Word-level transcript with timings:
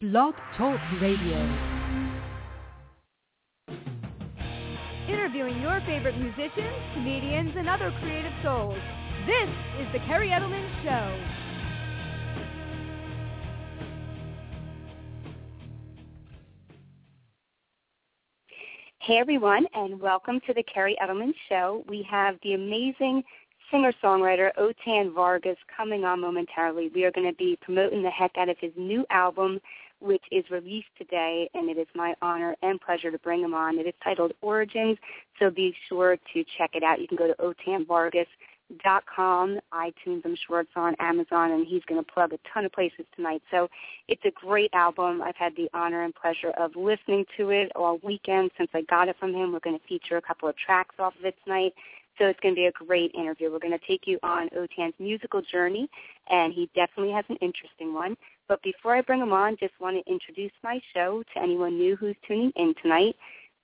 Blog 0.00 0.32
Talk 0.56 0.78
Radio. 1.02 1.38
Interviewing 5.08 5.60
your 5.60 5.80
favorite 5.86 6.16
musicians, 6.16 6.76
comedians, 6.94 7.50
and 7.56 7.68
other 7.68 7.92
creative 8.00 8.30
souls. 8.44 8.78
This 9.26 9.48
is 9.80 9.92
The 9.92 9.98
Kerri 10.06 10.28
Edelman 10.28 10.84
Show. 10.84 11.20
Hey 19.00 19.16
everyone, 19.16 19.66
and 19.74 20.00
welcome 20.00 20.38
to 20.46 20.54
the 20.54 20.62
Kerri 20.62 20.94
Edelman 21.02 21.32
Show. 21.48 21.82
We 21.88 22.06
have 22.08 22.36
the 22.44 22.54
amazing 22.54 23.24
singer-songwriter 23.72 24.50
Otan 24.58 25.12
Vargas 25.12 25.58
coming 25.76 26.04
on 26.04 26.20
momentarily. 26.20 26.88
We 26.94 27.04
are 27.04 27.10
going 27.10 27.26
to 27.26 27.36
be 27.36 27.58
promoting 27.60 28.02
the 28.02 28.10
heck 28.10 28.30
out 28.38 28.48
of 28.48 28.56
his 28.60 28.72
new 28.76 29.04
album, 29.10 29.58
which 30.00 30.22
is 30.30 30.44
released 30.50 30.88
today, 30.96 31.50
and 31.54 31.68
it 31.68 31.78
is 31.78 31.88
my 31.94 32.14
honor 32.22 32.54
and 32.62 32.80
pleasure 32.80 33.10
to 33.10 33.18
bring 33.18 33.40
him 33.40 33.54
on. 33.54 33.78
It 33.78 33.86
is 33.86 33.94
titled 34.02 34.32
Origins, 34.40 34.98
so 35.38 35.50
be 35.50 35.74
sure 35.88 36.16
to 36.32 36.44
check 36.56 36.70
it 36.74 36.82
out. 36.82 37.00
You 37.00 37.08
can 37.08 37.16
go 37.16 37.26
to 37.26 37.34
otanvargas.com, 37.34 39.60
iTunes, 39.72 40.24
I'm 40.24 40.36
sure 40.46 40.60
it's 40.60 40.70
on 40.76 40.94
Amazon, 41.00 41.52
and 41.52 41.66
he's 41.66 41.82
going 41.88 42.02
to 42.02 42.12
plug 42.12 42.32
a 42.32 42.38
ton 42.52 42.64
of 42.64 42.72
places 42.72 43.04
tonight. 43.16 43.42
So 43.50 43.68
it's 44.06 44.24
a 44.24 44.30
great 44.30 44.70
album. 44.72 45.22
I've 45.22 45.36
had 45.36 45.56
the 45.56 45.68
honor 45.74 46.04
and 46.04 46.14
pleasure 46.14 46.50
of 46.50 46.76
listening 46.76 47.26
to 47.36 47.50
it 47.50 47.72
all 47.74 47.98
weekend 48.02 48.52
since 48.56 48.70
I 48.74 48.82
got 48.82 49.08
it 49.08 49.16
from 49.18 49.34
him. 49.34 49.52
We're 49.52 49.60
going 49.60 49.78
to 49.78 49.86
feature 49.86 50.16
a 50.16 50.22
couple 50.22 50.48
of 50.48 50.56
tracks 50.56 50.94
off 50.98 51.14
of 51.18 51.24
it 51.24 51.34
tonight. 51.44 51.74
So 52.18 52.26
it's 52.26 52.40
going 52.40 52.54
to 52.54 52.58
be 52.58 52.66
a 52.66 52.72
great 52.72 53.14
interview. 53.14 53.52
We're 53.52 53.60
going 53.60 53.78
to 53.78 53.86
take 53.86 54.06
you 54.06 54.18
on 54.24 54.48
Otan's 54.56 54.94
musical 54.98 55.40
journey, 55.40 55.88
and 56.28 56.52
he 56.52 56.68
definitely 56.74 57.12
has 57.12 57.24
an 57.28 57.36
interesting 57.36 57.94
one. 57.94 58.16
But 58.48 58.62
before 58.62 58.96
I 58.96 59.02
bring 59.02 59.20
him 59.20 59.32
on, 59.32 59.56
just 59.58 59.74
want 59.78 59.96
to 59.96 60.10
introduce 60.10 60.52
my 60.64 60.80
show 60.94 61.22
to 61.34 61.42
anyone 61.42 61.76
new 61.76 61.96
who's 61.96 62.16
tuning 62.26 62.52
in 62.56 62.74
tonight. 62.82 63.14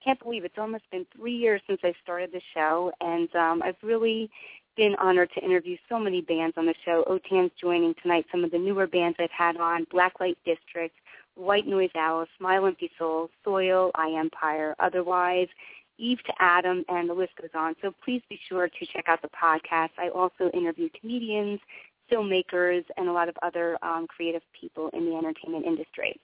Can't 0.04 0.22
believe 0.22 0.44
it's 0.44 0.58
almost 0.58 0.84
been 0.90 1.06
three 1.16 1.34
years 1.34 1.62
since 1.66 1.80
I 1.82 1.94
started 2.02 2.30
the 2.30 2.42
show, 2.52 2.92
and 3.00 3.34
um, 3.34 3.62
I've 3.62 3.76
really 3.82 4.30
been 4.76 4.94
honored 4.96 5.30
to 5.34 5.44
interview 5.44 5.76
so 5.88 5.98
many 5.98 6.20
bands 6.20 6.56
on 6.58 6.66
the 6.66 6.74
show. 6.84 7.04
Otan's 7.06 7.52
joining 7.58 7.94
tonight 8.02 8.26
some 8.30 8.44
of 8.44 8.50
the 8.50 8.58
newer 8.58 8.86
bands 8.86 9.16
I've 9.18 9.30
had 9.30 9.56
on, 9.56 9.86
Blacklight 9.86 10.36
District, 10.44 10.94
White 11.36 11.66
Noise 11.66 11.90
Owl, 11.96 12.26
Smile 12.38 12.66
Empty 12.66 12.90
Soul, 12.98 13.30
Soil, 13.44 13.90
Eye 13.94 14.14
Empire, 14.18 14.74
Otherwise, 14.78 15.48
Eve 15.96 16.18
to 16.26 16.32
Adam, 16.40 16.84
and 16.88 17.08
the 17.08 17.14
list 17.14 17.32
goes 17.40 17.50
on. 17.54 17.76
So 17.80 17.94
please 18.04 18.20
be 18.28 18.38
sure 18.48 18.68
to 18.68 18.86
check 18.86 19.04
out 19.06 19.22
the 19.22 19.28
podcast. 19.28 19.90
I 19.96 20.08
also 20.08 20.50
interview 20.52 20.88
comedians, 21.00 21.60
filmmakers, 22.10 22.84
and 22.96 23.08
a 23.08 23.12
lot 23.12 23.28
of 23.28 23.36
other 23.42 23.78
um, 23.82 24.06
creative 24.06 24.42
people 24.58 24.90
in 24.92 25.04
the 25.04 25.16
entertainment 25.16 25.64
industry. 25.64 26.18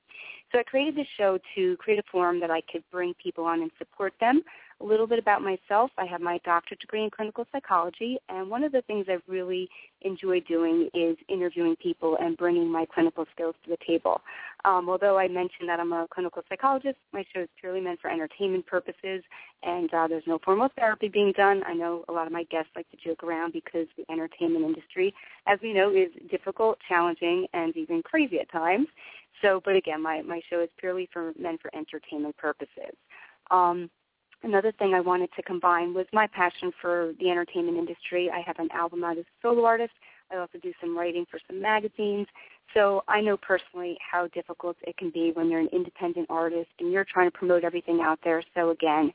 So 0.53 0.59
I 0.59 0.63
created 0.63 0.97
this 0.97 1.07
show 1.17 1.39
to 1.55 1.77
create 1.77 1.99
a 1.99 2.03
forum 2.11 2.41
that 2.41 2.51
I 2.51 2.61
could 2.73 2.83
bring 2.91 3.15
people 3.15 3.45
on 3.45 3.63
and 3.63 3.71
support 3.79 4.15
them. 4.21 4.43
A 4.83 4.85
little 4.85 5.07
bit 5.07 5.19
about 5.19 5.43
myself. 5.43 5.91
I 5.99 6.07
have 6.07 6.23
my 6.23 6.41
doctorate 6.43 6.81
degree 6.81 7.05
in 7.05 7.11
clinical 7.11 7.45
psychology, 7.53 8.17
and 8.31 8.49
one 8.49 8.65
of 8.65 8.73
the 8.73 8.81
things 8.83 9.07
I 9.11 9.19
really 9.27 9.69
enjoy 10.01 10.41
doing 10.41 10.89
is 10.95 11.19
interviewing 11.29 11.77
people 11.77 12.17
and 12.19 12.35
bringing 12.35 12.73
my 12.73 12.87
clinical 12.87 13.27
skills 13.35 13.55
to 13.65 13.71
the 13.71 13.77
table. 13.87 14.23
Um, 14.65 14.89
although 14.89 15.19
I 15.19 15.29
mentioned 15.29 15.69
that 15.69 15.81
I'm 15.81 15.93
a 15.93 16.07
clinical 16.11 16.43
psychologist, 16.49 16.97
my 17.13 17.23
show 17.35 17.43
is 17.43 17.49
purely 17.61 17.83
meant 17.83 18.01
for 18.01 18.11
entertainment 18.11 18.67
purposes, 18.67 19.23
and 19.63 19.93
uh, 19.93 20.09
there's 20.09 20.27
no 20.27 20.39
formal 20.43 20.69
therapy 20.77 21.09
being 21.09 21.33
done. 21.37 21.63
I 21.67 21.75
know 21.75 22.05
a 22.09 22.13
lot 22.13 22.27
of 22.27 22.33
my 22.33 22.45
guests 22.45 22.71
like 22.75 22.91
to 22.91 22.97
joke 22.97 23.23
around 23.23 23.53
because 23.53 23.87
the 23.99 24.11
entertainment 24.11 24.65
industry, 24.65 25.13
as 25.47 25.59
we 25.63 25.75
know, 25.75 25.91
is 25.91 26.09
difficult, 26.31 26.79
challenging, 26.89 27.47
and 27.53 27.77
even 27.77 28.03
crazy 28.03 28.39
at 28.41 28.51
times. 28.51 28.87
So, 29.43 29.61
but 29.63 29.77
again, 29.77 30.03
my, 30.03 30.23
my 30.23 30.41
show 30.49 30.63
is 30.63 30.71
purely 30.79 31.07
for 31.13 31.33
meant 31.39 31.61
for 31.61 31.71
entertainment 31.77 32.37
purposes. 32.39 32.97
Um, 33.51 33.91
another 34.43 34.73
thing 34.73 34.95
I 34.95 35.01
wanted 35.01 35.31
to 35.37 35.43
combine 35.43 35.95
was 35.95 36.07
my 36.13 36.27
passion 36.27 36.73
for 36.81 37.13
the 37.21 37.31
entertainment 37.31 37.79
industry. 37.79 38.31
I 38.31 38.41
have 38.47 38.59
an 38.59 38.69
album 38.73 39.05
out 39.05 39.19
as 39.19 39.25
a 39.25 39.43
solo 39.43 39.65
artist. 39.65 39.93
I 40.33 40.37
also 40.37 40.59
do 40.63 40.73
some 40.81 40.97
writing 40.97 41.27
for 41.31 41.41
some 41.49 41.61
magazines. 41.61 42.27
So 42.75 43.03
I 43.09 43.21
know 43.21 43.37
personally 43.37 43.99
how 43.99 44.29
difficult 44.29 44.77
it 44.83 44.97
can 44.97 45.11
be 45.11 45.33
when 45.35 45.51
you're 45.51 45.61
an 45.61 45.69
independent 45.73 46.29
artist 46.31 46.71
and 46.79 46.93
you're 46.93 47.07
trying 47.11 47.31
to 47.31 47.37
promote 47.37 47.65
everything 47.65 48.01
out 48.01 48.21
there. 48.23 48.43
So 48.55 48.71
again, 48.71 49.13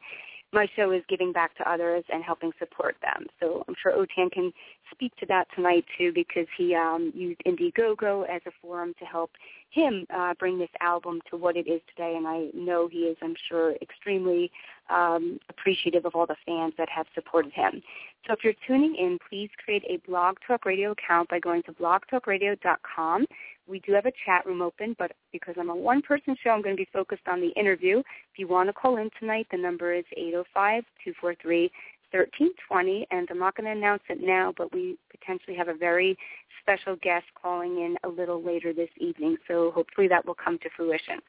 my 0.53 0.67
show 0.75 0.91
is 0.91 1.03
giving 1.09 1.33
back 1.33 1.55
to 1.57 1.69
others 1.69 2.03
and 2.11 2.23
helping 2.23 2.51
support 2.59 2.95
them. 3.01 3.27
So 3.39 3.63
I'm 3.67 3.75
sure 3.81 3.91
Otan 3.91 4.31
can 4.31 4.53
speak 4.91 5.15
to 5.17 5.25
that 5.27 5.47
tonight 5.55 5.85
too 5.97 6.11
because 6.13 6.47
he 6.57 6.73
um, 6.75 7.11
used 7.13 7.41
Indiegogo 7.45 8.27
as 8.29 8.41
a 8.45 8.51
forum 8.61 8.93
to 8.99 9.05
help 9.05 9.31
him 9.69 10.05
uh, 10.15 10.33
bring 10.39 10.57
this 10.57 10.69
album 10.81 11.21
to 11.29 11.37
what 11.37 11.57
it 11.57 11.67
is 11.67 11.81
today. 11.89 12.15
And 12.15 12.25
I 12.25 12.47
know 12.53 12.87
he 12.87 12.99
is, 12.99 13.17
I'm 13.21 13.35
sure, 13.49 13.75
extremely 13.81 14.49
um, 14.89 15.39
appreciative 15.49 16.05
of 16.05 16.15
all 16.15 16.25
the 16.25 16.35
fans 16.45 16.73
that 16.77 16.89
have 16.89 17.07
supported 17.13 17.51
him. 17.53 17.81
So 18.25 18.33
if 18.33 18.43
you're 18.43 18.53
tuning 18.67 18.95
in, 18.95 19.17
please 19.29 19.49
create 19.63 19.83
a 19.89 19.97
Blog 20.07 20.37
Talk 20.47 20.65
Radio 20.65 20.91
account 20.91 21.29
by 21.29 21.39
going 21.39 21.63
to 21.63 21.71
blogtalkradio.com. 21.73 23.25
We 23.67 23.79
do 23.79 23.93
have 23.93 24.05
a 24.05 24.11
chat 24.25 24.45
room 24.45 24.61
open, 24.61 24.95
but 24.99 25.13
because 25.31 25.55
I'm 25.59 25.69
a 25.69 25.75
one-person 25.75 26.35
show, 26.43 26.51
I'm 26.51 26.61
going 26.61 26.75
to 26.75 26.81
be 26.81 26.89
focused 26.93 27.27
on 27.27 27.41
the 27.41 27.49
interview. 27.49 27.99
If 27.99 28.37
you 28.37 28.47
want 28.47 28.69
to 28.69 28.73
call 28.73 28.97
in 28.97 29.09
tonight, 29.19 29.47
the 29.51 29.57
number 29.57 29.93
is 29.93 30.05
805-243 30.17 31.69
1320, 32.11 33.07
and 33.11 33.27
I'm 33.29 33.39
not 33.39 33.55
going 33.55 33.65
to 33.65 33.77
announce 33.77 34.03
it 34.09 34.19
now, 34.21 34.53
but 34.57 34.73
we 34.73 34.97
potentially 35.11 35.57
have 35.57 35.67
a 35.67 35.73
very 35.73 36.17
special 36.61 36.95
guest 37.01 37.25
calling 37.39 37.77
in 37.77 37.97
a 38.03 38.07
little 38.07 38.41
later 38.41 38.73
this 38.73 38.89
evening, 38.97 39.37
so 39.47 39.71
hopefully 39.71 40.07
that 40.07 40.25
will 40.25 40.35
come 40.35 40.57
to 40.59 40.69
fruition. 40.75 41.19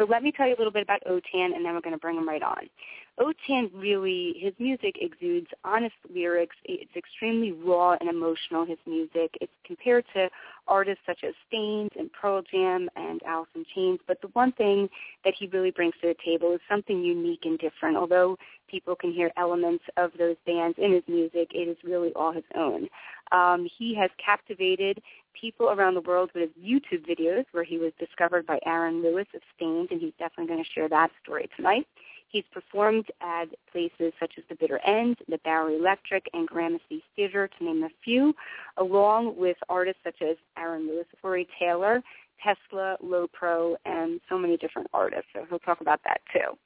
So 0.00 0.06
let 0.06 0.22
me 0.22 0.32
tell 0.32 0.48
you 0.48 0.54
a 0.54 0.56
little 0.56 0.72
bit 0.72 0.82
about 0.82 1.02
Otan, 1.04 1.54
and 1.54 1.62
then 1.62 1.74
we're 1.74 1.82
going 1.82 1.94
to 1.94 1.98
bring 1.98 2.16
him 2.16 2.26
right 2.26 2.42
on. 2.42 2.70
Otan 3.20 3.70
really, 3.74 4.34
his 4.38 4.54
music 4.58 4.96
exudes 4.98 5.48
honest 5.62 5.94
lyrics. 6.10 6.56
It's 6.64 6.96
extremely 6.96 7.52
raw 7.52 7.98
and 8.00 8.08
emotional, 8.08 8.64
his 8.64 8.78
music. 8.86 9.36
It's 9.42 9.52
compared 9.66 10.06
to 10.14 10.30
artists 10.66 11.02
such 11.04 11.22
as 11.22 11.34
Staind 11.48 11.90
and 11.98 12.10
Pearl 12.14 12.40
Jam 12.50 12.88
and 12.96 13.20
Alice 13.24 13.50
in 13.54 13.66
Chains. 13.74 14.00
But 14.08 14.22
the 14.22 14.28
one 14.28 14.52
thing 14.52 14.88
that 15.22 15.34
he 15.38 15.48
really 15.48 15.70
brings 15.70 15.92
to 16.00 16.08
the 16.08 16.16
table 16.24 16.54
is 16.54 16.60
something 16.66 17.04
unique 17.04 17.44
and 17.44 17.58
different. 17.58 17.98
Although 17.98 18.38
people 18.70 18.96
can 18.96 19.12
hear 19.12 19.30
elements 19.36 19.84
of 19.98 20.12
those 20.18 20.36
bands 20.46 20.78
in 20.78 20.94
his 20.94 21.02
music, 21.08 21.50
it 21.52 21.68
is 21.68 21.76
really 21.84 22.12
all 22.14 22.32
his 22.32 22.44
own. 22.56 22.88
Um, 23.32 23.68
he 23.78 23.94
has 23.94 24.10
captivated 24.24 25.00
people 25.38 25.70
around 25.70 25.94
the 25.94 26.00
world 26.00 26.30
with 26.34 26.50
his 26.54 26.64
YouTube 26.64 27.06
videos 27.08 27.44
where 27.52 27.64
he 27.64 27.78
was 27.78 27.92
discovered 27.98 28.46
by 28.46 28.58
Aaron 28.66 29.02
Lewis 29.02 29.26
of 29.34 29.40
Staind, 29.56 29.90
and 29.90 30.00
he's 30.00 30.12
definitely 30.18 30.52
going 30.52 30.64
to 30.64 30.70
share 30.70 30.88
that 30.88 31.10
story 31.22 31.48
tonight. 31.56 31.86
He's 32.28 32.44
performed 32.52 33.06
at 33.20 33.46
places 33.72 34.12
such 34.20 34.34
as 34.38 34.44
the 34.48 34.54
Bitter 34.54 34.78
End, 34.86 35.16
the 35.28 35.40
Bowery 35.44 35.76
Electric, 35.76 36.26
and 36.32 36.46
Gramercy 36.46 37.02
Theater, 37.16 37.48
to 37.58 37.64
name 37.64 37.82
a 37.82 37.88
few, 38.04 38.34
along 38.76 39.36
with 39.36 39.56
artists 39.68 40.00
such 40.04 40.22
as 40.22 40.36
Aaron 40.56 40.86
Lewis, 40.86 41.06
Corey 41.20 41.48
Taylor, 41.58 42.02
Tesla, 42.42 42.96
Lo 43.02 43.26
Pro, 43.32 43.76
and 43.84 44.20
so 44.28 44.38
many 44.38 44.56
different 44.56 44.88
artists. 44.94 45.26
So 45.34 45.44
he'll 45.48 45.58
talk 45.58 45.80
about 45.80 46.00
that 46.04 46.20
too. 46.32 46.56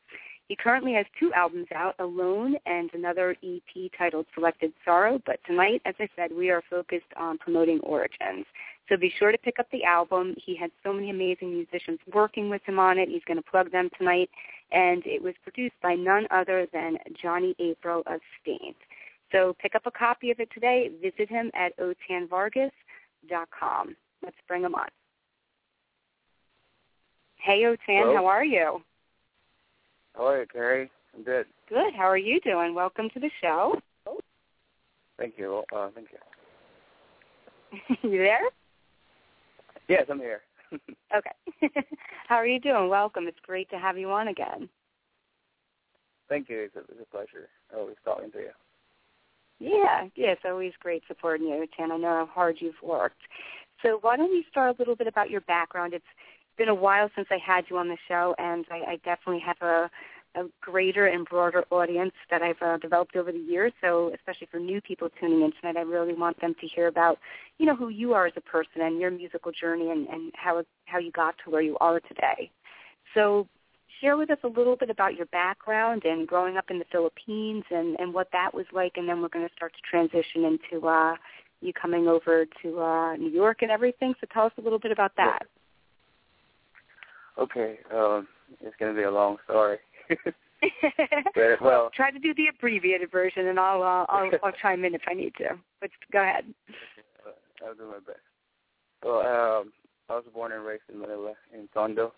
He 0.49 0.57
currently 0.57 0.93
has 0.93 1.07
two 1.19 1.33
albums 1.33 1.69
out, 1.75 1.95
Alone 1.99 2.57
and 2.67 2.91
another 2.93 3.35
EP 3.43 3.91
titled 3.97 4.27
Selected 4.35 4.75
Sorrow. 4.85 5.19
But 5.25 5.41
tonight, 5.47 5.81
as 5.87 5.95
I 5.99 6.07
said, 6.15 6.33
we 6.37 6.51
are 6.51 6.63
focused 6.69 7.07
on 7.17 7.39
promoting 7.39 7.81
Origins. 7.81 8.45
So 8.89 8.99
be 8.99 9.11
sure 9.19 9.33
to 9.33 9.39
pick 9.39 9.59
up 9.59 9.67
the 9.73 9.85
album. 9.85 10.35
He 10.45 10.55
had 10.55 10.71
so 10.83 10.93
many 10.93 11.09
amazing 11.09 11.55
musicians 11.55 11.99
working 12.13 12.51
with 12.51 12.61
him 12.67 12.79
on 12.79 12.99
it. 12.99 13.09
He's 13.09 13.25
going 13.27 13.39
to 13.39 13.51
plug 13.51 13.73
them 13.73 13.89
tonight. 13.97 14.29
And 14.71 15.03
it 15.07 15.23
was 15.23 15.33
produced 15.43 15.77
by 15.83 15.95
none 15.95 16.27
other 16.31 16.67
than 16.75 16.99
Johnny 17.23 17.55
April 17.59 18.03
of 18.07 18.21
Staind. 18.43 18.75
So 19.33 19.57
pick 19.61 19.75
up 19.75 19.87
a 19.87 19.91
copy 19.91 20.31
of 20.31 20.41
it 20.41 20.51
today. 20.53 20.91
Visit 21.03 21.31
him 21.31 21.51
at 21.55 21.73
otanvargas.com. 21.79 23.97
Let's 24.23 24.37
bring 24.47 24.63
him 24.63 24.75
on. 24.75 24.89
Hey, 27.37 27.63
Otan, 27.63 27.79
Hello. 27.87 28.17
how 28.17 28.27
are 28.27 28.45
you? 28.45 28.83
How 30.15 30.27
are 30.29 30.41
you, 30.41 30.47
Kerri? 30.47 30.91
I'm 31.15 31.25
good. 31.25 31.47
Good. 31.69 31.95
How 31.97 32.05
are 32.05 32.19
you 32.19 32.41
doing? 32.41 32.75
Welcome 32.75 33.09
to 33.15 33.21
the 33.21 33.31
show. 33.41 33.75
Thank 35.19 35.35
you. 35.37 35.63
Uh, 35.75 35.89
thank 35.95 36.09
you. 36.13 36.19
you 38.11 38.19
there? 38.19 38.41
Yes, 39.89 40.07
I'm 40.11 40.19
here. 40.19 40.41
Okay. 41.15 41.71
How 42.29 42.35
are 42.35 42.47
you 42.47 42.59
doing? 42.59 42.89
Welcome. 42.89 43.29
It's 43.29 43.39
great 43.47 43.71
to 43.71 43.79
have 43.79 43.97
you 43.97 44.11
on 44.11 44.27
again. 44.27 44.69
thank 46.29 46.49
you. 46.49 46.63
It's 46.63 46.75
a, 46.75 46.81
it's 46.81 47.01
a 47.01 47.05
pleasure 47.05 47.49
always 47.77 47.95
talking 48.05 48.33
to 48.33 48.39
you. 48.39 48.51
Yeah, 49.61 50.09
yeah, 50.17 50.33
it's 50.33 50.43
always 50.45 50.73
great 50.81 51.05
supporting 51.07 51.47
you, 51.47 51.65
Tan. 51.77 51.93
I 51.93 51.97
know 51.97 52.09
how 52.09 52.29
hard 52.33 52.57
you've 52.59 52.83
worked. 52.83 53.21
So 53.83 53.99
why 54.01 54.17
don't 54.17 54.31
we 54.31 54.45
start 54.51 54.75
a 54.75 54.79
little 54.81 54.97
bit 54.97 55.07
about 55.07 55.31
your 55.31 55.43
background? 55.43 55.95
It's 55.95 56.05
been 56.57 56.69
a 56.69 56.75
while 56.75 57.11
since 57.15 57.29
I 57.31 57.39
had 57.39 57.65
you 57.69 57.79
on 57.79 57.89
the 57.89 57.97
show, 58.09 58.35
and 58.39 58.65
I, 58.71 58.93
I 58.93 58.97
definitely 59.05 59.41
have 59.41 59.61
a 59.63 59.91
a 60.37 60.45
greater 60.61 61.07
and 61.07 61.27
broader 61.27 61.65
audience 61.71 62.13
that 62.31 62.43
I've 62.43 62.61
uh, 62.61 62.77
developed 62.79 63.17
over 63.17 63.31
the 63.31 63.39
years. 63.39 63.73
So, 63.81 64.13
especially 64.15 64.49
for 64.51 64.59
new 64.59 64.81
people 64.81 65.09
tuning 65.21 65.43
in 65.43 65.53
tonight, 65.61 65.79
I 65.79 65.83
really 65.83 66.15
want 66.15 66.41
them 66.41 66.55
to 66.61 66.67
hear 66.67 66.89
about, 66.89 67.19
you 67.59 67.67
know, 67.67 67.77
who 67.77 67.89
you 67.89 68.15
are 68.15 68.27
as 68.27 68.33
a 68.37 68.41
person 68.41 68.83
and 68.83 69.01
your 69.01 69.11
musical 69.11 69.53
journey 69.53 69.91
and, 69.91 70.09
and 70.09 70.33
how 70.35 70.65
how 70.87 70.99
you 70.99 71.13
got 71.13 71.35
to 71.45 71.51
where 71.51 71.63
you 71.63 71.77
are 71.81 72.01
today. 72.01 72.51
So, 73.15 73.47
share 74.01 74.17
with 74.17 74.31
us 74.31 74.39
a 74.43 74.49
little 74.49 74.77
bit 74.77 74.91
about 74.91 75.15
your 75.15 75.27
background 75.27 76.03
and 76.05 76.27
growing 76.27 76.57
up 76.57 76.67
in 76.69 76.79
the 76.79 76.87
Philippines 76.91 77.65
and 77.71 77.97
and 78.01 78.13
what 78.13 78.29
that 78.33 78.53
was 78.53 78.67
like, 78.73 78.93
and 78.97 79.09
then 79.09 79.23
we're 79.23 79.29
going 79.29 79.47
to 79.47 79.55
start 79.55 79.73
to 79.75 79.83
transition 79.89 80.45
into 80.45 80.87
uh, 80.87 81.15
you 81.61 81.73
coming 81.73 82.09
over 82.09 82.45
to 82.63 82.81
uh, 82.81 83.17
New 83.17 83.31
York 83.31 83.59
and 83.63 83.71
everything. 83.71 84.15
So, 84.21 84.27
tell 84.33 84.47
us 84.47 84.53
a 84.59 84.63
little 84.63 84.81
bit 84.81 84.91
about 84.91 85.13
that. 85.17 85.47
Okay, 87.39 87.79
um, 87.93 88.29
it's 88.61 88.77
going 88.79 88.95
to 88.95 88.99
be 88.99 89.05
a 89.05 89.11
long 89.11 89.37
story. 89.45 89.79
but, 91.35 91.61
well, 91.61 91.91
try 91.95 92.11
to 92.11 92.19
do 92.19 92.35
the 92.35 92.47
abbreviated 92.55 93.11
version, 93.11 93.49
and 93.49 93.59
I'll 93.59 93.83
uh, 93.83 94.07
I'll, 94.09 94.31
I'll 94.43 94.53
chime 94.63 94.85
in 94.85 94.95
if 94.95 95.03
I 95.09 95.15
need 95.15 95.35
to. 95.39 95.59
But 95.81 95.91
go 96.13 96.23
ahead. 96.23 96.45
I'll 97.67 97.75
do 97.75 97.87
my 97.87 97.99
best. 98.07 98.19
Well, 99.03 99.21
um, 99.21 99.73
I 100.09 100.15
was 100.15 100.25
born 100.33 100.53
and 100.53 100.65
raised 100.65 100.83
in 100.93 101.01
Manila, 101.01 101.33
in 101.53 101.69
Tondo, 101.75 102.13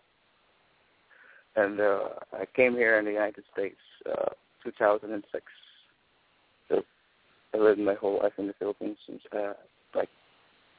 and 1.56 1.80
uh, 1.80 2.08
I 2.32 2.44
came 2.54 2.74
here 2.74 2.98
in 2.98 3.04
the 3.04 3.12
United 3.12 3.44
States 3.52 3.76
uh, 4.10 4.30
2006. 4.64 5.44
So 6.68 6.82
I 7.54 7.58
lived 7.58 7.80
my 7.80 7.94
whole 7.94 8.20
life 8.22 8.32
in 8.38 8.46
the 8.46 8.54
Philippines 8.58 8.98
since 9.06 9.22
uh, 9.32 9.54
like 9.94 10.08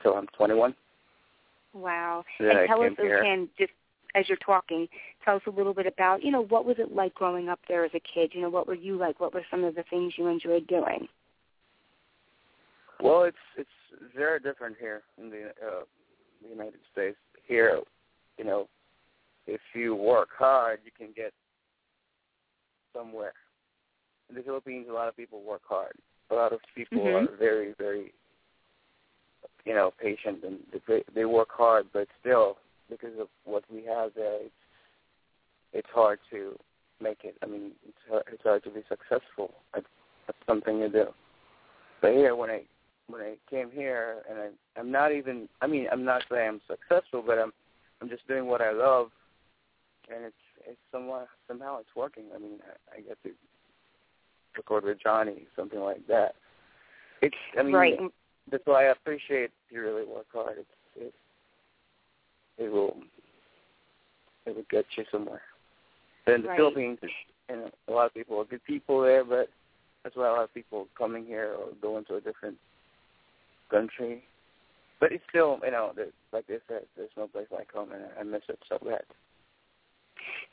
till 0.01 0.13
I'm 0.13 0.27
21. 0.37 0.75
Wow! 1.73 2.23
And, 2.39 2.67
tell 2.67 2.81
us, 2.81 2.91
again, 2.97 3.49
just 3.57 3.71
as 4.15 4.27
you're 4.27 4.37
talking, 4.37 4.87
tell 5.23 5.35
us 5.35 5.41
a 5.47 5.51
little 5.51 5.73
bit 5.73 5.85
about, 5.85 6.23
you 6.23 6.31
know, 6.31 6.45
what 6.45 6.65
was 6.65 6.77
it 6.79 6.93
like 6.93 7.13
growing 7.13 7.49
up 7.49 7.59
there 7.67 7.85
as 7.85 7.91
a 7.93 7.99
kid? 7.99 8.31
You 8.33 8.41
know, 8.41 8.49
what 8.49 8.67
were 8.67 8.73
you 8.73 8.97
like? 8.97 9.19
What 9.19 9.33
were 9.33 9.45
some 9.51 9.63
of 9.63 9.75
the 9.75 9.83
things 9.89 10.13
you 10.17 10.27
enjoyed 10.27 10.67
doing? 10.67 11.07
Well, 12.99 13.23
it's 13.23 13.37
it's 13.55 13.69
very 14.15 14.39
different 14.39 14.75
here 14.79 15.03
in 15.21 15.29
the 15.29 15.49
uh, 15.65 15.83
the 16.41 16.49
United 16.49 16.79
States. 16.91 17.17
Here, 17.47 17.79
you 18.37 18.43
know, 18.43 18.67
if 19.45 19.61
you 19.73 19.95
work 19.95 20.29
hard, 20.37 20.79
you 20.83 20.91
can 20.97 21.13
get 21.15 21.31
somewhere. 22.93 23.33
In 24.29 24.35
the 24.35 24.41
Philippines, 24.41 24.87
a 24.89 24.93
lot 24.93 25.07
of 25.07 25.15
people 25.15 25.41
work 25.41 25.61
hard. 25.67 25.93
A 26.31 26.35
lot 26.35 26.51
of 26.51 26.59
people 26.75 26.97
mm-hmm. 26.97 27.33
are 27.33 27.37
very, 27.37 27.73
very, 27.77 28.13
you 29.63 29.73
know, 29.73 29.93
patient 30.01 30.43
and 30.43 30.57
they 30.87 31.03
they 31.15 31.25
work 31.25 31.49
hard, 31.51 31.85
but 31.93 32.07
still, 32.19 32.57
because 32.89 33.19
of 33.19 33.27
what 33.45 33.63
we 33.71 33.83
have 33.85 34.11
there, 34.15 34.41
it's 34.41 34.53
it's 35.73 35.87
hard 35.93 36.19
to 36.31 36.57
make 37.01 37.19
it. 37.23 37.35
I 37.43 37.45
mean, 37.45 37.71
it's 37.87 37.97
hard, 38.09 38.23
it's 38.31 38.43
hard 38.43 38.63
to 38.63 38.69
be 38.69 38.81
successful 38.87 39.53
at, 39.75 39.83
at 40.27 40.35
something 40.47 40.79
you 40.79 40.89
do. 40.89 41.05
But 42.01 42.13
here, 42.13 42.35
when 42.35 42.49
I 42.49 42.61
when 43.07 43.21
I 43.21 43.35
came 43.49 43.71
here, 43.71 44.17
and 44.29 44.39
I, 44.39 44.79
I'm 44.79 44.91
not 44.91 45.11
even. 45.11 45.47
I 45.61 45.67
mean, 45.67 45.87
I'm 45.91 46.03
not 46.03 46.23
saying 46.31 46.47
I'm 46.47 46.61
successful, 46.67 47.23
but 47.25 47.37
I'm 47.37 47.51
I'm 48.01 48.09
just 48.09 48.27
doing 48.27 48.45
what 48.45 48.61
I 48.61 48.71
love, 48.71 49.09
and 50.13 50.25
it's 50.25 50.35
it's 50.65 50.79
somewhat 50.91 51.27
somehow 51.47 51.79
it's 51.79 51.95
working. 51.95 52.25
I 52.35 52.39
mean, 52.39 52.59
I, 52.91 52.97
I 52.97 53.01
get 53.01 53.21
to 53.23 53.31
record 54.55 54.83
with 54.83 55.01
Johnny, 55.01 55.47
something 55.55 55.79
like 55.79 56.05
that. 56.07 56.35
It's. 57.21 57.35
I 57.57 57.63
mean, 57.63 57.73
right. 57.73 57.99
that's 58.51 58.65
why 58.65 58.85
I 58.87 58.91
appreciate 58.91 59.51
you 59.69 59.81
really 59.81 60.05
work 60.05 60.27
hard. 60.33 60.57
It's 60.59 60.67
it's 60.95 61.15
it 62.57 62.71
will 62.71 62.97
it 64.45 64.55
will 64.55 64.65
get 64.69 64.85
you 64.97 65.03
somewhere. 65.11 65.41
But 66.25 66.35
in 66.35 66.41
the 66.43 66.49
right. 66.49 66.57
Philippines, 66.57 66.99
you 67.49 67.55
know, 67.55 67.71
a 67.87 67.91
lot 67.91 68.05
of 68.07 68.13
people 68.13 68.39
are 68.39 68.45
good 68.45 68.63
people 68.65 69.01
there, 69.01 69.23
but 69.23 69.49
that's 70.03 70.15
why 70.15 70.27
a 70.27 70.31
lot 70.31 70.43
of 70.43 70.53
people 70.53 70.87
coming 70.97 71.25
here 71.25 71.55
or 71.57 71.69
going 71.81 72.05
to 72.05 72.15
a 72.15 72.21
different 72.21 72.57
country. 73.69 74.23
But 74.99 75.11
it's 75.11 75.23
still, 75.29 75.59
you 75.63 75.71
know, 75.71 75.93
like 76.33 76.47
they 76.47 76.57
said, 76.67 76.83
there's 76.95 77.09
no 77.15 77.27
place 77.27 77.47
like 77.51 77.71
home, 77.71 77.91
and 77.91 78.03
I 78.19 78.23
miss 78.23 78.41
it 78.49 78.59
so 78.67 78.79
bad. 78.83 79.03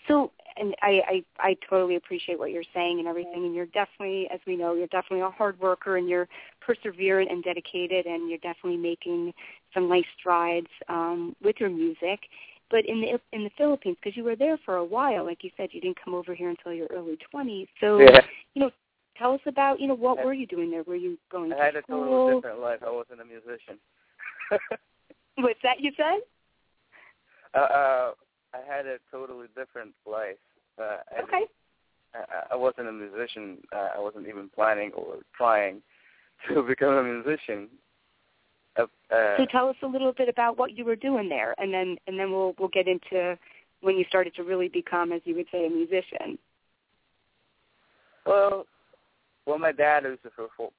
So, 0.06 0.30
and 0.56 0.74
I, 0.82 1.00
I 1.08 1.48
I 1.48 1.56
totally 1.68 1.96
appreciate 1.96 2.38
what 2.38 2.50
you're 2.50 2.62
saying 2.74 2.98
and 2.98 3.08
everything, 3.08 3.44
and 3.44 3.54
you're 3.54 3.66
definitely, 3.66 4.28
as 4.32 4.40
we 4.46 4.56
know, 4.56 4.74
you're 4.74 4.86
definitely 4.88 5.20
a 5.20 5.30
hard 5.30 5.58
worker, 5.60 5.96
and 5.96 6.08
you're 6.08 6.28
perseverant 6.66 7.30
and 7.30 7.42
dedicated, 7.44 8.06
and 8.06 8.28
you're 8.28 8.38
definitely 8.38 8.76
making 8.76 9.32
some 9.72 9.88
nice 9.88 10.04
strides 10.18 10.68
um, 10.88 11.34
with 11.42 11.56
your 11.58 11.70
music. 11.70 12.20
But 12.70 12.86
in 12.86 13.00
the 13.00 13.20
in 13.36 13.44
the 13.44 13.50
Philippines, 13.56 13.96
because 14.02 14.16
you 14.16 14.24
were 14.24 14.36
there 14.36 14.58
for 14.64 14.76
a 14.76 14.84
while, 14.84 15.24
like 15.24 15.44
you 15.44 15.50
said, 15.56 15.68
you 15.72 15.80
didn't 15.80 15.98
come 16.02 16.14
over 16.14 16.34
here 16.34 16.48
until 16.48 16.72
your 16.72 16.88
early 16.88 17.18
20s. 17.32 17.68
So, 17.80 18.00
yeah. 18.00 18.20
you 18.54 18.62
know, 18.62 18.70
tell 19.16 19.32
us 19.32 19.40
about, 19.46 19.80
you 19.80 19.86
know, 19.86 19.94
what 19.94 20.24
were 20.24 20.32
you 20.32 20.46
doing 20.46 20.70
there? 20.70 20.82
Were 20.82 20.96
you 20.96 21.18
going 21.30 21.52
I 21.52 21.56
to 21.56 21.62
had 21.62 21.84
school? 21.84 22.02
a 22.02 22.06
totally 22.06 22.34
different 22.36 22.60
life. 22.60 22.80
I 22.84 22.90
wasn't 22.90 23.20
a 23.20 23.24
musician. 23.24 23.78
What's 25.36 25.60
that 25.62 25.80
you 25.80 25.92
said? 25.96 26.20
Uh, 27.54 27.58
uh, 27.58 28.12
I 28.54 28.58
had 28.66 28.86
a 28.86 28.98
totally 29.10 29.46
different 29.56 29.92
life. 30.06 30.36
Uh, 30.78 30.98
okay. 31.22 31.44
I, 32.14 32.52
I 32.52 32.56
wasn't 32.56 32.88
a 32.88 32.92
musician. 32.92 33.58
Uh, 33.72 33.88
I 33.96 34.00
wasn't 34.00 34.28
even 34.28 34.48
planning 34.54 34.92
or 34.92 35.18
trying 35.36 35.82
to 36.48 36.62
become 36.62 36.94
a 36.94 37.02
musician. 37.02 37.68
Uh, 38.76 38.86
so 39.36 39.46
tell 39.52 39.68
us 39.68 39.76
a 39.82 39.86
little 39.86 40.12
bit 40.12 40.28
about 40.28 40.58
what 40.58 40.76
you 40.76 40.84
were 40.84 40.96
doing 40.96 41.28
there, 41.28 41.54
and 41.58 41.72
then 41.72 41.96
and 42.08 42.18
then 42.18 42.32
we'll 42.32 42.54
we'll 42.58 42.68
get 42.68 42.88
into 42.88 43.38
when 43.82 43.96
you 43.96 44.04
started 44.08 44.34
to 44.34 44.42
really 44.42 44.68
become, 44.68 45.12
as 45.12 45.20
you 45.24 45.36
would 45.36 45.46
say, 45.52 45.66
a 45.66 45.70
musician. 45.70 46.36
Well, 48.26 48.66
well, 49.46 49.58
my 49.58 49.70
dad 49.70 50.04
is 50.06 50.18
a 50.24 50.30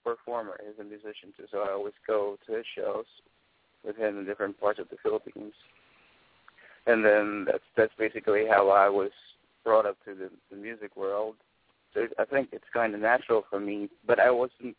performer. 0.04 0.60
He's 0.66 0.80
a 0.80 0.84
musician 0.84 1.32
too, 1.38 1.46
so 1.50 1.60
I 1.60 1.72
always 1.72 1.94
go 2.06 2.38
to 2.48 2.54
his 2.54 2.66
shows 2.76 3.06
with 3.86 3.96
him 3.96 4.20
in 4.20 4.26
different 4.26 4.60
parts 4.60 4.80
of 4.80 4.90
the 4.90 4.98
Philippines 5.02 5.54
and 6.88 7.04
then 7.04 7.46
that's 7.46 7.64
that's 7.76 7.94
basically 7.98 8.46
how 8.48 8.70
I 8.70 8.90
was 8.90 9.12
brought 9.64 9.86
up 9.86 9.98
to 10.06 10.14
the, 10.14 10.30
the 10.52 10.58
music 10.58 10.96
world. 10.96 11.36
So 11.94 12.08
I 12.20 12.26
think 12.26 12.50
it's 12.52 12.66
kind 12.74 12.94
of 12.94 13.02
natural 13.02 13.44
for 13.50 13.60
me, 13.60 13.90
but 14.06 14.20
I 14.20 14.30
wasn't 14.30 14.76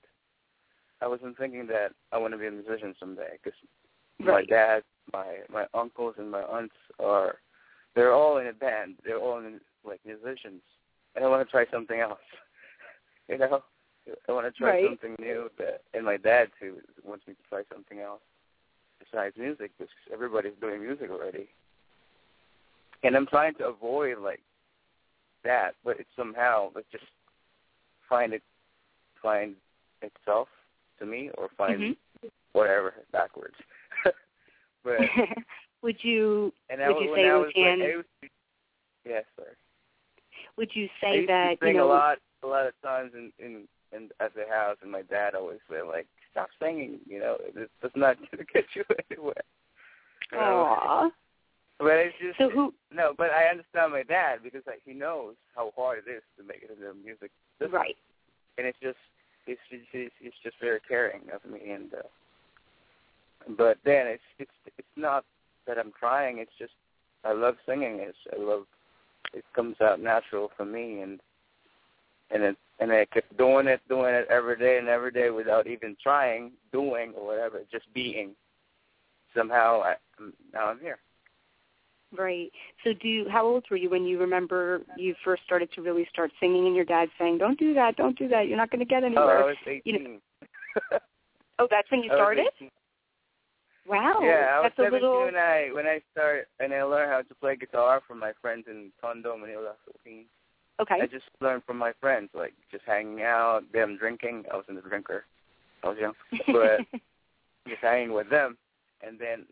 I 1.03 1.07
wasn't 1.07 1.37
thinking 1.37 1.67
that 1.69 1.93
I 2.13 2.19
want 2.19 2.33
to 2.33 2.39
be 2.39 2.47
a 2.47 2.51
musician 2.51 2.95
someday 2.99 3.39
because 3.43 3.59
right. 4.21 4.45
my 4.49 4.57
dad, 4.57 4.83
my 5.13 5.39
my 5.53 5.67
uncles, 5.75 6.15
and 6.19 6.31
my 6.31 6.43
aunts 6.43 6.75
are 6.99 7.37
they're 7.95 8.15
all 8.15 8.39
in 8.39 8.47
a 8.47 8.53
band. 8.53 8.95
They're 9.05 9.19
all 9.19 9.39
in 9.39 9.61
like 9.85 10.01
musicians, 10.05 10.63
and 11.15 11.25
I 11.25 11.29
want 11.29 11.47
to 11.47 11.51
try 11.51 11.67
something 11.73 12.01
else. 12.01 12.19
you 13.29 13.39
know, 13.39 13.63
I 14.29 14.33
want 14.33 14.47
to 14.47 14.53
try 14.53 14.71
right. 14.71 14.85
something 14.89 15.17
new. 15.19 15.51
That, 15.59 15.83
and 15.95 16.05
my 16.05 16.17
dad 16.17 16.49
too 16.61 16.77
wants 17.05 17.27
me 17.27 17.35
to 17.35 17.49
try 17.49 17.63
something 17.73 18.01
else 18.01 18.23
besides 18.99 19.37
music 19.37 19.73
because 19.77 19.93
everybody's 20.13 20.55
doing 20.61 20.81
music 20.83 21.11
already 21.11 21.49
and 23.03 23.17
I'm 23.17 23.27
trying 23.27 23.55
to 23.55 23.67
avoid 23.67 24.19
like 24.19 24.43
that, 25.45 25.73
but 25.85 26.01
it's 26.01 26.09
somehow 26.17 26.71
it 26.77 26.87
just 26.91 27.05
find 28.09 28.33
it 28.33 28.43
find 29.23 29.55
itself 30.03 30.49
to 30.99 31.07
me 31.07 31.31
or 31.39 31.49
find 31.57 31.81
mm-hmm. 31.81 32.29
whatever 32.53 32.95
backwards. 33.13 33.55
but 34.85 34.99
would 35.83 35.97
you 36.03 36.53
and 36.71 36.81
would 36.81 37.03
you 37.03 37.15
say 37.15 37.31
was 37.31 37.53
can, 37.55 37.81
like, 37.81 37.89
to, 37.89 38.29
yes, 39.05 39.25
sorry. 39.37 39.51
Would 40.57 40.71
you 40.75 40.89
say 41.01 41.27
that 41.27 41.61
to 41.61 41.67
sing 41.67 41.75
you 41.75 41.81
know 41.81 41.87
a 41.87 41.89
lot 41.89 42.19
a 42.43 42.47
lot 42.47 42.67
of 42.67 42.73
times 42.83 43.13
in 43.15 43.33
in 43.39 43.69
in 43.93 44.09
at 44.21 44.35
the 44.35 44.45
house 44.51 44.77
and 44.83 44.91
my 44.91 45.03
dad 45.03 45.35
always 45.35 45.59
said 45.71 45.83
like 45.87 46.07
stop 46.31 46.49
singing, 46.61 46.99
you 47.07 47.19
know, 47.19 47.37
it, 47.41 47.71
it's 47.83 47.97
not 47.97 48.17
gonna 48.31 48.45
get 48.53 48.65
you 48.75 48.85
anywhere. 49.11 49.35
Aww. 50.35 51.11
But 51.79 51.93
it's 52.01 52.17
just 52.21 52.39
so 52.39 52.49
who? 52.49 52.73
No, 52.91 53.13
but 53.17 53.31
I 53.31 53.51
understand 53.51 53.93
my 53.93 54.03
dad 54.03 54.41
because 54.43 54.63
like 54.67 54.81
he 54.85 54.95
knows 54.95 55.35
how 55.55 55.73
hard 55.77 56.03
it 56.07 56.11
is 56.11 56.23
to 56.39 56.45
make 56.45 56.63
it 56.63 56.71
into 56.71 56.93
music. 57.05 57.31
Right. 57.61 57.97
And 58.57 58.67
it's 58.67 58.79
just 58.83 58.97
it's 59.47 59.61
it's 59.71 60.15
it's 60.21 60.37
just 60.43 60.57
very 60.61 60.81
caring 60.87 61.23
of 61.35 61.49
me 61.51 61.71
and. 61.71 61.93
uh 61.95 62.03
But 63.57 63.79
then 63.85 64.07
it's 64.07 64.23
it's 64.39 64.51
it's 64.79 64.97
not 64.97 65.25
that 65.67 65.79
I'm 65.79 65.93
trying. 65.99 66.39
It's 66.39 66.57
just 66.59 66.73
I 67.25 67.33
love 67.33 67.57
singing. 67.67 67.99
It's 68.01 68.19
I 68.37 68.43
love 68.43 68.65
it 69.33 69.45
comes 69.55 69.77
out 69.81 70.01
natural 70.01 70.51
for 70.57 70.65
me 70.65 71.01
and 71.01 71.21
and 72.31 72.43
it 72.43 72.57
and 72.79 72.93
I 72.93 73.07
kept 73.07 73.37
doing 73.39 73.69
it, 73.69 73.81
doing 73.89 74.15
it 74.15 74.27
every 74.31 74.59
day 74.59 74.77
and 74.79 74.89
every 74.89 75.11
day 75.11 75.31
without 75.31 75.67
even 75.67 75.97
trying, 76.03 76.53
doing 76.73 77.15
or 77.17 77.27
whatever, 77.27 77.61
just 77.73 77.87
being. 77.95 78.33
Somehow 79.35 79.83
I 79.83 79.95
now 80.53 80.67
I'm 80.69 80.81
here. 80.81 80.99
Right. 82.17 82.51
So 82.85 82.93
do 82.93 83.09
you, 83.09 83.29
how 83.29 83.45
old 83.45 83.65
were 83.71 83.77
you 83.77 83.91
when 83.91 84.05
you 84.05 84.19
remember 84.19 84.83
you 84.97 85.15
first 85.25 85.43
started 85.45 85.71
to 85.75 85.83
really 85.83 86.07
start 86.11 86.31
singing 86.39 86.67
and 86.67 86.77
your 86.77 86.85
dad 86.85 87.09
saying, 87.19 87.39
"Don't 87.39 87.59
do 87.59 87.75
that, 87.75 87.97
don't 87.97 88.17
do 88.19 88.29
that. 88.29 88.47
You're 88.47 88.57
not 88.57 88.71
going 88.71 88.81
to 88.81 88.87
get 88.87 89.03
oh, 89.03 89.07
anywhere." 89.07 89.43
Oh, 89.43 89.43
I 89.43 89.47
was 89.47 89.57
18. 89.67 89.81
You 89.85 89.99
know, 89.99 90.19
oh, 91.59 91.67
that's 91.71 91.91
when 91.91 92.03
you 92.03 92.11
started? 92.15 92.47
Wow. 93.89 94.21
Yeah, 94.23 94.51
I 94.53 94.61
was 94.61 94.73
that's 94.77 94.87
17 94.87 94.93
little... 94.93 95.25
when 95.25 95.37
I 95.37 95.71
when 95.73 95.87
I 95.87 96.01
start 96.13 96.49
and 96.61 96.73
I 96.73 96.83
learned 96.83 97.11
how 97.11 97.23
to 97.23 97.35
play 97.35 97.57
guitar 97.57 98.01
from 98.07 98.19
my 98.19 98.33
friends 98.41 98.65
in 98.69 98.93
Tondo, 99.01 99.37
Manila, 99.37 99.73
Philippines. 99.85 100.29
Okay. 100.81 100.97
I 101.03 101.07
just 101.07 101.25
learned 101.41 101.63
from 101.65 101.79
my 101.79 101.93
friends, 102.01 102.31
like 102.35 102.53
just 102.71 102.85
hanging 102.87 103.23
out, 103.23 103.63
them 103.73 103.97
drinking. 103.97 104.45
I 104.53 104.57
wasn't 104.57 104.79
a 104.79 104.83
drinker. 104.83 105.25
I 105.83 105.89
was 105.89 105.99
young, 105.99 106.15
but 106.49 107.01
just 107.69 107.81
hanging 107.81 108.13
with 108.13 108.29
them, 108.29 108.57
and 109.07 109.19
then 109.19 109.47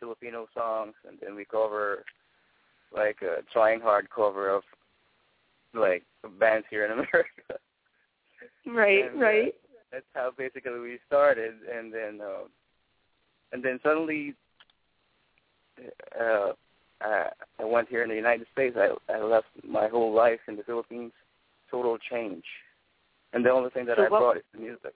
Filipino 0.00 0.46
songs, 0.54 0.94
and 1.06 1.18
then 1.22 1.34
we 1.36 1.44
cover 1.44 2.04
like 2.92 3.18
a 3.22 3.42
trying 3.52 3.80
hard 3.80 4.08
cover 4.10 4.48
of 4.50 4.62
like 5.74 6.02
bands 6.40 6.66
here 6.70 6.84
in 6.86 6.90
America. 6.98 7.60
Right, 8.66 9.04
And, 9.10 9.18
uh, 9.22 9.24
right. 9.24 9.54
that's 9.92 10.04
how 10.14 10.32
basically 10.36 10.78
we 10.80 10.98
started, 11.06 11.54
and 11.72 11.92
then 11.92 12.20
uh, 12.20 12.44
and 13.52 13.62
then 13.62 13.78
suddenly 13.82 14.34
uh, 16.20 16.52
I, 17.00 17.28
I 17.58 17.64
went 17.64 17.88
here 17.88 18.02
in 18.02 18.08
the 18.10 18.16
United 18.16 18.46
States. 18.52 18.76
I 18.78 18.94
I 19.12 19.22
left 19.22 19.46
my 19.66 19.88
whole 19.88 20.12
life 20.14 20.40
in 20.48 20.56
the 20.56 20.62
Philippines. 20.64 21.12
Total 21.70 21.96
change, 22.10 22.42
and 23.32 23.44
the 23.44 23.50
only 23.50 23.70
thing 23.70 23.86
that 23.86 23.96
So 23.96 24.02
I 24.04 24.08
what- 24.08 24.18
brought 24.20 24.36
is 24.38 24.42
the 24.52 24.58
music. 24.60 24.92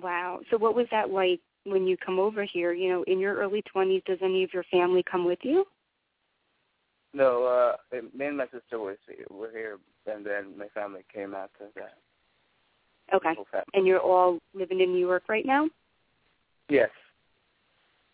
Wow. 0.00 0.40
So 0.50 0.56
what 0.56 0.74
was 0.74 0.86
that 0.90 1.10
like 1.10 1.40
when 1.64 1.86
you 1.86 1.96
come 1.96 2.18
over 2.18 2.44
here? 2.44 2.72
You 2.72 2.90
know, 2.90 3.02
in 3.04 3.18
your 3.18 3.36
early 3.36 3.62
20s, 3.74 4.04
does 4.04 4.18
any 4.22 4.44
of 4.44 4.52
your 4.52 4.64
family 4.70 5.02
come 5.10 5.24
with 5.24 5.38
you? 5.42 5.64
No, 7.14 7.44
uh, 7.44 7.96
me 8.14 8.26
and 8.26 8.36
my 8.36 8.44
sister 8.44 8.78
was 8.78 8.96
were 9.30 9.50
here, 9.50 9.78
and 10.06 10.24
then 10.24 10.56
my 10.58 10.68
family 10.68 11.04
came 11.12 11.34
after 11.34 11.68
that. 11.74 11.94
Okay. 13.14 13.32
And 13.72 13.86
you're 13.86 14.00
all 14.00 14.38
living 14.54 14.80
in 14.80 14.92
New 14.92 15.00
York 15.00 15.24
right 15.28 15.46
now? 15.46 15.68
Yes. 16.68 16.90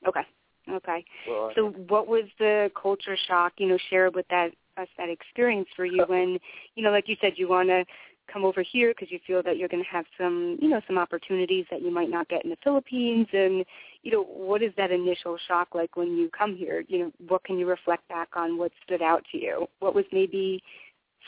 Okay. 0.07 0.23
Okay. 0.71 1.05
Well, 1.29 1.51
So 1.55 1.69
what 1.89 2.07
was 2.07 2.25
the 2.39 2.71
culture 2.81 3.17
shock, 3.27 3.55
you 3.59 3.67
know, 3.67 3.79
share 3.91 4.11
with 4.11 4.27
that 4.31 4.51
us 4.77 4.89
that 4.99 5.09
experience 5.09 5.69
for 5.77 5.85
you 5.85 6.05
when, 6.09 6.39
you 6.75 6.83
know, 6.83 6.91
like 6.91 7.09
you 7.09 7.17
said, 7.21 7.35
you 7.37 7.49
want 7.49 7.69
to 7.69 7.85
come 8.33 8.45
over 8.45 8.63
here 8.63 8.93
because 8.93 9.11
you 9.11 9.19
feel 9.27 9.43
that 9.43 9.57
you're 9.57 9.69
going 9.69 9.83
to 9.83 9.91
have 9.91 10.05
some, 10.19 10.59
you 10.61 10.69
know, 10.69 10.81
some 10.87 10.99
opportunities 10.99 11.67
that 11.71 11.83
you 11.83 11.91
might 11.91 12.11
not 12.11 12.29
get 12.29 12.45
in 12.45 12.51
the 12.51 12.57
Philippines 12.63 13.27
and, 13.33 13.65
you 14.03 14.13
know, 14.13 14.25
what 14.25 14.63
is 14.63 14.73
that 14.77 14.91
initial 14.91 15.39
shock 15.47 15.69
like 15.75 15.97
when 15.97 16.17
you 16.17 16.31
come 16.37 16.57
here? 16.57 16.85
You 16.89 16.99
know, 16.99 17.13
what 17.29 17.45
can 17.45 17.59
you 17.59 17.67
reflect 17.67 18.07
back 18.09 18.29
on 18.35 18.59
what 18.59 18.73
stood 18.85 19.03
out 19.03 19.25
to 19.33 19.39
you? 19.39 19.67
What 19.81 19.95
was 19.95 20.05
maybe 20.13 20.63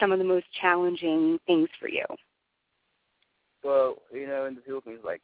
some 0.00 0.12
of 0.12 0.18
the 0.18 0.24
most 0.24 0.46
challenging 0.60 1.38
things 1.46 1.68
for 1.80 1.88
you? 1.88 2.04
Well, 3.64 3.96
you 4.12 4.26
know, 4.26 4.46
in 4.46 4.54
the 4.54 4.60
Philippines, 4.60 5.00
like, 5.04 5.20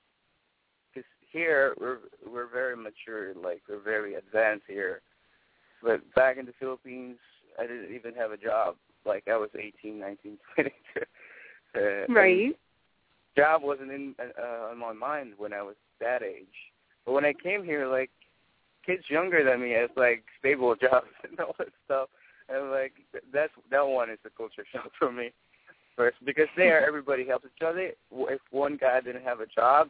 because 0.93 1.09
here 1.31 1.75
we're 1.81 1.99
we're 2.29 2.49
very 2.49 2.77
mature, 2.77 3.35
like 3.35 3.63
we're 3.69 3.81
very 3.81 4.15
advanced 4.15 4.65
here. 4.67 5.01
But 5.83 6.01
back 6.15 6.39
in 6.39 6.47
the 6.47 6.55
Philippines, 6.59 7.19
I 7.59 7.67
didn't 7.67 7.95
even 7.95 8.15
have 8.15 8.33
a 8.33 8.37
job. 8.37 8.77
Like 9.05 9.25
I 9.29 9.37
was 9.37 9.51
eighteen, 9.59 10.01
nineteen, 10.01 10.39
twenty. 10.55 10.73
Uh, 11.77 12.07
and 12.47 12.55
Job 13.37 13.63
wasn't 13.63 13.91
in 13.91 14.15
uh, 14.21 14.71
on 14.71 14.79
my 14.79 14.93
mind 14.93 15.33
when 15.39 15.53
I 15.53 15.63
was 15.63 15.77
that 16.01 16.23
age. 16.23 16.47
But 17.05 17.13
when 17.13 17.25
I 17.25 17.33
came 17.33 17.65
here, 17.65 17.87
like 17.87 18.11
kids 18.85 19.05
younger 19.09 19.45
than 19.45 19.61
me, 19.61 19.73
it's 19.73 19.97
like 19.97 20.25
stable 20.39 20.75
jobs 20.81 21.07
and 21.29 21.39
all 21.41 21.55
that 21.59 21.69
stuff. 21.85 22.09
And 22.49 22.71
like 22.71 22.93
that's 23.33 23.53
that 23.71 23.87
one 23.87 24.11
is 24.11 24.19
a 24.27 24.31
culture 24.31 24.65
shock 24.73 24.91
for 24.99 25.11
me 25.11 25.31
first 25.97 26.17
because 26.25 26.49
there 26.57 26.87
everybody 26.87 27.27
helps 27.27 27.47
each 27.47 27.63
other. 27.63 27.93
If 28.11 28.41
one 28.51 28.77
guy 28.81 29.01
didn't 29.01 29.25
have 29.25 29.41
a 29.41 29.47
job, 29.47 29.89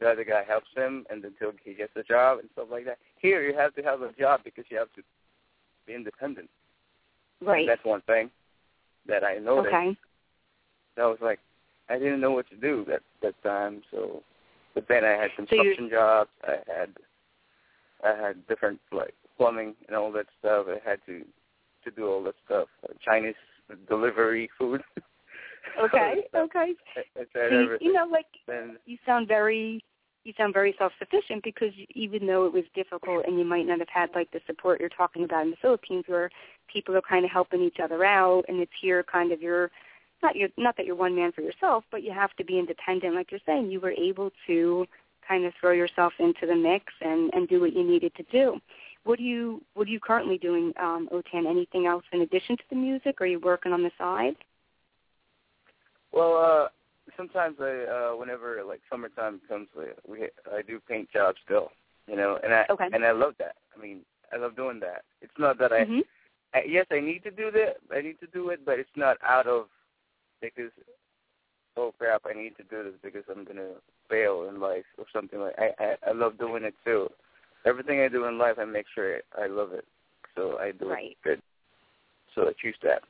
the 0.00 0.08
other 0.08 0.24
guy 0.24 0.44
helps 0.46 0.68
him, 0.76 1.06
and 1.10 1.24
until 1.24 1.52
he 1.64 1.74
gets 1.74 1.92
a 1.96 2.02
job 2.02 2.38
and 2.40 2.48
stuff 2.52 2.68
like 2.70 2.84
that. 2.84 2.98
Here 3.18 3.42
you 3.48 3.56
have 3.56 3.74
to 3.74 3.82
have 3.82 4.02
a 4.02 4.12
job 4.12 4.40
because 4.44 4.64
you 4.68 4.78
have 4.78 4.92
to 4.94 5.02
be 5.86 5.94
independent. 5.94 6.50
Right. 7.40 7.66
That's 7.66 7.84
one 7.84 8.02
thing 8.02 8.30
that 9.06 9.24
I 9.24 9.38
noticed. 9.38 9.74
Okay. 9.74 9.96
I 10.98 11.06
was 11.06 11.18
like, 11.20 11.40
I 11.88 11.98
didn't 11.98 12.20
know 12.20 12.32
what 12.32 12.48
to 12.50 12.56
do 12.56 12.84
that 12.88 13.02
that 13.22 13.40
time. 13.42 13.82
So, 13.90 14.22
but 14.74 14.86
then 14.88 15.04
I 15.04 15.12
had 15.12 15.30
So 15.36 15.44
construction 15.46 15.88
jobs. 15.90 16.30
I 16.44 16.56
had 16.66 16.90
I 18.04 18.16
had 18.20 18.46
different 18.46 18.80
like 18.92 19.14
plumbing 19.36 19.74
and 19.86 19.96
all 19.96 20.12
that 20.12 20.26
stuff. 20.38 20.66
I 20.68 20.88
had 20.88 21.00
to 21.06 21.24
to 21.84 21.90
do 21.90 22.08
all 22.08 22.22
that 22.24 22.34
stuff. 22.44 22.68
Uh, 22.84 22.92
Chinese 23.04 23.34
delivery 23.88 24.50
food. 24.58 24.82
Okay. 25.82 26.22
Okay. 26.34 26.74
I, 26.96 27.00
I 27.20 27.24
tried 27.24 27.50
So 27.50 27.54
you, 27.54 27.64
everything. 27.64 27.86
you 27.88 27.92
know, 27.92 28.06
like 28.10 28.26
and 28.48 28.78
you 28.86 28.96
sound 29.04 29.28
very 29.28 29.82
you 30.24 30.32
sound 30.36 30.54
very 30.54 30.74
self-sufficient 30.78 31.42
because 31.44 31.72
even 31.94 32.26
though 32.26 32.46
it 32.46 32.52
was 32.52 32.64
difficult 32.74 33.24
and 33.26 33.38
you 33.38 33.44
might 33.44 33.66
not 33.66 33.78
have 33.78 33.88
had 33.88 34.08
like 34.14 34.30
the 34.32 34.40
support 34.46 34.80
you're 34.80 34.88
talking 34.88 35.24
about 35.24 35.44
in 35.44 35.50
the 35.50 35.56
Philippines 35.62 36.04
where 36.08 36.30
people 36.72 36.96
are 36.96 37.02
kind 37.02 37.24
of 37.24 37.30
helping 37.30 37.62
each 37.62 37.76
other 37.82 38.04
out 38.04 38.44
and 38.48 38.60
it's 38.60 38.72
here 38.80 39.04
kind 39.04 39.30
of 39.30 39.40
your 39.40 39.70
not 40.22 40.36
your 40.36 40.48
not 40.56 40.76
that 40.76 40.86
you're 40.86 40.96
one 40.96 41.14
man 41.14 41.32
for 41.32 41.42
yourself 41.42 41.84
but 41.90 42.02
you 42.02 42.12
have 42.12 42.34
to 42.36 42.44
be 42.44 42.58
independent 42.58 43.14
like 43.14 43.30
you're 43.30 43.40
saying 43.46 43.70
you 43.70 43.80
were 43.80 43.92
able 43.92 44.30
to 44.46 44.86
kind 45.26 45.44
of 45.44 45.52
throw 45.60 45.72
yourself 45.72 46.12
into 46.18 46.46
the 46.46 46.54
mix 46.54 46.84
and 47.00 47.32
and 47.34 47.48
do 47.48 47.60
what 47.60 47.74
you 47.74 47.84
needed 47.84 48.14
to 48.14 48.22
do 48.32 48.58
what 49.04 49.18
do 49.18 49.24
you 49.24 49.62
what 49.74 49.86
are 49.86 49.90
you 49.90 50.00
currently 50.00 50.38
doing 50.38 50.72
um 50.80 51.08
otan 51.12 51.48
anything 51.48 51.86
else 51.86 52.04
in 52.12 52.22
addition 52.22 52.56
to 52.56 52.64
the 52.70 52.76
music 52.76 53.20
are 53.20 53.26
you 53.26 53.40
working 53.40 53.72
on 53.72 53.82
the 53.82 53.90
side 53.98 54.36
well, 56.12 56.36
uh 56.36 56.68
sometimes 57.16 57.56
I 57.60 57.84
uh 57.84 58.16
whenever 58.16 58.62
like 58.66 58.80
summertime 58.90 59.40
comes, 59.48 59.68
uh, 59.78 59.82
we 60.08 60.28
I 60.52 60.62
do 60.62 60.80
paint 60.88 61.10
jobs 61.12 61.38
still, 61.44 61.70
you 62.08 62.16
know, 62.16 62.38
and 62.42 62.54
I 62.54 62.64
Okay. 62.70 62.88
and 62.92 63.04
I 63.04 63.12
love 63.12 63.34
that. 63.38 63.56
I 63.76 63.82
mean, 63.82 64.00
I 64.32 64.36
love 64.36 64.56
doing 64.56 64.80
that. 64.80 65.04
It's 65.20 65.38
not 65.38 65.58
that 65.58 65.72
I 65.72 65.84
Mhm. 65.84 66.04
I, 66.54 66.62
yes, 66.66 66.86
I 66.90 67.00
need 67.00 67.22
to 67.24 67.30
do 67.30 67.50
that. 67.50 67.76
I 67.94 68.00
need 68.00 68.18
to 68.20 68.26
do 68.28 68.48
it, 68.48 68.64
but 68.64 68.78
it's 68.78 68.96
not 68.96 69.18
out 69.22 69.46
of 69.46 69.68
because 70.40 70.70
oh 71.76 71.92
crap, 71.98 72.22
I 72.26 72.32
need 72.32 72.56
to 72.56 72.64
do 72.64 72.84
this 72.84 73.00
because 73.02 73.24
I'm 73.30 73.44
gonna 73.44 73.74
fail 74.08 74.48
in 74.48 74.60
life 74.60 74.84
or 74.98 75.04
something 75.12 75.40
like. 75.40 75.54
I 75.58 75.70
I, 75.78 75.96
I 76.08 76.12
love 76.12 76.38
doing 76.38 76.64
it 76.64 76.74
too. 76.84 77.08
Everything 77.64 78.00
I 78.00 78.08
do 78.08 78.26
in 78.26 78.38
life, 78.38 78.56
I 78.58 78.64
make 78.64 78.86
sure 78.94 79.20
I 79.36 79.46
love 79.46 79.72
it, 79.72 79.84
so 80.36 80.58
I 80.58 80.72
do 80.72 80.88
Right. 80.88 81.10
it 81.12 81.16
good. 81.24 81.42
So 82.34 82.42
I 82.48 82.52
choose 82.60 82.76
that. 82.82 83.02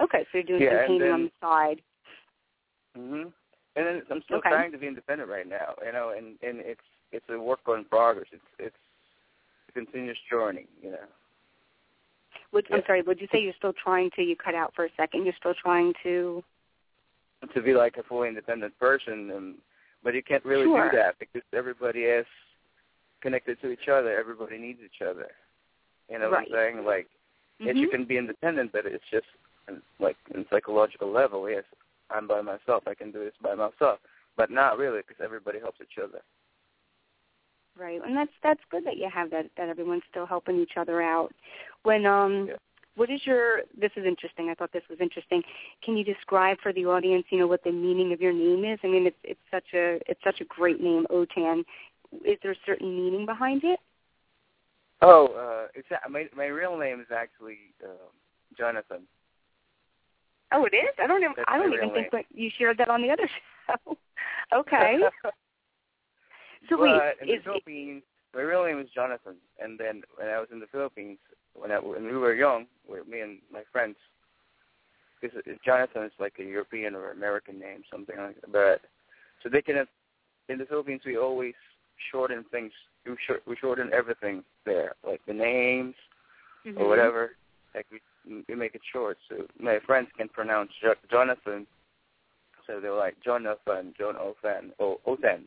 okay 0.00 0.24
so 0.30 0.38
you're 0.38 0.42
doing 0.44 0.62
Yeah, 0.62 0.86
some 0.86 0.88
painting 0.88 1.12
on 1.12 1.22
the 1.24 1.30
side 1.40 1.80
Mhm. 2.96 3.32
And 3.76 3.86
then 3.86 4.02
I'm 4.10 4.22
still 4.22 4.38
Okay. 4.38 4.50
trying 4.50 4.72
to 4.72 4.78
be 4.78 4.86
independent 4.86 5.28
right 5.28 5.46
now, 5.46 5.74
you 5.84 5.92
know, 5.92 6.10
and 6.10 6.38
and 6.42 6.60
it's 6.60 6.84
it's 7.12 7.28
a 7.28 7.38
work 7.38 7.60
in 7.68 7.84
progress. 7.84 8.26
It's 8.32 8.44
it's 8.58 8.76
a 9.68 9.72
continuous 9.72 10.18
journey, 10.30 10.68
you 10.80 10.92
know. 10.92 11.06
What, 12.50 12.64
I'm 12.72 12.82
sorry, 12.86 13.02
would 13.02 13.20
you 13.20 13.28
say 13.32 13.40
you're 13.40 13.52
still 13.58 13.72
trying 13.72 14.10
to, 14.16 14.22
you 14.22 14.36
cut 14.36 14.54
out 14.54 14.72
for 14.74 14.84
a 14.84 14.88
second, 14.96 15.24
you're 15.24 15.34
still 15.38 15.54
trying 15.54 15.92
to, 16.02 16.42
to 17.52 17.62
be 17.62 17.74
like 17.74 17.96
a 17.96 18.02
fully 18.02 18.28
independent 18.28 18.78
person 18.78 19.30
and 19.30 19.54
but 20.02 20.14
you 20.14 20.22
can't 20.22 20.44
really 20.44 20.66
Sure. 20.66 20.90
do 20.90 20.96
that 20.96 21.18
because 21.18 21.42
everybody 21.52 22.00
is 22.00 22.26
connected 23.20 23.60
to 23.60 23.70
each 23.70 23.88
other 23.88 24.16
everybody 24.18 24.58
needs 24.58 24.80
each 24.84 25.02
other 25.02 25.28
you 26.08 26.18
know 26.18 26.30
Right. 26.30 26.48
what 26.50 26.58
i'm 26.58 26.74
saying 26.74 26.84
like 26.84 27.08
yes 27.58 27.76
you 27.76 27.88
Mhm. 27.88 27.90
can 27.90 28.04
be 28.04 28.16
independent 28.18 28.72
but 28.72 28.86
it's 28.86 29.04
just 29.10 29.26
like 29.98 30.16
in 30.34 30.46
psychological 30.48 31.10
level 31.10 31.48
yes 31.48 31.64
i'm 32.10 32.26
by 32.26 32.40
myself 32.40 32.86
i 32.86 32.94
can 32.94 33.10
do 33.10 33.18
this 33.20 33.34
by 33.40 33.54
myself 33.54 33.98
but 34.36 34.50
not 34.50 34.78
really 34.78 35.00
because 35.06 35.20
everybody 35.22 35.58
helps 35.58 35.80
each 35.80 35.98
other 35.98 36.22
right, 37.78 38.00
and 38.04 38.16
that's, 38.16 38.32
that's 38.42 38.60
good 38.70 38.84
that 38.86 38.96
you 38.96 39.08
have 39.12 39.30
that, 39.30 39.46
that 39.56 39.68
everyone's 39.68 40.02
still 40.10 40.26
helping 40.26 40.60
each 40.60 40.72
other 40.76 41.02
out. 41.02 41.32
When, 41.82 42.06
um, 42.06 42.48
Yeah. 42.48 42.56
what 42.96 43.10
is 43.10 43.20
your, 43.26 43.62
this 43.78 43.90
is 43.96 44.04
interesting, 44.04 44.50
I 44.50 44.54
thought 44.54 44.72
this 44.72 44.88
was 44.88 45.00
interesting, 45.00 45.42
can 45.82 45.96
you 45.96 46.04
describe 46.04 46.58
for 46.62 46.72
the 46.72 46.86
audience, 46.86 47.24
you 47.30 47.38
know, 47.38 47.46
what 47.46 47.64
the 47.64 47.72
meaning 47.72 48.12
of 48.12 48.20
your 48.20 48.32
name 48.32 48.64
is? 48.64 48.78
I 48.84 48.86
mean, 48.86 49.06
it's, 49.06 49.16
it's 49.24 49.40
such 49.50 49.74
a, 49.74 50.00
it's 50.06 50.22
such 50.22 50.40
a 50.40 50.44
great 50.44 50.80
name, 50.80 51.06
Otan. 51.10 51.64
Is 52.24 52.38
there 52.42 52.52
a 52.52 52.56
certain 52.64 52.96
meaning 52.96 53.26
behind 53.26 53.64
it? 53.64 53.80
oh 55.02 55.26
uh 55.26 55.66
it's 55.74 55.88
my 56.08 56.28
my 56.36 56.46
real 56.46 56.78
name 56.78 57.00
is 57.00 57.08
actually 57.12 57.58
uh, 57.82 58.08
jonathan 58.56 59.00
Oh, 60.52 60.64
it 60.66 60.74
is? 60.76 60.94
I 61.02 61.08
don't 61.08 61.20
even, 61.22 61.34
That's 61.36 61.48
I 61.50 61.58
don't 61.58 61.72
even 61.72 61.90
think 61.90 62.12
that 62.12 62.26
you 62.32 62.48
shared 62.56 62.78
that 62.78 62.88
on 62.88 63.02
the 63.02 63.10
other 63.10 63.28
show. 63.66 63.96
okay. 64.54 64.98
So 66.68 66.76
but 66.76 66.82
wait, 66.84 67.12
in 67.22 67.28
the 67.28 67.34
is, 67.34 67.44
Philippines, 67.44 68.02
my 68.34 68.40
real 68.42 68.64
name 68.64 68.80
is 68.80 68.88
Jonathan, 68.94 69.36
and 69.60 69.78
then 69.78 70.02
when 70.16 70.28
I 70.28 70.38
was 70.38 70.48
in 70.52 70.60
the 70.60 70.66
Philippines, 70.66 71.18
when 71.54 71.70
I 71.70 71.78
when 71.78 72.04
we 72.04 72.16
were 72.16 72.34
young, 72.34 72.66
with 72.88 73.06
me 73.06 73.20
and 73.20 73.38
my 73.52 73.62
friends, 73.72 73.96
because 75.20 75.40
Jonathan 75.64 76.04
is 76.04 76.12
like 76.18 76.34
a 76.38 76.44
European 76.44 76.94
or 76.94 77.10
American 77.10 77.58
name, 77.58 77.82
something 77.90 78.16
like 78.16 78.40
that. 78.40 78.52
But 78.52 78.80
so 79.42 79.48
they 79.48 79.62
can 79.62 79.76
have 79.76 79.88
in 80.48 80.58
the 80.58 80.66
Philippines, 80.66 81.02
we 81.06 81.16
always 81.16 81.54
shorten 82.10 82.44
things. 82.50 82.72
We 83.06 83.16
short 83.26 83.42
we 83.46 83.56
shorten 83.56 83.90
everything 83.92 84.44
there, 84.64 84.94
like 85.06 85.20
the 85.26 85.34
names 85.34 85.94
Mhm. 86.64 86.80
or 86.80 86.88
whatever. 86.88 87.36
Like 87.74 87.86
we 87.90 88.44
we 88.48 88.54
make 88.54 88.74
it 88.74 88.82
short, 88.92 89.18
so 89.28 89.46
my 89.58 89.78
friends 89.80 90.08
can 90.16 90.28
pronounce 90.28 90.72
jo- 90.80 90.94
Jonathan. 91.10 91.66
So 92.66 92.80
they're 92.80 92.94
like 92.94 93.20
Jonathan, 93.20 93.94
John 93.98 94.16
Othan, 94.16 94.72
oh 94.80 95.00
Othan. 95.06 95.46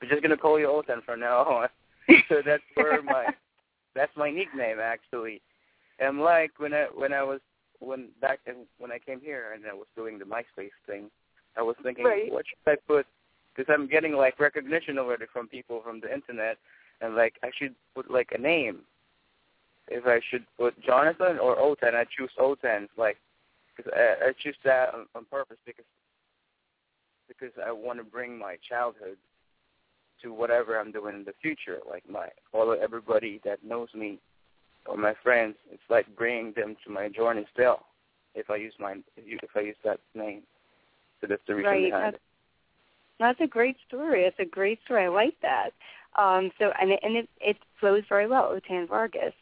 We're 0.00 0.08
just 0.08 0.22
gonna 0.22 0.36
call 0.36 0.58
you 0.58 0.66
Otan 0.66 1.04
from 1.04 1.20
now 1.20 1.38
on. 1.44 1.68
so 2.28 2.42
that's 2.44 2.62
where 2.74 3.02
my 3.02 3.26
that's 3.94 4.16
my 4.16 4.30
nickname 4.30 4.78
actually. 4.80 5.40
And 5.98 6.20
like 6.20 6.52
when 6.58 6.72
I 6.72 6.86
when 6.94 7.12
I 7.12 7.22
was 7.22 7.40
when 7.80 8.08
back 8.20 8.40
in, 8.46 8.66
when 8.78 8.92
I 8.92 8.98
came 8.98 9.20
here 9.20 9.52
and 9.54 9.64
I 9.66 9.74
was 9.74 9.86
doing 9.96 10.18
the 10.18 10.24
MySpace 10.24 10.70
thing, 10.86 11.10
I 11.56 11.62
was 11.62 11.76
thinking, 11.82 12.04
Right. 12.04 12.32
what 12.32 12.44
should 12.46 12.72
I 12.72 12.76
put? 12.86 13.06
Because 13.54 13.72
I'm 13.72 13.88
getting 13.88 14.12
like 14.14 14.38
recognition 14.38 14.98
already 14.98 15.26
from 15.32 15.48
people 15.48 15.80
from 15.82 16.00
the 16.00 16.12
internet, 16.12 16.58
and 17.00 17.14
like 17.14 17.34
I 17.42 17.50
should 17.56 17.74
put 17.94 18.10
like 18.10 18.30
a 18.32 18.40
name. 18.40 18.80
If 19.88 20.06
I 20.06 20.20
should 20.30 20.44
put 20.58 20.80
Jonathan 20.82 21.38
or 21.38 21.56
Otan, 21.56 21.94
I 21.94 22.04
choose 22.04 22.30
Otan. 22.38 22.88
Like, 22.96 23.16
cause 23.76 23.86
I, 23.96 24.28
I 24.28 24.32
choose 24.38 24.56
that 24.64 24.94
on, 24.94 25.06
on 25.14 25.24
purpose 25.24 25.56
because 25.64 25.84
because 27.26 27.52
I 27.64 27.72
want 27.72 27.98
to 27.98 28.04
bring 28.04 28.38
my 28.38 28.56
childhood 28.68 29.16
to 30.22 30.32
whatever 30.32 30.78
I'm 30.78 30.92
doing 30.92 31.16
in 31.16 31.24
the 31.24 31.34
future. 31.40 31.78
Like 31.88 32.08
my 32.08 32.28
all 32.52 32.72
of 32.72 32.80
everybody 32.80 33.40
that 33.44 33.64
knows 33.64 33.88
me 33.94 34.18
or 34.86 34.96
my 34.96 35.14
friends, 35.22 35.56
it's 35.70 35.82
like 35.90 36.06
bringing 36.16 36.52
them 36.56 36.76
to 36.84 36.90
my 36.90 37.08
journey 37.08 37.46
still. 37.52 37.80
If 38.34 38.50
I 38.50 38.56
use 38.56 38.74
my 38.78 38.96
if 39.16 39.50
I 39.56 39.60
use 39.60 39.76
that 39.84 40.00
name, 40.14 40.42
so 41.20 41.26
that's 41.26 41.42
the 41.46 41.54
reason 41.54 41.70
Right. 41.70 41.84
behind 41.86 42.04
That's, 42.04 42.16
it. 42.16 42.22
that's 43.18 43.40
a 43.40 43.46
great 43.46 43.76
story. 43.86 44.24
It's 44.24 44.38
a 44.38 44.44
great 44.44 44.80
story. 44.84 45.04
I 45.04 45.08
like 45.08 45.34
that. 45.42 45.70
Um, 46.16 46.50
so 46.58 46.72
and 46.80 46.90
it, 46.90 47.00
and 47.02 47.16
it, 47.16 47.28
it 47.40 47.56
flows 47.80 48.02
very 48.08 48.26
well, 48.26 48.54
Otan 48.54 48.88
Vargas. 48.88 49.34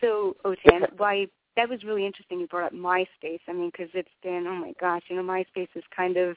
So 0.00 0.36
Otan, 0.44 0.86
why 0.96 1.26
that 1.56 1.68
was 1.68 1.84
really 1.84 2.06
interesting. 2.06 2.40
You 2.40 2.46
brought 2.46 2.66
up 2.66 2.72
MySpace. 2.72 3.40
I 3.48 3.52
mean, 3.52 3.70
because 3.70 3.90
it's 3.94 4.08
been 4.22 4.46
oh 4.48 4.54
my 4.56 4.74
gosh, 4.80 5.02
you 5.08 5.16
know, 5.16 5.22
MySpace 5.22 5.68
is 5.74 5.84
kind 5.94 6.16
of, 6.16 6.36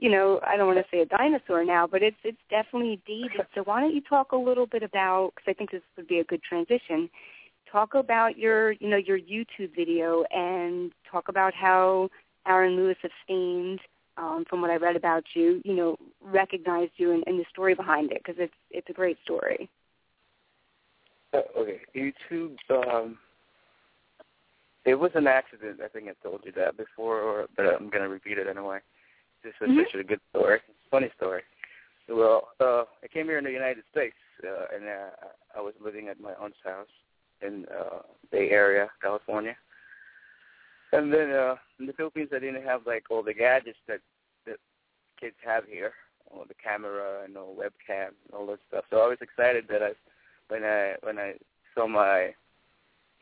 you 0.00 0.10
know, 0.10 0.40
I 0.46 0.56
don't 0.56 0.66
want 0.66 0.78
to 0.78 0.90
say 0.90 1.02
a 1.02 1.06
dinosaur 1.06 1.62
now, 1.64 1.86
but 1.86 2.02
it's 2.02 2.16
it's 2.24 2.40
definitely 2.48 3.00
dated. 3.06 3.46
So 3.54 3.62
why 3.62 3.80
don't 3.80 3.94
you 3.94 4.00
talk 4.00 4.32
a 4.32 4.36
little 4.36 4.66
bit 4.66 4.82
about? 4.82 5.32
Because 5.34 5.50
I 5.50 5.52
think 5.52 5.70
this 5.70 5.82
would 5.96 6.08
be 6.08 6.20
a 6.20 6.24
good 6.24 6.42
transition. 6.42 7.10
Talk 7.70 7.94
about 7.94 8.38
your, 8.38 8.72
you 8.72 8.88
know, 8.88 8.96
your 8.96 9.18
YouTube 9.18 9.76
video 9.76 10.24
and 10.32 10.90
talk 11.08 11.28
about 11.28 11.54
how 11.54 12.08
Aaron 12.48 12.76
Lewis 12.76 12.96
of 13.04 13.10
Staind, 13.24 13.78
um, 14.16 14.44
from 14.48 14.62
what 14.62 14.70
I 14.70 14.76
read 14.76 14.96
about 14.96 15.22
you, 15.34 15.60
you 15.64 15.74
know, 15.74 15.96
recognized 16.22 16.92
you 16.96 17.12
and, 17.12 17.22
and 17.26 17.38
the 17.38 17.44
story 17.50 17.74
behind 17.74 18.10
it 18.10 18.22
because 18.24 18.40
it's 18.40 18.54
it's 18.70 18.88
a 18.88 18.94
great 18.94 19.18
story. 19.22 19.68
Uh, 21.34 21.42
okay, 21.58 21.80
YouTube. 21.94 22.56
Um, 22.70 23.18
it 24.86 24.94
was 24.94 25.10
an 25.14 25.26
accident. 25.26 25.80
I 25.84 25.88
think 25.88 26.08
I 26.08 26.14
told 26.26 26.40
you 26.44 26.52
that 26.52 26.78
before, 26.78 27.20
or, 27.20 27.46
but 27.54 27.66
I'm 27.66 27.90
gonna 27.90 28.08
repeat 28.08 28.38
it 28.38 28.46
anyway. 28.48 28.78
This 29.42 29.54
is 29.60 29.68
Mhm. 29.68 29.84
such 29.84 29.94
a 29.94 30.04
good 30.04 30.20
story. 30.30 30.60
It's 30.68 30.88
funny 30.90 31.10
story. 31.16 31.42
Well, 32.08 32.52
uh, 32.60 32.84
I 33.02 33.08
came 33.08 33.26
here 33.26 33.38
in 33.38 33.44
the 33.44 33.52
United 33.52 33.84
States, 33.90 34.16
uh, 34.44 34.66
and 34.74 34.86
uh, 34.88 35.10
I 35.54 35.60
was 35.60 35.74
living 35.80 36.08
at 36.08 36.18
my 36.20 36.34
aunt's 36.34 36.60
house 36.64 36.90
in 37.40 37.66
uh, 37.68 38.02
Bay 38.30 38.50
Area, 38.50 38.90
California. 39.00 39.56
And 40.92 41.12
then 41.12 41.30
uh, 41.30 41.56
in 41.78 41.86
the 41.86 41.92
Philippines, 41.92 42.30
I 42.34 42.40
didn't 42.40 42.64
have 42.64 42.86
like 42.86 43.04
all 43.10 43.22
the 43.22 43.32
gadgets 43.32 43.78
that 43.86 44.00
that 44.46 44.58
kids 45.20 45.36
have 45.44 45.64
here, 45.66 45.94
all 46.30 46.44
the 46.44 46.54
camera 46.54 47.22
and 47.22 47.36
all 47.36 47.54
webcam 47.54 48.08
and 48.08 48.34
all 48.34 48.46
that 48.46 48.58
stuff. 48.68 48.84
So 48.90 49.00
I 49.00 49.06
was 49.06 49.18
excited 49.20 49.68
that 49.68 49.82
I 49.82 49.92
when 50.48 50.64
I 50.64 50.96
when 51.02 51.18
I 51.18 51.34
saw 51.74 51.86
my 51.86 52.34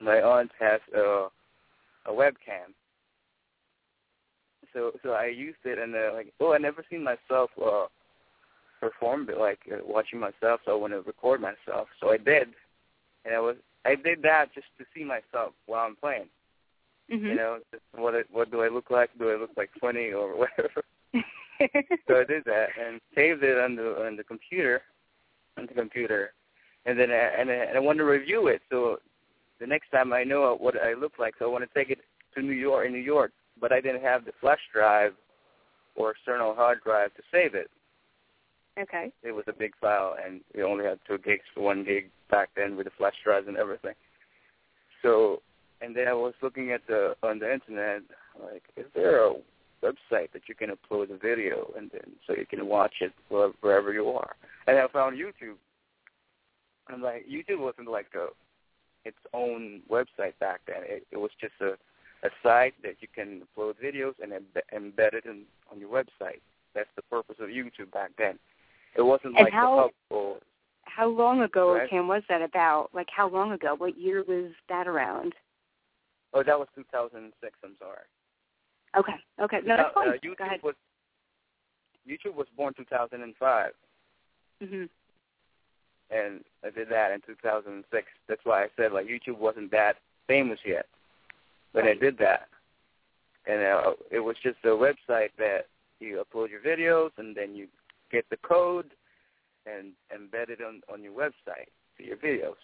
my 0.01 0.23
aunt 0.23 0.51
has 0.59 0.81
a 0.95 1.29
a 2.07 2.13
webcam. 2.13 2.73
So 4.79 4.93
so 5.03 5.11
I 5.11 5.27
used 5.27 5.59
it 5.65 5.79
and 5.79 5.95
uh, 5.95 6.15
like 6.15 6.33
oh 6.41 6.53
I 6.53 6.59
never 6.59 6.85
seen 6.89 7.03
myself 7.03 7.51
uh 7.61 7.87
perform 8.79 9.27
but 9.27 9.39
like 9.39 9.59
uh, 9.73 9.79
watching 9.85 10.21
myself 10.21 10.61
so 10.65 10.71
I 10.71 10.75
want 10.75 10.93
to 10.93 11.01
record 11.01 11.41
myself 11.41 11.89
so 12.01 12.11
I 12.11 12.17
did. 12.17 12.49
And 13.25 13.35
I 13.35 13.41
was 13.41 13.57
I 13.85 13.97
did 13.97 14.23
that 14.23 14.55
just 14.55 14.69
to 14.79 14.85
see 14.95 15.03
myself 15.03 15.53
while 15.67 15.87
I'm 15.87 15.97
playing. 15.97 16.29
Mm-hmm. 17.13 17.27
you 17.27 17.35
know 17.35 17.59
what 17.95 18.15
it, 18.15 18.27
what 18.31 18.51
do 18.51 18.61
I 18.61 18.69
look 18.69 18.91
like? 18.91 19.11
Do 19.19 19.31
I 19.31 19.37
look 19.37 19.51
like 19.57 19.71
funny 19.81 20.11
or 20.11 20.39
whatever? 20.39 20.83
So 22.07 22.21
I 22.21 22.25
did 22.25 22.45
that 22.45 22.69
and 22.81 23.01
saved 23.17 23.43
it 23.43 23.59
on 23.59 23.75
the 23.75 24.07
on 24.07 24.17
the 24.17 24.23
computer, 24.23 24.81
on 25.57 25.67
the 25.67 25.75
computer, 25.75 26.33
and 26.87 26.97
then 26.97 27.11
I, 27.11 27.15
and 27.15 27.51
I, 27.51 27.55
and 27.55 27.77
I 27.77 27.81
want 27.81 27.99
to 27.99 28.05
review 28.05 28.47
it. 28.47 28.63
So 28.71 28.99
the 29.59 29.67
next 29.67 29.91
time 29.91 30.13
I 30.13 30.23
know 30.23 30.57
what 30.61 30.81
I 30.81 30.95
look 30.95 31.15
like, 31.19 31.35
so 31.37 31.47
I 31.47 31.49
want 31.49 31.65
to 31.65 31.75
take 31.75 31.91
it 31.91 31.99
to 32.37 32.43
New 32.43 32.53
York 32.53 32.87
in 32.87 32.93
New 32.93 33.01
York, 33.01 33.33
but 33.61 33.73
I 33.73 33.81
didn't 33.81 34.03
have 34.03 34.25
the 34.25 34.33
flash 34.41 34.61
drive 34.73 35.13
or 35.97 36.13
external 36.13 36.55
hard 36.55 36.79
drive 36.85 37.15
to 37.15 37.23
save 37.33 37.55
it. 37.55 37.71
okay. 38.81 39.13
It 39.23 39.33
was 39.33 39.45
a 39.49 39.53
big 39.53 39.73
file, 39.81 40.17
and 40.25 40.41
we 40.55 40.63
only 40.63 40.85
had 40.85 40.99
two 41.07 41.19
gigs 41.19 41.45
for 41.55 41.63
one 41.63 41.85
gig 41.85 42.11
back 42.31 42.51
then 42.57 42.77
with 42.77 42.87
the 42.87 42.93
flash 42.97 43.15
drives 43.25 43.49
and 43.49 43.57
everything. 43.57 43.95
So, 45.03 45.43
and 45.81 45.95
then 45.95 46.09
I 46.09 46.13
was 46.13 46.35
looking 46.43 46.73
at 46.73 46.87
the 46.87 47.15
on 47.23 47.39
the 47.39 47.53
internet, 47.53 48.03
like, 48.41 48.63
is 48.77 48.87
there 48.95 49.27
a 49.27 49.35
website 49.83 50.33
that 50.33 50.43
you 50.49 50.55
can 50.55 50.71
upload 50.71 51.11
a 51.13 51.19
video 51.19 51.73
and 51.77 51.89
then 51.93 52.13
so 52.27 52.35
you 52.35 52.47
can 52.47 52.67
watch 52.67 52.95
it 53.01 53.13
wherever 53.61 53.93
you 53.93 54.09
are? 54.09 54.35
And 54.67 54.79
I 54.79 54.87
found 54.89 55.17
YouTube. 55.17 55.57
And 56.89 57.03
like 57.03 57.27
YouTube 57.29 57.61
wasn't 57.61 57.91
like 57.91 58.09
a 58.15 58.29
its 59.05 59.19
own 59.33 59.81
website 59.91 60.39
back 60.41 60.61
then. 60.67 60.83
It, 60.83 61.07
it 61.13 61.17
was 61.17 61.31
just 61.41 61.55
a 61.61 61.73
a 62.25 62.31
site 62.43 62.75
that 62.83 62.97
you 63.01 63.09
can 63.15 63.43
upload 63.57 63.75
videos 63.83 64.15
and 64.23 64.33
embe- 64.33 64.69
embed 64.75 65.15
it 65.15 65.25
in, 65.25 65.43
on 65.71 65.79
your 65.79 65.89
website. 65.91 66.41
That's 66.75 66.89
the 66.97 67.03
purpose 67.03 67.37
of 67.41 67.49
YouTube 67.49 67.91
back 67.93 68.11
then. 68.19 68.39
It 68.97 69.03
wasn't 69.03 69.37
And 69.37 69.45
like 69.45 69.53
how- 69.53 69.77
the 69.77 69.83
hub 69.83 69.91
or 70.11 70.37
How 70.85 71.07
long 71.07 71.43
ago, 71.43 71.75
Right. 71.75 71.89
Kim, 71.89 72.09
was 72.09 72.23
that 72.29 72.43
about? 72.43 72.91
Like, 72.93 73.09
how 73.15 73.29
long 73.29 73.53
ago? 73.53 73.75
What 73.77 73.97
year 73.99 74.25
was 74.27 74.51
that 74.69 74.89
around? 74.89 75.35
oh 76.35 76.43
that 76.43 76.59
was 76.59 76.69
2006. 76.75 77.59
I'm 77.65 77.77
sorry. 77.79 78.05
Okay. 78.97 79.15
Okay. 79.41 79.61
No, 79.65 79.77
that's 79.77 79.91
Uh, 79.91 79.93
fine. 79.93 80.09
uh, 80.09 80.13
Go 80.13 80.19
YouTube 80.19 80.41
ahead. 80.41 80.63
was 80.63 80.75
YouTube 82.09 82.35
was 82.35 82.49
born 82.57 82.75
2005, 82.75 83.73
hmm 84.63 84.85
and 86.11 86.43
I 86.65 86.71
did 86.71 86.89
that 86.89 87.13
in 87.13 87.21
2006. 87.21 88.07
That's 88.29 88.45
why 88.45 88.65
I 88.65 88.69
said 88.77 88.93
like 88.93 89.07
YouTube 89.07 89.37
wasn't 89.39 89.71
that 89.73 89.99
famous 90.27 90.59
yet, 90.65 90.87
but 91.73 91.85
I 91.85 91.95
did 91.95 92.19
that, 92.19 92.49
and 93.47 93.63
uh, 93.63 93.93
it 94.11 94.21
was 94.21 94.37
just 94.43 94.59
a 94.65 94.69
website 94.69 95.31
that 95.39 95.67
you 96.01 96.23
upload 96.23 96.51
your 96.51 96.61
videos 96.61 97.11
and 97.19 97.37
then 97.37 97.55
you 97.55 97.67
get 98.11 98.25
the 98.31 98.37
code 98.39 98.87
and 99.67 99.93
embed 100.15 100.49
it 100.49 100.61
on 100.67 100.81
on 100.93 101.03
your 101.03 101.13
website 101.13 101.69
to 101.97 102.05
your 102.05 102.17
videos. 102.17 102.57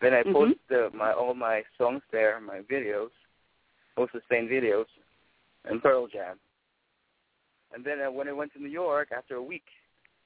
Then 0.00 0.14
I 0.14 0.22
Mhm. 0.22 0.32
post 0.32 0.58
the, 0.68 0.90
my 0.92 1.12
all 1.12 1.34
my 1.34 1.64
songs 1.78 2.02
there, 2.10 2.38
my 2.40 2.60
videos, 2.62 3.10
most 3.96 4.14
of 4.14 4.22
the 4.22 4.34
same 4.34 4.48
videos, 4.48 4.86
and 5.64 5.82
Pearl 5.82 6.06
Jam. 6.06 6.38
And 7.72 7.84
then 7.84 8.00
uh, 8.00 8.10
when 8.10 8.28
I 8.28 8.32
went 8.32 8.52
to 8.52 8.58
New 8.60 8.68
York 8.68 9.12
after 9.12 9.36
a 9.36 9.42
week, 9.42 9.66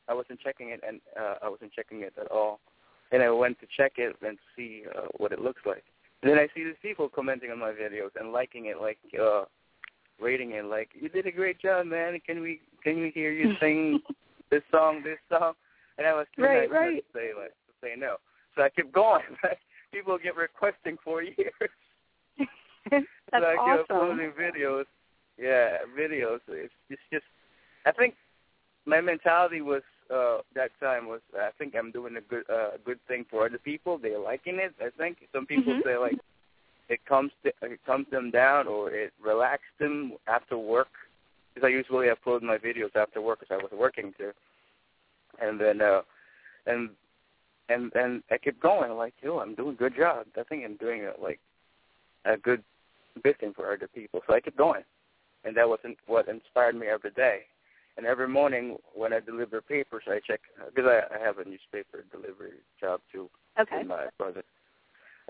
I 0.09 0.14
wasn't 0.14 0.40
checking 0.40 0.70
it, 0.70 0.81
and 0.87 1.01
uh, 1.18 1.37
I 1.42 1.49
wasn't 1.49 1.72
checking 1.72 2.01
it 2.03 2.14
at 2.20 2.31
all. 2.31 2.61
And 3.12 3.22
I 3.22 3.31
went 3.31 3.61
to 3.61 3.66
check 3.77 3.92
it 3.99 4.16
and 4.22 4.38
see 4.57 4.85
uh, 4.96 5.07
what 5.18 5.33
it 5.33 5.40
looks 5.40 5.62
like. 5.64 5.85
And 6.22 6.31
then 6.33 6.38
I 6.38 6.48
see 6.55 6.64
these 6.64 6.74
people 6.83 7.09
commenting 7.09 7.50
on 7.50 7.59
my 7.59 7.72
videos 7.72 8.11
and 8.18 8.33
liking 8.33 8.66
it, 8.66 8.81
like 8.81 8.98
uh, 9.20 9.44
rating 10.20 10.52
it, 10.52 10.64
like 10.64 10.90
you 10.94 11.09
did 11.09 11.26
a 11.26 11.33
great 11.33 11.61
job, 11.61 11.87
man. 11.87 12.18
Can 12.26 12.40
we 12.40 12.61
can 12.83 13.00
we 13.00 13.11
hear 13.11 13.31
you 13.33 13.55
sing 13.61 14.00
this 14.50 14.62
song, 14.70 15.02
this 15.05 15.18
song? 15.31 15.52
And 15.98 16.07
I 16.07 16.12
was 16.14 16.26
too 16.35 16.42
Right, 16.42 16.70
nice 16.70 16.70
right. 16.70 17.05
to 17.12 17.18
say 17.18 17.29
like 17.38 17.50
to 17.50 17.72
say 17.83 17.94
no. 17.96 18.16
So 18.55 18.62
I 18.62 18.70
kept 18.70 18.92
going. 18.92 19.22
people 19.92 20.18
get 20.22 20.37
requesting 20.37 20.96
for 21.05 21.22
years. 21.22 21.37
That's 22.90 23.05
so 23.31 23.37
I 23.38 23.76
kept 23.76 23.90
awesome. 23.90 24.11
uploading 24.11 24.33
videos. 24.38 24.85
Yeah, 25.38 25.79
videos. 25.98 26.40
It's, 26.48 26.72
it's 26.88 27.02
just, 27.12 27.24
I 27.85 27.92
think 27.92 28.14
my 28.87 29.00
mentality 29.00 29.61
was 29.61 29.83
uh 30.10 30.38
that 30.54 30.70
time 30.80 31.06
was 31.06 31.20
I 31.36 31.50
think 31.58 31.74
I'm 31.76 31.90
doing 31.90 32.16
a 32.16 32.20
good 32.20 32.44
uh, 32.50 32.76
good 32.84 33.00
thing 33.08 33.24
for 33.30 33.46
other 33.46 33.58
people. 33.58 33.98
They're 33.98 34.18
liking 34.18 34.58
it. 34.58 34.74
I 34.80 34.90
think 34.96 35.18
some 35.32 35.46
people 35.46 35.74
Mhm. 35.74 35.84
say 35.84 35.96
like 35.96 36.18
it 36.88 37.04
comes 37.04 37.32
to, 37.42 37.52
it 37.62 37.80
calms 37.84 38.08
them 38.10 38.30
down 38.30 38.68
or 38.68 38.92
it 38.92 39.12
relaxes 39.20 39.66
them 39.78 40.12
after 40.28 40.56
work. 40.56 40.88
Because 41.54 41.66
I 41.66 41.70
usually 41.70 42.08
upload 42.08 42.42
my 42.42 42.58
videos 42.58 42.94
after 42.94 43.20
work 43.20 43.40
because 43.40 43.58
I 43.58 43.62
was 43.62 43.72
working 43.72 44.12
too. 44.18 44.32
And 45.40 45.60
then 45.60 45.80
uh 45.80 46.02
and 46.66 46.90
and 47.68 47.92
and 47.94 48.22
I 48.30 48.38
kept 48.38 48.60
going 48.60 48.92
like, 48.92 49.14
yo, 49.22 49.40
I'm 49.40 49.54
doing 49.54 49.74
a 49.74 49.78
good 49.78 49.96
job. 49.96 50.26
I 50.38 50.42
think 50.44 50.64
I'm 50.64 50.76
doing 50.76 51.04
a, 51.04 51.20
like 51.20 51.40
a 52.24 52.36
good 52.36 52.62
good 53.22 53.38
thing 53.38 53.52
for 53.54 53.72
other 53.72 53.88
people. 53.88 54.20
So 54.26 54.34
I 54.34 54.40
kept 54.40 54.56
going, 54.56 54.84
and 55.44 55.56
that 55.56 55.68
was 55.68 55.78
in, 55.84 55.96
what 56.06 56.28
inspired 56.28 56.76
me 56.76 56.86
every 56.86 57.10
day. 57.12 57.40
And 57.96 58.04
every 58.06 58.28
morning 58.28 58.76
when 58.94 59.12
I 59.12 59.20
deliver 59.20 59.61
papers, 59.61 60.04
I 60.06 60.20
check 60.26 60.40
because 60.74 60.85
I, 60.88 61.16
I 61.16 61.24
have 61.24 61.38
a 61.38 61.44
newspaper 61.44 62.04
delivery 62.12 62.59
job 62.80 63.00
too 63.11 63.30
Okay. 63.59 63.78
with 63.78 63.87
my 63.87 64.06
brother. 64.18 64.44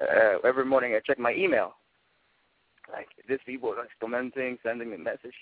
Uh, 0.01 0.39
every 0.45 0.65
morning 0.65 0.95
I 0.95 1.01
check 1.07 1.19
my 1.19 1.33
email. 1.33 1.75
Like 2.93 3.09
this 3.29 3.41
people 3.47 3.73
is 3.73 3.79
commenting, 4.01 4.59
sending 4.63 4.91
me 4.91 4.97
a 4.97 4.99
message, 4.99 5.35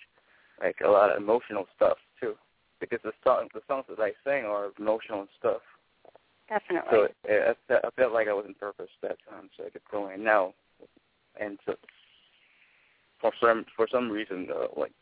like 0.60 0.76
a 0.84 0.88
lot 0.88 1.10
of 1.10 1.22
emotional 1.22 1.66
stuff 1.76 1.98
too. 2.20 2.34
Because 2.80 3.00
the 3.04 3.12
songs, 3.22 3.50
the 3.54 3.62
songs 3.68 3.84
that 3.88 4.00
I 4.00 4.12
sing 4.24 4.44
are 4.44 4.70
emotional 4.78 5.26
stuff. 5.38 5.62
Definitely. 6.48 6.90
So 6.90 7.08
it, 7.24 7.56
I, 7.70 7.74
I 7.74 7.90
felt 7.96 8.12
like 8.12 8.28
I 8.28 8.34
was 8.34 8.44
in 8.46 8.54
purpose 8.54 8.90
that 9.02 9.16
time, 9.30 9.48
so 9.56 9.64
I 9.64 9.70
kept 9.70 9.90
going. 9.90 10.22
Now, 10.22 10.52
and 11.40 11.58
so 11.64 11.74
for 13.20 13.32
some 13.40 13.64
for 13.76 13.88
some 13.90 14.10
reason, 14.10 14.48
uh, 14.54 14.78
like 14.78 14.92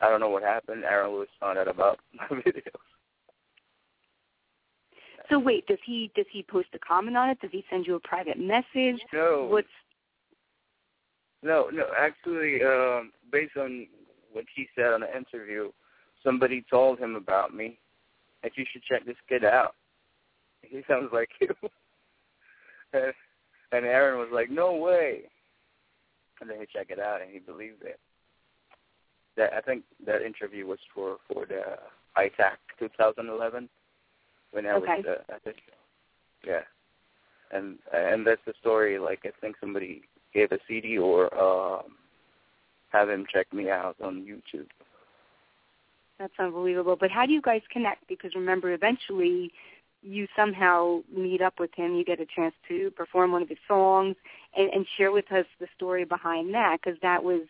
I 0.00 0.08
don't 0.08 0.20
know 0.20 0.28
what 0.28 0.42
happened. 0.42 0.84
Aaron 0.84 1.12
Lewis 1.12 1.28
found 1.40 1.58
out 1.58 1.68
about 1.68 1.98
my 2.14 2.26
videos. 2.28 2.62
So 5.30 5.38
wait, 5.38 5.66
does 5.66 5.78
he 5.84 6.10
does 6.14 6.26
he 6.32 6.42
post 6.42 6.68
a 6.74 6.78
comment 6.78 7.16
on 7.16 7.30
it? 7.30 7.40
Does 7.40 7.50
he 7.52 7.64
send 7.68 7.86
you 7.86 7.96
a 7.96 8.00
private 8.00 8.38
message? 8.38 9.00
No. 9.12 9.46
What's 9.50 9.68
no, 11.42 11.68
no. 11.72 11.84
Actually, 11.96 12.62
um, 12.64 13.12
based 13.30 13.56
on 13.56 13.86
what 14.32 14.44
he 14.54 14.66
said 14.74 14.92
on 14.92 15.00
the 15.00 15.16
interview, 15.16 15.70
somebody 16.24 16.64
told 16.68 16.98
him 16.98 17.14
about 17.14 17.54
me, 17.54 17.78
and 18.42 18.50
you 18.56 18.64
should 18.72 18.82
check 18.82 19.04
this 19.06 19.16
kid 19.28 19.44
out. 19.44 19.74
He 20.62 20.82
sounds 20.88 21.10
like 21.12 21.30
you. 21.40 21.48
and, 22.92 23.12
and 23.72 23.86
Aaron 23.86 24.18
was 24.18 24.28
like, 24.32 24.50
"No 24.50 24.74
way!" 24.74 25.22
And 26.40 26.50
then 26.50 26.58
he 26.58 26.66
checked 26.66 26.90
it 26.90 26.98
out, 26.98 27.22
and 27.22 27.30
he 27.30 27.38
believed 27.38 27.82
it. 27.82 28.00
That 29.38 29.54
I 29.54 29.60
think 29.60 29.84
that 30.04 30.20
interview 30.22 30.66
was 30.66 30.80
for 30.94 31.16
for 31.32 31.46
the 31.46 31.62
ITAC 32.18 32.58
2011 32.78 33.68
when 34.50 34.66
I 34.66 34.72
Okay. 34.74 34.96
was 34.96 35.06
uh, 35.06 35.32
at 35.34 35.44
the 35.44 35.52
show. 35.52 36.50
Yeah, 36.50 36.60
and 37.56 37.78
and 37.94 38.26
that's 38.26 38.40
the 38.46 38.54
story. 38.60 38.98
Like 38.98 39.20
I 39.24 39.30
think 39.40 39.56
somebody 39.60 40.02
gave 40.34 40.52
a 40.52 40.58
CD 40.68 40.98
or 40.98 41.32
um, 41.38 41.96
have 42.90 43.08
him 43.08 43.24
check 43.32 43.52
me 43.52 43.70
out 43.70 43.96
on 44.02 44.26
YouTube. 44.26 44.66
That's 46.18 46.32
unbelievable. 46.38 46.96
But 46.98 47.10
how 47.10 47.24
do 47.24 47.32
you 47.32 47.40
guys 47.40 47.62
connect? 47.72 48.08
Because 48.08 48.34
remember, 48.34 48.72
eventually 48.72 49.52
you 50.02 50.26
somehow 50.36 51.00
meet 51.14 51.40
up 51.40 51.54
with 51.60 51.70
him. 51.74 51.94
You 51.94 52.04
get 52.04 52.20
a 52.20 52.26
chance 52.26 52.54
to 52.68 52.90
perform 52.92 53.32
one 53.32 53.42
of 53.42 53.48
his 53.48 53.58
songs 53.68 54.16
and, 54.56 54.68
and 54.72 54.86
share 54.96 55.12
with 55.12 55.30
us 55.30 55.46
the 55.60 55.68
story 55.76 56.04
behind 56.04 56.52
that, 56.54 56.78
because 56.82 56.98
that 57.02 57.22
was 57.22 57.42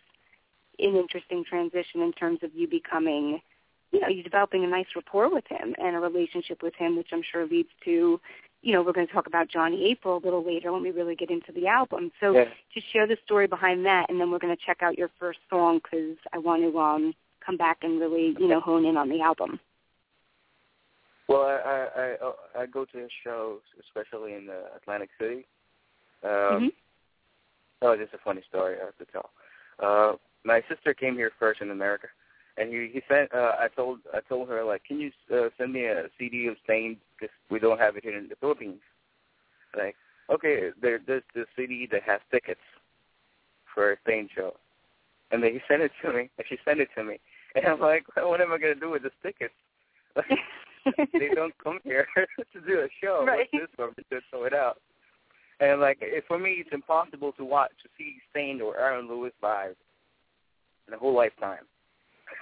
an 0.78 0.96
interesting 0.96 1.44
transition 1.44 2.02
in 2.02 2.12
terms 2.12 2.40
of 2.42 2.54
you 2.54 2.68
becoming, 2.68 3.40
you 3.92 4.00
know, 4.00 4.08
you 4.08 4.22
developing 4.22 4.64
a 4.64 4.66
nice 4.66 4.86
rapport 4.94 5.32
with 5.32 5.44
him 5.48 5.74
and 5.78 5.96
a 5.96 5.98
relationship 5.98 6.62
with 6.62 6.74
him, 6.74 6.96
which 6.96 7.08
I'm 7.12 7.22
sure 7.22 7.46
leads 7.46 7.68
to, 7.84 8.20
you 8.62 8.72
know, 8.72 8.82
we're 8.82 8.92
going 8.92 9.06
to 9.06 9.12
talk 9.12 9.26
about 9.26 9.48
Johnny 9.48 9.90
April 9.90 10.16
a 10.16 10.24
little 10.24 10.44
later 10.44 10.72
when 10.72 10.82
we 10.82 10.90
really 10.90 11.16
get 11.16 11.30
into 11.30 11.52
the 11.52 11.66
album. 11.66 12.10
So 12.20 12.32
Yeah. 12.34 12.44
just 12.74 12.90
share 12.92 13.06
the 13.06 13.16
story 13.24 13.46
behind 13.46 13.84
that, 13.86 14.10
and 14.10 14.20
then 14.20 14.30
we're 14.30 14.38
going 14.38 14.56
to 14.56 14.62
check 14.64 14.82
out 14.82 14.98
your 14.98 15.10
first 15.18 15.40
song 15.48 15.80
because 15.82 16.16
I 16.32 16.38
want 16.38 16.62
to 16.62 16.78
um, 16.78 17.14
come 17.44 17.56
back 17.56 17.78
and 17.82 18.00
really, 18.00 18.36
you 18.38 18.48
know, 18.48 18.60
hone 18.60 18.84
in 18.84 18.96
on 18.96 19.08
the 19.08 19.20
album. 19.20 19.60
Well, 21.28 21.42
I 21.42 21.56
I 21.64 22.16
I, 22.26 22.62
I 22.62 22.66
go 22.66 22.86
to 22.86 22.98
his 22.98 23.10
shows, 23.22 23.60
especially 23.80 24.32
in 24.32 24.48
uh, 24.48 24.76
Atlantic 24.76 25.10
City. 25.18 25.46
Um, 26.24 26.30
Mhm. 26.30 26.72
Oh, 27.80 27.96
this 27.96 28.08
is 28.08 28.14
a 28.14 28.18
funny 28.24 28.42
story 28.48 28.76
I 28.80 28.86
have 28.86 28.96
to 28.98 29.04
tell. 29.12 29.30
Uh, 29.78 30.16
my 30.48 30.62
sister 30.68 30.94
came 30.94 31.14
here 31.14 31.30
first 31.38 31.60
in 31.60 31.70
America, 31.70 32.08
and 32.56 32.72
he 32.72 32.90
he 32.92 33.02
sent. 33.06 33.32
Uh, 33.32 33.52
I 33.60 33.68
told 33.76 33.98
I 34.14 34.20
told 34.20 34.48
her 34.48 34.64
like, 34.64 34.82
can 34.82 34.98
you 34.98 35.10
uh, 35.32 35.50
send 35.58 35.74
me 35.74 35.84
a 35.84 36.08
CD 36.18 36.46
of 36.46 36.56
Staind 36.64 36.96
because 37.14 37.34
we 37.50 37.58
don't 37.58 37.78
have 37.78 37.96
it 37.96 38.04
here 38.04 38.16
in 38.16 38.28
the 38.28 38.36
Philippines. 38.36 38.80
Like, 39.76 39.94
okay, 40.32 40.70
there 40.80 41.00
there's 41.06 41.22
this 41.34 41.46
CD 41.54 41.86
that 41.92 42.02
has 42.02 42.20
tickets 42.30 42.66
for 43.74 43.92
a 43.92 43.96
Staind 44.04 44.30
show, 44.34 44.54
and 45.30 45.42
then 45.42 45.52
he 45.52 45.60
sent 45.68 45.82
it 45.82 45.92
to 46.02 46.12
me, 46.12 46.30
and 46.38 46.46
she 46.48 46.56
sent 46.64 46.80
it 46.80 46.88
to 46.96 47.04
me, 47.04 47.20
and 47.54 47.66
I'm 47.66 47.80
like, 47.80 48.06
what 48.16 48.40
am 48.40 48.52
I 48.52 48.58
gonna 48.58 48.74
do 48.74 48.90
with 48.90 49.02
this 49.02 49.12
tickets? 49.22 49.54
they 51.12 51.28
don't 51.34 51.56
come 51.62 51.78
here 51.84 52.08
to 52.16 52.60
do 52.66 52.80
a 52.80 52.88
show. 53.02 53.24
Right. 53.26 53.46
What's 53.52 53.66
this 53.66 53.76
for? 53.76 53.88
To 53.88 54.20
throw 54.30 54.44
it 54.44 54.54
out. 54.54 54.80
And 55.60 55.80
like 55.80 55.98
it, 56.00 56.24
for 56.26 56.38
me, 56.38 56.56
it's 56.64 56.72
impossible 56.72 57.32
to 57.32 57.44
watch 57.44 57.72
to 57.82 57.88
see 57.98 58.16
Staind 58.30 58.62
or 58.62 58.78
Aaron 58.78 59.08
Lewis 59.08 59.34
live 59.42 59.76
in 60.88 60.94
a 60.94 60.98
whole 60.98 61.14
lifetime. 61.14 61.64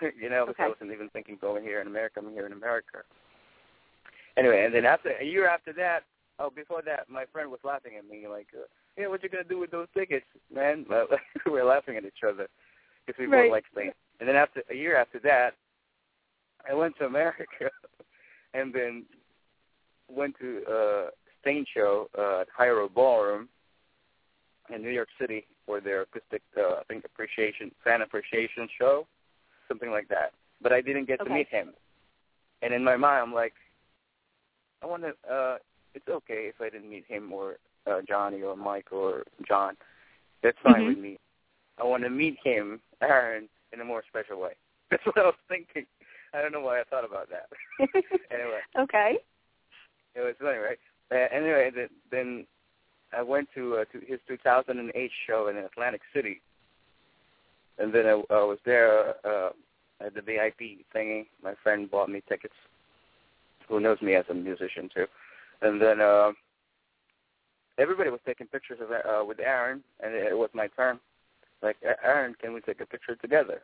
you 0.20 0.30
know, 0.30 0.46
because 0.46 0.64
I 0.64 0.68
wasn't 0.68 0.92
even 0.92 1.08
thinking 1.10 1.38
going 1.40 1.62
here 1.62 1.80
in 1.80 1.86
America. 1.86 2.20
I'm 2.24 2.32
here 2.32 2.46
in 2.46 2.52
America. 2.52 2.98
Anyway, 4.36 4.64
and 4.64 4.74
then 4.74 4.84
after 4.84 5.12
a 5.20 5.24
year 5.24 5.48
after 5.48 5.72
that, 5.74 6.00
oh, 6.38 6.50
before 6.50 6.82
that, 6.82 7.08
my 7.08 7.24
friend 7.32 7.50
was 7.50 7.60
laughing 7.64 7.92
at 7.98 8.08
me 8.08 8.28
like, 8.28 8.48
uh, 8.54 8.66
"Yeah, 8.96 9.08
what 9.08 9.22
you 9.22 9.28
gonna 9.28 9.44
do 9.44 9.58
with 9.58 9.70
those 9.70 9.88
tickets, 9.94 10.26
man?" 10.52 10.84
Well, 10.90 11.06
we 11.46 11.52
were 11.52 11.64
laughing 11.64 11.96
at 11.96 12.04
each 12.04 12.22
other 12.26 12.48
because 13.06 13.18
we 13.18 13.26
Right. 13.26 13.44
both 13.44 13.52
like 13.52 13.64
Staind. 13.72 13.94
And 14.20 14.28
then 14.28 14.36
after 14.36 14.62
a 14.70 14.74
year 14.74 14.96
after 14.96 15.18
that, 15.20 15.54
I 16.68 16.74
went 16.74 16.96
to 16.98 17.06
America 17.06 17.70
and 18.54 18.72
then 18.72 19.04
went 20.08 20.36
to 20.40 20.64
uh 20.66 21.10
Staind 21.40 21.66
show 21.72 22.08
uh 22.18 22.40
at 22.40 22.48
Hiro 22.58 22.88
Ballroom 22.88 23.48
in 24.74 24.82
New 24.82 24.90
York 24.90 25.08
City 25.20 25.46
for 25.64 25.80
their 25.80 26.02
acoustic 26.02 26.42
uh, 26.56 26.76
I 26.80 26.82
think 26.88 27.04
appreciation 27.04 27.70
fan 27.84 28.02
appreciation 28.02 28.68
show. 28.78 29.06
Something 29.68 29.90
like 29.90 30.08
that. 30.08 30.32
But 30.62 30.72
I 30.72 30.80
didn't 30.80 31.06
get 31.06 31.18
to 31.24 31.30
meet 31.30 31.48
him. 31.48 31.72
And 32.62 32.72
in 32.72 32.82
my 32.84 32.96
mind 32.96 33.22
I'm 33.22 33.34
like 33.34 33.54
I 34.82 34.86
wanna 34.86 35.12
uh 35.30 35.56
it's 35.94 36.08
okay 36.08 36.50
if 36.52 36.60
I 36.60 36.68
didn't 36.70 36.90
meet 36.90 37.04
him 37.06 37.32
or 37.32 37.56
uh 37.86 38.00
Johnny 38.06 38.42
or 38.42 38.56
Mike 38.56 38.92
or 38.92 39.24
John. 39.46 39.76
That's 40.42 40.58
fine 40.62 40.82
Mhm. 40.82 40.86
with 40.88 40.98
me. 40.98 41.18
I 41.78 41.84
wanna 41.84 42.10
meet 42.10 42.38
him, 42.42 42.80
Aaron, 43.02 43.48
in 43.72 43.80
a 43.80 43.84
more 43.84 44.02
special 44.08 44.40
way. 44.40 44.54
That's 44.90 45.04
what 45.06 45.18
I 45.18 45.22
was 45.22 45.34
thinking. 45.48 45.86
I 46.32 46.42
don't 46.42 46.52
know 46.52 46.60
why 46.60 46.80
I 46.80 46.84
thought 46.84 47.04
about 47.04 47.28
that. 47.30 47.48
anyway, 48.30 48.60
okay. 48.78 49.18
it 50.14 50.20
was 50.20 50.34
funny, 50.40 50.58
right? 50.58 50.78
Uh, 51.10 51.28
anyway, 51.34 51.70
then, 51.74 51.88
then 52.10 52.46
I 53.12 53.22
went 53.22 53.48
to 53.54 53.76
uh, 53.76 53.84
to 53.86 54.00
his 54.06 54.20
2008 54.28 55.10
show 55.26 55.48
in 55.48 55.56
Atlantic 55.56 56.02
City, 56.14 56.40
and 57.78 57.92
then 57.92 58.06
I, 58.06 58.22
I 58.30 58.44
was 58.44 58.58
there 58.64 59.14
uh, 59.26 59.50
at 60.00 60.14
the 60.14 60.22
VIP 60.22 60.84
thingy. 60.94 61.26
My 61.42 61.54
friend 61.62 61.90
bought 61.90 62.08
me 62.08 62.22
tickets. 62.28 62.54
Who 63.68 63.80
knows 63.80 64.00
me 64.00 64.14
as 64.14 64.24
a 64.28 64.34
musician 64.34 64.88
too? 64.94 65.06
And 65.62 65.80
then 65.80 66.00
uh, 66.00 66.32
everybody 67.78 68.10
was 68.10 68.20
taking 68.26 68.46
pictures 68.46 68.78
of 68.80 68.90
uh, 68.90 69.24
with 69.24 69.40
Aaron, 69.40 69.82
and 70.02 70.14
it, 70.14 70.36
was 70.36 70.50
my 70.54 70.68
turn. 70.68 70.98
Like, 71.62 71.76
Aaron, 72.04 72.34
can 72.40 72.52
we 72.52 72.60
take 72.60 72.80
a 72.80 72.86
picture 72.86 73.16
together? 73.16 73.62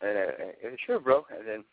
And 0.00 0.16
uh, 0.16 0.68
uh, 0.68 0.70
sure, 0.86 1.00
bro. 1.00 1.24
And 1.36 1.46
then 1.46 1.64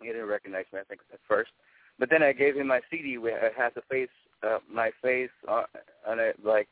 he 0.00 0.08
didn't 0.08 0.26
recognize 0.26 0.64
me, 0.72 0.80
I 0.80 0.84
think, 0.84 1.00
at 1.12 1.20
first. 1.28 1.50
But 1.98 2.10
then 2.10 2.22
I 2.22 2.32
gave 2.32 2.56
him 2.56 2.68
my 2.68 2.80
CD 2.90 3.18
where 3.18 3.46
it 3.46 3.52
has 3.56 3.72
a 3.76 3.82
face, 3.82 4.08
uh, 4.46 4.58
my 4.72 4.90
face 5.02 5.30
on, 5.48 5.64
on 6.08 6.18
it, 6.18 6.36
like 6.44 6.68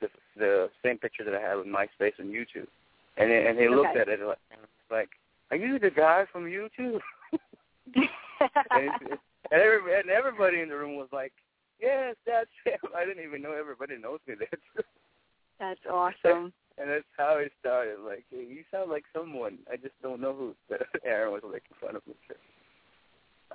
the 0.00 0.08
the 0.36 0.70
same 0.84 0.98
picture 0.98 1.24
that 1.24 1.34
I 1.34 1.40
had 1.40 1.56
with 1.56 1.66
MySpace 1.66 2.18
and 2.18 2.30
YouTube. 2.32 2.66
And 3.16 3.30
and 3.30 3.58
he 3.58 3.68
looked 3.68 3.90
Okay. 3.90 4.00
at 4.00 4.08
it 4.08 4.20
like, 4.20 4.38
like, 4.90 5.08
are 5.50 5.56
you 5.56 5.78
the 5.78 5.90
guy 5.90 6.24
from 6.32 6.44
YouTube? 6.44 7.00
and, 7.94 8.90
and, 9.50 9.60
every, 9.62 9.98
and 10.00 10.10
everybody 10.10 10.60
in 10.60 10.68
the 10.68 10.76
room 10.76 10.96
was 10.96 11.08
like, 11.12 11.32
yes, 11.80 12.14
that's 12.26 12.50
him. 12.64 12.78
I 12.96 13.04
didn't 13.04 13.24
even 13.24 13.42
know 13.42 13.52
everybody 13.52 13.98
knows 13.98 14.20
me. 14.26 14.34
That's 14.38 14.86
That's 15.58 15.80
awesome. 15.90 16.52
and 16.78 16.88
that's 16.88 17.04
how 17.18 17.36
it 17.38 17.52
started. 17.60 17.98
Like, 18.00 18.24
hey, 18.30 18.46
you 18.48 18.62
sound 18.70 18.90
like 18.90 19.04
someone. 19.14 19.58
I 19.70 19.76
just 19.76 19.94
don't 20.02 20.20
know 20.20 20.32
who. 20.34 20.54
Aaron 21.04 21.32
was 21.32 21.42
making 21.44 21.76
fun 21.80 21.96
of 21.96 22.06
me. 22.06 22.14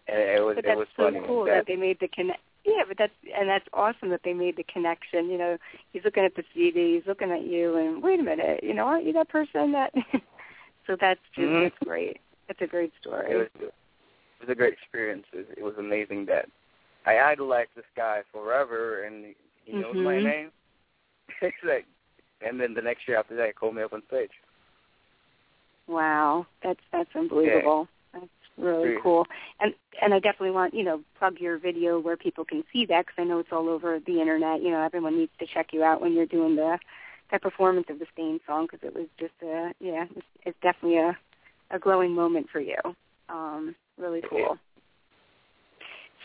And 0.08 0.20
it 0.20 0.44
was 0.44 0.56
But 0.56 0.66
it 0.66 0.68
that's 0.68 0.78
was 0.78 0.88
so 0.98 1.04
funny. 1.06 1.22
cool 1.26 1.46
that 1.46 1.66
they 1.68 1.76
made 1.78 1.98
the 2.00 2.10
connect. 2.10 2.42
Yeah, 2.66 2.84
but 2.88 2.98
that's 2.98 3.14
and 3.38 3.48
that's 3.48 3.68
awesome 3.74 4.10
that 4.10 4.22
they 4.24 4.34
made 4.34 4.58
the 4.58 4.64
connection. 4.64 5.30
You 5.30 5.38
know, 5.38 5.58
he's 5.94 6.04
looking 6.04 6.24
at 6.26 6.36
the 6.36 6.44
CD, 6.54 6.96
he's 6.96 7.08
looking 7.08 7.32
at 7.32 7.44
you, 7.44 7.78
and 7.78 8.02
wait 8.02 8.20
a 8.20 8.24
minute, 8.24 8.62
you 8.64 8.74
know, 8.74 8.86
aren't 8.86 9.06
you 9.06 9.14
that 9.14 9.30
person 9.30 9.72
that? 9.74 9.94
so 10.88 10.98
that's 11.00 11.20
just 11.36 11.48
Mhm. 11.48 11.64
that's 11.64 11.84
great. 11.84 12.20
That's 12.48 12.62
a 12.62 12.68
great 12.68 12.92
story. 13.00 13.32
it 13.32 13.36
was 13.36 13.48
it 13.62 13.74
was 14.42 14.50
a 14.50 14.56
great 14.56 14.74
experience. 14.74 15.26
It, 15.32 15.48
it 15.58 15.64
was 15.64 15.76
amazing 15.78 16.26
that 16.26 16.50
I 17.06 17.20
idolized 17.20 17.72
this 17.76 17.86
guy 17.96 18.24
forever, 18.32 19.04
and 19.04 19.36
he 19.64 19.74
knows 19.74 19.96
my 19.96 20.16
Mhm. 20.16 20.24
name. 20.24 20.52
it's 21.42 21.64
like, 21.64 21.86
and 22.42 22.60
then 22.60 22.74
the 22.74 22.82
next 22.82 23.08
year 23.08 23.18
after 23.18 23.36
that, 23.36 23.48
he 23.48 23.54
called 23.54 23.76
me 23.76 23.84
up 23.84 23.94
on 23.94 24.04
stage. 24.08 24.32
Wow, 25.88 26.48
that's 26.64 26.82
that's 26.92 27.16
unbelievable. 27.16 27.88
Really 28.58 28.94
Yeah. 28.94 29.00
cool. 29.02 29.28
And 29.60 29.74
and 30.02 30.14
I 30.14 30.20
definitely 30.20 30.52
want 30.52 30.74
you 30.74 30.84
know 30.84 31.04
plug 31.20 31.40
your 31.40 31.58
video 31.58 32.00
where 32.00 32.18
people 32.18 32.46
can 32.46 32.64
see 32.72 32.86
that 32.86 33.06
because 33.06 33.22
I 33.22 33.26
know 33.26 33.40
it's 33.40 33.52
all 33.52 33.70
over 33.70 34.00
the 34.00 34.20
internet. 34.22 34.62
You 34.62 34.72
know, 34.72 34.82
everyone 34.82 35.18
needs 35.18 35.32
to 35.40 35.46
check 35.46 35.74
you 35.74 35.84
out 35.84 36.02
when 36.02 36.14
you're 36.14 36.26
doing 36.26 36.56
the 36.56 36.80
that 37.32 37.42
performance 37.42 37.88
of 37.90 38.00
the 38.00 38.06
Staind 38.14 38.40
song 38.48 38.68
because 38.70 38.86
it 38.86 38.96
was 38.96 39.08
just 39.20 39.34
a 39.42 39.74
yeah, 39.80 40.06
it's, 40.16 40.28
it's 40.46 40.58
definitely 40.62 40.98
a 40.98 41.18
a 41.72 41.80
glowing 41.80 42.14
moment 42.14 42.48
for 42.50 42.60
you. 42.60 42.78
Um, 43.30 43.76
really 43.98 44.22
cool. 44.30 44.58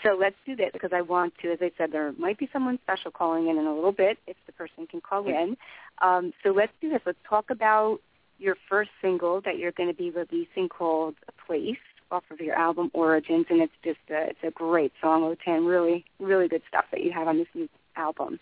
So 0.03 0.17
let's 0.19 0.37
do 0.47 0.57
this 0.57 0.71
because 0.73 0.93
I 0.95 1.03
want 1.03 1.35
to, 1.43 1.53
as 1.53 1.59
I 1.61 1.71
said, 1.77 1.93
there 1.93 2.13
might 2.13 2.39
be 2.39 2.49
someone 2.53 2.79
special 2.83 3.11
calling 3.11 3.49
in 3.49 3.59
in 3.59 3.67
a 3.67 3.75
little 3.75 3.93
bit 3.93 4.19
if 4.27 4.37
the 4.47 4.53
person 4.53 4.87
can 4.87 5.01
call 5.01 5.27
in. 5.29 5.57
Um, 6.01 6.33
so 6.43 6.51
let's 6.51 6.73
do 6.81 6.89
this. 6.89 7.01
Let's 7.05 7.19
talk 7.29 7.51
about 7.51 7.99
your 8.39 8.57
first 8.69 8.91
single 9.03 9.43
that 9.43 9.59
you're 9.59 9.73
going 9.73 9.91
to 9.91 9.95
be 9.95 10.11
releasing 10.11 10.69
called 10.69 11.17
"A 11.29 11.47
Place" 11.47 11.77
off 12.11 12.25
of 12.31 12.41
your 12.41 12.55
album 12.55 12.91
Origins, 12.93 13.47
and 13.51 13.61
it's 13.61 13.73
just 13.85 13.99
a, 14.11 14.31
it's 14.31 14.39
a 14.43 14.51
great 14.51 14.93
song, 15.01 15.23
Otan. 15.23 15.69
Really, 15.69 16.05
really 16.19 16.49
good 16.49 16.63
stuff 16.69 16.85
that 16.91 17.03
you 17.03 17.13
have 17.13 17.29
on 17.29 17.39
this 17.39 17.49
new 17.55 17.69
album. 17.97 18.41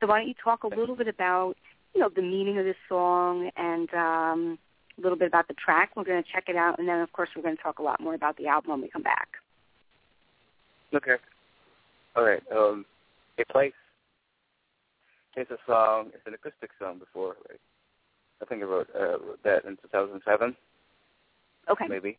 So 0.00 0.06
why 0.06 0.18
don't 0.18 0.28
you 0.28 0.34
talk 0.42 0.64
a 0.64 0.68
little 0.68 0.96
bit 0.96 1.08
about 1.08 1.56
you 1.94 2.00
know, 2.00 2.10
the 2.14 2.22
meaning 2.22 2.58
of 2.58 2.64
this 2.64 2.76
song 2.88 3.50
and 3.56 3.92
um, 3.94 4.58
a 4.98 5.00
little 5.00 5.18
bit 5.18 5.28
about 5.28 5.48
the 5.48 5.54
track. 5.54 5.90
We're 5.96 6.04
going 6.04 6.22
to 6.22 6.28
check 6.30 6.44
it 6.48 6.56
out, 6.56 6.78
and 6.78 6.88
then, 6.88 7.00
of 7.00 7.12
course, 7.12 7.30
we're 7.34 7.42
going 7.42 7.56
to 7.56 7.62
talk 7.62 7.78
a 7.78 7.82
lot 7.82 8.00
more 8.00 8.14
about 8.14 8.36
the 8.36 8.46
album 8.46 8.72
when 8.72 8.80
we 8.82 8.88
come 8.88 9.02
back. 9.02 9.28
Okay. 10.94 11.16
All 12.16 12.24
right. 12.24 12.42
Um, 12.54 12.84
a 13.38 13.44
place. 13.52 13.72
It's 15.36 15.50
a 15.50 15.58
song. 15.66 16.10
It's 16.14 16.26
an 16.26 16.34
acoustic 16.34 16.70
song. 16.78 16.98
Before, 16.98 17.36
like, 17.48 17.60
I 18.42 18.44
think 18.46 18.62
I 18.62 18.66
wrote, 18.66 18.88
uh, 18.94 19.18
wrote 19.18 19.42
that 19.44 19.64
in 19.64 19.76
2007. 19.76 20.56
Okay. 21.70 21.84
Maybe. 21.88 22.18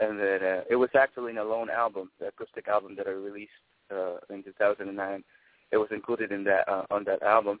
And 0.00 0.18
then 0.18 0.42
uh, 0.42 0.60
it 0.68 0.76
was 0.76 0.90
actually 0.96 1.32
an 1.32 1.38
alone 1.38 1.70
album, 1.70 2.10
the 2.18 2.28
acoustic 2.28 2.66
album 2.68 2.96
that 2.96 3.06
I 3.06 3.10
released 3.10 3.52
uh, 3.92 4.16
in 4.30 4.42
2009. 4.42 5.24
It 5.70 5.76
was 5.76 5.88
included 5.92 6.32
in 6.32 6.44
that 6.44 6.68
uh, 6.68 6.84
on 6.90 7.04
that 7.04 7.22
album. 7.22 7.60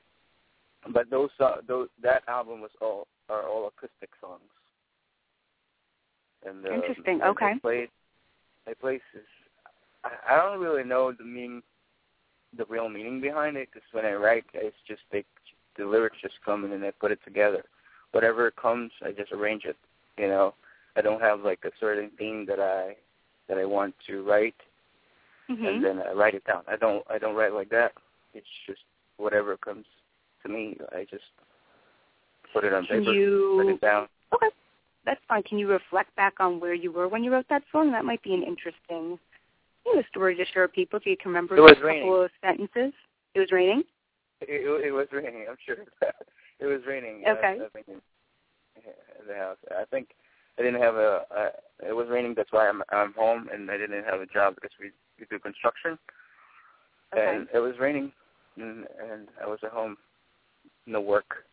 But 0.92 1.10
those, 1.10 1.30
uh, 1.40 1.56
those 1.66 1.88
that 2.02 2.22
album 2.28 2.60
was 2.60 2.70
all 2.80 3.06
are 3.28 3.48
all 3.48 3.68
acoustic 3.68 4.10
songs. 4.20 4.42
And 6.46 6.66
um, 6.66 6.72
Interesting. 6.72 7.22
Okay. 7.22 7.52
I 7.56 7.58
played. 7.58 7.88
I 8.66 8.74
played. 8.74 9.00
I, 10.04 10.10
I 10.34 10.36
don't 10.36 10.60
really 10.60 10.84
know 10.84 11.12
the 11.12 11.24
meaning, 11.24 11.62
the 12.56 12.64
real 12.66 12.88
meaning 12.88 13.20
behind 13.20 13.56
it, 13.56 13.68
because 13.72 13.86
when 13.92 14.04
I 14.04 14.14
write, 14.14 14.44
it's 14.52 14.76
just 14.86 15.00
they, 15.10 15.24
the 15.78 15.86
lyrics 15.86 16.18
just 16.20 16.34
come 16.44 16.64
and 16.64 16.72
then 16.72 16.84
I 16.84 16.90
put 16.90 17.12
it 17.12 17.20
together. 17.24 17.64
Whatever 18.12 18.50
comes, 18.50 18.92
I 19.02 19.12
just 19.12 19.32
arrange 19.32 19.64
it. 19.64 19.76
You 20.18 20.28
know, 20.28 20.54
I 20.96 21.00
don't 21.00 21.20
have 21.20 21.40
like 21.40 21.60
a 21.64 21.70
certain 21.80 22.10
theme 22.18 22.46
that 22.46 22.60
I 22.60 22.96
that 23.48 23.58
I 23.58 23.64
want 23.64 23.94
to 24.06 24.22
write, 24.24 24.54
Mm-hmm. 25.50 25.66
and 25.66 25.84
then 25.84 26.00
I 26.00 26.12
write 26.12 26.34
it 26.34 26.44
down. 26.46 26.62
I 26.66 26.76
don't 26.76 27.04
I 27.10 27.18
don't 27.18 27.34
write 27.34 27.52
like 27.52 27.68
that. 27.70 27.92
It's 28.32 28.46
just 28.66 28.80
whatever 29.18 29.56
comes 29.58 29.84
to 30.42 30.48
me. 30.48 30.76
I 30.92 31.06
just 31.10 31.24
put 32.52 32.64
it 32.64 32.72
on 32.72 32.86
Can 32.86 33.00
paper, 33.00 33.12
you- 33.12 33.60
put 33.62 33.72
it 33.74 33.80
down. 33.80 34.08
Okay. 34.34 34.48
That's 35.04 35.20
fine. 35.28 35.42
Can 35.42 35.58
you 35.58 35.68
reflect 35.68 36.16
back 36.16 36.34
on 36.40 36.60
where 36.60 36.72
you 36.72 36.90
were 36.90 37.08
when 37.08 37.22
you 37.22 37.30
wrote 37.30 37.44
that 37.50 37.62
song? 37.72 37.92
That 37.92 38.06
might 38.06 38.22
be 38.22 38.32
an 38.32 38.42
interesting 38.42 39.18
you 39.84 39.96
know, 39.96 40.02
story 40.10 40.34
to 40.34 40.46
share 40.46 40.62
with 40.62 40.72
people 40.72 40.98
so 41.04 41.10
you 41.10 41.16
can 41.18 41.28
remember 41.30 41.58
It 41.58 41.60
was 41.60 41.72
a 41.72 41.74
couple 41.74 41.88
raining. 41.88 42.24
of 42.24 42.30
sentences. 42.42 42.94
It 43.34 43.40
was 43.40 43.52
raining? 43.52 43.82
It, 44.40 44.48
it, 44.48 44.86
it 44.86 44.92
was 44.92 45.06
raining. 45.12 45.44
I'm 45.50 45.58
sure 45.66 45.76
it 46.58 46.64
was 46.66 46.80
raining. 46.88 47.22
Okay. 47.28 47.58
I 47.62 47.68
think 47.74 47.86
in, 47.88 47.94
in 49.20 49.28
the 49.28 49.34
house. 49.34 49.58
I 49.78 49.84
think 49.90 50.08
I 50.58 50.62
didn't 50.62 50.80
have 50.80 50.94
a. 50.94 51.22
Uh, 51.36 51.48
it 51.88 51.92
was 51.92 52.06
raining. 52.08 52.34
That's 52.36 52.52
why 52.52 52.68
I'm 52.68 52.82
I'm 52.90 53.12
home, 53.14 53.48
and 53.52 53.70
I 53.70 53.76
didn't 53.76 54.04
have 54.04 54.20
a 54.20 54.26
job 54.26 54.54
because 54.54 54.70
we 54.80 54.90
we 55.18 55.26
do 55.30 55.38
construction. 55.38 55.98
Okay. 57.12 57.36
And 57.36 57.48
it 57.54 57.58
was 57.58 57.74
raining, 57.78 58.12
and, 58.56 58.86
and 59.00 59.28
I 59.42 59.46
was 59.46 59.58
at 59.62 59.70
home, 59.70 59.96
no 60.86 61.00
work, 61.00 61.44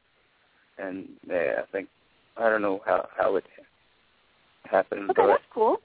and 0.77 1.09
yeah, 1.27 1.61
I 1.61 1.71
think 1.71 1.87
I 2.37 2.49
don't 2.49 2.61
know 2.61 2.81
how 2.85 3.07
how 3.15 3.35
it 3.35 3.43
happened, 4.69 5.09
Okay, 5.11 5.21
but 5.21 5.27
that's 5.27 5.43
cool. 5.53 5.77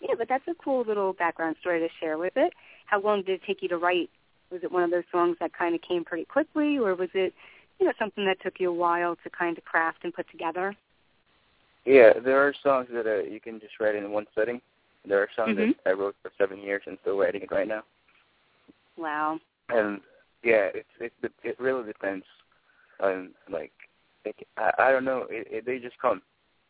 Yeah, 0.00 0.14
but 0.18 0.28
that's 0.28 0.46
a 0.48 0.54
cool 0.62 0.84
little 0.86 1.12
background 1.14 1.56
story 1.60 1.80
to 1.80 1.88
share 2.00 2.18
with 2.18 2.34
it. 2.36 2.52
How 2.86 3.00
long 3.00 3.22
did 3.22 3.40
it 3.40 3.40
take 3.46 3.62
you 3.62 3.68
to 3.68 3.78
write? 3.78 4.10
Was 4.50 4.60
it 4.62 4.70
one 4.70 4.82
of 4.82 4.90
those 4.90 5.04
songs 5.10 5.36
that 5.40 5.52
kind 5.56 5.74
of 5.74 5.80
came 5.82 6.04
pretty 6.04 6.24
quickly, 6.24 6.78
or 6.78 6.94
was 6.94 7.08
it, 7.14 7.32
you 7.80 7.86
know, 7.86 7.92
something 7.98 8.24
that 8.26 8.40
took 8.42 8.54
you 8.60 8.70
a 8.70 8.74
while 8.74 9.16
to 9.24 9.30
kind 9.30 9.56
of 9.56 9.64
craft 9.64 9.98
and 10.04 10.12
put 10.12 10.30
together? 10.30 10.76
Yeah, 11.86 12.12
there 12.22 12.40
are 12.46 12.52
songs 12.62 12.88
that 12.92 13.06
uh, 13.06 13.22
you 13.22 13.40
can 13.40 13.60
just 13.60 13.78
write 13.80 13.94
in 13.94 14.10
one 14.10 14.26
sitting. 14.36 14.60
There 15.08 15.20
are 15.22 15.28
songs 15.36 15.56
Mhm. 15.56 15.74
that 15.84 15.90
I 15.90 15.92
wrote 15.92 16.16
for 16.20 16.32
seven 16.36 16.58
years 16.58 16.82
and 16.86 16.98
still 17.00 17.16
writing 17.18 17.42
it 17.42 17.50
right 17.52 17.68
now. 17.68 17.82
Wow. 18.96 19.38
and 19.68 20.00
yeah, 20.42 20.68
it's 20.74 20.88
it 21.00 21.12
it 21.42 21.58
really 21.60 21.84
depends 21.84 22.24
on 23.00 23.30
like 23.50 23.72
it, 24.24 24.36
I 24.56 24.70
I 24.78 24.90
don't 24.92 25.04
know. 25.04 25.26
It, 25.30 25.46
it, 25.50 25.66
they 25.66 25.78
just 25.78 25.98
come. 26.00 26.22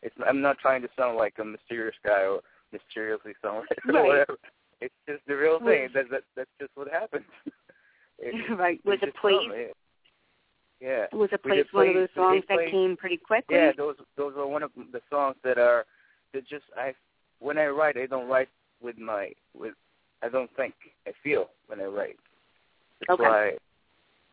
It's 0.02 0.14
I'm 0.26 0.40
not 0.40 0.58
trying 0.58 0.82
to 0.82 0.88
sound 0.96 1.16
like 1.16 1.34
a 1.38 1.44
mysterious 1.44 1.96
guy 2.04 2.22
or 2.22 2.40
mysteriously 2.72 3.32
sound 3.42 3.66
like 3.70 3.78
or 3.86 3.92
Right. 4.00 4.06
whatever. 4.06 4.36
It's 4.80 4.94
just 5.08 5.22
the 5.26 5.36
real 5.36 5.58
thing. 5.58 5.66
Right. 5.82 5.94
That, 5.94 6.10
that 6.10 6.22
that's 6.36 6.50
just 6.60 6.72
what 6.76 6.88
happens. 6.88 7.24
It- 8.18 8.50
right. 8.58 8.80
it 8.82 8.88
Was 8.88 8.98
place 9.20 9.36
come, 9.46 9.52
yeah. 10.86 11.06
Was 11.12 11.30
a 11.32 11.38
place 11.38 11.66
one 11.72 11.88
of 11.88 11.92
play- 11.92 12.00
those 12.00 12.08
songs 12.14 12.44
did 12.48 12.58
that 12.58 12.70
came 12.70 12.96
pretty 12.96 13.16
quickly? 13.16 13.56
Yeah, 13.56 13.72
those 13.76 13.96
those 14.16 14.34
are 14.36 14.46
one 14.46 14.62
of 14.62 14.70
the 14.92 15.00
songs 15.10 15.36
that 15.42 15.58
are 15.58 15.84
that 16.32 16.46
just 16.46 16.64
I 16.76 16.94
when 17.40 17.58
I 17.58 17.66
write 17.66 17.96
I 17.96 18.06
don't 18.06 18.28
write 18.28 18.48
with 18.80 18.96
my 18.98 19.32
with 19.54 19.74
I 20.22 20.28
don't 20.28 20.50
think 20.56 20.74
I 21.06 21.12
feel 21.22 21.50
when 21.66 21.80
I 21.80 21.84
write. 21.84 22.16
That's 23.00 23.10
Okay. 23.10 23.22
why 23.22 23.52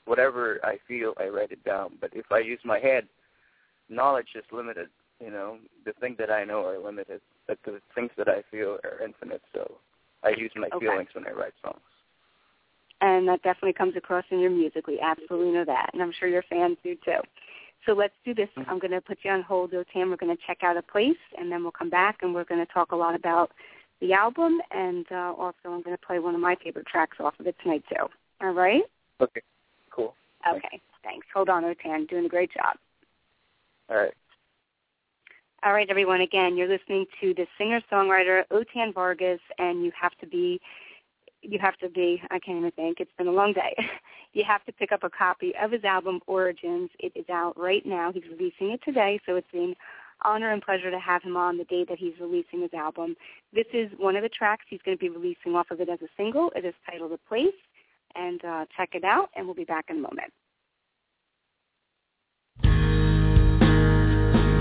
whatever 0.06 0.60
I 0.63 0.78
feel 0.88 1.13
I 1.20 1.28
write 1.28 1.52
it 1.52 1.63
down. 1.63 1.98
But 2.00 2.12
if 2.13 2.32
I 2.32 2.39
use 2.39 2.60
my 2.63 2.80
head, 2.80 3.08
knowledge 3.89 4.30
is 4.36 4.46
limited. 4.52 4.89
You 5.20 5.32
know, 5.32 5.58
the 5.86 5.94
things 5.94 6.18
that 6.20 6.30
I 6.30 6.44
know 6.44 6.66
are 6.66 6.78
limited, 6.78 7.22
but 7.48 7.58
the 7.66 7.80
things 7.96 8.12
that 8.18 8.28
I 8.28 8.44
feel 8.52 8.78
are 8.84 9.04
infinite. 9.04 9.42
So 9.54 9.80
I 10.24 10.30
use 10.30 10.52
my 10.56 10.68
Okay. 10.74 10.86
feelings 10.86 11.10
when 11.13 11.26
I 11.28 11.32
write 11.32 11.54
songs. 11.63 11.80
And 13.04 13.28
that 13.28 13.44
definitely 13.44 13.74
comes 13.74 13.96
across 13.98 14.24
in 14.32 14.39
your 14.39 14.50
music. 14.50 14.88
We 14.88 15.00
absolutely 15.00 15.52
know 15.52 15.66
that, 15.66 15.89
and 15.94 16.02
I'm 16.02 16.13
sure 16.18 16.30
your 16.30 16.46
fans 16.50 16.78
do 16.84 16.96
too. 17.04 17.20
So 17.86 17.92
let's 17.92 18.13
do 18.24 18.34
this. 18.34 18.48
I'm 18.56 18.80
going 18.80 18.92
to 18.92 19.02
put 19.02 19.20
you 19.24 19.32
on 19.32 19.42
hold, 19.42 19.74
Otan. 19.74 20.10
We're 20.10 20.16
going 20.16 20.36
to 20.36 20.42
check 20.48 20.60
out 20.63 20.78
a 20.78 20.82
place, 20.82 21.24
and 21.38 21.52
then 21.52 21.63
we'll 21.63 21.72
come 21.72 21.89
back, 21.89 22.20
and 22.22 22.34
we're 22.34 22.46
going 22.46 22.66
to 22.66 22.74
talk 22.74 22.94
a 22.94 22.96
lot 22.96 23.13
about 23.13 23.52
the 24.00 24.13
album, 24.13 24.62
and 24.72 25.06
uh, 25.12 25.34
also 25.38 25.66
I'm 25.66 25.82
going 25.82 25.98
to 25.98 26.06
play 26.06 26.20
one 26.20 26.34
of 26.34 26.42
my 26.42 26.56
favorite 26.63 26.88
tracks 26.88 27.18
off 27.20 27.34
of 27.39 27.48
it 27.48 27.56
tonight 27.62 27.84
too. 27.89 28.08
All 28.42 28.52
right? 28.52 28.84
Okay, 29.20 29.42
cool. 29.92 30.16
Okay. 30.50 30.80
Thanks. 31.04 31.28
Hold 31.34 31.50
on, 31.50 31.63
Otan. 31.63 32.08
Doing 32.10 32.26
a 32.26 32.30
great 32.30 32.52
job. 32.54 32.78
All 33.89 33.98
right. 33.98 34.13
All 35.63 35.74
right, 35.74 35.89
everyone. 35.89 36.22
Again, 36.22 36.58
you're 36.58 36.68
listening 36.68 37.06
to 37.22 37.34
the 37.34 37.48
singer-songwriter 37.58 38.44
Otan 38.50 38.94
Vargas, 38.94 39.39
and 39.58 39.84
you 39.84 39.92
have 40.00 40.13
to 40.20 40.28
be, 40.28 40.60
you 41.43 41.60
have 41.60 41.77
to 41.77 41.89
be. 41.89 42.21
I 42.32 42.39
can't 42.39 42.58
even 42.58 42.71
think. 42.71 42.99
It's 42.99 43.12
been 43.17 43.27
a 43.27 43.32
long 43.32 43.53
day. 43.53 43.75
you 44.34 44.43
have 44.45 44.63
to 44.65 44.71
pick 44.71 44.91
up 44.91 45.03
a 45.03 45.10
copy 45.10 45.53
of 45.62 45.71
his 45.71 45.84
album 45.84 46.19
Origins. 46.27 46.89
It 46.99 47.12
is 47.15 47.25
out 47.29 47.58
right 47.60 47.86
now. 47.86 48.12
He's 48.12 48.23
releasing 48.23 48.71
it 48.71 48.82
today, 48.84 49.19
so 49.25 49.36
it's 49.36 49.47
an 49.53 49.75
honor 50.23 50.51
and 50.51 50.62
pleasure 50.62 50.89
to 50.89 50.99
have 50.99 51.21
him 51.21 51.36
on 51.36 51.58
the 51.58 51.65
day 51.65 51.86
that 51.88 51.99
he's 51.99 52.13
releasing 52.19 52.62
his 52.62 52.73
album. 52.73 53.15
This 53.51 53.67
is 53.73 53.91
one 53.97 54.15
of 54.15 54.23
the 54.23 54.29
tracks 54.29 54.65
he's 54.69 54.82
going 54.84 54.97
to 54.97 55.01
be 55.01 55.10
releasing 55.10 55.56
off 55.56 55.69
of 55.71 55.82
it 55.82 55.89
as 55.89 56.01
a 56.01 56.08
single. 56.17 56.51
It 56.56 56.65
is 56.65 56.73
titled 56.89 57.12
"A 57.12 57.17
Place," 57.29 57.53
and 58.15 58.43
uh, 58.43 58.65
check 58.75 58.89
it 58.93 59.03
out. 59.03 59.29
And 59.36 59.45
we'll 59.45 59.56
be 59.56 59.65
back 59.65 59.86
in 59.89 59.97
a 59.97 59.99
moment. 59.99 60.32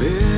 Slow 0.03 0.32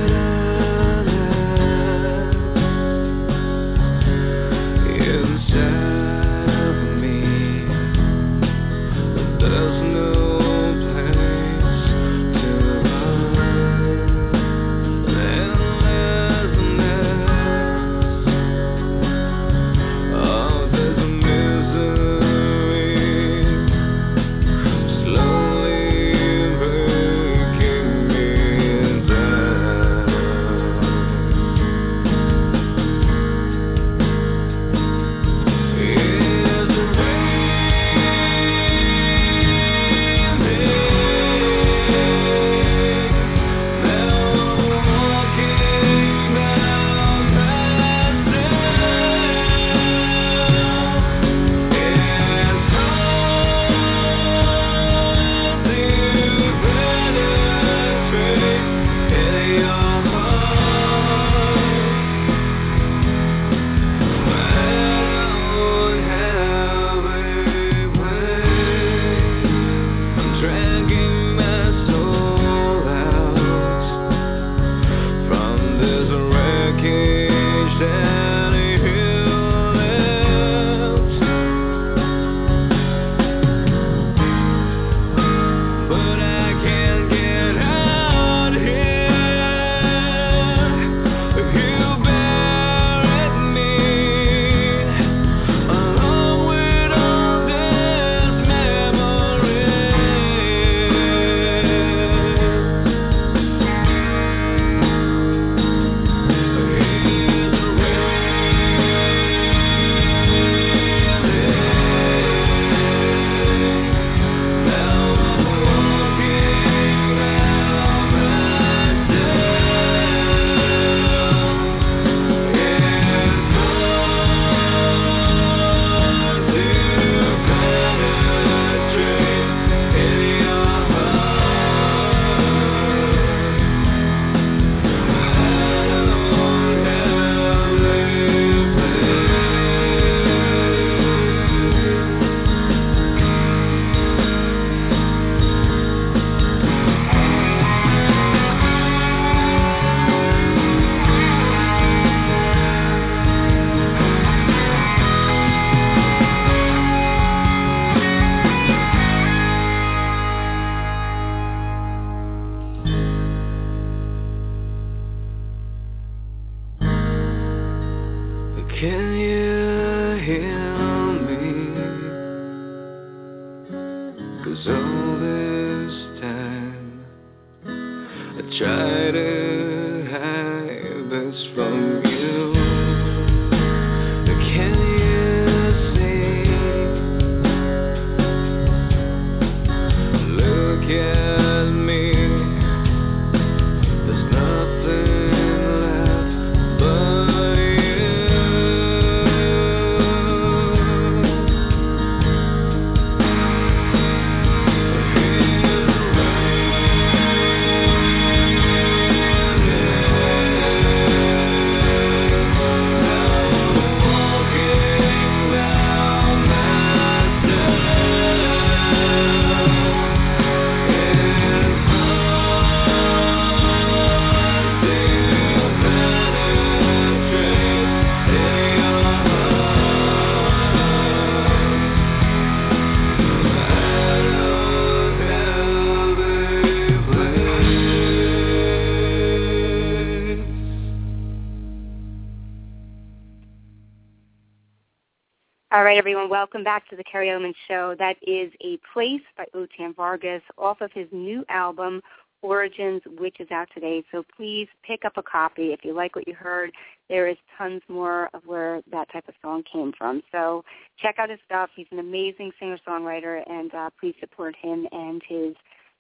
All 245.84 245.88
right, 245.88 245.98
everyone, 245.98 246.30
welcome 246.30 246.64
back 246.64 246.88
to 246.88 246.96
the 246.96 247.04
Kerri 247.04 247.28
Edelman 247.28 247.52
Show. 247.68 247.94
That 247.98 248.16
is 248.22 248.50
A 248.62 248.78
Place 248.90 249.20
by 249.36 249.44
Otan 249.54 249.94
Vargas 249.94 250.40
off 250.56 250.80
of 250.80 250.90
his 250.92 251.06
new 251.12 251.44
album, 251.50 252.00
Origins, 252.40 253.02
which 253.18 253.38
is 253.38 253.50
out 253.50 253.68
today. 253.74 254.02
So 254.10 254.24
please 254.34 254.66
pick 254.82 255.04
up 255.04 255.18
a 255.18 255.22
copy. 255.22 255.74
If 255.74 255.80
you 255.84 255.92
like 255.92 256.16
what 256.16 256.26
you 256.26 256.32
heard, 256.32 256.72
there 257.10 257.28
is 257.28 257.36
tons 257.58 257.82
more 257.86 258.30
of 258.32 258.40
where 258.46 258.80
that 258.92 259.12
type 259.12 259.28
of 259.28 259.34
song 259.42 259.62
came 259.70 259.92
from. 259.98 260.22
So 260.32 260.64
check 261.02 261.16
out 261.18 261.28
his 261.28 261.38
stuff. 261.44 261.68
He's 261.76 261.86
an 261.90 261.98
amazing 261.98 262.52
singer-songwriter, 262.58 263.42
and 263.46 263.74
uh, 263.74 263.90
please 264.00 264.14
support 264.20 264.56
him 264.56 264.88
and 264.90 265.20
his 265.28 265.54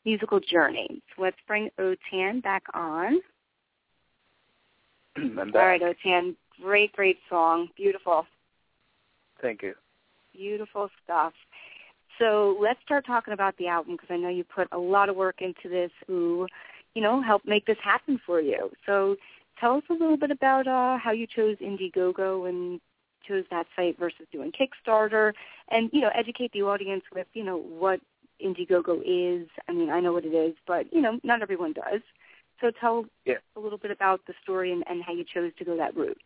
musical 0.06 0.40
journey. 0.40 1.02
So 1.14 1.24
let's 1.24 1.36
bring 1.46 1.68
Otan 1.78 2.42
back 2.42 2.62
on. 2.72 3.18
Back. 5.36 5.54
right, 5.54 5.82
Otan, 5.82 6.36
great, 6.58 6.90
great 6.94 7.18
song. 7.28 7.68
Beautiful. 7.76 8.24
Thank 9.40 9.62
you. 9.62 9.74
Beautiful 10.32 10.90
stuff. 11.02 11.32
So 12.18 12.56
let's 12.60 12.80
start 12.82 13.06
talking 13.06 13.34
about 13.34 13.56
the 13.56 13.68
album 13.68 13.94
because 13.94 14.08
I 14.10 14.16
know 14.16 14.28
you 14.28 14.44
put 14.44 14.68
a 14.72 14.78
lot 14.78 15.08
of 15.08 15.16
work 15.16 15.40
into 15.40 15.68
this 15.68 15.90
who, 16.06 16.46
you 16.94 17.02
know, 17.02 17.20
helped 17.20 17.46
make 17.46 17.66
this 17.66 17.78
happen 17.82 18.20
for 18.24 18.40
you. 18.40 18.70
So 18.86 19.16
tell 19.58 19.76
us 19.76 19.82
a 19.90 19.92
little 19.92 20.16
bit 20.16 20.30
about 20.30 20.66
uh, 20.66 20.98
how 20.98 21.12
you 21.12 21.26
chose 21.26 21.56
Indiegogo 21.58 22.48
and 22.48 22.80
chose 23.26 23.44
that 23.50 23.66
site 23.74 23.98
versus 23.98 24.26
doing 24.32 24.52
Kickstarter 24.52 25.32
and, 25.70 25.90
you 25.92 26.00
know, 26.00 26.10
educate 26.14 26.52
the 26.52 26.62
audience 26.62 27.02
with, 27.14 27.26
you 27.32 27.42
know, 27.42 27.56
what 27.58 28.00
Indiegogo 28.44 29.00
is. 29.04 29.48
I 29.68 29.72
mean, 29.72 29.90
I 29.90 30.00
know 30.00 30.12
what 30.12 30.24
it 30.24 30.34
is, 30.34 30.54
but, 30.66 30.92
you 30.92 31.00
know, 31.00 31.18
not 31.22 31.42
everyone 31.42 31.72
does. 31.72 32.00
So 32.60 32.70
tell 32.70 33.06
Yeah. 33.24 33.38
a 33.56 33.60
little 33.60 33.78
bit 33.78 33.90
about 33.90 34.20
the 34.26 34.34
story 34.42 34.72
and, 34.72 34.84
and 34.86 35.02
how 35.02 35.12
you 35.12 35.24
chose 35.24 35.52
to 35.58 35.64
go 35.64 35.76
that 35.76 35.96
route. 35.96 36.20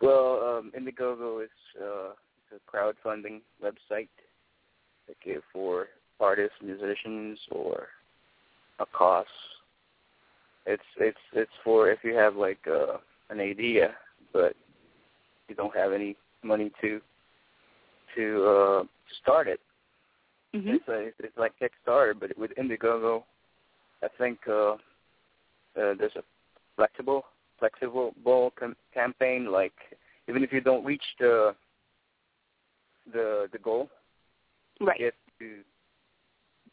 Well, 0.00 0.58
um, 0.58 0.72
Indiegogo 0.78 1.44
is 1.44 1.50
uh, 1.80 2.12
it's 2.52 2.62
a 2.62 2.76
crowdfunding 2.76 3.40
website 3.62 4.08
give 5.24 5.42
for 5.52 5.88
artists, 6.18 6.56
musicians, 6.62 7.38
or 7.50 7.88
a 8.78 8.86
cause. 8.86 9.26
It's 10.66 10.82
it's 10.98 11.18
it's 11.32 11.50
for 11.64 11.90
if 11.90 11.98
you 12.02 12.14
have 12.14 12.36
like 12.36 12.60
uh, 12.66 12.98
an 13.30 13.40
idea, 13.40 13.94
but 14.32 14.54
you 15.48 15.54
don't 15.54 15.74
have 15.74 15.92
any 15.92 16.16
money 16.42 16.70
to 16.80 17.00
to 18.16 18.44
uh, 18.44 18.84
start 19.22 19.48
it. 19.48 19.60
Mm-hmm. 20.54 20.70
It's, 20.70 20.88
a, 20.88 21.24
it's 21.24 21.38
like 21.38 21.52
Kickstarter, 21.60 22.12
but 22.18 22.36
with 22.36 22.50
Indiegogo, 22.56 23.22
I 24.02 24.08
think 24.18 24.38
uh, 24.48 24.72
uh, 24.72 24.76
there's 25.74 26.16
a 26.16 26.24
flexible 26.76 27.24
flexible 27.60 28.14
ball 28.24 28.52
com- 28.58 28.76
campaign. 28.92 29.52
Like 29.52 29.74
even 30.28 30.42
if 30.42 30.52
you 30.52 30.60
don't 30.60 30.84
reach 30.84 31.04
the 31.20 31.54
the 33.12 33.48
the 33.52 33.58
goal, 33.58 33.88
Right. 34.80 34.98
get 34.98 35.14
to 35.38 35.58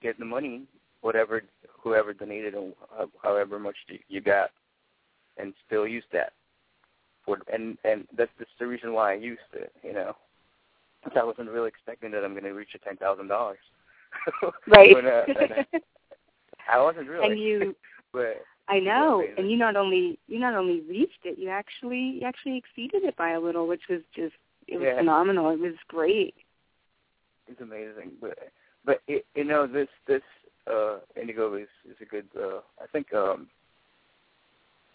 get 0.01 0.17
the 0.17 0.25
money, 0.25 0.63
whatever 1.01 1.43
whoever 1.79 2.13
donated 2.13 2.55
or 2.55 2.73
ho- 2.89 3.11
however 3.21 3.59
much 3.59 3.77
you- 3.87 3.99
you 4.07 4.21
got, 4.21 4.51
and 5.37 5.53
still 5.65 5.87
use 5.87 6.05
that. 6.11 6.33
For 7.25 7.37
and 7.53 7.77
and 7.83 8.07
that's, 8.17 8.31
that's 8.39 8.49
the 8.59 8.67
reason 8.67 8.93
why 8.93 9.11
I 9.11 9.15
used 9.15 9.53
it. 9.53 9.71
You 9.83 9.93
know, 9.93 10.15
I 11.15 11.23
wasn't 11.23 11.49
really 11.49 11.67
expecting 11.69 12.11
that 12.11 12.23
I'm 12.23 12.31
going 12.33 12.43
to 12.43 12.51
reach 12.53 12.75
a 12.75 12.79
ten 12.79 12.97
thousand 12.97 13.27
dollars. 13.27 13.59
Right. 14.67 14.95
When, 14.95 15.05
uh, 15.05 15.25
and 15.27 15.81
I 16.71 16.81
wasn't 16.81 17.07
really. 17.13 17.31
and 17.31 17.39
you 17.39 17.75
but 18.13 18.41
I 18.69 18.79
know, 18.79 19.23
and 19.37 19.49
you 19.49 19.57
not 19.57 19.75
only 19.75 20.19
you 20.27 20.39
not 20.39 20.53
only 20.53 20.81
reached 20.81 21.23
it, 21.23 21.39
you 21.39 21.49
actually 21.49 22.19
you 22.19 22.23
actually 22.25 22.57
exceeded 22.57 23.03
it 23.03 23.15
by 23.15 23.31
a 23.31 23.39
little, 23.39 23.67
which 23.67 23.83
was 23.89 24.01
just 24.15 24.35
it 24.67 24.77
was 24.77 24.87
Yeah. 24.87 24.97
phenomenal. 24.97 25.49
It 25.51 25.59
was 25.59 25.75
great. 25.87 26.35
it's 27.47 27.61
amazing. 27.61 28.11
But 28.19 28.37
but 28.85 29.01
it, 29.07 29.25
you 29.35 29.45
know 29.45 29.67
this 29.67 29.87
this 30.05 30.23
uh 30.67 30.99
Indigo 31.19 31.53
is 31.55 31.69
is 31.89 31.95
a 32.01 32.05
good. 32.05 32.27
uh 32.37 32.59
I 32.81 32.87
think 32.91 33.13
um 33.13 33.47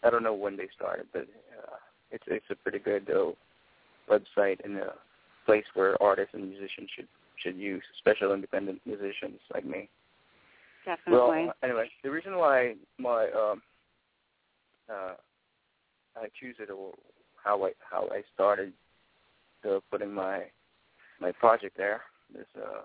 I 0.05 0.11
don't 0.11 0.23
know 0.23 0.35
when 0.35 0.57
they 0.57 0.69
started, 0.75 1.07
but 1.13 1.23
uh, 1.23 1.77
it's 2.11 2.25
it's 2.27 2.51
a 2.51 2.55
pretty 2.57 2.79
good 2.79 3.09
uh, 3.11 3.33
website 4.11 4.59
and 4.65 4.77
a 4.79 4.95
place 5.47 5.65
where 5.75 6.01
artists 6.03 6.35
and 6.35 6.49
musicians 6.49 6.91
should 6.95 7.09
should 7.43 7.57
use, 7.57 7.83
especially 7.97 8.35
independent 8.35 8.81
musicians 8.85 9.41
like 9.55 9.65
me. 9.65 9.89
Definitely. 10.85 11.47
Well, 11.47 11.55
anyway, 11.63 11.91
the 12.03 12.11
reason 12.11 12.37
why 12.37 12.75
my 12.99 13.29
um 13.31 13.63
uh 14.91 15.15
I 16.17 16.29
choose 16.39 16.57
it 16.59 16.71
or 16.71 16.93
how 17.43 17.65
I 17.65 17.73
how 17.79 18.09
I 18.11 18.23
started 18.35 18.73
uh, 19.69 19.81
putting 19.91 20.13
my 20.13 20.45
my 21.21 21.33
project 21.33 21.77
there 21.77 22.03
is 22.35 22.47
uh 22.57 22.83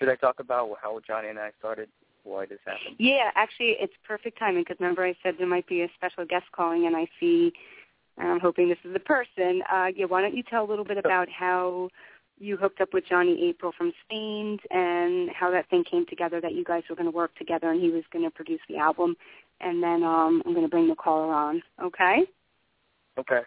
should 0.00 0.08
I 0.08 0.16
talk 0.16 0.40
about 0.40 0.70
how 0.82 0.98
Johnny 1.06 1.28
and 1.28 1.38
I 1.38 1.50
started 1.58 1.88
why 2.22 2.46
this 2.46 2.58
happened? 2.64 2.96
yeah, 2.98 3.30
actually, 3.34 3.76
it's 3.80 3.92
perfect 4.06 4.38
timing 4.38 4.62
because 4.62 4.76
remember 4.80 5.04
I 5.04 5.14
said 5.22 5.34
there 5.38 5.46
might 5.46 5.66
be 5.66 5.82
a 5.82 5.88
special 5.94 6.24
guest 6.24 6.46
calling, 6.52 6.86
and 6.86 6.96
I 6.96 7.06
see, 7.18 7.52
and 8.18 8.28
I'm 8.28 8.40
hoping 8.40 8.68
this 8.68 8.78
is 8.84 8.92
the 8.92 9.00
person. 9.00 9.62
Uh, 9.72 9.88
yeah, 9.94 10.06
why 10.06 10.20
don't 10.22 10.36
you 10.36 10.42
tell 10.42 10.64
a 10.64 10.68
little 10.68 10.84
bit 10.84 10.98
about 10.98 11.28
how 11.28 11.88
you 12.40 12.56
hooked 12.56 12.80
up 12.80 12.92
with 12.92 13.04
Johnny 13.06 13.48
April 13.48 13.72
from 13.76 13.92
Staind 14.06 14.60
and 14.70 15.30
how 15.30 15.50
that 15.50 15.68
thing 15.68 15.84
came 15.88 16.06
together 16.06 16.40
that 16.40 16.54
you 16.54 16.64
guys 16.64 16.82
were 16.88 16.96
going 16.96 17.10
to 17.10 17.16
work 17.16 17.36
together 17.36 17.70
and 17.70 17.80
he 17.80 17.90
was 17.90 18.02
going 18.12 18.24
to 18.24 18.30
produce 18.30 18.60
the 18.68 18.78
album, 18.78 19.14
and 19.60 19.82
then 19.82 20.02
um, 20.02 20.42
I'm 20.44 20.54
going 20.54 20.64
to 20.64 20.70
bring 20.70 20.88
the 20.88 20.94
caller 20.94 21.32
on. 21.32 21.62
Okay. 21.82 22.24
Okay. 23.18 23.42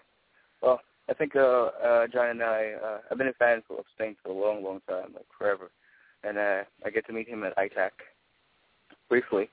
Well, 0.62 0.80
I 1.10 1.14
think 1.14 1.36
uh 1.36 1.40
uh 1.42 2.08
John 2.08 2.30
and 2.30 2.44
I 2.44 2.74
uh 2.82 2.98
I've 3.12 3.18
been 3.18 3.28
a 3.28 3.34
fan 3.34 3.62
of 3.70 3.86
Staind 3.96 4.16
for 4.24 4.30
a 4.30 4.34
long, 4.34 4.64
long 4.64 4.80
time, 4.88 5.14
like 5.14 5.26
forever. 5.38 5.72
And 6.24 6.38
uh 6.38 6.64
I 6.86 6.90
get 6.90 7.06
to 7.08 7.14
meet 7.14 7.28
him 7.28 7.44
at 7.44 7.56
ITAC 7.58 7.92
briefly. 9.10 9.50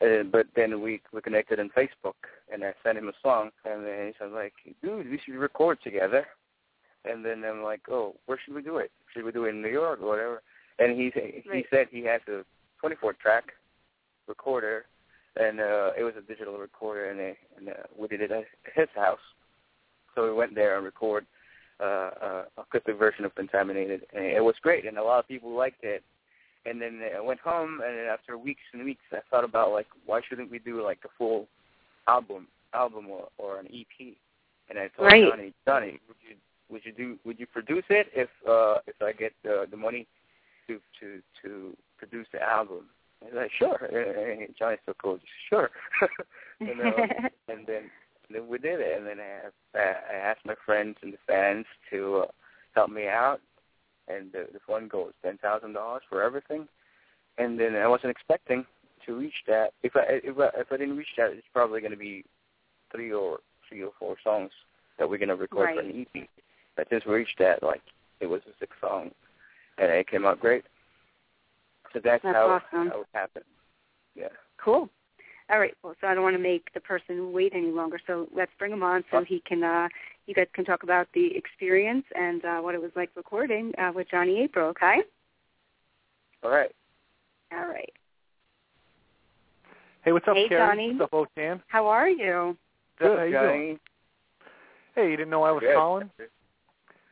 Uh, 0.00 0.24
but 0.24 0.46
then 0.56 0.80
we 0.80 1.00
we 1.12 1.20
connected 1.20 1.60
on 1.60 1.70
Facebook 1.76 2.14
and 2.52 2.64
I 2.64 2.72
sent 2.82 2.98
him 2.98 3.08
a 3.08 3.12
song 3.22 3.50
and 3.64 3.84
then 3.84 4.08
he 4.08 4.12
said 4.18 4.32
like, 4.32 4.54
Dude, 4.82 5.08
we 5.08 5.20
should 5.24 5.34
record 5.34 5.78
together 5.82 6.26
and 7.04 7.24
then 7.24 7.44
I'm 7.44 7.62
like, 7.62 7.82
Oh, 7.90 8.14
where 8.26 8.38
should 8.44 8.54
we 8.54 8.62
do 8.62 8.78
it? 8.78 8.90
Should 9.12 9.24
we 9.24 9.32
do 9.32 9.44
it 9.44 9.50
in 9.50 9.62
New 9.62 9.68
York 9.68 10.00
or 10.02 10.08
whatever? 10.08 10.42
And 10.78 10.98
he 10.98 11.10
he 11.14 11.64
said 11.70 11.88
he 11.90 12.04
has 12.04 12.20
a 12.28 12.44
twenty 12.80 12.96
four 12.96 13.12
track 13.12 13.52
recorder 14.26 14.84
and 15.36 15.60
uh 15.60 15.90
it 15.98 16.02
was 16.02 16.14
a 16.18 16.22
digital 16.22 16.58
recorder 16.58 17.10
and, 17.10 17.20
uh, 17.20 17.34
and 17.56 17.68
uh, 17.70 17.86
we 17.96 18.08
did 18.08 18.20
it 18.20 18.30
at 18.30 18.44
his 18.74 18.88
house. 18.94 19.18
So 20.14 20.24
we 20.24 20.32
went 20.32 20.54
there 20.54 20.76
and 20.76 20.84
record 20.84 21.26
uh, 21.80 22.10
uh, 22.20 22.42
acoustic 22.56 22.98
version 22.98 23.24
of 23.24 23.34
Contaminated, 23.36 24.02
and 24.12 24.24
it 24.24 24.42
was 24.42 24.56
great, 24.62 24.84
and 24.84 24.98
a 24.98 25.02
lot 25.02 25.20
of 25.20 25.28
people 25.28 25.54
liked 25.54 25.84
it. 25.84 26.02
And 26.66 26.82
then 26.82 27.00
I 27.16 27.20
went 27.20 27.38
home, 27.38 27.80
and 27.84 27.96
then 27.96 28.06
after 28.06 28.36
weeks 28.36 28.62
and 28.72 28.84
weeks, 28.84 29.04
I 29.12 29.18
thought 29.30 29.44
about 29.44 29.70
like, 29.70 29.86
why 30.04 30.20
shouldn't 30.28 30.50
we 30.50 30.58
do 30.58 30.82
like 30.82 30.98
a 31.04 31.08
full 31.16 31.46
album, 32.08 32.48
album 32.74 33.06
or, 33.08 33.28
or 33.38 33.60
an 33.60 33.66
EP? 33.66 34.14
And 34.68 34.78
I 34.78 34.88
told 34.88 35.06
Right. 35.06 35.24
Johnny, 35.30 35.54
Johnny, 35.64 36.00
would 36.08 36.16
you 36.28 36.34
would 36.70 36.82
you 36.84 36.92
do 36.92 37.16
would 37.24 37.38
you 37.38 37.46
produce 37.46 37.84
it 37.90 38.08
if 38.14 38.28
uh 38.48 38.76
if 38.86 38.96
I 39.02 39.12
get 39.12 39.32
the 39.42 39.66
the 39.70 39.76
money 39.76 40.06
to 40.66 40.80
to 41.00 41.20
to 41.42 41.76
produce 41.98 42.26
the 42.32 42.42
album? 42.42 42.86
He's 43.24 43.34
like, 43.34 43.50
sure. 43.58 43.76
And 43.84 44.54
Johnny's 44.56 44.78
so 44.86 44.94
cool. 45.02 45.18
Sure. 45.48 45.70
you 46.60 46.74
know, 46.76 46.92
and 47.48 47.66
then 47.66 47.90
and 48.28 48.36
then 48.36 48.48
we 48.48 48.58
did 48.58 48.80
it. 48.80 48.98
And 48.98 49.06
then 49.06 49.18
I 49.18 49.46
asked, 49.46 49.54
I 49.74 50.14
asked 50.14 50.46
my 50.46 50.54
friends 50.64 50.96
and 51.02 51.12
the 51.12 51.18
fans 51.26 51.66
to 51.90 52.24
uh, 52.24 52.26
help 52.74 52.90
me 52.90 53.08
out. 53.08 53.40
And 54.06 54.32
the, 54.32 54.46
the 54.52 54.60
fund 54.66 54.90
goal 54.90 55.10
ten 55.22 55.38
thousand 55.38 55.74
dollars 55.74 56.02
for 56.08 56.22
everything. 56.22 56.66
And 57.36 57.58
then 57.58 57.76
I 57.76 57.86
wasn't 57.86 58.10
expecting 58.10 58.64
to 59.06 59.18
reach 59.18 59.34
that. 59.46 59.72
If 59.82 59.96
I 59.96 60.02
if 60.08 60.38
I, 60.38 60.60
if 60.60 60.72
I 60.72 60.76
didn't 60.76 60.96
reach 60.96 61.08
that, 61.18 61.32
it's 61.32 61.46
probably 61.52 61.80
going 61.80 61.92
to 61.92 61.98
be 61.98 62.24
three 62.90 63.12
or 63.12 63.38
three 63.68 63.82
or 63.82 63.92
four 63.98 64.16
songs 64.24 64.50
that 64.98 65.08
we're 65.08 65.18
going 65.18 65.28
to 65.28 65.36
record 65.36 65.70
for 65.74 65.80
an 65.80 66.06
EP. 66.14 66.28
But 66.78 66.88
just 66.90 67.06
reached 67.06 67.40
that, 67.40 67.60
like 67.60 67.82
it 68.20 68.26
was 68.26 68.40
a 68.46 68.52
six 68.60 68.74
song, 68.80 69.10
and 69.78 69.90
it 69.90 70.08
came 70.08 70.24
out 70.24 70.38
great. 70.38 70.64
So 71.92 72.00
that's, 72.02 72.22
That's 72.22 72.36
how 72.36 72.60
awesome. 72.72 72.88
how 72.88 73.00
it 73.00 73.06
happened. 73.12 73.44
Yeah. 74.14 74.28
Cool. 74.62 74.88
All 75.50 75.58
right. 75.58 75.74
Well, 75.82 75.94
so 76.00 76.06
I 76.06 76.14
don't 76.14 76.22
want 76.22 76.36
to 76.36 76.42
make 76.42 76.72
the 76.74 76.80
person 76.80 77.32
wait 77.32 77.52
any 77.52 77.72
longer. 77.72 77.98
So 78.06 78.28
let's 78.32 78.52
bring 78.60 78.70
him 78.70 78.84
on 78.84 79.02
so 79.10 79.24
he 79.24 79.42
can, 79.44 79.64
uh, 79.64 79.88
you 80.26 80.34
guys 80.34 80.46
can 80.52 80.64
talk 80.64 80.84
about 80.84 81.08
the 81.14 81.34
experience 81.34 82.04
and 82.14 82.44
uh, 82.44 82.58
what 82.58 82.76
it 82.76 82.80
was 82.80 82.92
like 82.94 83.10
recording 83.16 83.72
uh, 83.76 83.90
with 83.92 84.08
Johnny 84.08 84.40
April. 84.40 84.68
Okay. 84.68 84.98
All 86.44 86.50
right. 86.50 86.70
All 87.52 87.66
right. 87.66 87.92
Hey, 90.04 90.12
what's 90.12 90.28
up, 90.28 90.36
Hey, 90.36 90.48
Kerri? 90.48 90.58
Johnny. 90.58 90.96
What's 90.96 91.12
up, 91.12 91.28
Otan? 91.36 91.60
How 91.66 91.88
are 91.88 92.08
you? 92.08 92.56
Good. 93.00 93.18
How 93.18 93.24
up, 93.24 93.26
you 93.26 93.32
Johnny? 93.32 93.48
doing? 93.48 93.80
Hey, 94.94 95.10
you 95.10 95.16
didn't 95.16 95.30
know 95.30 95.42
I 95.42 95.50
was 95.50 95.62
Good. 95.62 95.74
calling? 95.74 96.10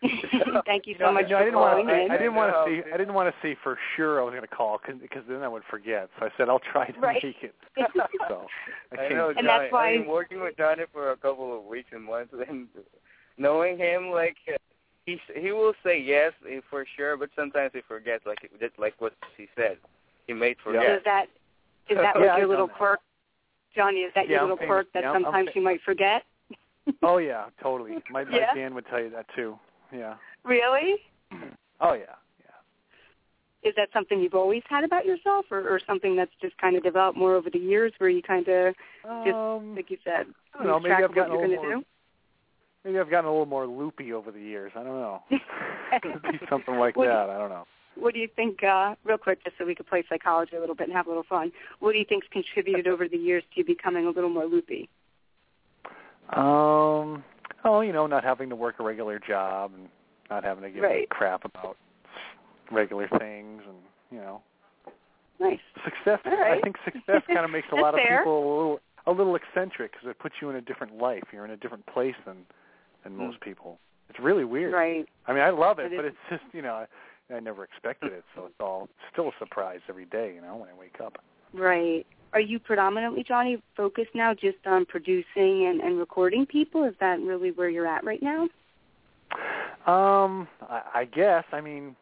Thank 0.66 0.86
you 0.86 0.92
You 0.92 0.98
so 0.98 1.04
know, 1.06 1.12
much 1.12 1.24
you 1.24 1.30
know, 1.30 1.36
I 1.36 1.40
for 1.40 1.44
didn't 1.46 1.60
want 1.60 1.70
calling 1.72 1.86
to. 1.88 1.92
I. 1.94 2.14
I 2.14 2.18
didn't 2.18 2.34
want 2.34 2.52
to 2.52 2.64
see. 2.66 2.92
I 2.92 2.96
didn't 2.96 3.14
want 3.14 3.34
to 3.34 3.40
see 3.42 3.56
for 3.62 3.78
sure 3.96 4.20
I 4.20 4.24
was 4.24 4.32
going 4.32 4.42
to 4.42 4.48
call 4.48 4.78
because 5.00 5.22
then 5.28 5.42
I 5.42 5.48
would 5.48 5.62
forget. 5.70 6.10
So 6.18 6.26
I 6.26 6.30
said 6.36 6.48
I'll 6.48 6.58
try 6.60 6.90
to 6.90 7.00
Right. 7.00 7.22
make 7.22 7.36
it. 7.42 7.54
So 8.28 8.46
I 8.92 8.94
I 8.94 8.96
changed 9.08 9.16
know, 9.16 9.28
it. 9.30 9.38
And 9.38 9.48
that's 9.48 9.72
why- 9.72 9.90
I've 9.92 10.00
been 10.00 10.08
working 10.08 10.40
with 10.40 10.56
Johnny 10.56 10.84
for 10.92 11.12
a 11.12 11.16
couple 11.16 11.56
of 11.56 11.64
weeks 11.64 11.88
and 11.92 12.04
months, 12.04 12.34
and 12.48 12.68
knowing 13.38 13.78
him, 13.78 14.10
like 14.10 14.36
he 15.06 15.18
he 15.34 15.52
will 15.52 15.72
say 15.84 15.98
yes 16.00 16.32
eh, 16.50 16.60
for 16.68 16.84
sure, 16.96 17.16
but 17.16 17.30
sometimes 17.36 17.70
he 17.74 17.80
forgets, 17.88 18.26
like 18.26 18.38
just 18.60 18.78
like 18.78 18.94
what 18.98 19.14
he 19.36 19.46
said. 19.56 19.78
He 20.26 20.32
may 20.34 20.54
So 20.62 20.72
forget. 20.72 20.96
is 20.98 21.02
that 21.04 21.26
is 21.88 21.96
that 21.96 22.12
Yeah, 22.16 22.20
like 22.20 22.30
I've 22.32 22.38
your 22.40 22.48
little 22.48 22.68
quirk, 22.68 23.00
Johnny? 23.74 24.00
Is 24.00 24.12
that 24.14 24.26
Yeah, 24.28 24.32
your 24.32 24.40
I'm 24.40 24.44
little 24.50 24.56
famous. 24.58 24.68
quirk 24.68 24.86
that 24.94 25.02
Yeah, 25.04 25.10
I'm- 25.12 25.16
I'm 25.16 25.22
sometimes 25.24 25.48
fa- 25.48 25.52
you 25.54 25.62
might 25.64 25.80
forget? 25.82 26.22
Oh 27.02 27.18
yeah, 27.18 27.46
totally. 27.62 27.96
My, 28.10 28.24
my 28.24 28.38
Yeah? 28.38 28.54
Dan 28.54 28.74
would 28.74 28.86
tell 28.86 29.00
you 29.00 29.10
that 29.10 29.26
too. 29.34 29.58
Yeah. 29.92 30.14
Really? 30.44 30.96
Oh 31.80 31.92
yeah. 31.94 32.16
Yeah. 32.40 33.68
Is 33.68 33.74
that 33.76 33.88
something 33.92 34.20
you've 34.20 34.34
always 34.34 34.62
had 34.68 34.84
about 34.84 35.04
yourself, 35.06 35.46
or, 35.50 35.68
or 35.68 35.80
something 35.86 36.16
that's 36.16 36.30
just 36.40 36.56
kind 36.58 36.76
of 36.76 36.82
developed 36.82 37.18
more 37.18 37.34
over 37.34 37.50
the 37.50 37.58
years, 37.58 37.92
where 37.98 38.10
you 38.10 38.22
kind 38.22 38.46
of, 38.48 38.74
Just 39.24 39.34
Um, 39.34 39.74
like 39.74 39.90
you 39.90 39.98
said, 40.04 40.26
I 40.54 40.58
don't 40.58 40.66
know. 40.66 40.74
lose 40.74 40.82
Maybe 40.84 40.90
track 40.94 41.04
I've 41.04 41.10
what 41.10 41.16
a 41.16 41.32
you're 41.32 41.48
little 41.48 41.62
going 41.64 41.80
to 41.80 41.86
Maybe 42.84 42.98
I've 43.00 43.10
gotten 43.10 43.26
a 43.26 43.30
little 43.32 43.46
more 43.46 43.66
loopy 43.66 44.12
over 44.12 44.30
the 44.30 44.40
years. 44.40 44.70
I 44.76 44.84
don't 44.84 45.00
know. 45.00 45.22
Be 45.30 46.38
something 46.48 46.76
like 46.76 46.96
What 46.96 47.04
do 47.06 47.10
you- 47.10 47.16
that. 47.16 47.30
I 47.30 47.38
don't 47.38 47.50
know. 47.50 47.66
What 47.98 48.12
do 48.12 48.20
you 48.20 48.28
think, 48.36 48.62
uh, 48.62 48.94
real 49.04 49.16
quick, 49.16 49.42
just 49.42 49.56
so 49.56 49.64
we 49.64 49.74
could 49.74 49.86
play 49.86 50.04
psychology 50.06 50.54
a 50.54 50.60
little 50.60 50.74
bit 50.74 50.86
and 50.88 50.94
have 50.94 51.06
a 51.06 51.08
little 51.08 51.24
fun? 51.26 51.50
What 51.80 51.92
do 51.92 51.98
you 51.98 52.04
think's 52.06 52.26
contributed 52.30 52.86
over 52.86 53.08
the 53.08 53.16
years 53.16 53.42
to 53.54 53.60
you 53.60 53.64
becoming 53.64 54.04
a 54.06 54.10
little 54.10 54.28
more 54.28 54.44
loopy? 54.44 54.88
Um. 56.32 57.24
Oh, 57.64 57.80
you 57.80 57.92
know, 57.92 58.06
not 58.06 58.24
having 58.24 58.48
to 58.50 58.56
work 58.56 58.76
a 58.78 58.82
regular 58.84 59.18
job 59.18 59.72
and 59.74 59.88
not 60.30 60.44
having 60.44 60.62
to 60.64 60.70
give 60.70 60.84
a 60.84 60.86
Right. 60.86 61.08
crap 61.08 61.44
about 61.44 61.76
regular 62.70 63.08
things, 63.18 63.62
and 63.66 63.76
you 64.10 64.18
know, 64.18 64.42
Nice. 65.38 65.60
success. 65.84 66.20
Right. 66.24 66.58
I 66.58 66.60
think 66.60 66.76
success 66.84 67.22
kind 67.26 67.44
of 67.44 67.50
makes 67.50 67.68
a 67.72 67.76
lot 67.76 67.94
of 67.94 68.00
fair. 68.00 68.18
people 68.18 68.38
a 68.38 68.46
little 68.56 68.80
a 69.08 69.12
little 69.12 69.36
eccentric 69.36 69.92
because 69.92 70.08
it 70.08 70.18
puts 70.18 70.34
you 70.40 70.50
in 70.50 70.56
a 70.56 70.60
different 70.60 70.96
life. 70.98 71.22
You're 71.32 71.44
in 71.44 71.52
a 71.52 71.56
different 71.56 71.86
place 71.86 72.16
than 72.24 72.44
than 73.04 73.12
Mm. 73.12 73.18
most 73.18 73.40
people. 73.40 73.78
It's 74.08 74.18
really 74.20 74.44
weird. 74.44 74.72
Right. 74.72 75.08
I 75.26 75.32
mean, 75.32 75.42
I 75.42 75.50
love 75.50 75.78
it, 75.78 75.92
It 75.92 75.96
but 75.96 76.04
is. 76.04 76.12
it's 76.30 76.40
just 76.42 76.54
you 76.54 76.62
know, 76.62 76.74
I, 77.30 77.34
I 77.34 77.40
never 77.40 77.64
expected 77.64 78.12
it, 78.12 78.24
so 78.34 78.46
it's 78.46 78.60
all 78.60 78.88
still 79.12 79.28
a 79.28 79.32
surprise 79.38 79.80
every 79.88 80.06
day. 80.06 80.32
You 80.34 80.40
know, 80.40 80.56
when 80.56 80.68
I 80.68 80.74
wake 80.74 81.00
up. 81.00 81.18
Right. 81.52 82.06
Are 82.32 82.40
you 82.40 82.58
predominantly, 82.58 83.22
Johnny, 83.22 83.62
focused 83.76 84.14
now 84.14 84.34
just 84.34 84.58
on 84.66 84.84
producing 84.84 85.66
and, 85.66 85.80
and 85.80 85.98
recording 85.98 86.44
people? 86.46 86.84
Is 86.84 86.94
that 87.00 87.20
really 87.20 87.50
where 87.50 87.68
you're 87.68 87.86
at 87.86 88.04
right 88.04 88.22
now? 88.22 88.42
Um, 89.86 90.48
I, 90.62 90.82
I 90.94 91.04
guess. 91.04 91.44
I 91.52 91.60
mean, 91.60 91.96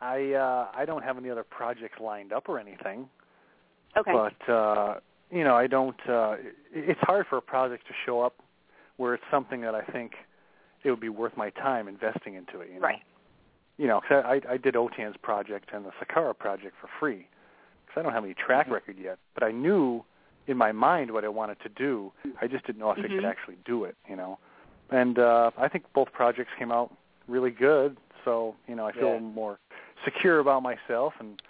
I 0.00 0.32
uh 0.32 0.68
I 0.74 0.84
don't 0.84 1.02
have 1.02 1.18
any 1.18 1.30
other 1.30 1.42
projects 1.44 1.98
lined 2.00 2.32
up 2.32 2.48
or 2.48 2.58
anything. 2.58 3.08
Okay. 3.96 4.12
But 4.12 4.52
uh 4.52 5.00
you 5.30 5.44
know, 5.44 5.56
I 5.56 5.66
don't 5.66 5.98
uh 6.08 6.36
it, 6.38 6.54
it's 6.72 7.00
hard 7.02 7.26
for 7.28 7.36
a 7.38 7.42
project 7.42 7.86
to 7.88 7.92
show 8.06 8.20
up 8.20 8.36
where 8.96 9.14
it's 9.14 9.24
something 9.30 9.60
that 9.62 9.74
I 9.74 9.82
think 9.82 10.12
it 10.84 10.90
would 10.90 11.00
be 11.00 11.08
worth 11.08 11.36
my 11.36 11.50
time 11.50 11.88
investing 11.88 12.34
into 12.34 12.60
it, 12.60 12.68
you 12.68 12.76
know. 12.76 12.86
Right. 12.86 13.02
You 13.76 13.88
know, 13.88 14.00
'cause 14.00 14.24
I 14.24 14.40
I 14.48 14.56
did 14.56 14.76
Otan's 14.76 15.16
project 15.20 15.70
and 15.72 15.84
the 15.84 15.90
Sakara 16.00 16.36
project 16.38 16.76
for 16.80 16.88
free 17.00 17.26
cuz 17.88 17.96
I 17.96 18.02
don't 18.02 18.12
have 18.12 18.24
any 18.24 18.34
track 18.34 18.66
Mm-hmm. 18.66 18.74
record 18.74 18.96
yet, 18.98 19.18
but 19.34 19.42
I 19.42 19.50
knew 19.50 20.04
in 20.46 20.56
my 20.56 20.72
mind 20.72 21.10
what 21.10 21.24
I 21.24 21.28
wanted 21.28 21.60
to 21.60 21.68
do. 21.68 22.12
I 22.40 22.46
just 22.46 22.64
didn't 22.66 22.78
know 22.80 22.90
if 22.90 22.98
I 22.98 23.02
Mhm. 23.02 23.16
could 23.16 23.24
actually 23.24 23.56
do 23.64 23.84
it, 23.84 23.96
you 24.08 24.16
know. 24.16 24.38
And 24.90 25.18
uh 25.18 25.50
I 25.58 25.68
think 25.68 25.84
both 25.92 26.12
projects 26.12 26.52
came 26.58 26.72
out 26.72 26.92
really 27.26 27.50
good, 27.50 27.96
so, 28.24 28.56
you 28.66 28.74
know, 28.74 28.86
I 28.86 28.92
feel 28.92 29.14
Yeah. 29.14 29.20
more 29.20 29.58
secure 30.04 30.38
about 30.38 30.62
myself 30.62 31.14
and 31.20 31.42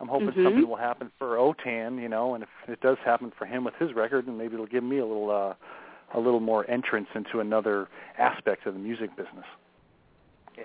I'm 0.00 0.08
hoping 0.08 0.32
Mhm. 0.32 0.44
something 0.44 0.68
will 0.68 0.76
happen 0.76 1.10
for 1.18 1.36
Otan, 1.36 2.00
you 2.00 2.08
know, 2.08 2.34
and 2.34 2.42
if 2.42 2.50
it 2.68 2.80
does 2.80 2.98
happen 2.98 3.30
for 3.30 3.46
him 3.46 3.62
with 3.64 3.74
his 3.76 3.94
record, 3.94 4.26
then 4.26 4.36
maybe 4.36 4.54
it'll 4.54 4.66
give 4.66 4.84
me 4.84 4.98
a 4.98 5.06
little 5.06 5.30
uh 5.30 5.54
a 6.14 6.20
little 6.20 6.40
more 6.40 6.68
entrance 6.68 7.08
into 7.14 7.40
another 7.40 7.88
aspect 8.18 8.66
of 8.66 8.74
the 8.74 8.80
music 8.80 9.14
business. 9.16 9.46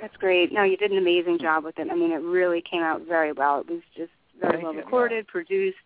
That's 0.01 0.17
great. 0.17 0.51
No, 0.51 0.63
you 0.63 0.75
did 0.75 0.91
an 0.91 0.97
amazing 0.97 1.39
job 1.39 1.63
with 1.63 1.79
it. 1.79 1.87
I 1.89 1.95
mean, 1.95 2.11
it 2.11 2.21
really 2.21 2.61
came 2.61 2.81
out 2.81 3.03
very 3.03 3.31
well. 3.31 3.61
It 3.61 3.69
was 3.69 3.81
just 3.95 4.11
very 4.39 4.63
well 4.63 4.73
you. 4.73 4.79
recorded, 4.79 5.27
produced. 5.27 5.77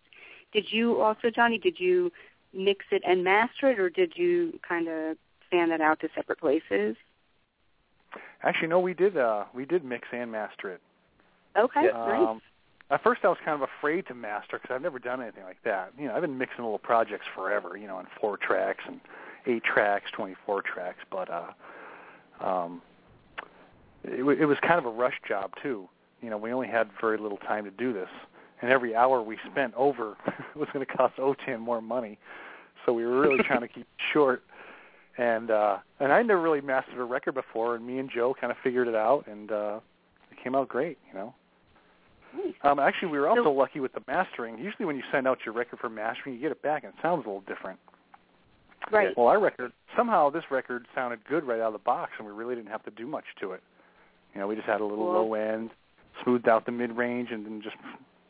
Did 0.52 0.66
you 0.70 1.00
also, 1.00 1.30
Johnny, 1.30 1.58
did 1.58 1.80
you 1.80 2.12
mix 2.52 2.84
it 2.90 3.02
and 3.06 3.24
master 3.24 3.70
it, 3.70 3.78
or 3.78 3.88
did 3.88 4.12
you 4.16 4.58
kind 4.66 4.88
of 4.88 5.16
fan 5.50 5.70
that 5.70 5.80
out 5.80 6.00
to 6.00 6.08
separate 6.14 6.38
places? 6.38 6.96
Actually, 8.42 8.68
no, 8.68 8.80
we 8.80 8.92
did 8.92 9.16
uh 9.16 9.44
we 9.54 9.64
did 9.64 9.84
mix 9.84 10.08
and 10.12 10.30
master 10.30 10.70
it. 10.70 10.80
Okay, 11.56 11.84
Yeah. 11.84 11.92
nice. 11.92 12.28
Um, 12.28 12.42
at 12.90 13.02
first, 13.02 13.22
I 13.24 13.28
was 13.28 13.38
kind 13.42 13.62
of 13.62 13.66
afraid 13.78 14.06
to 14.08 14.14
master 14.14 14.58
because 14.58 14.74
I've 14.74 14.82
never 14.82 14.98
done 14.98 15.22
anything 15.22 15.44
like 15.44 15.62
that. 15.64 15.92
You 15.98 16.08
know, 16.08 16.14
I've 16.14 16.20
been 16.20 16.36
mixing 16.36 16.62
little 16.62 16.78
projects 16.78 17.24
forever. 17.34 17.76
You 17.76 17.86
know, 17.86 17.96
on 17.96 18.06
four 18.20 18.36
tracks 18.36 18.84
and 18.86 19.00
eight 19.46 19.62
tracks, 19.64 20.10
twenty-four 20.12 20.62
tracks. 20.62 20.98
But 21.10 21.30
uh, 21.30 22.44
um, 22.46 22.82
it, 24.04 24.18
w- 24.18 24.38
it 24.38 24.44
was 24.44 24.58
kind 24.60 24.78
of 24.78 24.84
a 24.84 24.90
rush 24.90 25.18
job 25.26 25.52
too. 25.62 25.88
You 26.20 26.28
know, 26.28 26.36
we 26.36 26.52
only 26.52 26.68
had 26.68 26.90
very 27.00 27.16
little 27.16 27.38
time 27.38 27.64
to 27.64 27.70
do 27.70 27.92
this, 27.94 28.10
and 28.62 28.70
every 28.70 28.94
hour 28.94 29.22
we 29.22 29.36
spent 29.50 29.74
over 29.74 30.16
was 30.56 30.68
going 30.72 30.84
to 30.86 30.92
cost 30.92 31.16
Otan 31.16 31.60
more 31.60 31.82
money. 31.82 32.18
So 32.86 32.92
we 32.92 33.04
were 33.04 33.20
really 33.20 33.42
trying 33.44 33.60
to 33.60 33.68
keep 33.68 33.82
it 33.82 34.02
short. 34.12 34.42
And 35.18 35.50
uh, 35.50 35.76
and 36.00 36.10
I 36.10 36.22
never 36.22 36.40
really 36.40 36.62
mastered 36.62 36.98
a 36.98 37.04
record 37.04 37.34
before, 37.34 37.74
and 37.76 37.86
me 37.86 37.98
and 37.98 38.08
Joe 38.10 38.34
kind 38.40 38.50
of 38.50 38.56
figured 38.64 38.88
it 38.88 38.94
out, 38.94 39.26
and 39.26 39.52
uh, 39.52 39.80
it 40.30 40.42
came 40.42 40.54
out 40.54 40.68
great. 40.70 40.96
You 41.08 41.18
know. 41.18 41.34
Nice. 42.34 42.54
Um, 42.62 42.78
actually, 42.78 43.08
we 43.08 43.18
were 43.18 43.28
also 43.28 43.42
So- 43.44 43.52
lucky 43.52 43.80
with 43.80 43.92
the 43.92 44.00
mastering. 44.08 44.58
Usually, 44.58 44.86
when 44.86 44.96
you 44.96 45.02
send 45.12 45.28
out 45.28 45.40
your 45.44 45.54
record 45.54 45.80
for 45.80 45.90
mastering, 45.90 46.34
you 46.34 46.40
get 46.40 46.50
it 46.50 46.62
back 46.62 46.84
and 46.84 46.94
it 46.94 46.98
sounds 47.02 47.26
a 47.26 47.28
little 47.28 47.42
different. 47.46 47.78
Right. 48.90 49.14
Well, 49.16 49.26
our 49.28 49.38
record 49.38 49.72
somehow 49.96 50.30
this 50.30 50.44
record 50.50 50.86
sounded 50.94 51.20
good 51.28 51.44
right 51.44 51.60
out 51.60 51.66
of 51.68 51.72
the 51.74 51.78
box, 51.80 52.12
and 52.18 52.26
we 52.26 52.32
really 52.32 52.54
didn't 52.54 52.70
have 52.70 52.82
to 52.84 52.90
do 52.90 53.06
much 53.06 53.24
to 53.40 53.52
it. 53.52 53.62
You 54.34 54.40
know, 54.40 54.46
we 54.48 54.54
just 54.56 54.66
had 54.66 54.80
a 54.80 54.84
little 54.84 55.04
Cool. 55.04 55.28
low 55.28 55.34
end, 55.34 55.70
smoothed 56.24 56.48
out 56.48 56.64
the 56.64 56.72
mid 56.72 56.96
range, 56.96 57.28
and 57.30 57.44
then 57.44 57.60
just 57.62 57.76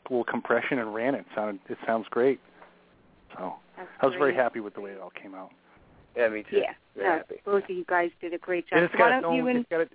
little 0.09 0.23
compression 0.23 0.79
and 0.79 0.93
ran 0.93 1.15
it. 1.15 1.19
it 1.19 1.25
sounded 1.35 1.59
it 1.69 1.77
sounds 1.85 2.05
great. 2.09 2.39
So 3.37 3.55
That's 3.77 3.89
I 4.01 4.05
was 4.05 4.15
very 4.17 4.35
happy 4.35 4.59
with 4.59 4.73
the 4.75 4.81
way 4.81 4.91
it 4.91 4.99
all 4.99 5.11
came 5.11 5.33
out. 5.33 5.51
Yeah, 6.15 6.29
me 6.29 6.43
too. 6.49 6.57
Yeah. 6.57 6.73
Very 6.95 7.07
no, 7.07 7.17
happy. 7.17 7.35
both 7.45 7.63
of 7.63 7.69
you 7.69 7.85
guys 7.85 8.11
did 8.21 8.33
a 8.33 8.37
great 8.37 8.67
job. 8.69 8.77
And 8.77 8.85
it's 8.85 8.93
So 8.93 8.99
why 8.99 9.09
got 9.09 9.17
its 9.17 9.25
own. 9.25 9.47
and 9.49 9.57
It's 9.59 9.69
got 9.69 9.81
it. 9.81 9.91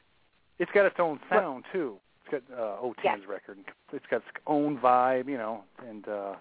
It's 0.59 0.71
got 0.73 0.87
its 0.87 0.97
own 0.99 1.21
sound 1.31 1.65
too. 1.73 1.97
It's 2.27 2.45
got 2.49 2.59
uh, 2.59 2.81
Otan's 2.81 3.05
Yes. 3.05 3.19
record. 3.29 3.59
It's 3.93 4.05
got 4.11 4.17
its 4.19 4.27
own 4.47 4.79
vibe, 4.79 5.29
you 5.29 5.39
know, 5.39 5.63
and 5.87 6.07
uh, 6.09 6.35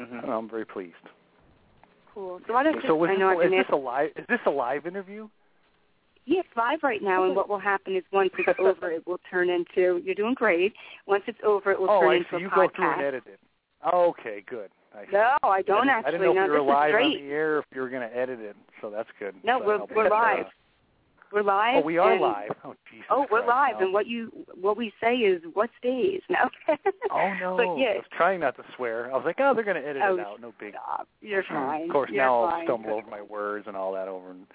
I 0.00 0.04
hmm 0.04 0.16
don't 0.20 0.26
know, 0.26 0.38
I'm 0.38 0.50
very 0.50 0.64
pleased. 0.66 0.94
cool. 2.12 2.40
So 2.46 2.54
why 2.54 2.64
don't 2.64 2.74
you? 2.74 2.88
So 2.88 2.96
was 2.96 3.08
I 3.10 3.14
this, 3.14 3.20
know 3.20 3.28
I've 3.40 3.46
is 3.46 3.50
this 3.52 3.66
a 3.72 3.76
live? 3.76 4.10
Is 4.16 4.24
this 4.28 4.40
a 4.46 4.50
live 4.50 4.86
interview? 4.86 5.28
Yeah, 6.26 6.40
it's 6.40 6.48
live 6.56 6.80
right 6.82 7.02
now, 7.02 7.24
and 7.24 7.36
what 7.36 7.48
will 7.48 7.58
happen 7.58 7.94
is 7.96 8.02
once 8.12 8.30
it's 8.36 8.58
over, 8.58 8.90
it 8.90 9.06
will 9.06 9.20
turn 9.30 9.48
into. 9.48 10.00
You're 10.04 10.14
doing 10.16 10.34
great. 10.34 10.72
Once 11.06 11.22
it's 11.26 11.38
over, 11.44 11.70
it 11.70 11.80
will 11.80 11.88
oh, 11.90 12.00
turn 12.00 12.10
I 12.10 12.14
into 12.16 12.28
see. 12.30 12.36
a 12.36 12.40
You 12.40 12.48
podcast. 12.50 12.54
go 12.56 12.68
through 12.76 12.92
and 12.92 13.02
edit 13.02 13.22
it. 13.26 13.40
Okay, 13.94 14.42
good. 14.48 14.70
I. 14.94 15.04
No, 15.12 15.36
I 15.48 15.62
don't 15.62 15.88
I 15.88 15.92
actually. 15.98 16.12
didn't 16.12 16.26
know 16.26 16.32
no, 16.34 16.42
if 16.42 16.46
you 16.48 16.52
were 16.52 16.62
live 16.62 16.94
on 16.94 17.10
the 17.12 17.30
air, 17.30 17.58
if 17.60 17.64
you 17.74 17.80
were 17.80 17.88
going 17.90 18.08
to 18.08 18.16
edit 18.16 18.40
it. 18.40 18.56
So 18.80 18.90
that's 18.90 19.08
good. 19.20 19.34
No, 19.44 19.60
So 19.60 19.66
we're 19.66 19.94
we're 19.94 20.06
uh, 20.06 20.10
live. 20.10 20.46
We're 21.32 21.42
live. 21.42 21.82
Oh, 21.82 21.86
we 21.86 21.98
are 21.98 22.12
and, 22.12 22.20
live. 22.22 22.50
Oh, 22.64 22.74
Jesus 22.90 23.06
Oh, 23.10 23.26
we're 23.30 23.42
Christ, 23.42 23.48
live, 23.48 23.74
no. 23.80 23.84
and 23.86 23.92
what 23.92 24.06
you 24.06 24.32
what 24.60 24.76
we 24.76 24.92
say 25.00 25.14
is 25.16 25.42
what 25.54 25.70
stays. 25.78 26.22
No. 26.30 26.48
Oh 27.12 27.32
no! 27.40 27.56
But 27.56 27.78
yeah. 27.80 27.90
I 27.90 27.96
was 27.96 28.04
trying 28.16 28.40
not 28.40 28.56
to 28.56 28.64
swear. 28.76 29.12
I 29.12 29.16
was 29.16 29.24
like, 29.24 29.36
oh, 29.38 29.52
they're 29.54 29.64
going 29.64 29.80
to 29.80 29.86
edit 29.88 30.02
Oh, 30.04 30.14
it 30.14 30.20
out. 30.20 30.40
No 30.40 30.52
big. 30.58 30.72
Stop. 30.72 31.08
You're 31.20 31.44
fine. 31.48 31.84
Of 31.84 31.90
course, 31.90 32.10
You're 32.12 32.24
now 32.24 32.44
I'll 32.44 32.64
stumble 32.64 32.92
over 32.94 33.08
my 33.10 33.22
words 33.22 33.66
and 33.68 33.76
all 33.76 33.92
that 33.92 34.08
over 34.08 34.30
and 34.30 34.46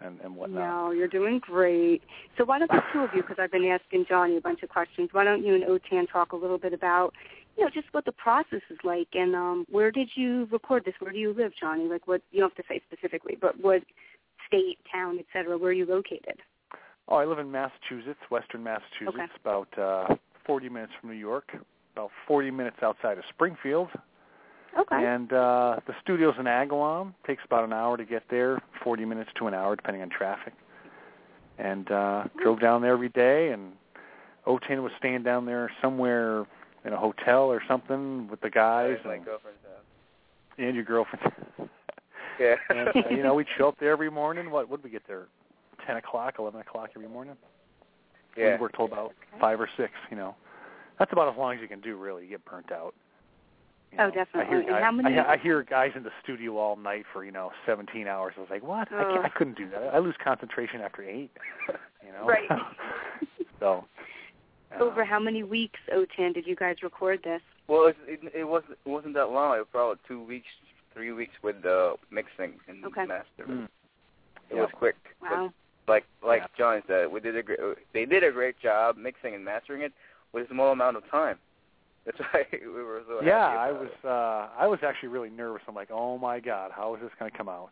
and, 0.00 0.20
and 0.20 0.34
whatnot. 0.34 0.60
No, 0.60 0.90
you're 0.92 1.08
doing 1.08 1.38
great. 1.40 2.02
So 2.36 2.44
why 2.44 2.58
don't 2.58 2.70
the 2.70 2.82
two 2.92 3.00
of 3.00 3.10
you, 3.14 3.22
because 3.22 3.36
I've 3.40 3.50
been 3.50 3.64
asking 3.64 4.06
Johnny 4.08 4.36
a 4.36 4.40
bunch 4.40 4.62
of 4.62 4.68
questions, 4.68 5.10
why 5.12 5.24
don't 5.24 5.44
you 5.44 5.54
and 5.54 5.64
Otan 5.64 6.10
talk 6.10 6.32
a 6.32 6.36
little 6.36 6.58
bit 6.58 6.72
about, 6.72 7.12
you 7.56 7.64
know, 7.64 7.70
just 7.70 7.88
what 7.92 8.04
the 8.04 8.12
process 8.12 8.60
is 8.70 8.78
like 8.84 9.08
and 9.14 9.34
um, 9.34 9.66
where 9.70 9.90
did 9.90 10.10
you 10.14 10.48
record 10.52 10.84
this? 10.84 10.94
Where 11.00 11.12
do 11.12 11.18
you 11.18 11.32
live, 11.32 11.52
Johnny? 11.58 11.84
Like 11.84 12.06
what, 12.06 12.22
you 12.30 12.40
don't 12.40 12.52
have 12.56 12.64
to 12.64 12.72
say 12.72 12.80
specifically, 12.90 13.36
but 13.40 13.60
what 13.60 13.82
state, 14.46 14.78
town, 14.90 15.16
et 15.18 15.26
cetera, 15.32 15.58
where 15.58 15.70
are 15.70 15.74
you 15.74 15.86
located? 15.86 16.40
Oh, 17.08 17.16
I 17.16 17.24
live 17.24 17.38
in 17.38 17.50
Massachusetts, 17.50 18.20
Western 18.30 18.62
Massachusetts, 18.62 19.08
Okay. 19.08 19.26
about 19.40 19.78
uh 19.78 20.14
40 20.46 20.68
minutes 20.70 20.92
from 21.00 21.10
New 21.10 21.16
York, 21.16 21.50
about 21.94 22.10
40 22.26 22.50
minutes 22.50 22.78
outside 22.82 23.18
of 23.18 23.24
Springfield. 23.28 23.88
Okay. 24.76 25.04
And 25.04 25.32
uh 25.32 25.80
the 25.86 25.94
studio's 26.02 26.34
in 26.38 26.44
Agawam. 26.46 27.14
Takes 27.26 27.42
about 27.44 27.64
an 27.64 27.72
hour 27.72 27.96
to 27.96 28.04
get 28.04 28.24
there, 28.30 28.60
40 28.82 29.04
minutes 29.04 29.30
to 29.38 29.46
an 29.46 29.54
hour 29.54 29.76
depending 29.76 30.02
on 30.02 30.10
traffic. 30.10 30.54
And 31.58 31.90
uh 31.90 32.24
drove 32.42 32.60
down 32.60 32.82
there 32.82 32.92
every 32.92 33.08
day 33.10 33.50
and 33.50 33.72
Otan 34.46 34.82
was 34.82 34.92
staying 34.98 35.22
down 35.24 35.46
there 35.46 35.70
somewhere 35.82 36.46
in 36.84 36.92
a 36.92 36.96
hotel 36.96 37.44
or 37.44 37.62
something 37.68 38.28
with 38.28 38.40
the 38.40 38.50
guys 38.50 38.94
That's 38.96 39.06
my 39.06 39.14
and, 39.14 39.24
girlfriend's 39.24 39.58
and 40.58 40.74
your 40.74 40.84
girlfriend. 40.84 41.32
Yeah. 42.40 42.54
and 42.70 42.88
uh, 42.88 42.92
you 43.10 43.24
know, 43.24 43.34
we'd 43.34 43.48
show 43.56 43.66
up 43.66 43.74
there 43.80 43.90
every 43.90 44.10
morning. 44.12 44.52
What 44.52 44.68
would 44.70 44.84
we 44.84 44.90
get 44.90 45.02
there? 45.08 45.26
Ten 45.84 45.96
o'clock, 45.96 46.34
eleven 46.38 46.60
o'clock 46.60 46.90
every 46.94 47.08
morning. 47.08 47.34
yeah. 48.36 48.54
We 48.54 48.60
work 48.60 48.76
till 48.76 48.84
about 48.84 49.12
five 49.40 49.60
or 49.60 49.68
six. 49.76 49.90
You 50.08 50.16
know, 50.16 50.36
that's 51.00 51.10
about 51.12 51.32
as 51.32 51.36
long 51.36 51.56
as 51.56 51.60
you 51.60 51.66
can 51.66 51.80
do. 51.80 51.96
Really, 51.96 52.22
you 52.22 52.28
get 52.30 52.44
burnt 52.44 52.70
out. 52.70 52.94
You 53.92 53.98
Oh, 54.00 54.10
definitely. 54.10 54.42
I 54.42 54.48
hear, 54.48 54.62
guys, 54.70 54.82
how 54.82 54.92
many- 54.92 55.18
I, 55.18 55.32
I 55.32 55.36
hear 55.38 55.62
guys 55.62 55.92
in 55.96 56.02
the 56.02 56.10
studio 56.22 56.56
all 56.58 56.76
night 56.76 57.04
for 57.12 57.24
you 57.24 57.32
know 57.32 57.52
17 57.66 58.06
hours. 58.06 58.34
I 58.36 58.40
was 58.40 58.50
like, 58.50 58.62
what? 58.62 58.90
I, 58.92 59.22
I 59.24 59.28
couldn't 59.30 59.56
do 59.56 59.68
that. 59.70 59.94
I 59.94 59.98
lose 59.98 60.14
concentration 60.22 60.80
after 60.80 61.02
eight. 61.02 61.30
You 62.04 62.12
know. 62.12 62.26
Right. 62.26 62.48
so. 63.60 63.84
uh, 64.78 64.82
Over 64.82 65.04
how 65.04 65.18
many 65.18 65.42
weeks, 65.42 65.80
Otan, 65.94 66.34
did 66.34 66.46
you 66.46 66.54
guys 66.56 66.76
record 66.82 67.20
this? 67.24 67.40
Well, 67.66 67.86
it, 67.88 67.96
it, 68.06 68.32
it 68.34 68.44
wasn't 68.44 68.72
it 68.84 68.88
wasn't 68.88 69.14
that 69.14 69.30
long. 69.30 69.54
It 69.56 69.58
was 69.60 69.66
probably 69.72 69.96
two 70.06 70.22
weeks, 70.22 70.46
three 70.94 71.12
weeks 71.12 71.34
with 71.42 71.62
the 71.62 71.94
mixing 72.10 72.54
and 72.68 72.84
Okay. 72.84 73.04
mastering. 73.06 73.48
Mm. 73.48 73.64
It 74.50 74.54
Yeah. 74.54 74.60
was 74.62 74.70
quick. 74.74 74.96
Wow. 75.22 75.52
like 75.86 76.04
like 76.24 76.40
Yeah. 76.42 76.46
John 76.56 76.82
said, 76.86 77.10
we 77.12 77.20
did 77.20 77.36
a 77.36 77.42
great. 77.42 77.58
They 77.94 78.04
did 78.06 78.22
a 78.24 78.30
great 78.32 78.58
job 78.60 78.96
mixing 78.96 79.34
and 79.34 79.44
mastering 79.44 79.82
it 79.82 79.92
with 80.32 80.46
a 80.46 80.48
small 80.52 80.72
amount 80.72 80.96
of 80.96 81.10
time. 81.10 81.36
That's 82.08 82.18
why 82.32 82.46
we 82.52 82.82
were 82.82 83.02
so 83.06 83.22
yeah, 83.22 83.46
I 83.46 83.70
was 83.70 83.88
it. 83.88 84.06
uh 84.06 84.48
I 84.58 84.66
was 84.66 84.78
actually 84.82 85.10
really 85.10 85.30
nervous. 85.30 85.62
I'm 85.68 85.74
like, 85.74 85.90
"Oh 85.92 86.16
my 86.16 86.40
god, 86.40 86.70
how 86.74 86.94
is 86.94 87.02
this 87.02 87.10
going 87.18 87.30
to 87.30 87.36
come 87.36 87.48
out?" 87.48 87.70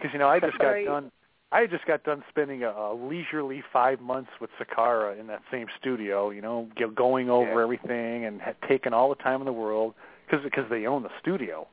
Cuz 0.00 0.10
you 0.12 0.18
know, 0.18 0.28
I 0.28 0.40
just 0.40 0.58
got 0.58 0.66
Right. 0.66 0.84
done 0.84 1.12
I 1.52 1.60
had 1.60 1.70
just 1.70 1.86
got 1.86 2.02
done 2.02 2.24
spending 2.28 2.64
a, 2.64 2.70
a 2.70 2.92
leisurely 2.92 3.62
5 3.72 4.00
months 4.00 4.30
with 4.40 4.50
Sakara 4.60 5.18
in 5.18 5.28
that 5.28 5.42
same 5.50 5.68
studio, 5.78 6.30
you 6.30 6.42
know, 6.42 6.68
going 6.96 7.30
over 7.30 7.52
Yeah. 7.52 7.62
everything 7.62 8.24
and 8.24 8.40
had 8.42 8.56
taken 8.68 8.92
all 8.92 9.08
the 9.08 9.22
time 9.22 9.40
in 9.40 9.46
the 9.46 9.52
world 9.52 9.94
cuz 10.28 10.40
cuz 10.52 10.64
they 10.68 10.86
own 10.86 11.04
the 11.04 11.12
studio. 11.20 11.68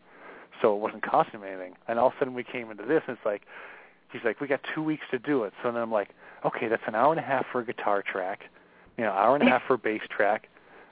So 0.61 0.75
it 0.75 0.79
wasn't 0.79 1.01
costing 1.01 1.41
me 1.41 1.49
anything. 1.49 1.75
And 1.87 1.97
all 1.97 2.07
of 2.09 2.13
a 2.13 2.17
sudden 2.19 2.35
we 2.35 2.43
came 2.43 2.69
into 2.69 2.83
this 2.83 3.01
and 3.07 3.17
it's 3.17 3.25
like 3.25 3.41
he's 4.11 4.23
like, 4.23 4.39
"We 4.39 4.47
got 4.47 4.61
2 4.75 4.83
weeks 4.83 5.05
to 5.09 5.17
do 5.17 5.43
it." 5.45 5.53
So 5.63 5.71
then 5.71 5.81
I'm 5.81 5.91
like, 5.91 6.09
"Okay, 6.45 6.67
that's 6.67 6.83
an 6.87 6.93
hour 6.93 7.09
and 7.11 7.19
a 7.19 7.23
half 7.23 7.47
for 7.47 7.61
a 7.61 7.65
guitar 7.65 8.03
track, 8.03 8.45
you 8.97 9.03
know, 9.03 9.11
hour 9.11 9.35
and 9.35 9.43
a 9.47 9.49
half 9.49 9.63
for 9.63 9.73
a 9.73 9.77
bass 9.79 10.03
track." 10.09 10.47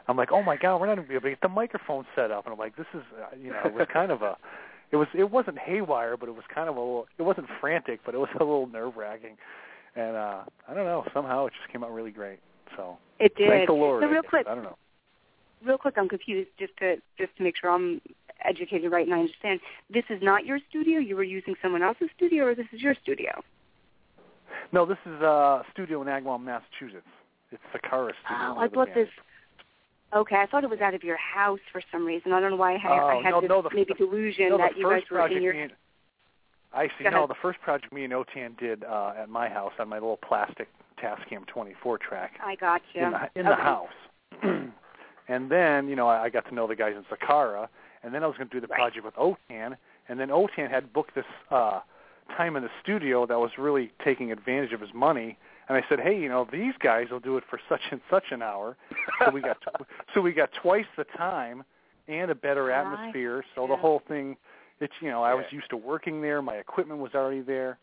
I'm 0.08 0.18
like, 0.18 0.32
oh 0.32 0.42
my 0.44 0.58
god, 0.58 0.80
we're 0.80 0.88
not 0.88 0.96
going 0.96 1.06
to 1.06 1.10
be 1.10 1.16
able 1.16 1.24
to 1.24 1.30
get 1.30 1.42
the 1.42 1.50
microphone 1.50 2.06
set 2.16 2.32
up, 2.32 2.46
and 2.46 2.54
I'm 2.54 2.60
like, 2.60 2.76
this 2.76 2.88
is, 2.94 3.02
uh, 3.20 3.36
you 3.42 3.52
know, 3.52 3.62
it 3.66 3.74
was 3.74 3.88
kind 3.94 4.12
of 4.12 4.22
a, 4.22 4.36
it 4.92 4.96
was, 4.98 5.08
it 5.14 5.30
wasn't 5.30 5.58
haywire, 5.58 6.18
but 6.18 6.28
it 6.30 6.34
was 6.36 6.44
kind 6.54 6.68
of 6.70 6.76
a 6.76 6.80
little, 6.80 7.06
it 7.18 7.22
wasn't 7.24 7.48
frantic, 7.60 8.00
but 8.06 8.16
it 8.16 8.18
was 8.18 8.30
a 8.36 8.44
little 8.44 8.68
nerve 8.68 8.96
wracking, 8.98 9.38
and 9.96 10.16
uh 10.16 10.42
I 10.68 10.74
don't 10.74 10.86
know, 10.86 11.06
somehow 11.14 11.46
it 11.46 11.54
just 11.60 11.72
came 11.72 11.84
out 11.84 11.94
really 11.94 12.12
great. 12.12 12.40
So 12.78 12.98
It 13.20 13.36
did. 13.36 13.50
thank 13.50 13.68
the 13.68 13.74
Lord. 13.74 14.04
So 14.04 14.08
real 14.08 14.24
quick, 14.24 14.48
I 14.48 14.56
don't 14.56 14.64
know. 14.64 14.78
real 15.66 15.78
quick, 15.78 15.96
I'm 15.98 16.10
confused 16.10 16.50
just 16.58 16.76
to 16.78 16.96
just 17.18 17.36
to 17.38 17.44
make 17.44 17.56
sure 17.60 17.70
I'm 17.70 18.02
educated 18.44 18.92
right 18.92 19.06
and 19.06 19.14
I 19.14 19.20
understand. 19.20 19.60
This 19.94 20.04
is 20.10 20.20
not 20.22 20.46
your 20.46 20.60
studio. 20.70 21.00
You 21.00 21.16
were 21.16 21.24
using 21.24 21.54
someone 21.62 21.84
else's 21.84 22.10
studio, 22.16 22.46
or 22.46 22.56
this 22.56 22.66
is 22.74 22.82
your 22.82 22.96
studio? 23.04 23.42
No, 24.72 24.86
this 24.86 24.98
is 25.06 25.22
uh, 25.22 25.26
a 25.26 25.64
studio 25.74 26.02
in 26.02 26.08
Agawam, 26.08 26.44
Massachusetts. 26.44 27.06
It's 27.52 27.62
Sakara 27.76 28.12
Studio. 28.24 28.56
Oh, 28.56 28.60
I 28.60 28.68
thought 28.70 28.88
band 28.94 29.08
this. 29.08 29.10
Okay, 30.14 30.36
I 30.36 30.46
thought 30.46 30.64
it 30.64 30.70
was 30.70 30.82
out 30.82 30.94
of 30.94 31.04
your 31.04 31.18
house 31.18 31.60
for 31.72 31.82
some 31.92 32.06
reason. 32.06 32.34
I 32.34 32.40
don't 32.42 32.52
know 32.52 32.58
why 32.58 32.74
I 32.76 32.78
had, 32.78 32.92
I 32.92 33.16
Oh, 33.18 33.22
had 33.24 33.30
no, 33.32 33.42
this 33.42 33.50
no, 33.50 33.62
the- 33.62 33.70
maybe 33.74 33.94
delusion 33.94 34.50
no, 34.50 34.58
that 34.58 34.76
you 34.78 34.90
guys 34.90 35.04
were 35.10 35.26
in 35.28 35.42
your. 35.42 35.54
and, 35.54 35.72
I 36.74 36.88
see. 36.98 37.04
No, 37.10 37.28
the 37.28 37.36
first 37.42 37.60
project 37.62 37.92
me 37.94 38.04
and 38.06 38.14
Otan 38.14 38.58
did 38.58 38.84
uh, 38.84 39.14
at 39.18 39.30
my 39.30 39.50
house 39.50 39.74
on 39.80 39.90
my 39.90 39.98
little 39.98 40.18
plastic 40.18 40.70
Tascam 41.02 41.46
24 41.48 41.98
track. 41.98 42.34
I 42.44 42.56
got 42.56 42.82
you. 42.94 43.04
in 43.06 43.12
the, 43.12 43.30
in 43.40 43.46
the 43.46 43.56
house. 43.56 43.90
and 45.28 45.50
then, 45.52 45.88
you 45.88 45.96
know, 45.96 46.08
I, 46.08 46.24
I 46.24 46.30
got 46.30 46.48
to 46.48 46.54
know 46.56 46.68
the 46.68 46.76
guys 46.76 46.94
in 46.96 47.04
Sakara, 47.06 47.68
and 48.04 48.14
then 48.14 48.24
I 48.24 48.28
was 48.28 48.38
going 48.38 48.50
to 48.50 48.54
do 48.54 48.62
the 48.62 48.68
Right. 48.68 48.78
project 48.78 49.06
with 49.06 49.16
Otan, 49.16 49.76
and 50.08 50.20
then 50.20 50.30
Otan 50.30 50.70
had 50.70 50.92
booked 50.94 51.16
this 51.16 51.26
uh, 51.50 51.82
time 52.38 52.56
in 52.56 52.64
the 52.64 52.70
studio 52.82 53.26
that 53.26 53.38
was 53.40 53.52
really 53.58 53.92
taking 54.04 54.32
advantage 54.32 54.72
of 54.74 54.80
his 54.82 54.94
money. 54.94 55.38
And 55.72 55.82
I 55.82 55.88
said, 55.88 56.02
hey, 56.02 56.20
you 56.20 56.28
know, 56.28 56.46
these 56.52 56.74
guys 56.84 57.08
will 57.12 57.22
do 57.22 57.38
it 57.38 57.46
for 57.50 57.58
such 57.70 57.80
and 57.92 58.02
such 58.10 58.26
an 58.32 58.42
hour. 58.42 58.76
So 59.24 59.32
we 59.32 59.40
got 59.40 59.56
so 60.14 60.20
we 60.20 60.34
got 60.34 60.50
twice 60.62 60.84
the 60.98 61.06
time 61.16 61.64
and 62.10 62.30
a 62.30 62.36
better 62.36 62.74
I 62.74 62.80
atmosphere. 62.82 63.42
So 63.56 63.68
the 63.68 63.78
whole 63.78 64.02
thing, 64.06 64.36
it's 64.82 64.92
you 65.00 65.08
know, 65.08 65.24
I 65.24 65.34
was 65.34 65.46
used 65.50 65.70
to 65.70 65.78
working 65.78 66.22
there. 66.22 66.42
My 66.42 66.56
equipment 66.56 67.00
was 67.00 67.12
already 67.16 67.40
there, 67.40 67.78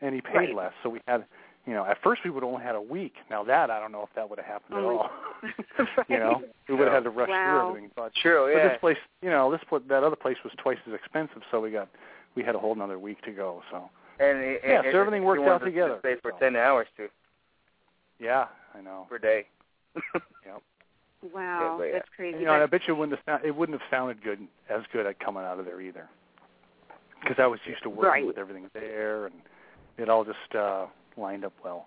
and 0.00 0.14
he 0.14 0.22
paid 0.22 0.34
Right. 0.36 0.54
less. 0.54 0.72
So 0.82 0.88
we 0.88 1.02
had, 1.06 1.26
you 1.66 1.74
know, 1.74 1.84
at 1.84 1.98
first 2.02 2.22
we 2.24 2.30
would 2.30 2.44
only 2.44 2.62
had 2.62 2.76
a 2.76 2.80
week. 2.80 3.12
Now 3.28 3.44
that 3.44 3.70
I 3.70 3.78
don't 3.78 3.92
know 3.92 4.04
if 4.04 4.14
that 4.14 4.30
would 4.30 4.38
have 4.38 4.46
happened 4.48 4.78
at 4.78 4.82
Oh 4.84 4.86
my- 4.86 4.94
all. 4.94 5.10
right. 5.42 6.08
you 6.08 6.18
know, 6.18 6.40
we 6.66 6.76
would 6.76 6.86
have 6.86 6.94
had 6.94 7.04
to 7.04 7.10
rush 7.10 7.28
Wow. 7.28 7.44
through 7.44 7.68
everything. 7.68 7.90
But, 7.94 8.14
True. 8.14 8.50
but 8.54 8.70
this 8.70 8.80
place, 8.80 8.96
you 9.20 9.28
know, 9.28 9.50
this 9.50 9.60
pla- 9.68 9.80
that 9.88 10.02
other 10.02 10.16
place 10.16 10.38
was 10.44 10.54
twice 10.56 10.78
as 10.88 10.94
expensive, 10.94 11.42
so 11.50 11.60
we 11.60 11.70
got 11.72 11.90
we 12.36 12.42
had 12.42 12.54
a 12.54 12.58
whole 12.58 12.72
another 12.72 12.98
week 12.98 13.20
to 13.24 13.32
go. 13.32 13.60
So 13.70 13.90
and 14.18 14.38
it, 14.38 14.62
Yeah, 14.64 14.80
it, 14.80 14.92
so 14.92 14.98
everything 15.00 15.24
it, 15.24 15.26
worked 15.26 15.40
you 15.42 15.44
out 15.46 15.60
wanted 15.60 15.64
to 15.66 15.70
together, 15.72 15.96
Stay 16.00 16.14
for 16.22 16.30
so. 16.30 16.38
ten 16.38 16.56
hours 16.56 16.86
too 16.96 17.08
yeah, 18.18 18.46
I 18.74 18.80
know. 18.80 19.06
per 19.08 19.18
day. 19.18 19.46
Wow, 21.32 21.70
Yeah, 21.70 21.74
but 21.78 21.84
yeah. 21.84 21.92
that's 21.94 22.08
crazy. 22.14 22.38
You 22.38 22.44
know, 22.44 22.52
and 22.54 22.62
I 22.62 22.66
bet 22.66 22.82
you 22.86 22.94
it 22.94 22.98
wouldn't 22.98 23.16
have 23.18 23.24
sound, 23.24 23.44
it 23.46 23.56
wouldn't 23.56 23.80
have 23.80 23.88
sounded 23.90 24.22
good 24.22 24.40
as 24.68 24.82
good 24.92 25.06
at 25.06 25.18
coming 25.20 25.42
out 25.42 25.58
of 25.58 25.64
there 25.64 25.80
either, 25.80 26.06
because 27.22 27.36
I 27.38 27.46
was 27.46 27.60
used 27.66 27.82
to 27.84 27.88
working 27.88 28.04
Right. 28.10 28.26
with 28.26 28.36
everything 28.36 28.68
there, 28.74 29.24
and 29.26 29.34
it 29.96 30.10
all 30.10 30.24
just 30.24 30.54
uh 30.54 30.84
lined 31.16 31.44
up 31.46 31.54
well. 31.64 31.86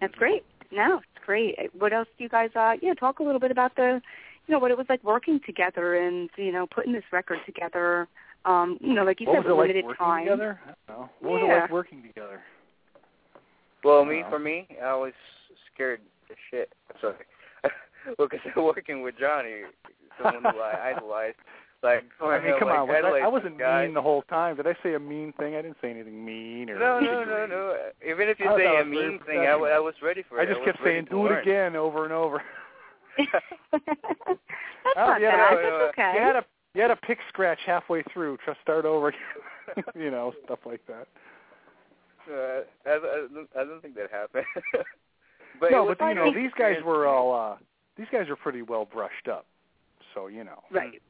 That's 0.00 0.14
great. 0.14 0.44
No, 0.70 0.96
it's 0.98 1.24
great. 1.26 1.58
What 1.78 1.92
else 1.92 2.08
do 2.16 2.24
you 2.24 2.30
guys? 2.30 2.48
Uh, 2.56 2.72
yeah, 2.80 2.94
talk 2.94 3.18
a 3.18 3.22
little 3.22 3.38
bit 3.40 3.50
about 3.50 3.76
the, 3.76 4.00
you 4.46 4.52
know, 4.52 4.58
what 4.58 4.70
it 4.70 4.78
was 4.78 4.86
like 4.88 5.04
working 5.04 5.38
together 5.44 5.96
and 5.96 6.30
you 6.36 6.52
know 6.52 6.66
putting 6.66 6.92
this 6.94 7.04
record 7.12 7.40
together. 7.44 8.08
Um, 8.46 8.78
you 8.80 8.94
know, 8.94 9.04
like 9.04 9.20
you 9.20 9.26
what 9.26 9.42
said, 9.42 9.44
was 9.44 9.50
it 9.50 9.50
with 9.50 9.58
like 9.58 9.68
limited 9.68 9.84
working 9.84 10.04
time. 10.06 10.24
together? 10.24 10.60
I 10.64 10.72
don't 10.90 10.98
know. 11.00 11.10
What 11.20 11.32
was 11.32 11.42
it 11.44 11.60
like 11.60 11.70
working 11.70 12.02
together? 12.02 12.40
Well, 13.84 14.04
me 14.04 14.22
for 14.30 14.38
me, 14.38 14.68
I 14.82 14.94
was 14.94 15.12
scared 15.74 16.00
as 16.30 16.36
shit. 16.50 16.72
Sorry, 17.00 17.14
well, 18.18 18.28
because 18.30 18.40
working 18.56 19.02
with 19.02 19.14
Johnny, 19.18 19.62
someone 20.22 20.52
who 20.54 20.60
I 20.60 20.94
idolized, 20.94 21.36
like 21.82 22.04
I 22.22 22.38
mean, 22.38 22.50
know, 22.50 22.58
come 22.58 22.68
like, 22.68 22.78
on. 22.78 22.88
Was 22.88 23.20
I, 23.22 23.24
I 23.24 23.28
wasn't 23.28 23.58
guy. 23.58 23.84
mean 23.86 23.94
the 23.94 24.02
whole 24.02 24.22
time. 24.22 24.56
Did 24.56 24.66
I 24.66 24.76
say 24.82 24.94
a 24.94 25.00
mean 25.00 25.32
thing? 25.38 25.56
I 25.56 25.62
didn't 25.62 25.78
say 25.82 25.90
anything 25.90 26.24
mean 26.24 26.70
or. 26.70 26.78
No, 26.78 27.00
no, 27.00 27.24
no, 27.24 27.46
no. 27.46 27.76
Even 28.08 28.28
if 28.28 28.38
you 28.38 28.48
I 28.48 28.56
say 28.56 28.66
a 28.66 28.80
it 28.80 28.86
was 28.86 28.94
very 28.94 29.08
mean 29.10 29.20
thing, 29.26 29.40
I, 29.40 29.56
wa- 29.56 29.66
I 29.66 29.78
was 29.78 29.94
ready 30.02 30.22
for 30.28 30.38
it. 30.38 30.42
I 30.42 30.46
just 30.46 30.60
was 30.60 30.66
kept 30.66 30.78
saying, 30.84 31.06
to 31.06 31.10
"Do 31.10 31.26
it 31.26 31.40
again," 31.42 31.74
over 31.76 32.04
and 32.04 32.12
over. 32.12 32.42
That's 33.18 33.44
Oh, 34.96 35.06
not 35.06 35.20
yeah, 35.20 35.30
bad. 35.36 35.54
no, 35.54 35.56
That's 35.56 35.68
no, 35.70 35.88
okay. 35.90 36.12
You 36.14 36.20
had 36.20 36.36
a 36.36 36.44
you 36.74 36.82
had 36.82 36.90
a 36.90 36.96
pick 36.96 37.18
scratch 37.28 37.58
halfway 37.66 38.02
through. 38.12 38.38
Try 38.44 38.54
to 38.54 38.60
start 38.62 38.84
over. 38.84 39.12
you 39.94 40.10
know, 40.10 40.32
stuff 40.44 40.60
like 40.66 40.80
that. 40.86 41.06
Uh, 42.30 42.62
I, 42.86 42.90
I, 42.90 43.26
don't- 43.34 43.48
I 43.58 43.64
don't 43.64 43.80
think 43.82 43.94
that 43.96 44.10
happened. 44.10 44.44
but 45.60 45.70
no, 45.70 45.86
but 45.86 46.04
you 46.08 46.14
know, 46.14 46.32
these 46.34 46.50
guys 46.58 46.76
were 46.84 47.06
all 47.06 47.34
uh 47.34 47.56
these 47.96 48.06
guys 48.10 48.28
were 48.28 48.36
pretty 48.36 48.62
well 48.62 48.84
brushed 48.84 49.28
up. 49.28 49.46
So 50.14 50.26
you 50.28 50.44
know, 50.44 50.62
right. 50.70 51.00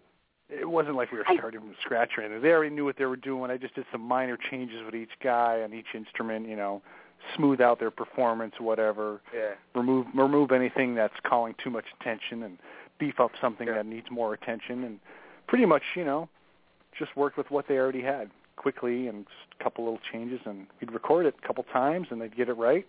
it 0.49 0.69
wasn't 0.69 0.97
like 0.97 1.13
we 1.13 1.19
were 1.19 1.25
I- 1.29 1.37
starting 1.37 1.61
from 1.61 1.75
scratch 1.83 2.11
or 2.17 2.23
anything. 2.25 2.43
They 2.43 2.51
already 2.51 2.75
knew 2.75 2.85
what 2.85 2.97
they 2.97 3.05
were 3.05 3.17
doing. 3.17 3.51
I 3.51 3.57
just 3.57 3.75
did 3.75 3.85
some 3.93 4.01
minor 4.03 4.39
changes 4.51 4.79
with 4.85 4.95
each 4.95 5.11
guy 5.23 5.63
on 5.63 5.73
each 5.75 5.95
instrument. 5.95 6.49
You 6.49 6.57
know, 6.57 6.83
smooth 7.37 7.61
out 7.61 7.79
their 7.79 7.91
performance, 7.91 8.55
whatever. 8.59 9.21
Yeah. 9.35 9.51
remove 9.75 10.07
remove 10.15 10.53
anything 10.53 10.95
that's 10.95 11.15
calling 11.25 11.55
too 11.63 11.71
much 11.71 11.87
attention 12.01 12.43
and 12.45 12.59
beef 12.99 13.19
up 13.21 13.33
something 13.41 13.67
Sure. 13.67 13.75
that 13.75 13.87
needs 13.87 14.07
more 14.11 14.35
attention 14.35 14.85
and 14.85 14.99
pretty 15.49 15.67
much 15.67 15.83
you 15.97 16.05
know 16.05 16.29
just 16.97 17.17
worked 17.17 17.37
with 17.37 17.51
what 17.51 17.67
they 17.67 17.77
already 17.77 18.03
had 18.03 18.31
quickly 18.57 19.07
and 19.09 19.25
just 19.25 19.61
a 19.61 19.65
couple 19.65 19.85
little 19.85 20.01
changes 20.13 20.41
and 20.45 20.67
we'd 20.81 20.93
record 20.93 21.27
it 21.27 21.35
a 21.43 21.47
couple 21.47 21.65
times 21.65 22.09
and 22.11 22.21
they'd 22.21 22.37
get 22.37 22.49
it 22.49 22.55
right 22.55 22.87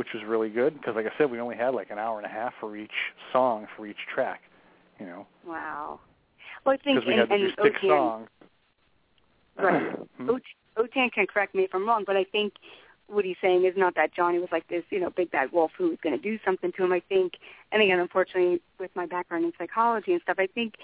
which 0.00 0.08
was 0.14 0.22
really 0.26 0.48
good 0.48 0.72
because, 0.74 0.94
like 0.96 1.04
I 1.04 1.10
said, 1.18 1.30
we 1.30 1.38
only 1.40 1.56
had 1.56 1.74
like 1.74 1.90
an 1.90 1.98
hour 1.98 2.16
and 2.16 2.24
a 2.24 2.30
half 2.30 2.54
for 2.58 2.74
each 2.74 2.90
song 3.34 3.66
for 3.76 3.86
each 3.86 3.98
track. 4.12 4.40
You 4.98 5.04
know, 5.04 5.26
Wow. 5.46 6.00
Well, 6.64 6.74
I 6.74 6.78
think 6.82 7.04
we 7.04 7.12
and, 7.12 7.20
had 7.20 7.28
to 7.28 7.38
do 7.38 7.50
six 7.62 7.80
Otan, 7.80 7.88
songs. 7.88 8.28
Right. 9.58 9.96
Hmm? 10.16 10.30
Otan 10.78 11.12
can 11.12 11.26
correct 11.26 11.54
me 11.54 11.64
if 11.64 11.74
I'm 11.74 11.86
wrong, 11.86 12.04
but 12.06 12.16
I 12.16 12.24
think 12.24 12.54
what 13.08 13.26
he's 13.26 13.36
saying 13.42 13.66
is 13.66 13.74
not 13.76 13.94
that 13.96 14.14
Johnny 14.14 14.38
was 14.38 14.48
like 14.52 14.68
this, 14.68 14.84
you 14.90 15.00
know, 15.00 15.10
big 15.10 15.30
bad 15.30 15.52
wolf 15.52 15.72
who 15.76 15.88
was 15.88 15.98
going 16.02 16.16
to 16.16 16.22
do 16.22 16.38
something 16.44 16.72
to 16.78 16.84
him. 16.84 16.92
I 16.92 17.00
think, 17.06 17.34
and 17.72 17.82
again, 17.82 17.98
unfortunately, 17.98 18.62
with 18.78 18.90
my 18.94 19.04
background 19.04 19.44
in 19.44 19.52
psychology 19.58 20.12
and 20.12 20.22
stuff, 20.22 20.36
I 20.38 20.46
think 20.46 20.74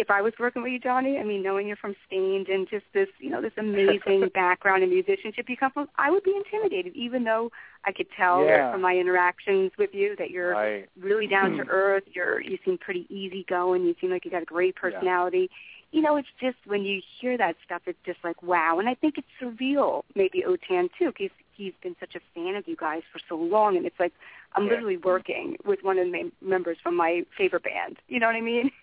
if 0.00 0.10
I 0.10 0.22
was 0.22 0.32
working 0.40 0.62
with 0.62 0.72
you, 0.72 0.78
Johnny, 0.78 1.18
I 1.18 1.24
mean, 1.24 1.42
knowing 1.42 1.68
you're 1.68 1.76
from 1.76 1.94
Staind 2.06 2.48
and 2.48 2.66
just 2.68 2.86
this, 2.94 3.08
you 3.18 3.28
know, 3.30 3.42
this 3.42 3.52
amazing 3.58 4.30
background 4.34 4.82
and 4.82 4.90
musicianship 4.90 5.48
you 5.48 5.56
come 5.58 5.70
from, 5.72 5.88
I 5.96 6.10
would 6.10 6.22
be 6.24 6.34
intimidated, 6.34 6.96
even 6.96 7.22
though 7.24 7.50
I 7.84 7.92
could 7.92 8.06
tell 8.16 8.44
Yeah. 8.44 8.72
from 8.72 8.80
my 8.80 8.96
interactions 8.96 9.72
with 9.78 9.90
you 9.92 10.16
that 10.16 10.30
you're 10.30 10.52
Right. 10.52 10.88
really 10.98 11.26
down 11.26 11.56
to 11.58 11.64
earth. 11.70 12.04
You're 12.06 12.40
you 12.40 12.58
seem 12.64 12.78
pretty 12.78 13.06
easygoing. 13.14 13.84
You 13.84 13.94
seem 14.00 14.10
like 14.10 14.24
you 14.24 14.30
got 14.30 14.42
a 14.42 14.46
great 14.46 14.74
personality. 14.76 15.50
You 15.92 16.00
know, 16.02 16.16
it's 16.16 16.28
just 16.40 16.56
when 16.66 16.82
you 16.84 17.02
hear 17.20 17.36
that 17.36 17.56
stuff, 17.64 17.82
it's 17.86 17.98
just 18.06 18.18
like 18.24 18.42
wow. 18.42 18.78
And 18.78 18.88
I 18.88 18.94
think 18.94 19.16
it's 19.18 19.28
surreal, 19.40 20.02
maybe 20.14 20.42
Otan 20.46 20.88
too, 20.98 21.12
because 21.16 21.30
he's 21.52 21.74
been 21.82 21.96
such 22.00 22.14
a 22.14 22.20
fan 22.34 22.54
of 22.54 22.66
you 22.66 22.76
guys 22.76 23.02
for 23.12 23.20
so 23.28 23.36
long, 23.36 23.76
and 23.76 23.84
it's 23.84 24.00
like 24.00 24.12
I'm 24.54 24.64
Yeah. 24.64 24.70
literally 24.70 24.96
working 24.96 25.56
with 25.64 25.80
one 25.82 25.98
of 25.98 26.10
the 26.10 26.32
members 26.40 26.78
from 26.82 26.96
my 26.96 27.24
favorite 27.36 27.64
band. 27.64 27.98
You 28.08 28.18
know 28.18 28.26
what 28.26 28.36
I 28.36 28.40
mean? 28.40 28.70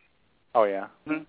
Oh 0.55 0.63
yeah. 0.63 0.87
Mhm. 1.07 1.25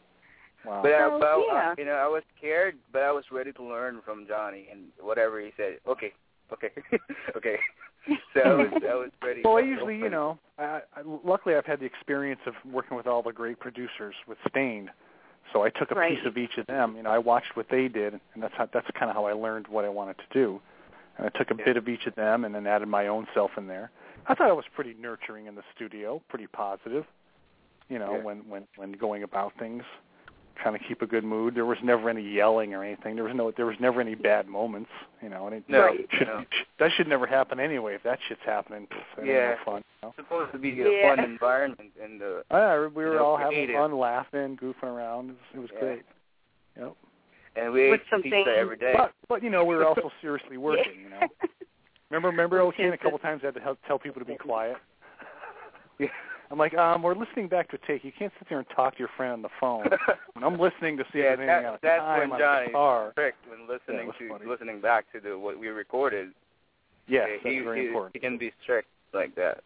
Wow. 0.64 0.82
But, 0.82 0.92
I, 0.92 1.08
So, 1.08 1.18
but 1.20 1.26
I- 1.28 1.44
yeah. 1.52 1.74
you 1.78 1.84
know, 1.84 1.92
I 1.94 2.06
was 2.08 2.22
scared, 2.36 2.76
but 2.92 3.02
I 3.02 3.12
was 3.12 3.24
ready 3.30 3.52
to 3.52 3.62
learn 3.62 4.00
from 4.04 4.26
Johnny, 4.26 4.68
and 4.70 4.86
whatever 5.00 5.40
he 5.40 5.52
said, 5.56 5.78
okay, 5.86 6.12
okay, 6.52 6.70
okay. 7.36 7.56
So 8.34 8.40
I 8.40 8.54
was, 8.54 8.72
I 8.90 8.94
was 8.94 9.10
ready. 9.22 9.42
Well, 9.44 9.56
I 9.56 9.60
to 9.62 9.66
usually, 9.66 9.98
you 9.98 10.08
know, 10.10 10.38
I, 10.58 10.80
I, 10.96 11.02
luckily 11.24 11.54
I've 11.54 11.66
had 11.66 11.78
the 11.80 11.86
experience 11.86 12.40
of 12.46 12.54
working 12.70 12.96
with 12.96 13.06
all 13.06 13.22
the 13.22 13.32
great 13.32 13.60
producers 13.60 14.14
with 14.26 14.38
Staind, 14.48 14.90
so 15.52 15.62
I 15.62 15.70
took 15.70 15.90
a 15.90 15.94
Right. 15.94 16.16
piece 16.16 16.26
of 16.26 16.36
each 16.36 16.56
of 16.58 16.66
them. 16.66 16.96
You 16.96 17.02
know, 17.02 17.10
I 17.10 17.18
watched 17.18 17.54
what 17.56 17.66
they 17.70 17.86
did, 17.88 18.14
and 18.34 18.42
that's 18.42 18.54
how, 18.56 18.68
that's 18.72 18.86
kind 18.98 19.10
of 19.10 19.16
how 19.16 19.26
I 19.26 19.32
learned 19.32 19.68
what 19.68 19.84
I 19.84 19.88
wanted 19.88 20.16
to 20.18 20.24
do. 20.32 20.60
And 21.18 21.26
I 21.26 21.38
took 21.38 21.50
a 21.50 21.54
Yeah. 21.58 21.64
bit 21.64 21.76
of 21.76 21.88
each 21.88 22.06
of 22.06 22.14
them, 22.16 22.44
and 22.44 22.54
then 22.54 22.66
added 22.66 22.88
my 22.88 23.06
own 23.08 23.26
self 23.34 23.50
in 23.56 23.66
there. 23.66 23.90
I 24.26 24.34
thought 24.34 24.48
I 24.48 24.52
was 24.52 24.64
pretty 24.74 24.94
nurturing 24.98 25.46
in 25.46 25.54
the 25.54 25.62
studio, 25.74 26.20
pretty 26.28 26.46
positive. 26.46 27.04
You 27.88 27.98
know, 27.98 28.16
Yeah. 28.16 28.22
when 28.22 28.38
when 28.48 28.66
when 28.76 28.92
going 28.92 29.22
about 29.22 29.52
things, 29.58 29.82
trying 30.56 30.76
to 30.78 30.84
keep 30.84 31.02
a 31.02 31.06
good 31.06 31.24
mood. 31.24 31.54
There 31.54 31.64
was 31.64 31.78
never 31.82 32.10
any 32.10 32.22
yelling 32.22 32.74
or 32.74 32.82
anything. 32.84 33.14
There 33.14 33.24
was 33.24 33.34
no 33.34 33.50
there 33.52 33.66
was 33.66 33.76
never 33.80 34.00
any 34.00 34.14
bad 34.14 34.46
moments. 34.48 34.90
You 35.22 35.28
know, 35.30 35.46
and 35.46 35.56
it 35.56 35.64
No, 35.68 35.86
Right. 35.86 36.06
should, 36.12 36.26
no. 36.26 36.44
that 36.78 36.90
should 36.92 37.08
never 37.08 37.26
happen 37.26 37.58
anyway. 37.60 37.94
If 37.94 38.02
that 38.02 38.18
shit's 38.28 38.42
happening, 38.44 38.86
pff, 38.88 39.24
Yeah. 39.26 39.50
no 39.50 39.56
fun. 39.64 39.76
You 39.76 39.82
know? 40.02 40.08
It's 40.08 40.16
supposed 40.28 40.52
to 40.52 40.58
be 40.58 40.70
Yeah. 40.70 40.84
a 41.12 41.16
fun 41.16 41.24
environment, 41.24 41.92
and 42.02 42.20
uh, 42.22 42.42
Yeah, 42.50 42.86
we 42.88 43.04
were 43.04 43.14
know, 43.14 43.24
all 43.24 43.36
having 43.36 43.52
creative. 43.54 43.76
fun, 43.76 43.96
laughing, 43.98 44.56
goofing 44.56 44.82
around. 44.84 45.30
It 45.30 45.32
was, 45.32 45.38
it 45.54 45.58
was 45.60 45.70
Yeah. 45.74 45.80
great. 45.80 46.02
Yep. 46.78 46.92
and 47.56 47.72
we 47.72 47.90
With 47.90 48.00
ate 48.02 48.06
something- 48.10 48.30
pizza 48.30 48.56
every 48.56 48.76
day. 48.76 48.94
But 48.96 49.12
but 49.28 49.42
you 49.42 49.50
know 49.50 49.64
we 49.64 49.74
were 49.76 49.86
also 49.86 50.12
seriously 50.20 50.58
working. 50.58 51.00
You 51.04 51.08
know. 51.10 51.26
Remember 52.10 52.28
remember 52.28 52.58
Otan 52.60 52.92
a 52.92 52.96
couple 52.98 53.18
times 53.18 53.42
I 53.42 53.46
had 53.46 53.54
to 53.54 53.60
help, 53.60 53.78
tell 53.86 53.98
people 53.98 54.20
to 54.20 54.24
be 54.26 54.36
quiet. 54.36 54.76
Yeah. 55.98 56.08
I'm 56.50 56.58
like, 56.58 56.74
um, 56.74 57.02
we're 57.02 57.14
listening 57.14 57.48
back 57.48 57.68
to 57.70 57.76
a 57.76 57.86
take. 57.86 58.04
You 58.04 58.12
can't 58.16 58.32
sit 58.38 58.48
there 58.48 58.58
and 58.58 58.66
talk 58.74 58.94
to 58.94 58.98
your 58.98 59.10
friend 59.16 59.32
on 59.32 59.42
the 59.42 59.48
phone. 59.60 59.84
when 60.32 60.44
I'm 60.44 60.58
listening 60.58 60.96
to 60.96 61.04
see 61.12 61.18
yeah, 61.20 61.32
if 61.32 61.38
there's 61.38 61.40
anything 61.40 61.46
that, 61.46 61.64
out 61.64 61.74
of 61.74 61.80
that's 61.82 62.00
time 62.00 62.20
when 62.20 62.32
on 62.32 62.38
Johnny 62.38 62.66
the 62.66 62.70
guitar. 62.70 63.12
tricked 63.14 63.48
when 63.48 63.60
listening 63.68 64.00
it 64.00 64.06
was 64.06 64.14
to 64.18 64.28
funny. 64.28 64.46
listening 64.46 64.80
back 64.80 65.12
to 65.12 65.20
the 65.20 65.38
what 65.38 65.58
we 65.58 65.68
recorded. 65.68 66.30
Yes, 67.06 67.24
uh, 67.24 67.30
that's 67.44 67.54
he, 67.54 67.60
very 67.60 67.80
he, 67.82 67.86
important. 67.88 68.16
He 68.16 68.20
can 68.20 68.38
be 68.38 68.52
strict 68.62 68.88
like 69.12 69.34
that. 69.36 69.62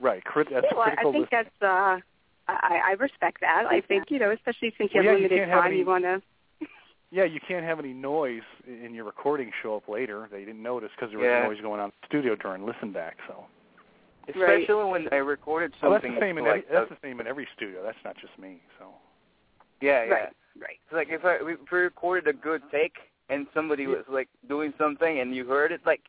Right, 0.00 0.22
crit, 0.24 0.48
that's 0.52 0.66
well, 0.74 0.82
I 0.82 1.02
think 1.02 1.14
listen- 1.14 1.28
that's 1.30 1.62
uh 1.62 2.00
I, 2.48 2.90
I 2.90 2.92
respect 3.00 3.40
that. 3.40 3.64
I 3.68 3.80
think, 3.80 4.04
you 4.08 4.20
know, 4.20 4.30
especially 4.30 4.72
since 4.78 4.90
you 4.94 5.00
Well, 5.02 5.10
have 5.14 5.18
yeah, 5.20 5.26
limited 5.26 5.48
can't 5.48 5.50
time, 5.50 5.70
any- 5.72 5.78
you 5.78 5.86
wanna 5.86 6.22
Yeah, 7.10 7.24
you 7.24 7.40
can't 7.46 7.64
have 7.64 7.78
any 7.78 7.92
noise 7.92 8.42
in 8.66 8.94
your 8.94 9.04
recording 9.04 9.50
show 9.62 9.76
up 9.76 9.88
later 9.88 10.28
that 10.30 10.40
you 10.40 10.46
didn't 10.46 10.62
notice 10.62 10.90
because 10.96 11.10
there 11.10 11.18
was 11.18 11.26
Yeah. 11.26 11.46
noise 11.46 11.60
going 11.60 11.80
on 11.80 11.86
in 11.86 11.92
the 12.02 12.06
studio 12.06 12.34
during 12.36 12.66
listen 12.66 12.92
back. 12.92 13.16
So 13.28 13.44
Right. 14.34 14.60
Especially 14.60 14.90
when 14.90 15.08
I 15.12 15.16
recorded 15.16 15.72
well, 15.80 15.92
that's 15.92 16.02
something 16.02 16.18
the 16.18 16.20
same 16.20 16.38
in 16.38 16.44
like 16.44 16.64
every, 16.64 16.74
that's 16.74 16.90
uh, 16.90 16.94
the 16.94 17.00
same 17.08 17.20
in 17.20 17.26
every 17.26 17.46
studio. 17.56 17.82
That's 17.84 17.98
not 18.04 18.16
just 18.16 18.36
me. 18.38 18.60
So 18.78 18.86
yeah, 19.80 20.04
yeah. 20.04 20.10
Right, 20.10 20.28
right. 20.60 20.78
It's 20.84 20.92
like 20.92 21.08
if 21.10 21.24
I 21.24 21.36
if 21.36 21.70
we 21.70 21.78
recorded 21.78 22.26
a 22.28 22.32
good 22.32 22.62
take 22.72 22.94
and 23.28 23.46
somebody 23.54 23.86
was 23.86 24.04
like 24.08 24.28
doing 24.48 24.72
something 24.78 25.20
and 25.20 25.34
you 25.34 25.46
heard 25.46 25.70
it, 25.70 25.80
like 25.86 26.00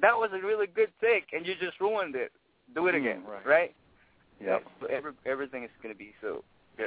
that 0.00 0.14
was 0.14 0.30
a 0.32 0.44
really 0.44 0.66
good 0.66 0.90
take 1.00 1.26
and 1.32 1.46
you 1.46 1.54
just 1.60 1.80
ruined 1.80 2.14
it. 2.14 2.32
Do 2.74 2.86
it 2.86 2.94
Mm, 2.94 3.00
again, 3.00 3.22
right. 3.28 3.46
right? 3.46 3.74
yeah. 4.40 4.58
So 4.80 4.86
every, 4.86 5.12
everything 5.26 5.64
is 5.64 5.70
going 5.82 5.94
to 5.94 5.98
be 5.98 6.14
so. 6.20 6.42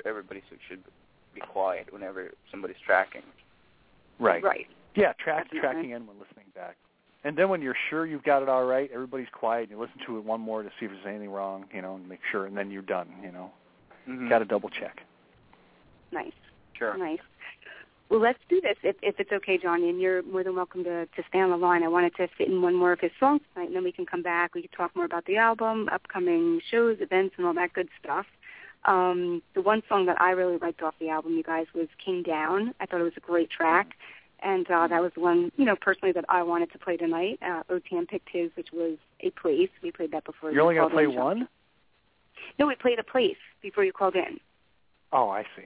Everybody 0.05 0.41
should, 0.49 0.59
should 0.67 0.83
be 1.33 1.39
quiet 1.39 1.93
whenever 1.93 2.31
somebody's 2.51 2.77
tracking. 2.85 3.21
Right. 4.19 4.43
Right. 4.43 4.67
Yeah, 4.95 5.13
track 5.13 5.47
tracking 5.51 5.91
in 5.91 6.07
when 6.07 6.17
listening 6.19 6.47
back. 6.55 6.75
And 7.27 7.37
then 7.37 7.49
when 7.49 7.61
you're 7.61 7.75
sure 7.89 8.05
you've 8.05 8.23
got 8.23 8.41
it 8.41 8.47
all 8.47 8.63
right, 8.63 8.89
everybody's 8.93 9.27
quiet. 9.33 9.63
And 9.63 9.71
you 9.71 9.79
listen 9.79 9.99
to 10.05 10.17
it 10.17 10.23
one 10.23 10.39
more 10.39 10.63
to 10.63 10.69
see 10.79 10.85
if 10.85 10.91
there's 10.91 11.05
anything 11.05 11.29
wrong, 11.29 11.65
you 11.73 11.81
know, 11.81 11.95
and 11.95 12.07
make 12.07 12.21
sure, 12.31 12.45
and 12.45 12.55
then 12.55 12.71
you're 12.71 12.81
done. 12.81 13.09
You 13.21 13.31
know, 13.31 13.51
Mm-hmm. 14.07 14.29
got 14.29 14.39
to 14.39 14.45
double 14.45 14.69
check. 14.69 15.01
Nice. 16.13 16.31
Sure. 16.77 16.97
Nice. 16.97 17.19
Well, 18.09 18.21
let's 18.21 18.39
do 18.47 18.61
this 18.61 18.77
if, 18.81 18.95
if 19.01 19.19
it's 19.19 19.33
okay, 19.33 19.57
Johnny, 19.57 19.89
and 19.89 19.99
you're 19.99 20.23
more 20.23 20.45
than 20.45 20.55
welcome 20.55 20.85
to, 20.85 21.05
to 21.05 21.23
stay 21.27 21.39
on 21.41 21.49
the 21.49 21.57
line. 21.57 21.83
I 21.83 21.89
wanted 21.89 22.15
to 22.15 22.29
fit 22.37 22.47
in 22.47 22.61
one 22.61 22.73
more 22.73 22.93
of 22.93 23.01
his 23.01 23.11
songs 23.19 23.41
tonight, 23.53 23.67
and 23.67 23.75
then 23.75 23.83
we 23.83 23.91
can 23.91 24.05
come 24.05 24.23
back. 24.23 24.55
We 24.55 24.61
can 24.61 24.71
talk 24.71 24.95
more 24.95 25.03
about 25.03 25.25
the 25.25 25.35
album, 25.35 25.89
upcoming 25.91 26.61
shows, 26.71 26.97
events, 27.01 27.35
and 27.37 27.45
all 27.45 27.53
that 27.55 27.73
good 27.73 27.89
stuff. 28.01 28.25
Um, 28.85 29.41
the 29.55 29.61
one 29.61 29.83
song 29.89 30.05
that 30.05 30.21
I 30.21 30.31
really 30.31 30.57
liked 30.57 30.81
off 30.81 30.95
the 31.01 31.09
album, 31.09 31.33
you 31.33 31.43
guys, 31.43 31.65
was 31.75 31.87
King 32.03 32.23
Down. 32.23 32.73
I 32.79 32.85
thought 32.85 33.01
it 33.01 33.03
was 33.03 33.17
a 33.17 33.19
great 33.19 33.49
track, 33.49 33.89
and 34.43 34.69
uh, 34.69 34.87
that 34.87 35.01
was 35.01 35.11
the 35.15 35.21
one, 35.21 35.51
you 35.57 35.65
know, 35.65 35.75
personally 35.79 36.11
that 36.13 36.25
I 36.29 36.43
wanted 36.43 36.71
to 36.73 36.79
play 36.79 36.97
tonight. 36.97 37.39
Uh, 37.41 37.63
Otan 37.71 38.07
picked 38.07 38.29
his, 38.31 38.51
which 38.55 38.69
was 38.71 38.97
A 39.21 39.31
Place. 39.31 39.69
We 39.81 39.91
played 39.91 40.11
that 40.11 40.25
before. 40.25 40.51
You're 40.51 40.59
you 40.59 40.63
only 40.63 40.75
going 40.75 40.89
to 40.89 40.95
play 40.95 41.07
one? 41.07 41.47
No, 42.59 42.67
we 42.67 42.75
played 42.75 42.99
A 42.99 43.03
Place 43.03 43.37
before 43.61 43.83
you 43.83 43.93
called 43.93 44.15
in. 44.15 44.39
Oh, 45.11 45.29
I 45.29 45.43
see. 45.55 45.65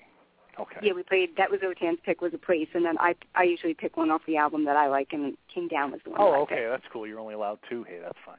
Okay. 0.60 0.80
Yeah, 0.84 0.94
we 0.94 1.04
played. 1.04 1.30
That 1.38 1.50
was 1.50 1.62
Otan's 1.62 2.00
pick 2.06 2.22
was 2.22 2.34
a 2.34 2.38
place, 2.38 2.68
and 2.74 2.86
then 2.86 2.98
I 3.00 3.16
I 3.36 3.44
usually 3.44 3.74
pick 3.74 3.96
one 3.98 4.12
off 4.12 4.22
the 4.28 4.38
album 4.38 4.66
that 4.66 4.76
I 4.76 4.88
like, 4.88 5.10
and 5.14 5.36
King 5.54 5.68
Down 5.70 5.92
was 5.92 6.02
the 6.04 6.12
one. 6.12 6.20
Oh, 6.22 6.42
okay. 6.44 6.68
That's 6.70 6.84
cool. 6.92 7.08
You're 7.08 7.20
only 7.20 7.34
allowed 7.34 7.60
two. 7.70 7.84
Hey, 7.84 8.00
that's 8.02 8.18
fine. 8.26 8.36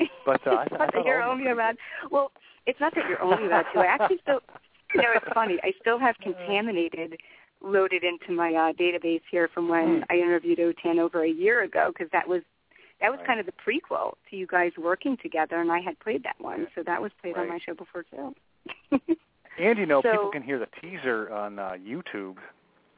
But, 0.26 0.44
uh, 0.46 0.50
I 0.50 0.62
it's 0.62 0.72
I 0.72 0.76
not 0.76 0.78
thought 0.78 0.94
that 0.94 1.04
you're 1.06 1.22
only 1.22 1.50
allowed. 1.50 1.76
Well, 2.10 2.32
it's 2.66 2.80
not 2.80 2.94
that 2.94 3.04
you're 3.08 3.22
only 3.22 3.46
allowed 3.46 3.66
two. 3.72 3.80
I 3.80 3.86
actually 3.86 4.18
still, 4.22 4.40
you 4.94 5.02
know, 5.02 5.08
it's 5.14 5.32
funny. 5.34 5.58
I 5.62 5.72
still 5.80 5.98
have 5.98 6.16
contaminated 6.22 7.18
loaded 7.64 8.04
into 8.04 8.32
my 8.32 8.52
uh, 8.54 8.72
database 8.74 9.22
here 9.30 9.48
from 9.52 9.68
when 9.68 9.98
Hmm. 9.98 10.02
I 10.10 10.14
interviewed 10.16 10.58
Otan 10.58 10.98
over 10.98 11.24
a 11.24 11.28
year 11.30 11.62
ago, 11.62 11.90
because 11.92 12.10
that 12.12 12.28
was 12.28 12.42
that 13.00 13.10
was 13.10 13.18
Right. 13.18 13.26
kind 13.26 13.40
of 13.40 13.46
the 13.46 13.52
prequel 13.52 14.14
to 14.30 14.36
you 14.36 14.46
guys 14.46 14.70
working 14.78 15.16
together, 15.22 15.60
and 15.60 15.70
I 15.72 15.80
had 15.80 15.98
played 15.98 16.22
that 16.22 16.36
one, 16.38 16.68
so 16.74 16.82
that 16.84 17.02
was 17.02 17.10
played 17.20 17.36
on 17.36 17.48
my 17.48 17.58
show 17.58 17.74
before 17.74 18.04
too. 18.04 18.34
And 19.56 19.78
you 19.78 19.86
know, 19.86 20.02
So- 20.02 20.10
people 20.10 20.30
can 20.30 20.42
hear 20.42 20.58
the 20.58 20.66
teaser 20.80 21.32
on 21.32 21.58
uh, 21.60 21.72
YouTube. 21.80 22.38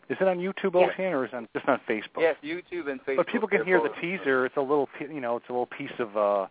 Is 0.09 0.17
it 0.21 0.27
on 0.29 0.39
YouTube, 0.39 0.73
Yes. 0.75 0.93
Otan, 0.97 1.13
or 1.13 1.25
is 1.27 1.31
it 1.33 1.37
on, 1.37 1.49
just 1.55 1.69
on 1.69 1.81
Facebook? 1.89 2.21
Yes, 2.21 2.37
YouTube 2.43 2.89
and 2.91 2.99
Facebook. 3.05 3.17
But 3.19 3.27
people 3.27 3.47
can 3.49 3.65
hear 3.65 3.79
the 3.81 3.91
teaser. 4.01 4.47
It's 4.47 4.57
a 4.57 4.61
little, 4.63 4.89
pi- 4.99 5.13
you 5.13 5.21
know, 5.21 5.37
it's 5.37 5.49
a 5.51 5.53
little 5.53 5.67
piece 5.67 5.93
of 5.99 6.17
uh, 6.17 6.47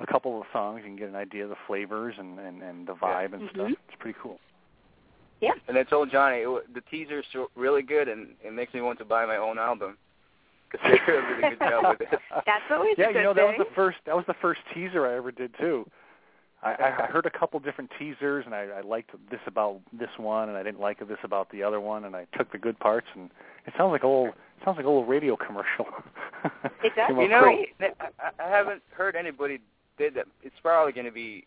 a 0.00 0.06
couple 0.10 0.38
of 0.40 0.46
songs. 0.52 0.80
You 0.82 0.88
can 0.90 0.96
get 0.96 1.08
an 1.08 1.14
idea 1.16 1.44
of 1.44 1.48
the 1.50 1.56
flavors 1.66 2.16
and 2.18 2.38
and, 2.38 2.62
and 2.62 2.86
the 2.86 2.94
vibe 2.94 3.32
and 3.32 3.48
stuff. 3.50 3.68
Mhm. 3.68 3.76
It's 3.88 3.96
pretty 3.98 4.18
cool. 4.22 4.40
Yeah. 5.40 5.52
And 5.68 5.76
I 5.76 5.82
told 5.82 6.10
Johnny 6.10 6.38
it, 6.38 6.74
the 6.74 6.80
teaser's 6.90 7.24
so- 7.32 7.50
really 7.54 7.82
good, 7.82 8.08
and 8.08 8.28
it 8.44 8.52
makes 8.52 8.72
me 8.72 8.80
want 8.80 8.98
to 8.98 9.04
buy 9.04 9.26
my 9.26 9.36
own 9.36 9.58
album 9.58 9.96
because 10.70 10.84
they 10.90 11.12
did 11.12 11.22
a 11.22 11.26
really 11.28 11.50
good 11.50 11.58
job 11.58 11.96
with 12.00 12.12
it. 12.12 12.18
That's 12.46 12.62
always 12.70 12.94
yeah, 12.96 13.10
a 13.10 13.12
good 13.12 13.18
you 13.18 13.24
know, 13.24 13.34
that 13.34 13.50
thing. 13.50 13.58
was 13.58 13.66
the 13.68 13.74
first. 13.74 13.98
That 14.06 14.16
was 14.16 14.24
the 14.26 14.34
first 14.40 14.60
teaser 14.74 15.06
I 15.06 15.16
ever 15.16 15.30
did 15.30 15.52
too. 15.58 15.88
I, 16.62 16.72
I 16.72 17.04
I 17.04 17.06
heard 17.06 17.26
a 17.26 17.30
couple 17.30 17.60
different 17.60 17.90
teasers, 17.98 18.44
and 18.46 18.54
I, 18.54 18.66
I 18.78 18.80
liked 18.80 19.10
this 19.30 19.40
about 19.46 19.80
this 19.92 20.08
one, 20.16 20.48
and 20.48 20.56
I 20.56 20.62
didn't 20.62 20.80
like 20.80 21.06
this 21.06 21.18
about 21.22 21.50
the 21.50 21.62
other 21.62 21.80
one, 21.80 22.04
and 22.04 22.16
I 22.16 22.26
took 22.36 22.50
the 22.50 22.58
good 22.58 22.78
parts, 22.78 23.06
and 23.14 23.30
it 23.66 23.74
sounds 23.76 23.90
like 23.90 24.02
a 24.02 24.08
little 24.08 24.28
it 24.28 24.64
sounds 24.64 24.76
like 24.76 24.86
a 24.86 24.88
little 24.88 25.04
radio 25.06 25.36
commercial. 25.36 25.86
It 26.84 26.92
does. 26.94 27.10
You 27.10 27.28
know, 27.28 27.40
great. 27.42 27.70
I, 27.80 28.30
I 28.38 28.48
haven't 28.48 28.80
heard 28.90 29.16
anybody 29.16 29.60
did 29.98 30.14
that. 30.14 30.26
It's 30.44 30.54
probably 30.62 30.92
going 30.92 31.06
to 31.06 31.12
be 31.12 31.44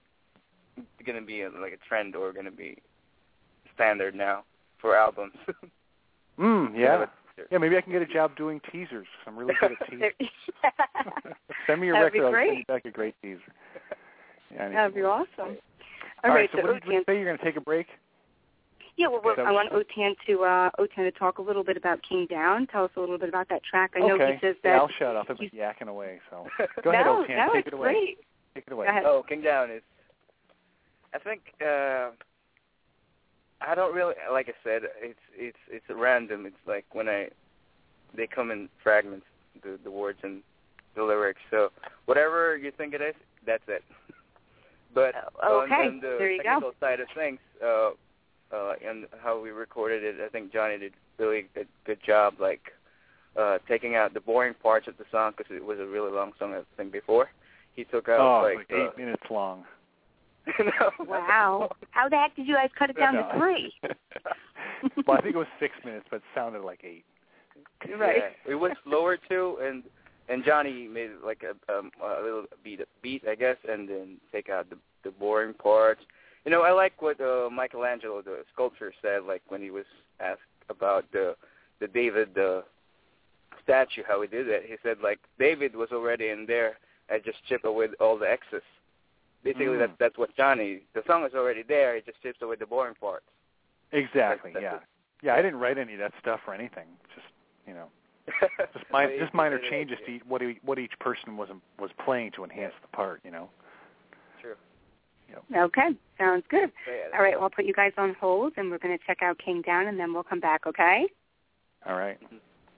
going 1.06 1.18
to 1.18 1.26
be 1.26 1.42
a, 1.42 1.50
like 1.50 1.72
a 1.72 1.88
trend 1.88 2.18
or 2.18 2.34
going 2.34 2.46
to 2.46 2.52
be 2.52 2.78
standard 3.80 4.14
now 4.16 4.44
for 4.82 4.96
albums. 4.96 5.34
Mm, 6.40 6.72
yeah. 6.74 7.06
Yeah, 7.52 7.58
maybe 7.58 7.76
I 7.76 7.82
can 7.82 7.92
get 7.92 8.02
a 8.02 8.06
job 8.06 8.32
doing 8.38 8.62
teasers. 8.72 9.06
'cause 9.20 9.28
I'm 9.28 9.38
really 9.38 9.54
good 9.60 9.74
at 9.74 9.90
teasers. 9.90 10.14
send 11.68 11.82
me 11.82 11.88
your 11.88 11.98
That'd 11.98 12.14
be 12.14 12.20
record. 12.22 12.34
I'll 12.38 12.42
send 12.42 12.50
great. 12.50 12.58
you 12.60 12.66
back 12.66 12.86
a 12.86 12.92
great 12.92 13.16
teaser. 13.22 13.42
Yeah, 14.50 14.70
That'd 14.70 14.94
be 14.96 15.02
anything. 15.02 15.06
awesome. 15.06 15.58
All 16.24 16.30
right. 16.32 16.48
right, 16.48 16.50
So, 16.54 16.62
what 16.62 16.76
did 16.82 16.84
you 16.90 17.02
Otan- 17.02 17.06
say? 17.08 17.16
You're 17.18 17.26
going 17.26 17.38
to 17.38 17.44
take 17.44 17.58
a 17.58 17.62
break? 17.62 17.88
Yeah, 18.96 19.08
well, 19.08 19.20
well 19.22 19.36
I 19.46 19.52
want 19.52 19.70
Otan 19.74 20.16
to 20.28 20.44
uh, 20.46 20.70
Otan 20.80 20.96
to 21.04 21.12
talk 21.12 21.40
a 21.40 21.42
little 21.42 21.66
bit 21.66 21.76
about 21.76 22.00
King 22.08 22.26
Down. 22.30 22.68
Tell 22.68 22.86
us 22.86 22.92
a 22.96 23.02
little 23.02 23.18
bit 23.18 23.28
about 23.28 23.50
that 23.50 23.64
track. 23.70 23.92
I 23.98 24.00
know 24.00 24.16
okay. 24.16 24.40
he 24.42 24.48
says 24.48 24.56
yeah, 24.64 24.72
that. 24.72 24.80
I'll 24.80 24.90
shut 24.98 25.18
up. 25.18 25.26
I've 25.30 25.38
been 25.40 25.50
he's- 25.52 25.62
yakking 25.62 25.90
away. 25.90 26.22
So 26.30 26.48
go 26.84 26.92
ahead, 26.92 27.06
no, 27.06 27.26
Otan. 27.28 27.36
no, 27.36 27.52
Take 27.54 27.66
it's 27.66 27.68
it 27.68 27.74
away. 27.74 27.92
great. 27.92 28.18
Take 28.56 28.64
it 28.68 28.72
away. 28.72 28.88
Oh, 29.04 29.24
King 29.28 29.42
Down 29.42 29.72
is. 29.72 29.82
I 31.14 31.20
think 31.20 31.42
uh 31.62 32.12
I 33.62 33.76
don't 33.76 33.94
really 33.94 34.14
like 34.32 34.48
I 34.50 34.54
said 34.64 34.84
it's 35.02 35.20
it's 35.36 35.58
it's 35.70 35.86
random. 35.90 36.46
It's 36.46 36.56
like 36.68 36.86
when 36.94 37.08
I 37.10 37.30
they 38.16 38.28
come 38.28 38.52
in 38.52 38.70
fragments 38.82 39.26
the 39.64 39.78
the 39.84 39.92
words 39.92 40.20
and 40.24 40.42
the 40.96 41.04
lyrics. 41.04 41.42
So 41.52 41.70
whatever 42.06 42.58
you 42.58 42.72
think 42.72 42.94
it 42.94 43.02
is, 43.02 43.16
that's 43.46 43.64
it. 43.68 43.84
but 44.94 45.14
Oh, 45.44 45.60
on, 45.60 45.64
okay. 45.66 45.88
on 45.88 45.96
the 46.02 46.16
There 46.18 46.32
you 46.32 46.44
go. 46.44 46.50
technical 46.50 46.72
side 46.80 47.00
of 47.00 47.08
things, 47.16 47.40
uh 47.64 47.92
uh 48.54 48.74
and 48.88 49.06
how 49.22 49.40
we 49.40 49.52
recorded 49.52 50.04
it, 50.04 50.16
I 50.26 50.30
think 50.30 50.54
Johnny 50.54 50.78
did 50.78 50.94
really 51.18 51.48
good 51.54 51.68
good 51.86 52.00
job 52.06 52.36
like 52.40 52.72
uh 53.38 53.58
taking 53.68 53.96
out 53.96 54.14
the 54.14 54.22
boring 54.22 54.54
parts 54.64 54.88
of 54.88 54.98
the 54.98 55.06
song 55.12 55.34
because 55.38 55.52
it 55.56 55.64
was 55.66 55.80
a 55.80 55.86
really 55.86 56.12
long 56.12 56.32
song 56.40 56.54
I 56.54 56.62
think 56.78 56.92
before. 56.92 57.30
He 57.76 57.84
took 57.86 58.10
out 58.10 58.20
oh, 58.20 58.44
like, 58.44 58.62
it's 58.62 58.72
like 58.72 58.80
uh, 58.80 58.92
eight 58.92 58.98
minutes 58.98 59.24
long. 59.30 59.64
no. 60.60 61.06
Wow. 61.06 61.70
How 61.92 62.10
the 62.10 62.16
heck 62.16 62.36
did 62.36 62.48
you 62.48 62.56
guys 62.56 62.70
cut 62.78 62.90
it 62.90 62.98
down 62.98 63.16
No. 63.16 63.30
to 63.32 63.38
three? 63.38 63.74
well, 65.08 65.18
I 65.18 65.22
think 65.22 65.36
it 65.36 65.38
was 65.38 65.48
six 65.60 65.74
minutes, 65.86 66.06
but 66.10 66.18
it 66.18 66.24
sounded 66.34 66.62
like 66.62 66.82
eight. 66.84 67.06
Right. 67.98 68.18
Yeah, 68.18 68.52
it 68.52 68.56
was 68.56 68.72
slower 68.84 69.18
too, 69.30 69.58
and 69.62 69.84
and 70.28 70.44
Johnny 70.46 70.88
made 70.88 71.12
it 71.12 71.24
like 71.26 71.44
a 71.44 71.74
um, 71.74 71.92
a 72.04 72.22
little 72.22 72.46
beat 72.64 72.82
beat, 73.02 73.24
I 73.28 73.36
guess, 73.36 73.58
and 73.68 73.88
then 73.88 74.18
take 74.32 74.50
out 74.50 74.70
the 74.70 74.78
the 75.04 75.12
boring 75.12 75.54
parts. 75.54 76.02
You 76.46 76.52
know, 76.52 76.62
I 76.62 76.72
like 76.72 77.02
what 77.02 77.20
uh, 77.20 77.50
Michelangelo, 77.52 78.22
the 78.22 78.44
sculptor, 78.54 78.94
said, 79.02 79.24
like 79.28 79.42
when 79.50 79.62
he 79.62 79.72
was 79.72 79.86
asked 80.20 80.42
about 80.70 81.06
the 81.12 81.36
the 81.80 81.88
David 81.88 82.30
the 82.36 82.64
statue, 83.64 84.04
how 84.08 84.22
he 84.22 84.28
did 84.28 84.48
it. 84.48 84.64
He 84.68 84.76
said 84.84 84.98
like 85.02 85.20
David 85.38 85.76
was 85.76 85.90
already 85.92 86.30
in 86.30 86.46
there. 86.48 86.78
I 87.10 87.20
just 87.20 87.38
chip 87.48 87.64
away 87.64 87.88
all 88.00 88.18
the 88.18 88.30
excess. 88.30 88.62
Basically, 89.44 89.66
Mm. 89.68 89.80
that's 89.80 89.92
that's 90.00 90.18
what 90.18 90.36
Johnny. 90.36 90.82
The 90.94 91.04
song 91.08 91.26
is 91.26 91.34
already 91.34 91.64
there. 91.64 91.96
It 91.96 92.06
just 92.06 92.22
chips 92.22 92.42
away 92.42 92.56
the 92.58 92.66
boring 92.66 92.96
parts. 92.96 93.26
Exactly. 93.92 94.52
That's- 94.52 94.62
yeah. 94.64 94.72
that's 94.80 94.86
Yeah. 95.22 95.36
I 95.36 95.42
didn't 95.42 95.60
write 95.60 95.78
any 95.78 95.94
of 95.94 96.00
that 96.00 96.14
stuff 96.20 96.42
or 96.48 96.54
anything. 96.54 96.88
Just 97.16 97.28
you 97.68 97.74
know, 97.74 97.90
just 98.74 98.86
minor, 98.92 99.18
just 99.18 99.34
minor 99.34 99.60
changes 99.70 99.98
to 100.06 100.12
each, 100.12 100.26
what 100.26 100.42
e- 100.42 100.60
what 100.64 100.78
each 100.80 100.98
person 101.00 101.38
was 101.38 101.50
was 101.80 101.92
playing 102.04 102.32
to 102.32 102.44
enhance 102.44 102.74
the 102.82 102.88
part. 102.90 103.22
You 103.24 103.32
know. 103.32 103.50
True. 104.42 104.56
Okay, 105.56 105.90
sounds 106.18 106.44
good. 106.50 106.72
All 107.14 107.22
right, 107.22 107.36
well, 107.36 107.44
I'll 107.44 107.50
put 107.50 107.66
you 107.66 107.74
guys 107.74 107.92
on 107.98 108.16
hold, 108.20 108.54
and 108.58 108.72
we're 108.72 108.78
going 108.80 108.98
to 108.98 109.04
check 109.06 109.22
out 109.22 109.38
King 109.38 109.62
Down, 109.62 109.88
and 109.88 110.00
then 110.00 110.12
we'll 110.14 110.24
come 110.24 110.40
back, 110.40 110.66
okay? 110.66 111.08
All 111.86 111.96
right. 111.96 112.18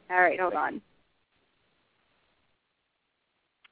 All 0.09 0.21
right, 0.21 0.39
hold 0.39 0.53
on. 0.53 0.81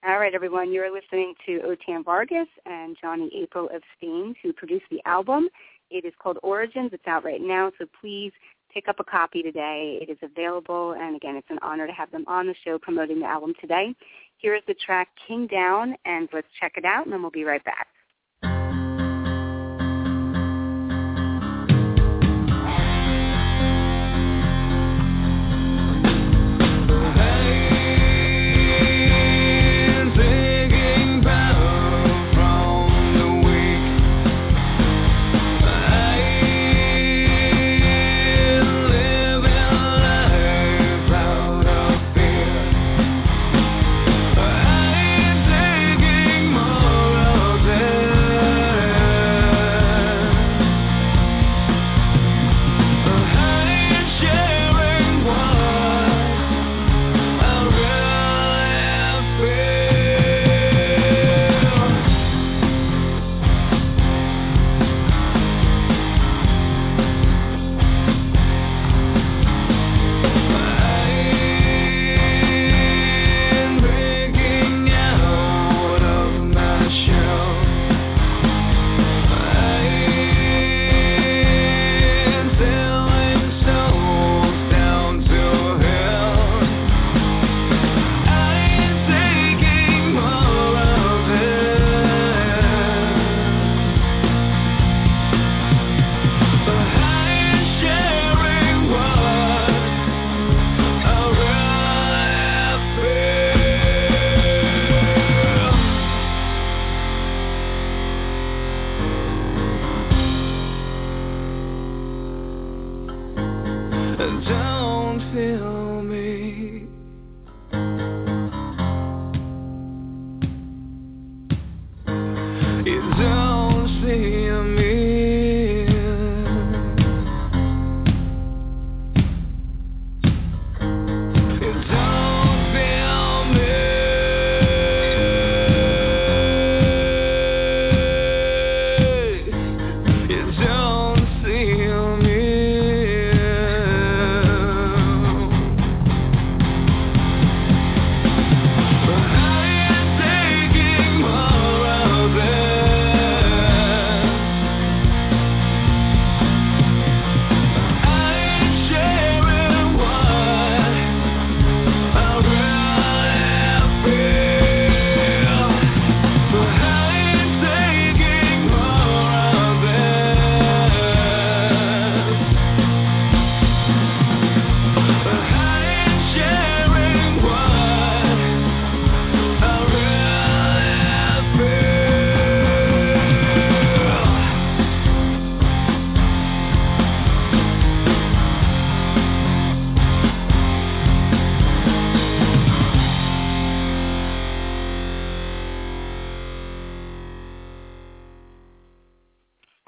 All 0.08 0.18
right, 0.18 0.34
everyone, 0.34 0.72
you're 0.72 0.94
listening 0.94 1.34
to 1.46 1.60
Otan 1.60 2.06
Vargas 2.06 2.48
and 2.66 2.96
Johnny 3.02 3.30
April 3.36 3.68
of 3.74 3.82
Staind, 3.98 4.34
who 4.42 4.54
produced 4.54 4.86
the 4.90 5.02
album. 5.06 5.50
It 5.92 6.06
is 6.06 6.14
called 6.24 6.38
Origins. 6.42 6.92
It's 6.94 7.06
out 7.06 7.26
right 7.26 7.42
now, 7.42 7.74
so 7.78 7.86
please 8.00 8.32
pick 8.74 8.88
up 8.88 9.02
a 9.02 9.04
copy 9.04 9.44
today. 9.44 10.00
It 10.02 10.10
is 10.10 10.18
available, 10.22 10.94
and 10.98 11.18
again, 11.18 11.36
it's 11.36 11.50
an 11.50 11.60
honor 11.62 11.86
to 11.86 11.92
have 11.92 12.12
them 12.12 12.24
on 12.28 12.48
the 12.48 12.56
show 12.64 12.80
promoting 12.80 13.20
the 13.20 13.26
album 13.26 13.54
today. 13.60 13.94
Here 14.38 14.56
is 14.56 14.64
the 14.68 14.74
track 14.74 15.10
King 15.28 15.48
Down, 15.48 15.96
and 16.06 16.30
let's 16.32 16.48
check 16.62 16.76
it 16.78 16.86
out, 16.86 17.04
and 17.04 17.12
then 17.12 17.22
we'll 17.22 17.30
be 17.30 17.44
right 17.44 17.64
back. 17.66 17.88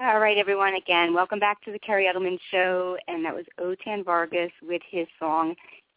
Right, 0.02 0.36
everyone. 0.36 0.74
Again, 0.74 1.14
welcome 1.14 1.38
back 1.38 1.62
to 1.64 1.70
the 1.70 1.78
Kerri 1.78 2.12
Edelman 2.12 2.36
Show, 2.50 2.96
and 3.06 3.24
that 3.24 3.32
was 3.32 3.44
Otan 3.60 4.04
Vargas 4.04 4.50
with 4.60 4.82
his 4.90 5.06
song 5.18 5.54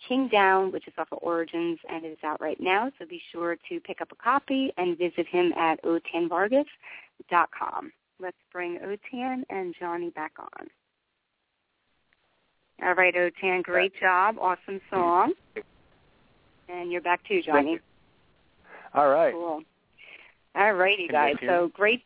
King 0.07 0.27
Down, 0.27 0.71
which 0.71 0.87
is 0.87 0.93
off 0.97 1.07
of 1.11 1.17
Origins, 1.23 1.79
and 1.89 2.05
it 2.05 2.09
is 2.09 2.17
out 2.23 2.39
right 2.39 2.59
now. 2.59 2.91
So 2.99 3.07
be 3.07 3.19
sure 3.31 3.57
to 3.67 3.79
pick 3.79 4.01
up 4.01 4.11
a 4.11 4.15
copy 4.15 4.71
and 4.77 4.95
visit 4.97 5.25
him 5.27 5.51
at 5.53 5.83
otanvargas.com. 5.83 7.91
Let's 8.19 8.37
bring 8.53 8.79
Otan 8.79 9.43
and 9.49 9.73
Johnny 9.79 10.11
back 10.11 10.33
on. 10.37 10.67
All 12.83 12.93
right, 12.93 13.15
Otan, 13.15 13.63
great 13.63 13.93
job, 13.99 14.35
awesome 14.39 14.81
song, 14.91 15.33
and 16.69 16.91
you're 16.91 17.01
back 17.01 17.21
too, 17.27 17.41
Johnny. 17.41 17.71
you. 17.71 17.79
All 18.93 19.09
right. 19.09 19.33
Cool. 19.33 19.63
All 20.53 20.73
righty, 20.73 21.07
guys. 21.07 21.37
So 21.41 21.71
great, 21.73 22.03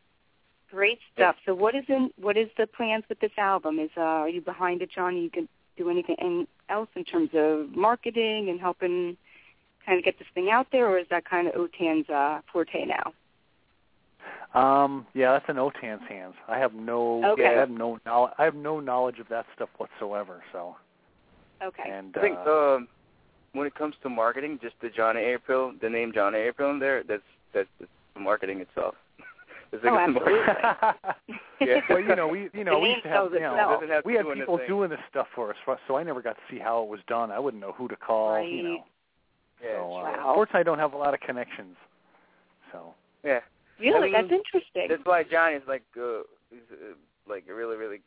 great 0.71 0.99
stuff. 1.13 1.35
So 1.45 1.53
what 1.53 1.75
is 1.75 1.83
in 1.87 2.11
what 2.19 2.37
is 2.37 2.47
the 2.57 2.67
plans 2.67 3.03
with 3.09 3.19
this 3.19 3.31
album? 3.37 3.79
Is 3.79 3.89
uh, 3.97 4.01
are 4.01 4.29
you 4.29 4.41
behind 4.41 4.81
it, 4.81 4.89
Johnny? 4.93 5.21
You 5.21 5.29
can 5.29 5.47
do 5.77 5.89
anything 5.89 6.47
else 6.69 6.89
in 6.95 7.03
terms 7.03 7.29
of 7.33 7.75
marketing 7.75 8.49
and 8.49 8.59
helping 8.59 9.17
kind 9.85 9.97
of 9.97 10.05
get 10.05 10.19
this 10.19 10.27
thing 10.33 10.49
out 10.51 10.67
there, 10.71 10.87
or 10.87 10.99
is 10.99 11.07
that 11.09 11.25
kind 11.25 11.47
of 11.47 11.55
Otan's 11.55 12.09
uh, 12.09 12.41
forte 12.51 12.85
now? 12.85 13.13
Um, 14.53 15.05
yeah, 15.13 15.31
that's 15.31 15.45
in 15.47 15.57
Otan's 15.57 16.01
hands. 16.09 16.33
I 16.47 16.57
have 16.57 16.73
no, 16.73 17.23
Okay. 17.33 17.45
I 17.47 17.51
have 17.59 17.69
no 17.69 17.99
knowledge. 18.05 18.33
I 18.37 18.43
have 18.43 18.55
no 18.55 18.79
knowledge 18.79 19.19
of 19.19 19.27
that 19.29 19.45
stuff 19.55 19.69
whatsoever. 19.77 20.43
So, 20.51 20.75
Okay. 21.61 21.89
and 21.89 22.15
I 22.17 22.21
think 22.21 22.37
uh, 22.45 22.75
um, 22.75 22.87
when 23.53 23.67
it 23.67 23.75
comes 23.75 23.95
to 24.03 24.09
marketing, 24.09 24.59
just 24.61 24.75
the 24.81 24.89
Johnny 24.89 25.21
April, 25.21 25.73
the 25.81 25.89
name 25.89 26.11
Johnny 26.13 26.39
April 26.39 26.71
in 26.71 26.79
there, 26.79 27.03
that's 27.03 27.21
that's 27.53 27.69
the 27.79 28.19
marketing 28.19 28.59
itself. 28.61 28.95
It's 29.71 29.83
Oh, 29.85 29.93
like 29.93 29.99
a 29.99 30.03
absolutely. 30.09 31.37
Yeah. 31.61 31.81
well, 31.89 31.99
you 31.99 32.15
know, 32.15 32.27
we, 32.27 32.49
you 32.53 32.63
know, 32.63 32.79
we 32.79 32.87
name 32.87 32.91
used 32.95 33.03
to 33.03 33.09
have, 33.09 33.33
you 33.33 33.39
know, 33.41 33.79
have 33.89 34.05
we 34.05 34.13
had 34.15 34.25
do 34.25 34.33
people 34.33 34.55
anything. 34.55 34.67
doing 34.67 34.89
this 34.89 34.99
stuff 35.09 35.27
for 35.35 35.51
us, 35.51 35.57
so 35.87 35.97
I 35.97 36.03
never 36.03 36.21
got 36.21 36.35
to 36.37 36.41
see 36.49 36.57
how 36.59 36.81
it 36.83 36.87
was 36.89 37.01
done. 37.07 37.31
I 37.31 37.39
wouldn't 37.39 37.61
know 37.61 37.73
who 37.73 37.87
to 37.89 37.95
call. 37.95 38.35
Right. 38.35 38.49
You 38.51 38.63
know, 38.63 38.83
Yeah, 39.63 39.75
so 39.75 39.81
uh, 39.83 40.03
Wow. 40.03 40.13
unfortunately, 40.29 40.59
I 40.61 40.63
don't 40.63 40.79
have 40.79 40.93
a 40.93 40.97
lot 40.97 41.13
of 41.13 41.19
connections. 41.19 41.75
So, 42.71 42.93
yeah. 43.23 43.39
Really, 43.79 43.95
I 43.97 44.01
mean, 44.01 44.11
that's 44.13 44.31
interesting. 44.31 44.87
That's 44.89 45.05
why 45.05 45.23
Johnny's 45.23 45.61
like 45.67 45.83
uh, 45.97 46.21
he's 46.49 46.59
uh, 46.71 46.95
like 47.29 47.45
a 47.49 47.53
really 47.53 47.77
really 47.77 48.01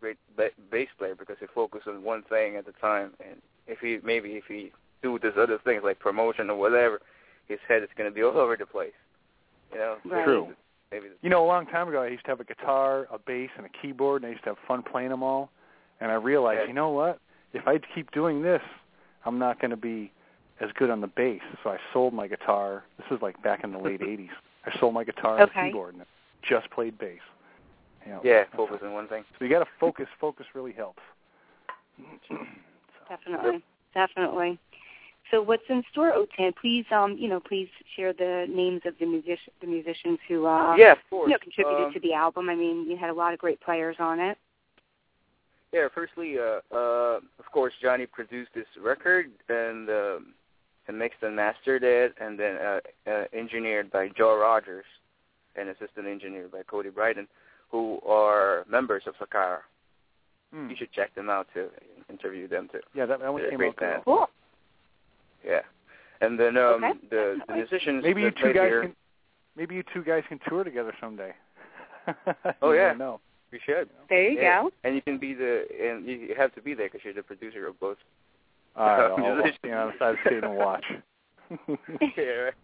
great 0.00 0.16
ba- 0.36 0.50
bass 0.70 0.88
player 0.98 1.14
because 1.14 1.36
he 1.40 1.46
focuses 1.54 1.88
on 1.88 2.02
one 2.02 2.22
thing 2.28 2.56
at 2.56 2.66
a 2.68 2.72
time, 2.80 3.12
and 3.26 3.36
if 3.66 3.78
he 3.80 3.98
maybe 4.02 4.30
if 4.32 4.44
he 4.48 4.72
do 5.02 5.18
this 5.18 5.32
other 5.38 5.58
things 5.64 5.82
like 5.84 5.98
promotion 5.98 6.48
or 6.50 6.56
whatever, 6.56 7.00
his 7.48 7.58
head 7.68 7.82
is 7.82 7.88
going 7.96 8.08
to 8.10 8.14
be 8.14 8.22
all 8.22 8.36
over 8.38 8.56
the 8.56 8.64
place. 8.66 8.92
You 9.72 9.78
know. 9.78 9.96
Right. 10.06 10.24
True. 10.24 10.48
You 10.92 11.30
know, 11.30 11.44
a 11.44 11.48
long 11.48 11.66
time 11.66 11.88
ago, 11.88 12.02
I 12.02 12.08
used 12.08 12.24
to 12.24 12.30
have 12.30 12.40
a 12.40 12.44
guitar, 12.44 13.08
a 13.10 13.18
bass, 13.18 13.50
and 13.56 13.66
a 13.66 13.68
keyboard, 13.82 14.22
and 14.22 14.28
I 14.28 14.32
used 14.32 14.44
to 14.44 14.50
have 14.50 14.58
fun 14.68 14.82
playing 14.82 15.10
them 15.10 15.22
all. 15.22 15.50
And 16.00 16.10
I 16.10 16.14
realized, 16.14 16.60
Yeah. 16.62 16.68
you 16.68 16.72
know 16.74 16.90
what? 16.90 17.18
If 17.52 17.66
I 17.66 17.78
keep 17.94 18.10
doing 18.12 18.42
this, 18.42 18.62
I'm 19.24 19.38
not 19.38 19.60
going 19.60 19.70
to 19.70 19.76
be 19.76 20.12
as 20.60 20.70
good 20.72 20.90
on 20.90 21.00
the 21.00 21.06
bass. 21.08 21.42
So 21.62 21.70
I 21.70 21.78
sold 21.92 22.14
my 22.14 22.28
guitar. 22.28 22.84
This 22.98 23.06
is 23.10 23.22
like 23.22 23.40
back 23.42 23.64
in 23.64 23.72
the 23.72 23.78
late 23.78 24.00
'80s. 24.12 24.30
I 24.64 24.78
sold 24.78 24.94
my 24.94 25.04
guitar 25.04 25.38
and 25.38 25.50
Okay. 25.50 25.60
a 25.60 25.64
keyboard, 25.66 25.94
and 25.94 26.04
just 26.42 26.70
played 26.70 26.98
bass. 26.98 27.20
You 28.04 28.12
know, 28.12 28.20
Yeah, 28.22 28.44
focus 28.56 28.78
on 28.84 28.92
one 28.92 29.08
thing. 29.08 29.24
So 29.38 29.44
you 29.44 29.50
got 29.50 29.60
to 29.60 29.70
focus. 29.80 30.06
Focus 30.20 30.46
really 30.54 30.72
helps. 30.72 31.02
Definitely, 33.08 33.62
definitely. 33.94 34.58
So 35.30 35.42
what's 35.42 35.62
in 35.68 35.82
store, 35.90 36.12
Otan? 36.12 36.54
Please, 36.60 36.84
um, 36.92 37.16
you 37.18 37.28
know, 37.28 37.40
please 37.40 37.68
share 37.96 38.12
the 38.12 38.46
names 38.48 38.82
of 38.84 38.94
the 39.00 39.06
music 39.06 39.38
the 39.60 39.66
musicians 39.66 40.18
who 40.28 40.46
uh, 40.46 40.76
yeah, 40.76 40.92
of 40.92 40.98
course. 41.10 41.28
you 41.28 41.32
know, 41.32 41.38
contributed 41.38 41.86
Um, 41.86 41.92
to 41.92 42.00
the 42.00 42.14
album. 42.14 42.48
I 42.48 42.54
mean, 42.54 42.88
you 42.88 42.96
had 42.96 43.10
a 43.10 43.14
lot 43.14 43.32
of 43.32 43.38
great 43.38 43.60
players 43.60 43.96
on 43.98 44.20
it. 44.20 44.38
Yeah, 45.72 45.88
firstly, 45.92 46.38
uh, 46.38 46.60
uh, 46.72 47.20
of 47.38 47.50
course, 47.52 47.72
Johnny 47.82 48.06
produced 48.06 48.50
this 48.54 48.66
record 48.80 49.30
and 49.48 49.90
um, 49.90 50.34
and 50.86 50.96
mixed 50.96 51.22
and 51.22 51.34
mastered 51.34 51.82
it, 51.82 52.14
and 52.20 52.38
then 52.38 52.56
uh, 52.56 52.80
uh, 53.08 53.24
engineered 53.32 53.90
by 53.90 54.08
Joe 54.16 54.38
Rogers, 54.38 54.84
and 55.56 55.68
assistant 55.68 56.06
engineer 56.06 56.48
by 56.50 56.62
Cody 56.62 56.90
Bryden, 56.90 57.26
who 57.70 57.98
are 58.06 58.64
members 58.68 59.02
of 59.06 59.14
Sakara. 59.16 59.58
Hmm. 60.54 60.70
You 60.70 60.76
should 60.76 60.92
check 60.92 61.14
them 61.14 61.28
out 61.28 61.48
to 61.54 61.68
interview 62.08 62.46
them 62.46 62.68
too. 62.70 62.80
Yeah, 62.94 63.06
that, 63.06 63.20
that 63.20 63.32
one 63.32 63.42
They're 63.42 63.50
came 63.50 63.58
great 63.58 63.82
out 63.82 64.04
Cool. 64.04 64.30
Yeah, 65.46 65.60
and 66.20 66.38
then 66.38 66.56
um, 66.56 66.82
Okay, 66.84 66.98
the, 67.02 67.08
the 67.10 67.34
definitely. 67.38 67.54
musicians. 67.56 68.02
Maybe 68.02 68.22
you 68.22 68.30
two 68.30 68.52
guys 68.52 68.68
here, 68.68 68.82
can. 68.82 68.96
Maybe 69.56 69.74
you 69.74 69.84
two 69.94 70.02
guys 70.02 70.22
can 70.28 70.38
tour 70.48 70.64
together 70.64 70.92
someday. 71.00 71.32
Oh, 72.62 72.70
yeah. 72.70 72.92
no, 72.92 72.98
know. 72.98 73.20
We 73.50 73.58
should. 73.66 73.88
There 74.08 74.30
you 74.30 74.38
yeah. 74.38 74.62
go. 74.62 74.70
And 74.84 74.94
you 74.94 75.02
can 75.02 75.18
be 75.18 75.34
the 75.34 75.66
and 75.80 76.06
you 76.06 76.34
have 76.36 76.54
to 76.54 76.62
be 76.62 76.72
there 76.74 76.86
because 76.88 77.00
you're 77.04 77.14
the 77.14 77.22
producer 77.22 77.66
of 77.66 77.78
both. 77.80 77.96
All 78.76 78.86
right, 78.86 79.00
I'll, 79.10 79.24
I'll 79.24 79.34
Musicians. 79.34 79.56
stand 79.58 79.74
on 79.74 79.86
the 79.88 79.98
side 79.98 80.10
of 80.10 80.16
the 80.22 80.30
stage 80.30 80.42
and 80.44 80.56
watch. 80.56 80.84
yeah. 82.16 82.24
Right. 82.24 82.54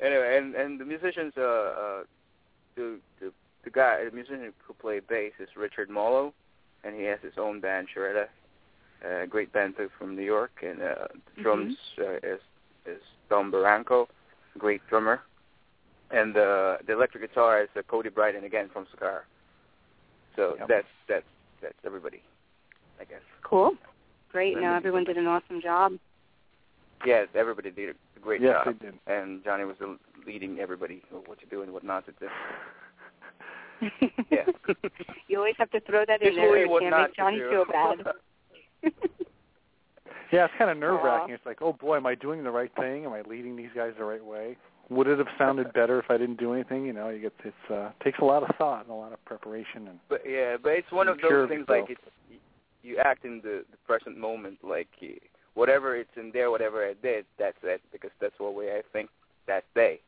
Anyway, 0.00 0.36
and 0.38 0.54
and 0.54 0.78
the 0.80 0.84
musicians, 0.84 1.32
uh, 1.36 1.40
uh, 1.42 2.02
the 2.76 2.98
the 3.20 3.32
the 3.64 3.70
guy, 3.70 4.04
the 4.04 4.10
musician 4.10 4.52
who 4.66 4.74
played 4.74 5.06
bass 5.08 5.32
is 5.40 5.48
Richard 5.56 5.88
Mollo, 5.88 6.32
and 6.84 6.94
he 6.94 7.02
has 7.04 7.18
his 7.22 7.32
own 7.38 7.60
band, 7.60 7.88
Sharetta, 7.96 8.26
a 9.04 9.26
great 9.26 9.52
band 9.52 9.74
from 9.98 10.16
New 10.16 10.22
York, 10.22 10.52
and 10.62 10.80
uh, 10.82 10.94
the 11.36 11.42
drums 11.42 11.76
uh, 11.98 12.14
is 12.22 12.40
is 12.86 13.00
Tom 13.28 13.50
Barranco, 13.50 14.06
great 14.58 14.80
drummer, 14.88 15.20
and 16.10 16.36
uh, 16.36 16.76
the 16.86 16.92
electric 16.92 17.28
guitar 17.28 17.62
is 17.62 17.68
uh, 17.76 17.82
Cody 17.88 18.08
Bryden 18.10 18.44
again 18.44 18.68
from 18.72 18.86
Sakara. 18.86 19.20
So 20.36 20.54
Yep. 20.58 20.68
that's 20.68 20.86
that's 21.08 21.24
that's 21.62 21.74
everybody, 21.84 22.22
I 23.00 23.04
guess. 23.04 23.22
Cool. 23.42 23.72
Great. 24.32 24.54
Then 24.54 24.64
No, 24.64 24.74
everyone 24.74 25.04
did 25.04 25.16
an 25.16 25.26
awesome 25.26 25.60
job. 25.62 25.92
Yes, 27.04 27.28
everybody 27.34 27.70
did 27.70 27.90
a 28.16 28.20
great 28.20 28.40
yes, 28.40 28.56
job. 28.64 28.74
they 28.80 28.86
did. 28.86 28.94
and 29.06 29.44
Johnny 29.44 29.64
was 29.64 29.76
leading 30.26 30.58
everybody 30.60 31.02
what 31.26 31.38
to 31.40 31.46
do 31.46 31.62
and 31.62 31.72
what 31.72 31.84
not 31.84 32.04
to 32.06 32.12
do. 32.20 32.28
Yeah. 34.30 34.46
you 35.28 35.36
always 35.36 35.54
have 35.58 35.70
to 35.72 35.80
throw 35.80 36.04
that 36.06 36.22
in 36.22 36.28
Just 36.28 36.36
there. 36.36 36.50
really 36.50 36.62
It 36.62 36.70
what 36.70 36.82
can't 36.82 36.96
make 36.96 37.14
Johnny 37.16 37.38
feel 37.38 37.64
bad. 37.70 37.98
Yeah, 40.32 40.46
it's 40.46 40.54
kind 40.58 40.70
of 40.70 40.76
nerve 40.76 41.00
wracking. 41.04 41.30
Aw. 41.32 41.34
It's 41.36 41.46
like, 41.46 41.62
oh 41.62 41.72
boy, 41.72 41.96
am 41.96 42.06
I 42.06 42.16
doing 42.16 42.42
the 42.42 42.50
right 42.50 42.72
thing? 42.74 43.04
Am 43.04 43.12
I 43.12 43.22
leading 43.22 43.54
these 43.54 43.70
guys 43.76 43.92
the 43.96 44.04
right 44.04 44.24
way? 44.24 44.56
Would 44.90 45.06
it 45.06 45.18
have 45.18 45.28
sounded 45.38 45.72
better 45.80 46.00
if 46.00 46.06
I 46.10 46.16
didn't 46.16 46.40
do 46.40 46.52
anything? 46.52 46.84
You 46.84 46.92
know, 46.92 47.10
you 47.10 47.20
get 47.20 47.32
it's 47.44 47.70
uh 47.70 47.90
takes 48.02 48.18
a 48.18 48.24
lot 48.24 48.42
of 48.42 48.54
thought 48.56 48.82
and 48.82 48.90
a 48.90 48.94
lot 48.94 49.12
of 49.12 49.24
preparation 49.24 49.86
and 49.86 50.00
But 50.08 50.22
yeah, 50.28 50.56
but 50.60 50.70
it's 50.70 50.90
one 50.90 51.06
of 51.06 51.18
those 51.20 51.48
things 51.48 51.60
yourself. 51.60 51.68
like 51.68 51.90
it's 51.90 52.40
you 52.82 52.98
act 52.98 53.24
in 53.24 53.36
the, 53.42 53.64
the 53.70 53.76
present 53.86 54.18
moment, 54.18 54.58
like 54.64 54.88
whatever 55.54 55.96
it's 55.96 56.10
in 56.16 56.30
there, 56.32 56.50
whatever 56.50 56.84
I 56.84 56.94
did, 57.00 57.24
that's 57.38 57.56
it, 57.62 57.80
because 57.92 58.10
that's 58.20 58.34
what 58.38 58.54
way 58.54 58.72
I 58.76 58.82
think 58.92 59.10
that 59.46 59.62
day. 59.76 60.00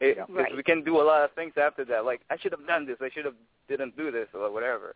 It, 0.00 0.16
Yeah. 0.16 0.26
'cause 0.26 0.34
Right. 0.34 0.56
We 0.56 0.62
can 0.64 0.82
do 0.82 1.00
a 1.00 1.02
lot 1.02 1.22
of 1.22 1.30
things 1.32 1.52
after 1.56 1.84
that, 1.86 2.04
like 2.04 2.22
I 2.28 2.36
should 2.38 2.50
have 2.52 2.66
done 2.66 2.86
this, 2.86 2.96
I 3.00 3.08
should 3.10 3.24
have 3.24 3.34
didn't 3.68 3.96
do 3.96 4.10
this, 4.10 4.26
or 4.34 4.50
whatever. 4.50 4.94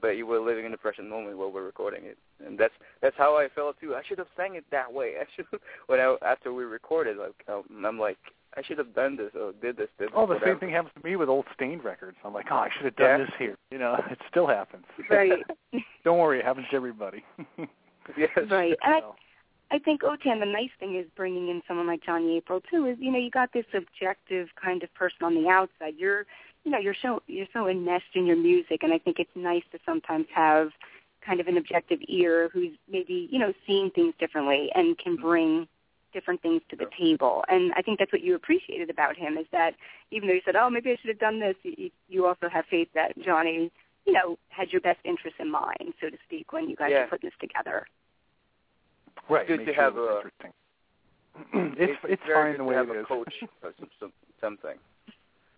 But 0.00 0.16
you 0.16 0.26
were 0.26 0.40
living 0.40 0.64
in 0.64 0.72
the 0.72 0.78
present 0.78 1.08
moment 1.08 1.38
while 1.38 1.52
we're 1.52 1.64
recording 1.64 2.04
it, 2.04 2.18
and 2.44 2.58
that's 2.58 2.72
that's 3.00 3.16
how 3.16 3.36
I 3.36 3.48
felt 3.54 3.76
too. 3.80 3.94
I 3.94 4.02
should 4.06 4.18
have 4.18 4.26
sang 4.36 4.56
it 4.56 4.64
that 4.70 4.92
way. 4.92 5.14
I 5.20 5.24
should 5.36 5.46
when 5.86 6.00
I 6.00 6.16
after 6.26 6.52
we 6.52 6.64
recorded, 6.64 7.18
like 7.18 7.34
um, 7.48 7.84
I'm 7.86 7.98
like 7.98 8.18
I 8.56 8.62
should 8.62 8.78
have 8.78 8.94
done 8.94 9.16
this 9.16 9.30
or 9.38 9.52
did 9.52 9.76
this. 9.76 9.88
Did 9.98 10.10
oh, 10.14 10.26
the 10.26 10.34
whatever. 10.34 10.52
same 10.52 10.58
thing 10.60 10.70
happens 10.70 10.92
to 11.00 11.06
me 11.08 11.16
with 11.16 11.28
old 11.28 11.46
Staind 11.54 11.84
records. 11.84 12.16
I'm 12.24 12.34
like, 12.34 12.46
oh, 12.50 12.56
I 12.56 12.68
should 12.76 12.84
have 12.84 12.96
done 12.96 13.20
Yeah. 13.20 13.26
this 13.26 13.34
here. 13.38 13.56
You 13.70 13.78
know, 13.78 13.96
it 14.10 14.18
still 14.30 14.46
happens. 14.46 14.84
right. 15.10 15.32
Don't 16.04 16.18
worry, 16.18 16.40
it 16.40 16.44
happens 16.44 16.66
to 16.70 16.76
everybody. 16.76 17.24
Yes. 18.16 18.30
Right. 18.50 18.76
And 18.82 18.94
I, 18.94 19.00
I 19.70 19.78
think 19.78 20.02
Otan, 20.02 20.40
the 20.40 20.46
nice 20.46 20.70
thing 20.80 20.96
is 20.96 21.06
bringing 21.16 21.48
in 21.48 21.62
someone 21.66 21.86
like 21.86 22.02
Johnny 22.04 22.36
April 22.36 22.60
too. 22.70 22.86
Is 22.86 22.96
you 23.00 23.10
know 23.10 23.18
you 23.18 23.30
got 23.30 23.52
this 23.54 23.64
objective 23.74 24.48
kind 24.62 24.82
of 24.82 24.92
person 24.94 25.18
on 25.22 25.34
the 25.34 25.48
outside. 25.48 25.94
You're 25.96 26.26
you 26.64 26.70
know 26.70 26.78
you're 26.78 26.96
so 27.02 27.22
you're 27.26 27.46
so 27.52 27.68
enmeshed 27.68 28.14
in 28.14 28.26
your 28.26 28.36
music, 28.36 28.82
and 28.82 28.92
I 28.92 28.98
think 28.98 29.18
it's 29.18 29.30
nice 29.34 29.64
to 29.72 29.78
sometimes 29.84 30.26
have 30.34 30.70
kind 31.24 31.40
of 31.40 31.46
an 31.46 31.56
objective 31.56 32.00
ear 32.08 32.50
who's 32.52 32.72
maybe 32.90 33.28
you 33.30 33.38
know 33.38 33.52
seeing 33.66 33.90
things 33.90 34.14
differently 34.18 34.70
and 34.74 34.98
can 34.98 35.14
mm-hmm. 35.14 35.22
bring 35.22 35.68
different 36.12 36.42
things 36.42 36.60
to 36.68 36.76
the 36.76 36.84
table. 36.98 37.42
And 37.48 37.72
I 37.74 37.80
think 37.80 37.98
that's 37.98 38.12
what 38.12 38.20
you 38.20 38.34
appreciated 38.34 38.90
about 38.90 39.16
him 39.16 39.38
is 39.38 39.46
that 39.50 39.74
even 40.10 40.28
though 40.28 40.34
you 40.34 40.42
said, 40.44 40.56
oh 40.56 40.68
maybe 40.68 40.90
I 40.90 40.96
should 41.00 41.08
have 41.08 41.18
done 41.18 41.40
this, 41.40 41.54
you, 41.62 41.90
you 42.08 42.26
also 42.26 42.50
have 42.52 42.66
faith 42.70 42.88
that 42.94 43.18
Johnny 43.24 43.70
you 44.04 44.12
know 44.12 44.38
had 44.48 44.70
your 44.72 44.80
best 44.80 45.00
interests 45.04 45.38
in 45.40 45.50
mind, 45.50 45.94
so 46.00 46.10
to 46.10 46.16
speak, 46.26 46.52
when 46.52 46.68
you 46.68 46.76
guys 46.76 46.90
Yeah. 46.92 47.02
were 47.02 47.06
putting 47.08 47.28
this 47.30 47.38
together. 47.40 47.86
right, 49.28 49.46
good 49.46 49.58
to 49.64 49.64
sure 49.66 49.74
have 49.74 49.96
it 49.96 50.00
a- 50.00 50.16
interesting. 50.16 50.52
it's 51.80 51.98
it's 52.04 52.22
very 52.26 52.34
fine 52.34 52.52
good 52.52 52.60
the 52.60 52.64
to 52.64 52.64
way 52.64 52.74
have 52.74 52.90
it 52.90 52.96
a 52.96 53.00
is. 53.00 53.06
coach 53.06 53.34
or 53.62 53.72
some, 53.78 53.88
some, 53.98 54.12
something, 54.40 54.78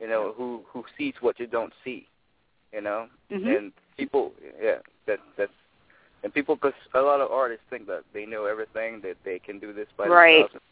you 0.00 0.08
know, 0.08 0.32
who 0.36 0.62
who 0.72 0.84
sees 0.98 1.14
what 1.20 1.38
you 1.38 1.46
don't 1.46 1.72
see, 1.84 2.08
you 2.72 2.80
know, 2.80 3.08
Mhm. 3.30 3.56
and 3.56 3.72
people, 3.96 4.32
yeah, 4.60 4.78
that 5.06 5.20
that's 5.36 5.52
and 6.22 6.32
people, 6.32 6.56
because 6.56 6.72
a 6.94 7.00
lot 7.02 7.20
of 7.20 7.30
artists 7.30 7.64
think 7.68 7.86
that 7.86 8.02
they 8.14 8.24
know 8.24 8.46
everything, 8.46 9.00
that 9.02 9.16
they 9.24 9.38
can 9.38 9.58
do 9.58 9.74
this 9.74 9.88
by 9.96 10.08
Right. 10.08 10.40
themselves. 10.50 10.64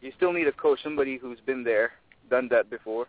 You 0.00 0.12
still 0.12 0.32
need 0.32 0.46
a 0.48 0.52
coach, 0.52 0.82
somebody 0.82 1.18
who's 1.18 1.40
been 1.40 1.62
there, 1.62 1.92
done 2.30 2.48
that 2.48 2.70
before, 2.70 3.06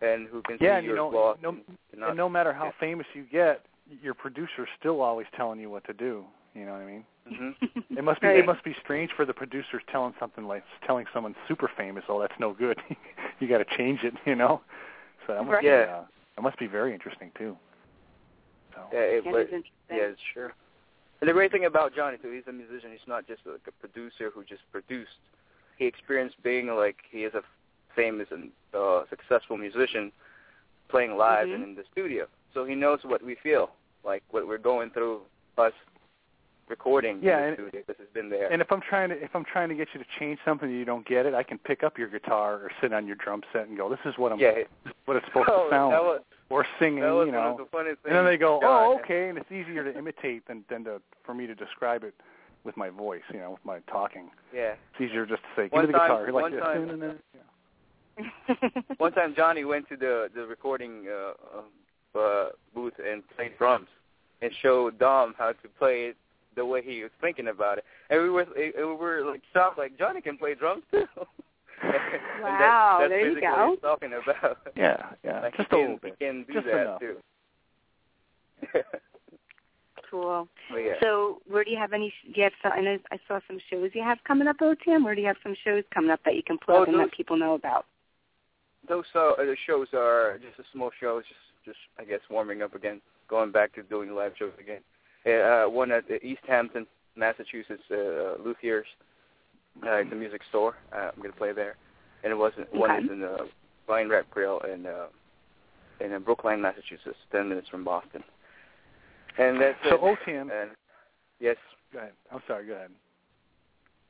and 0.00 0.26
who 0.26 0.42
can 0.42 0.58
Yeah, 0.60 0.78
see 0.78 0.86
you 0.86 0.88
your 0.88 0.96
know, 0.96 1.10
flaws. 1.10 1.38
no, 1.40 1.50
and 1.50 1.78
cannot- 1.90 2.08
and 2.10 2.16
no 2.16 2.28
matter 2.28 2.52
how 2.52 2.66
yeah. 2.66 2.70
famous 2.72 3.06
you 3.14 3.22
get, 3.22 3.64
your 4.02 4.14
producer's 4.14 4.68
still 4.78 5.00
always 5.00 5.28
telling 5.36 5.60
you 5.60 5.70
what 5.70 5.84
to 5.84 5.92
do. 5.94 6.26
You 6.54 6.64
know 6.66 6.72
what 6.72 6.82
I 6.82 6.86
mean? 6.86 7.06
Mhm. 7.30 7.54
It 7.98 8.02
must 8.04 8.20
be 8.20 8.26
Right. 8.28 8.38
it 8.38 8.46
must 8.46 8.62
be 8.64 8.74
strange 8.74 9.12
for 9.12 9.24
the 9.24 9.34
producers 9.34 9.82
telling 9.86 10.14
something 10.18 10.44
like 10.46 10.64
telling 10.86 11.06
someone 11.12 11.34
super 11.46 11.68
famous, 11.68 12.04
oh 12.08 12.20
that's 12.20 12.38
no 12.40 12.52
good. 12.52 12.80
you 13.38 13.46
got 13.48 13.58
to 13.58 13.76
change 13.76 14.02
it, 14.02 14.14
you 14.26 14.34
know. 14.34 14.60
So 15.28 15.34
that 15.34 15.44
must 15.44 15.52
Right. 15.52 15.62
be 15.62 15.68
Yeah. 15.68 15.98
uh, 15.98 16.04
that 16.36 16.42
must 16.42 16.58
be 16.58 16.66
very 16.66 16.92
interesting 16.94 17.30
too. 17.36 17.56
So 18.74 18.88
Yeah, 18.92 19.00
it, 19.00 19.24
That 19.24 19.32
but, 19.32 19.40
is 19.50 19.64
yeah, 19.90 19.96
it's 19.96 20.20
true. 20.32 20.50
And 21.20 21.28
the 21.28 21.32
great 21.34 21.52
thing 21.52 21.64
about 21.66 21.94
Johnny 21.94 22.16
too, 22.16 22.30
he's 22.30 22.46
a 22.46 22.52
musician. 22.52 22.90
He's 22.92 23.06
not 23.06 23.26
just 23.26 23.44
like 23.44 23.60
a 23.66 23.72
producer 23.72 24.30
who 24.30 24.42
just 24.44 24.62
produced. 24.72 25.18
He 25.76 25.84
experienced 25.84 26.42
being 26.42 26.68
like 26.68 26.96
he 27.10 27.24
is 27.24 27.34
a 27.34 27.42
famous 27.94 28.28
and 28.30 28.50
uh, 28.72 29.04
successful 29.10 29.56
musician 29.58 30.12
playing 30.88 31.16
live 31.16 31.48
Mhm. 31.48 31.54
and 31.56 31.64
in 31.64 31.74
the 31.74 31.84
studio. 31.92 32.26
So 32.54 32.64
he 32.64 32.74
knows 32.74 33.04
what 33.04 33.20
we 33.22 33.34
feel, 33.34 33.72
like 34.04 34.22
what 34.30 34.46
we're 34.46 34.58
going 34.58 34.90
through 34.90 35.22
us 35.58 35.74
recording 36.68 37.20
Yeah, 37.22 37.38
and- 37.38 37.56
because 37.56 37.96
he's 37.98 38.08
been 38.14 38.28
there. 38.30 38.50
And 38.52 38.60
if 38.62 38.70
I'm 38.72 38.80
trying 38.80 39.08
to 39.10 39.22
if 39.22 39.34
I'm 39.34 39.44
trying 39.44 39.68
to 39.68 39.74
get 39.74 39.88
you 39.94 40.00
to 40.00 40.06
change 40.18 40.38
something 40.44 40.68
and 40.68 40.78
you 40.78 40.84
don't 40.84 41.06
get 41.06 41.26
it, 41.26 41.34
I 41.34 41.42
can 41.42 41.58
pick 41.58 41.82
up 41.82 41.98
your 41.98 42.08
guitar 42.08 42.54
or 42.54 42.70
sit 42.80 42.92
on 42.92 43.06
your 43.06 43.16
drum 43.16 43.42
set 43.52 43.68
and 43.68 43.76
go, 43.76 43.88
"This 43.88 43.98
is 44.04 44.14
what 44.16 44.32
I'm 44.32 44.38
yeah, 44.38 44.52
what 45.06 45.16
it's 45.16 45.26
supposed 45.26 45.48
oh, 45.50 45.64
to 45.64 45.70
sound 45.70 45.92
that 45.92 45.98
like," 45.98 46.06
was, 46.06 46.22
or 46.50 46.66
singing, 46.78 47.00
that 47.00 47.10
was 47.10 47.26
you 47.26 47.32
one 47.34 47.44
know. 47.44 47.50
of 47.52 47.58
the 47.58 47.66
funniest. 47.66 47.98
And 48.04 48.14
then 48.14 48.24
they 48.24 48.36
go, 48.36 48.60
"Oh, 48.62 48.98
okay," 49.02 49.28
and 49.28 49.38
it's 49.38 49.50
easier 49.52 49.84
to 49.84 49.96
imitate 49.98 50.46
than 50.46 50.64
than 50.68 50.84
to 50.84 51.00
for 51.24 51.34
me 51.34 51.46
to 51.46 51.54
describe 51.54 52.04
it 52.04 52.14
with 52.64 52.76
my 52.76 52.90
voice, 52.90 53.22
you 53.32 53.38
know, 53.38 53.52
with 53.52 53.64
my 53.64 53.78
talking. 53.90 54.30
Yeah. 54.52 54.74
It's 54.92 55.00
easier 55.00 55.24
just 55.26 55.42
to 55.42 55.48
say, 55.56 55.62
"Give 55.64 55.72
One 55.72 55.86
me 55.86 55.92
the 55.92 55.98
time- 55.98 56.10
guitar." 56.10 56.32
Like 56.32 56.42
one 56.42 56.52
this. 56.52 56.60
time-. 56.60 57.18
Yeah. 57.34 57.40
One 58.98 59.12
time 59.12 59.34
Johnny 59.36 59.64
went 59.64 59.88
to 59.90 59.96
the 59.96 60.28
the 60.34 60.44
recording 60.46 61.06
uh, 61.08 61.58
uh, 62.16 62.18
uh, 62.18 62.48
booth 62.74 62.94
and 62.98 63.22
played 63.36 63.56
drums 63.58 63.86
and 64.42 64.50
showed 64.60 64.98
Dom 64.98 65.34
how 65.38 65.52
to 65.52 65.68
play 65.78 66.06
it 66.06 66.16
the 66.58 66.66
way 66.66 66.82
he 66.82 67.02
was 67.02 67.12
thinking 67.20 67.48
about 67.48 67.78
it, 67.78 67.84
and 68.10 68.22
we 68.22 68.28
were 68.28 68.46
we 68.56 68.84
were 68.84 69.22
like 69.24 69.42
shocked, 69.54 69.78
like 69.78 69.98
Johnny 69.98 70.20
can 70.20 70.36
play 70.36 70.54
drums 70.54 70.82
too. 70.90 71.06
And 71.80 71.94
Wow, 72.42 72.96
that's 73.00 73.10
there 73.10 73.20
you 73.20 73.34
basically 73.36 73.48
go. 73.48 73.56
What 73.56 73.70
he's 73.70 73.80
talking 73.82 74.12
about. 74.12 74.58
Yeah, 74.76 75.06
yeah, 75.24 75.40
like 75.42 75.56
just 75.56 75.68
he 75.70 75.76
a 75.76 75.78
can, 75.78 75.80
little 75.82 75.98
bit. 75.98 76.16
He 76.18 76.24
can 76.26 76.44
do 76.44 76.52
Just 76.54 76.66
that 76.66 76.80
enough. 76.82 77.00
too. 77.00 77.16
cool. 80.10 80.48
yeah. 80.74 80.94
So, 81.00 81.40
where 81.48 81.64
do 81.64 81.70
you 81.70 81.76
have 81.78 81.92
any? 81.92 82.12
Do 82.26 82.32
you 82.34 82.42
have? 82.44 82.52
Some, 82.62 82.72
I 82.72 82.80
know 82.80 82.98
I 83.12 83.18
saw 83.28 83.38
some 83.46 83.58
shows 83.70 83.90
you 83.94 84.02
have 84.02 84.18
coming 84.26 84.48
up, 84.48 84.56
OTM. 84.58 85.04
Where 85.04 85.14
do 85.14 85.20
you 85.20 85.26
have 85.28 85.36
some 85.42 85.54
shows 85.64 85.84
coming 85.94 86.10
up 86.10 86.20
that 86.24 86.34
you 86.34 86.42
can 86.42 86.58
plug 86.58 86.80
Oh, 86.88 86.90
and 86.90 86.96
let 86.98 87.12
people 87.12 87.36
know 87.36 87.54
about? 87.54 87.86
those 88.88 89.04
uh, 89.14 89.36
the 89.36 89.56
shows 89.66 89.88
are 89.92 90.38
just 90.38 90.58
a 90.58 90.64
small 90.72 90.90
shows, 91.00 91.22
just 91.28 91.40
just 91.64 91.78
I 91.98 92.04
guess 92.04 92.20
warming 92.30 92.62
up 92.62 92.74
again, 92.74 93.00
going 93.28 93.52
back 93.52 93.74
to 93.74 93.82
doing 93.82 94.14
live 94.14 94.32
shows 94.38 94.52
again. 94.58 94.80
Uh, 95.28 95.68
one 95.68 95.90
at 95.92 96.08
the 96.08 96.24
East 96.24 96.40
Hampton, 96.46 96.86
Massachusetts, 97.16 97.82
uh, 97.90 98.36
Luthier's. 98.44 98.86
Uh, 99.84 99.96
it's 99.96 100.12
a 100.12 100.14
music 100.14 100.40
store. 100.48 100.74
Uh, 100.92 101.10
I'm 101.14 101.22
gonna 101.22 101.32
play 101.34 101.52
there, 101.52 101.76
and 102.24 102.32
it 102.32 102.36
wasn't 102.36 102.72
one 102.74 102.90
is 103.04 103.10
in 103.10 103.20
the 103.20 103.48
Vine 103.86 104.08
Rap 104.08 104.26
Grill 104.30 104.60
in 104.60 104.86
uh, 104.86 105.06
in 106.00 106.12
uh, 106.12 106.18
Brookline, 106.18 106.60
Massachusetts, 106.60 107.16
ten 107.30 107.48
minutes 107.48 107.68
from 107.68 107.84
Boston. 107.84 108.22
And 109.38 109.60
that's 109.60 109.78
So 109.88 109.94
it. 109.94 110.18
OTM, 110.26 110.50
And 110.50 110.70
yes, 111.38 111.56
go 111.92 112.00
ahead. 112.00 112.12
I'm 112.32 112.40
sorry. 112.48 112.66
Go 112.66 112.74
ahead. 112.74 112.90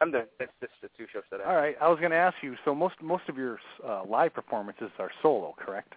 I'm 0.00 0.10
done. 0.10 0.24
That's 0.38 0.52
just 0.60 0.72
the 0.80 0.88
two 0.96 1.06
shows 1.12 1.24
that 1.30 1.40
I. 1.40 1.44
All 1.44 1.56
right. 1.56 1.76
I 1.82 1.88
was 1.88 1.98
going 1.98 2.12
to 2.12 2.16
ask 2.16 2.36
you. 2.40 2.54
So 2.64 2.74
most 2.74 2.94
most 3.02 3.24
of 3.28 3.36
your 3.36 3.58
uh, 3.86 4.04
live 4.08 4.32
performances 4.32 4.90
are 4.98 5.10
solo, 5.22 5.54
correct? 5.58 5.94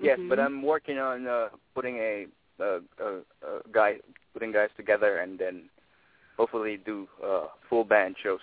Yes, 0.00 0.18
Mhm. 0.18 0.28
but 0.28 0.40
I'm 0.40 0.62
working 0.62 0.98
on 0.98 1.28
uh, 1.28 1.48
putting 1.74 1.96
a, 1.98 2.26
a, 2.60 2.80
a, 3.02 3.06
a 3.46 3.60
guy, 3.72 3.96
putting 4.32 4.52
guys 4.52 4.68
together, 4.76 5.18
and 5.18 5.38
then 5.38 5.64
hopefully 6.36 6.78
do 6.84 7.08
uh, 7.24 7.46
full 7.68 7.84
band 7.84 8.16
shows 8.22 8.40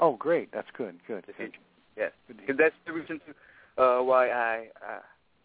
Oh, 0.00 0.14
great. 0.14 0.52
That's 0.52 0.68
good. 0.76 0.94
Good. 1.08 1.16
in 1.16 1.22
good. 1.26 1.34
future. 1.36 1.58
Yes, 1.96 2.12
Good 2.28 2.36
because 2.38 2.56
that's 2.56 2.74
the 2.86 2.92
reason 2.92 3.20
to, 3.26 3.82
uh, 3.82 4.02
why 4.02 4.30
I, 4.30 4.68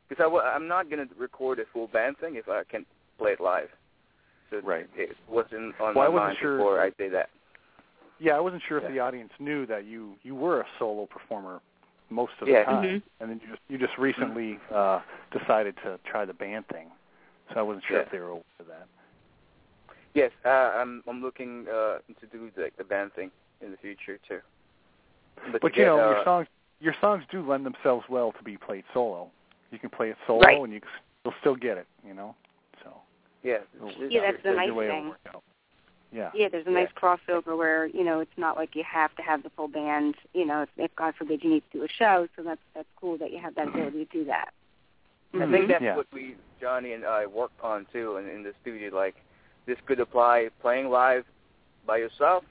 because 0.07 0.23
I, 0.23 0.27
wa- 0.27 0.41
I'm 0.41 0.67
not 0.67 0.91
gonna 0.91 1.07
record 1.17 1.57
a 1.57 1.63
full 1.73 1.87
band 1.87 2.17
thing 2.19 2.35
if 2.35 2.47
I 2.47 2.61
can't 2.69 2.85
play 3.17 3.31
it 3.31 3.41
live. 3.41 3.69
So 4.51 4.59
Right. 4.63 4.87
it 4.95 5.17
wasn't 5.27 5.73
on 5.81 5.95
Well, 5.95 6.03
I 6.05 6.07
my 6.07 6.09
wasn't 6.09 6.25
mind 6.27 6.37
sure- 6.39 6.57
before 6.57 6.79
I 6.81 6.91
did 6.91 7.13
that. 7.13 7.29
Yeah, 8.19 8.33
I 8.37 8.39
wasn't 8.39 8.61
sure 8.69 8.77
if 8.77 8.87
the 8.87 8.99
audience 8.99 9.31
knew 9.39 9.65
that 9.65 9.85
you 9.85 10.15
you 10.21 10.35
were 10.35 10.61
a 10.61 10.65
solo 10.77 11.07
performer 11.07 11.59
most 12.11 12.33
of 12.39 12.47
Yeah. 12.47 12.59
the 12.59 12.65
time, 12.65 12.83
Mhm. 12.83 13.01
and 13.19 13.29
then 13.31 13.41
you 13.43 13.47
just 13.47 13.61
you 13.69 13.77
just 13.79 13.97
recently 13.97 14.59
uh, 14.71 15.01
decided 15.31 15.75
to 15.77 15.99
try 16.05 16.23
the 16.25 16.33
band 16.35 16.67
thing. 16.67 16.91
So 17.51 17.59
I 17.59 17.61
wasn't 17.61 17.85
sure 17.85 17.97
Yeah. 17.97 18.03
if 18.03 18.11
they 18.11 18.19
were 18.19 18.29
aware 18.29 18.43
of 18.59 18.67
that. 18.67 18.87
Yes, 20.13 20.31
uh, 20.45 20.49
I'm 20.49 21.03
I'm 21.07 21.21
looking 21.21 21.67
uh, 21.67 21.97
to 22.19 22.25
do 22.31 22.51
like 22.55 22.75
the 22.77 22.83
band 22.83 23.13
thing 23.13 23.31
in 23.61 23.71
the 23.71 23.77
future 23.77 24.19
too. 24.27 24.39
But, 25.51 25.61
to 25.61 25.67
you 25.67 25.73
get, 25.73 25.85
know, 25.85 25.99
uh, 25.99 26.11
your 26.11 26.23
songs 26.23 26.47
your 26.79 26.95
songs 27.01 27.23
do 27.31 27.41
lend 27.47 27.65
themselves 27.65 28.05
well 28.09 28.31
to 28.33 28.43
be 28.43 28.57
played 28.57 28.83
solo. 28.93 29.31
You 29.71 29.79
can 29.79 29.89
play 29.89 30.09
it 30.09 30.17
solo, 30.27 30.41
Right. 30.41 30.61
and 30.61 30.71
you 30.71 30.79
c- 30.79 30.85
you'll 31.25 31.33
still 31.39 31.55
get 31.55 31.77
it. 31.77 31.87
You 32.05 32.13
know, 32.13 32.35
so 32.83 32.93
yeah, 33.41 33.59
Yeah, 34.09 34.31
that's 34.31 34.43
the 34.43 34.51
nice 34.51 34.71
way 34.71 34.87
thing. 34.87 35.15
Yeah. 36.11 36.29
Yeah, 36.35 36.47
there's 36.49 36.67
a 36.67 36.69
Yeah. 36.69 36.81
nice 36.83 36.91
crossover 36.91 37.57
where 37.57 37.87
you 37.87 38.03
know 38.03 38.19
it's 38.19 38.37
not 38.37 38.55
like 38.55 38.75
you 38.75 38.83
have 38.83 39.15
to 39.15 39.23
have 39.23 39.41
the 39.41 39.49
full 39.51 39.67
band. 39.67 40.15
You 40.33 40.45
know, 40.45 40.61
if, 40.61 40.69
if 40.77 40.95
God 40.95 41.15
forbid 41.15 41.43
you 41.43 41.49
need 41.49 41.63
to 41.71 41.79
do 41.79 41.83
a 41.83 41.87
show, 41.87 42.27
so 42.35 42.43
that's 42.43 42.61
that's 42.75 42.87
cool 42.97 43.17
that 43.17 43.31
you 43.31 43.39
have 43.39 43.55
that 43.55 43.67
ability 43.73 44.05
to 44.05 44.11
do 44.11 44.25
that. 44.25 44.53
I 45.33 45.37
Mhm. 45.37 45.51
think 45.51 45.67
that's 45.67 45.81
Yeah. 45.83 45.95
what 45.95 46.07
we, 46.13 46.35
Johnny 46.61 46.93
and 46.93 47.05
I, 47.05 47.25
worked 47.25 47.59
on 47.61 47.85
too 47.91 48.17
in, 48.17 48.29
in 48.29 48.43
the 48.43 48.53
studio. 48.61 48.95
Like, 48.95 49.15
this 49.65 49.79
could 49.85 49.99
apply 49.99 50.49
playing 50.61 50.89
live 50.89 51.25
by 51.85 51.97
yourself, 51.97 52.43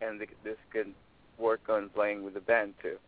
and 0.00 0.18
th- 0.18 0.30
this 0.44 0.58
could 0.70 0.92
work 1.38 1.68
on 1.68 1.88
playing 1.90 2.22
with 2.24 2.34
the 2.34 2.40
band 2.40 2.74
too. 2.82 2.98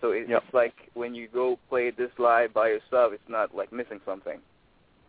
So 0.00 0.12
it, 0.12 0.28
Yep. 0.28 0.44
it's 0.44 0.54
like 0.54 0.74
when 0.94 1.14
you 1.14 1.26
go 1.28 1.58
play 1.68 1.90
this 1.90 2.10
live 2.18 2.52
by 2.52 2.68
yourself, 2.68 3.12
it's 3.12 3.28
not 3.28 3.54
like 3.54 3.72
missing 3.72 4.00
something. 4.04 4.40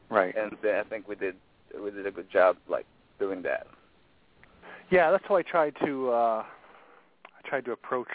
Right. 0.10 0.36
And 0.36 0.58
then 0.64 0.76
I 0.80 0.84
think 0.84 1.08
we 1.08 1.16
did 1.16 1.36
we 1.80 1.92
did 1.92 2.08
a 2.08 2.12
good 2.12 2.30
job 2.32 2.58
like 2.68 2.88
doing 3.20 3.44
that. 3.44 3.68
Yeah, 4.90 5.12
that's 5.12 5.30
why 5.30 5.40
I 5.40 5.42
tried 5.44 5.76
to 5.86 6.10
uh 6.12 6.44
I 7.38 7.48
tried 7.48 7.66
to 7.66 7.72
approach 7.74 8.10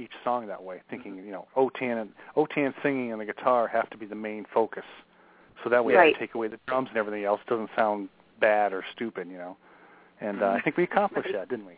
each 0.00 0.12
song 0.24 0.46
that 0.46 0.62
way, 0.62 0.80
thinking, 0.88 1.16
you 1.16 1.30
know, 1.30 1.46
Otan 1.56 2.00
and 2.00 2.10
Otan 2.36 2.72
singing 2.82 3.12
and 3.12 3.20
the 3.20 3.24
guitar 3.26 3.68
have 3.68 3.90
to 3.90 3.98
be 3.98 4.06
the 4.06 4.14
main 4.14 4.46
focus. 4.52 4.84
So 5.62 5.68
that 5.68 5.84
way 5.84 5.94
I 5.94 5.98
Right. 5.98 6.14
can 6.14 6.20
take 6.20 6.34
away 6.34 6.48
the 6.48 6.58
drums 6.66 6.88
and 6.88 6.96
everything 6.96 7.24
else 7.24 7.40
doesn't 7.46 7.70
sound 7.76 8.08
bad 8.40 8.72
or 8.72 8.82
stupid, 8.94 9.28
you 9.28 9.36
know. 9.36 9.56
And 10.20 10.42
uh, 10.42 10.48
I 10.56 10.60
think 10.60 10.76
we 10.76 10.84
accomplished 10.84 11.30
that, 11.32 11.48
didn't 11.48 11.66
we? 11.66 11.74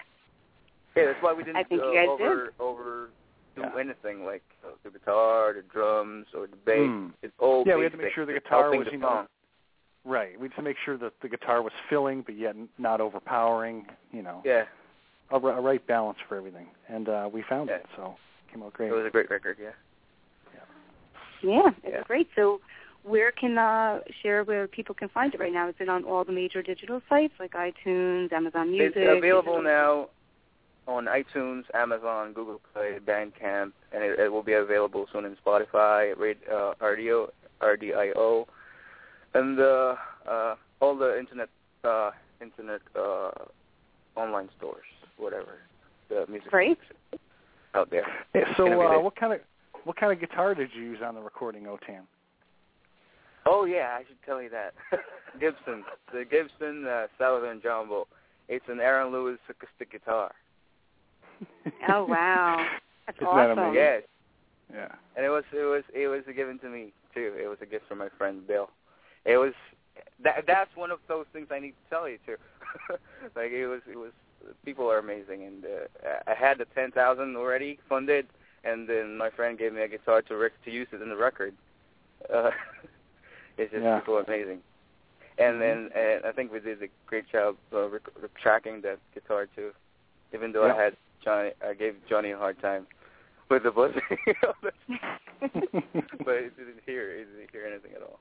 Yeah, 0.97 1.07
that's 1.07 1.23
why 1.23 1.33
we 1.33 1.43
didn't 1.43 1.57
I 1.57 1.65
think 1.65 1.83
uh, 1.83 1.91
you 1.91 1.95
guys 1.95 2.09
over 2.09 2.53
over 2.61 3.11
do 3.57 3.63
Yeah. 3.63 3.79
anything 3.79 4.25
like 4.25 4.43
uh, 4.65 4.69
the 4.85 4.91
guitar, 4.91 5.53
the 5.55 5.63
drums, 5.63 6.27
or 6.35 6.47
the 6.47 6.57
bass. 6.57 6.89
Hmm. 6.89 7.09
It's 7.23 7.35
all 7.39 7.65
Yeah, 7.67 7.77
we 7.77 7.83
had 7.85 7.93
to 7.93 7.99
basic. 7.99 8.07
make 8.09 8.15
sure 8.15 8.27
the 8.27 8.33
guitar 8.35 8.71
was, 8.77 8.87
the 8.87 8.93
you 8.93 8.99
know, 8.99 9.07
song. 9.09 9.27
Right. 10.05 10.39
We 10.39 10.49
had 10.49 10.57
to 10.57 10.63
make 10.63 10.77
sure 10.85 10.97
that 10.99 11.13
the 11.23 11.29
guitar 11.29 11.63
was 11.63 11.73
filling 11.89 12.23
but 12.23 12.37
yet 12.37 12.57
not 12.79 13.01
overpowering, 13.01 13.87
you 14.11 14.23
know. 14.23 14.43
Yeah, 14.45 14.65
A, 15.33 15.37
a 15.37 15.61
right 15.61 15.85
balance 15.87 16.19
for 16.29 16.37
everything. 16.37 16.67
And 16.89 17.09
uh 17.09 17.29
we 17.33 17.43
found 17.49 17.69
Yeah. 17.71 17.77
it, 17.77 17.87
so 17.97 18.17
it 18.49 18.53
came 18.53 18.63
out 18.63 18.73
great. 18.75 18.91
it 18.91 18.95
was 18.95 19.07
a 19.07 19.11
great 19.11 19.31
record. 19.31 19.57
Yeah. 19.61 19.71
Yeah, 20.55 21.51
yeah 21.51 21.69
it's 21.85 21.95
Yeah. 21.95 22.03
great. 22.07 22.29
So, 22.37 22.61
where 23.05 23.33
can 23.33 23.59
uh 23.59 24.01
share 24.23 24.45
where 24.45 24.67
people 24.69 24.95
can 24.95 25.09
find 25.09 25.35
it 25.35 25.41
right 25.41 25.53
now? 25.53 25.69
Is 25.69 25.75
it 25.81 25.89
on 25.89 26.05
all 26.05 26.25
the 26.25 26.33
major 26.33 26.63
digital 26.63 27.01
sites 27.09 27.35
like 27.41 27.53
iTunes, 27.53 28.33
Amazon 28.33 28.71
Music? 28.71 28.93
It's 28.97 29.19
available 29.19 29.59
Digital- 29.61 29.63
now 29.63 30.09
on 30.89 31.07
iTunes, 31.07 31.63
Amazon, 31.75 32.33
Google 32.33 32.61
Play, 32.73 32.99
Bandcamp, 33.05 33.73
and 33.93 34.03
it, 34.03 34.19
it 34.19 34.33
will 34.33 34.43
be 34.43 34.55
available 34.55 35.07
soon 35.13 35.25
in 35.25 35.37
Spotify, 35.37 36.17
Rad, 36.19 36.39
uh, 36.51 36.75
RDO, 36.81 37.29
RDIO, 37.61 38.47
and 39.35 39.61
uh, 39.61 39.95
uh, 40.29 40.57
all 40.81 40.97
the 40.97 41.17
internet 41.19 41.49
uh, 41.85 42.11
internet 42.41 42.81
uh, 42.97 43.31
online 44.17 44.49
stores, 44.59 44.85
whatever 45.23 45.59
the 46.09 46.27
music 46.29 46.51
Great. 46.51 46.79
out 47.75 47.91
there. 47.91 48.07
Yeah, 48.35 48.55
so 48.57 48.67
uh 48.81 49.01
what 49.01 49.17
kind 49.17 49.33
of 49.33 49.41
what 49.85 49.97
kind 49.97 50.13
of 50.13 50.21
guitar 50.21 50.55
did 50.55 50.71
you 50.75 50.83
use 50.83 50.99
on 51.05 51.15
the 51.15 51.21
recording, 51.23 51.65
Otan? 51.65 52.03
Oh 53.47 53.65
yeah, 53.65 53.97
I 53.99 54.05
should 54.07 54.23
tell 54.25 54.41
you 54.41 54.51
that. 54.51 54.75
Gibson, 55.41 55.83
the 56.13 56.25
Gibson 56.25 56.87
uh, 56.87 57.07
Southern 57.19 57.61
Jumbo. 57.61 58.07
It's 58.49 58.65
an 58.69 58.79
Aaron 58.81 59.11
Lewis 59.13 59.39
acoustic 59.49 59.91
guitar. 59.91 60.33
Oh 61.89 62.05
wow, 62.05 62.65
that's 63.07 63.19
Isn't 63.19 63.27
awesome. 63.27 63.59
amazing? 63.59 63.75
Yes, 63.75 64.03
Yeah. 64.73 64.89
and 65.17 65.27
it 65.27 65.29
was 65.31 65.43
it 65.53 65.65
was 65.65 65.83
it 65.93 66.07
was 66.07 66.23
given 66.37 66.59
to 66.61 66.69
me 66.69 66.93
too. 67.15 67.35
It 67.43 67.49
was 67.49 67.59
a 67.61 67.67
gift 67.67 67.89
from 67.89 67.99
my 67.99 68.09
friend 68.17 68.47
Bill. 68.47 68.71
It 69.25 69.37
was 69.39 69.53
that 70.23 70.45
that's 70.47 70.71
one 70.77 70.93
of 70.93 71.01
those 71.09 71.27
things 71.33 71.49
I 71.51 71.59
need 71.59 71.71
to 71.73 71.91
tell 71.91 72.09
you 72.09 72.19
too. 72.25 72.37
like 73.37 73.51
it 73.51 73.67
was 73.67 73.81
it 73.91 73.97
was 73.97 74.13
people 74.65 74.91
are 74.91 74.99
amazing, 74.99 75.45
and 75.45 75.65
uh, 75.65 76.19
I 76.27 76.35
had 76.35 76.59
the 76.59 76.67
ten 76.75 76.91
thousand 76.91 77.37
already 77.37 77.79
funded, 77.89 78.27
and 78.65 78.89
then 78.89 79.17
my 79.17 79.31
friend 79.31 79.59
gave 79.59 79.73
me 79.73 79.83
a 79.83 79.89
guitar 79.89 80.23
to 80.23 80.37
rec- 80.37 80.63
to 80.65 80.71
use 80.71 80.89
it 80.93 81.03
in 81.03 81.09
the 81.09 81.17
record. 81.17 81.55
Uh, 82.33 82.51
it's 83.59 83.73
just 83.73 83.83
Yeah. 83.83 83.99
people 84.01 84.19
amazing. 84.19 84.61
And 85.39 85.61
then 85.61 85.89
and 85.97 86.25
I 86.27 86.33
think 86.33 86.53
we 86.53 86.61
did 86.61 86.83
a 86.83 86.89
great 87.07 87.29
job 87.31 87.57
uh, 87.73 87.89
rec- 87.89 88.35
tracking 88.41 88.81
that 88.83 88.99
guitar 89.15 89.47
too. 89.57 89.71
Even 90.35 90.53
though 90.53 90.67
Yeah. 90.67 90.75
I 90.75 90.83
had 90.83 90.97
Johnny, 91.25 91.51
I 91.67 91.75
gave 91.75 91.95
Johnny 92.09 92.31
a 92.33 92.39
hard 92.39 92.61
time 92.61 92.87
with 93.49 93.63
the 93.63 93.71
buzzing, 93.71 94.01
but 94.61 94.75
it 95.41 96.57
didn't 96.57 96.81
hear, 96.87 97.11
it 97.11 97.27
didn't 97.35 97.51
hear 97.53 97.67
anything 97.67 97.93
at 97.95 98.03
all. 98.03 98.19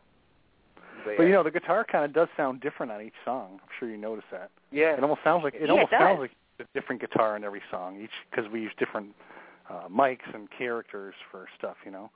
But, 1.06 1.18
But 1.18 1.24
yeah. 1.24 1.28
you 1.30 1.34
know, 1.34 1.44
the 1.44 1.52
guitar 1.52 1.84
kind 1.84 2.06
of 2.06 2.14
does 2.14 2.28
sound 2.38 2.62
different 2.62 2.92
on 2.92 3.02
each 3.02 3.14
song. 3.26 3.60
I'm 3.62 3.70
sure 3.80 3.90
you 3.90 3.98
notice 3.98 4.26
that. 4.32 4.50
yeah, 4.72 4.94
It 4.96 5.02
almost 5.04 5.24
sounds 5.24 5.44
like 5.44 5.56
it 5.56 5.62
Yeah, 5.64 5.72
almost 5.72 5.92
does. 5.92 6.00
sounds 6.00 6.20
like 6.20 6.32
a 6.60 6.64
different 6.74 7.02
guitar 7.02 7.36
in 7.36 7.44
every 7.44 7.62
song, 7.72 8.00
each 8.02 8.12
because 8.30 8.50
we 8.52 8.62
use 8.62 8.72
different 8.78 9.16
uh, 9.70 9.88
mics 9.90 10.32
and 10.34 10.48
characters 10.52 11.16
for 11.32 11.48
stuff, 11.58 11.78
you 11.86 11.92
know. 11.92 12.12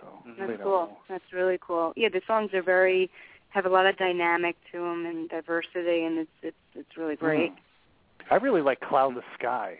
So 0.00 0.06
Mhm. 0.26 0.36
That's 0.48 0.62
cool. 0.62 0.86
know. 0.86 0.98
That's 1.08 1.32
really 1.32 1.58
cool. 1.60 1.92
Yeah, 1.96 2.08
the 2.08 2.22
songs 2.26 2.52
are 2.54 2.62
very 2.62 3.10
have 3.50 3.66
a 3.66 3.68
lot 3.68 3.86
of 3.86 3.96
dynamic 3.96 4.56
to 4.72 4.78
them 4.80 5.06
and 5.06 5.28
diversity, 5.28 6.04
and 6.04 6.18
it's 6.18 6.30
it's 6.42 6.56
it's 6.74 6.96
really 6.96 7.16
great. 7.16 7.52
Mm. 7.52 7.58
I 8.30 8.36
really 8.36 8.62
like 8.62 8.80
Cloudless 8.80 9.24
Sky. 9.38 9.78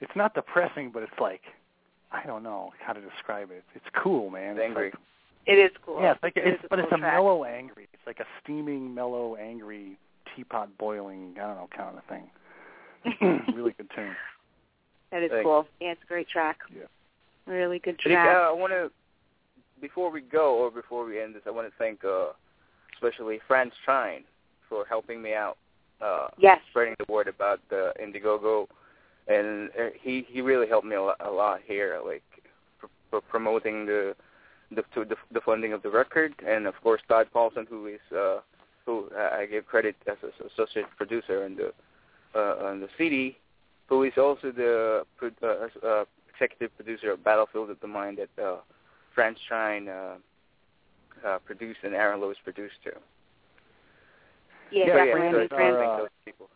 It's 0.00 0.14
not 0.14 0.34
depressing, 0.34 0.90
but 0.90 1.02
it's 1.02 1.18
like 1.18 1.42
I 2.12 2.24
don't 2.26 2.42
know 2.42 2.72
how 2.78 2.92
to 2.92 3.00
describe 3.00 3.50
it. 3.50 3.64
It's 3.74 3.88
cool, 3.94 4.30
man. 4.30 4.52
It's 4.52 4.58
It's 4.60 4.64
angry. 4.68 4.90
like- 4.90 5.00
It 5.46 5.52
is 5.58 5.70
cool. 5.84 6.00
yeah, 6.02 6.12
it's 6.12 6.22
like 6.22 6.36
It 6.36 6.46
it's 6.46 6.58
is 6.60 6.64
a 6.64 6.68
but 6.68 6.78
it's 6.78 6.92
a 6.92 6.96
track. 6.98 7.14
mellow 7.14 7.44
angry. 7.44 7.88
It's 7.92 8.02
like 8.06 8.20
a 8.20 8.26
steaming, 8.42 8.94
mellow, 8.94 9.36
angry 9.36 9.96
teapot 10.36 10.76
boiling. 10.78 11.34
I 11.36 11.46
don't 11.46 11.56
know, 11.56 11.68
kind 11.74 11.96
of 11.96 12.04
thing. 12.04 13.44
really 13.56 13.72
good 13.72 13.88
tune. 13.94 14.14
That 15.10 15.22
is 15.22 15.30
Thanks. 15.30 15.44
cool. 15.44 15.66
Yeah, 15.80 15.92
it's 15.92 16.02
a 16.02 16.06
great 16.06 16.28
track. 16.28 16.58
Yeah. 16.74 16.82
Really 17.46 17.78
good 17.78 17.96
I 18.00 18.02
think, 18.04 18.14
track. 18.14 18.36
uh, 18.36 18.50
I 18.50 18.52
want 18.52 18.72
to, 18.74 18.90
before 19.80 20.10
we 20.10 20.20
go 20.20 20.56
or 20.58 20.70
before 20.70 21.04
we 21.06 21.20
end 21.20 21.34
this, 21.34 21.42
I 21.46 21.50
want 21.50 21.66
to 21.66 21.72
thank 21.78 22.04
uh, 22.04 22.32
especially 22.94 23.40
Fran 23.48 23.70
Strine 23.86 24.24
for 24.68 24.84
helping 24.86 25.22
me 25.22 25.32
out, 25.32 25.56
uh, 26.02 26.28
yes. 26.36 26.58
spreading 26.68 26.94
the 26.98 27.10
word 27.10 27.26
about 27.26 27.60
the 27.70 27.94
Indiegogo, 28.02 28.66
and 29.28 29.70
uh, 29.80 29.88
he 29.98 30.26
he 30.28 30.42
really 30.42 30.68
helped 30.68 30.86
me 30.86 30.96
a 30.96 31.02
lot, 31.02 31.16
a 31.20 31.30
lot 31.30 31.60
here, 31.64 31.98
like 32.04 32.22
for, 32.78 32.90
for 33.08 33.20
promoting 33.22 33.86
the 33.86 34.14
the, 34.70 34.82
to 34.94 35.04
the 35.04 35.16
the 35.32 35.40
funding 35.40 35.72
of 35.72 35.82
the 35.82 35.90
record, 35.90 36.34
and 36.46 36.66
of 36.66 36.74
course 36.82 37.00
Todd 37.08 37.28
Paulson, 37.32 37.66
who 37.68 37.86
is 37.86 38.00
uh, 38.16 38.38
who 38.86 39.08
I 39.16 39.46
give 39.46 39.66
credit 39.66 39.96
as 40.06 40.16
an 40.22 40.30
associate 40.52 40.86
producer 40.96 41.44
on 41.44 41.56
the 41.56 41.72
uh, 42.34 42.66
on 42.66 42.80
the 42.80 42.88
CD, 42.96 43.36
who 43.86 44.02
is 44.02 44.12
also 44.16 44.52
the 44.52 45.04
uh, 45.22 45.86
uh, 45.86 46.04
executive 46.32 46.74
producer 46.76 47.12
of 47.12 47.24
Battlefield 47.24 47.70
of 47.70 47.80
the 47.80 47.86
Mind 47.86 48.18
that 48.18 48.42
uh, 48.42 48.56
Fran 49.14 49.36
Strine 49.50 49.88
uh, 49.88 51.26
uh, 51.26 51.38
produced 51.40 51.80
and 51.82 51.94
Aaron 51.94 52.20
Lewis 52.20 52.36
produced 52.44 52.76
too. 52.84 52.90
Yeah, 54.70 54.86
Yeah, 54.86 55.04
definitely. 55.04 55.12
Fran 55.12 55.22
I 55.22 55.32
mean, 55.32 55.42
is 55.42 55.48
Fran- 55.48 55.74
our, 55.74 55.84
uh, 55.84 55.98
those 55.98 56.08
people. 56.24 56.48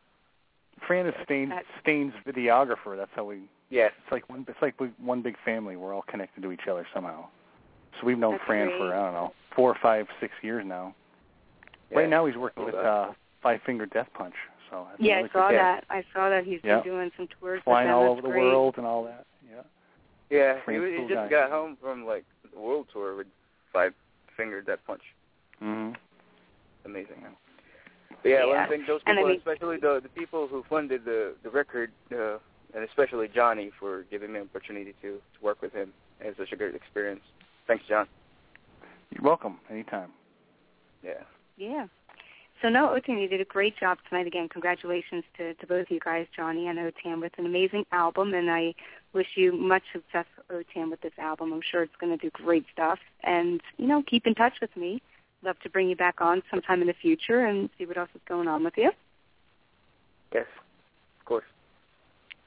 Fran 0.86 1.06
is 1.06 1.14
Staind, 1.24 1.52
Staind's 1.80 2.14
videographer. 2.26 2.96
That's 2.96 3.10
how 3.14 3.24
we. 3.24 3.42
Yes. 3.70 3.92
It's 4.02 4.12
like 4.12 4.28
one. 4.28 4.44
It's 4.48 4.60
like 4.60 4.78
we, 4.80 4.88
one 4.98 5.22
big 5.22 5.36
family. 5.44 5.76
We're 5.76 5.94
all 5.94 6.04
connected 6.08 6.42
to 6.42 6.52
each 6.52 6.66
other 6.70 6.86
somehow. 6.92 7.26
So 8.00 8.06
we've 8.06 8.18
known 8.18 8.32
That's 8.32 8.44
Fran 8.46 8.66
great. 8.68 8.78
for 8.78 8.94
I 8.94 9.04
don't 9.04 9.12
know 9.14 9.32
four, 9.54 9.76
five, 9.82 10.06
six 10.20 10.32
years 10.42 10.64
now. 10.66 10.94
Yeah. 11.90 11.98
Right 11.98 12.08
now 12.08 12.26
he's 12.26 12.36
working 12.36 12.64
with 12.64 12.74
uh, 12.74 13.10
Five 13.42 13.60
Finger 13.66 13.86
Death 13.86 14.08
Punch. 14.14 14.34
So 14.70 14.86
that's 14.88 15.00
yeah, 15.00 15.22
I 15.24 15.32
saw 15.32 15.48
good. 15.50 15.58
that. 15.58 15.84
I 15.90 16.02
saw 16.14 16.30
that 16.30 16.44
he's 16.44 16.60
Yeah. 16.64 16.76
been 16.80 16.84
doing 16.92 17.10
some 17.16 17.28
tours 17.38 17.58
with 17.58 17.64
Flying 17.64 17.88
them. 17.88 17.96
all 17.96 18.02
That's 18.14 18.24
over 18.24 18.28
the 18.28 18.32
great. 18.32 18.44
world 18.44 18.74
and 18.78 18.86
all 18.86 19.04
that. 19.04 19.26
Yeah. 19.50 19.60
Yeah, 20.30 20.54
he, 20.56 20.60
Fran's 20.64 20.84
he 20.90 20.96
cool 20.96 21.08
just 21.08 21.16
guy. 21.18 21.28
got 21.28 21.50
home 21.50 21.76
from 21.80 22.06
like 22.06 22.24
the 22.54 22.58
world 22.58 22.86
tour 22.92 23.14
with 23.16 23.26
Five 23.72 23.92
Finger 24.36 24.62
Death 24.62 24.78
Punch. 24.86 25.02
Mhm. 25.62 25.94
Amazing. 26.86 27.20
Man. 27.22 27.36
But 28.22 28.28
yeah, 28.28 28.46
Yeah. 28.46 28.62
to 28.64 28.68
thank 28.70 28.86
those 28.86 29.00
And 29.06 29.18
I 29.18 29.22
mean- 29.22 29.36
especially 29.36 29.76
the 29.76 30.00
the 30.02 30.08
people 30.08 30.46
who 30.48 30.62
funded 30.70 31.04
the 31.04 31.34
the 31.42 31.50
record, 31.50 31.92
uh, 32.10 32.38
and 32.74 32.84
especially 32.84 33.28
Johnny 33.28 33.70
for 33.78 34.04
giving 34.04 34.32
me 34.32 34.38
an 34.40 34.46
opportunity 34.46 34.94
to 35.02 35.20
to 35.20 35.42
work 35.42 35.60
with 35.60 35.74
him. 35.74 35.92
It 36.20 36.28
was 36.28 36.36
such 36.38 36.52
a 36.52 36.56
great 36.56 36.74
experience. 36.74 37.22
Thanks, 37.72 37.88
John. 37.88 38.06
You're 39.10 39.24
welcome. 39.24 39.58
Anytime. 39.70 40.10
Yeah. 41.02 41.22
Yeah. 41.56 41.86
So 42.60 42.68
no, 42.68 42.88
Otan, 42.88 43.18
you 43.18 43.28
did 43.28 43.40
a 43.40 43.46
great 43.46 43.78
job 43.78 43.96
tonight. 44.06 44.26
Again, 44.26 44.50
congratulations 44.50 45.24
to, 45.38 45.54
to 45.54 45.66
both 45.66 45.86
you 45.88 45.98
guys, 45.98 46.26
Johnny 46.36 46.68
and 46.68 46.78
Otan, 46.78 47.22
with 47.22 47.32
an 47.38 47.46
amazing 47.46 47.86
album. 47.90 48.34
And 48.34 48.50
I 48.50 48.74
wish 49.14 49.26
you 49.36 49.52
much 49.52 49.84
success, 49.90 50.26
Otan, 50.50 50.90
with 50.90 51.00
this 51.00 51.14
album. 51.16 51.50
I'm 51.50 51.62
sure 51.62 51.82
it's 51.82 51.96
going 51.98 52.16
to 52.16 52.22
do 52.22 52.28
great 52.34 52.66
stuff. 52.74 52.98
And 53.22 53.62
you 53.78 53.86
know, 53.86 54.02
keep 54.02 54.26
in 54.26 54.34
touch 54.34 54.60
with 54.60 54.76
me. 54.76 55.00
Love 55.42 55.58
to 55.60 55.70
bring 55.70 55.88
you 55.88 55.96
back 55.96 56.20
on 56.20 56.42
sometime 56.50 56.82
in 56.82 56.88
the 56.88 56.94
future 57.00 57.46
and 57.46 57.70
see 57.78 57.86
what 57.86 57.96
else 57.96 58.10
is 58.14 58.20
going 58.28 58.48
on 58.48 58.64
with 58.64 58.74
you. 58.76 58.90
Yes. 60.34 60.44
Of 61.20 61.24
course. 61.24 61.46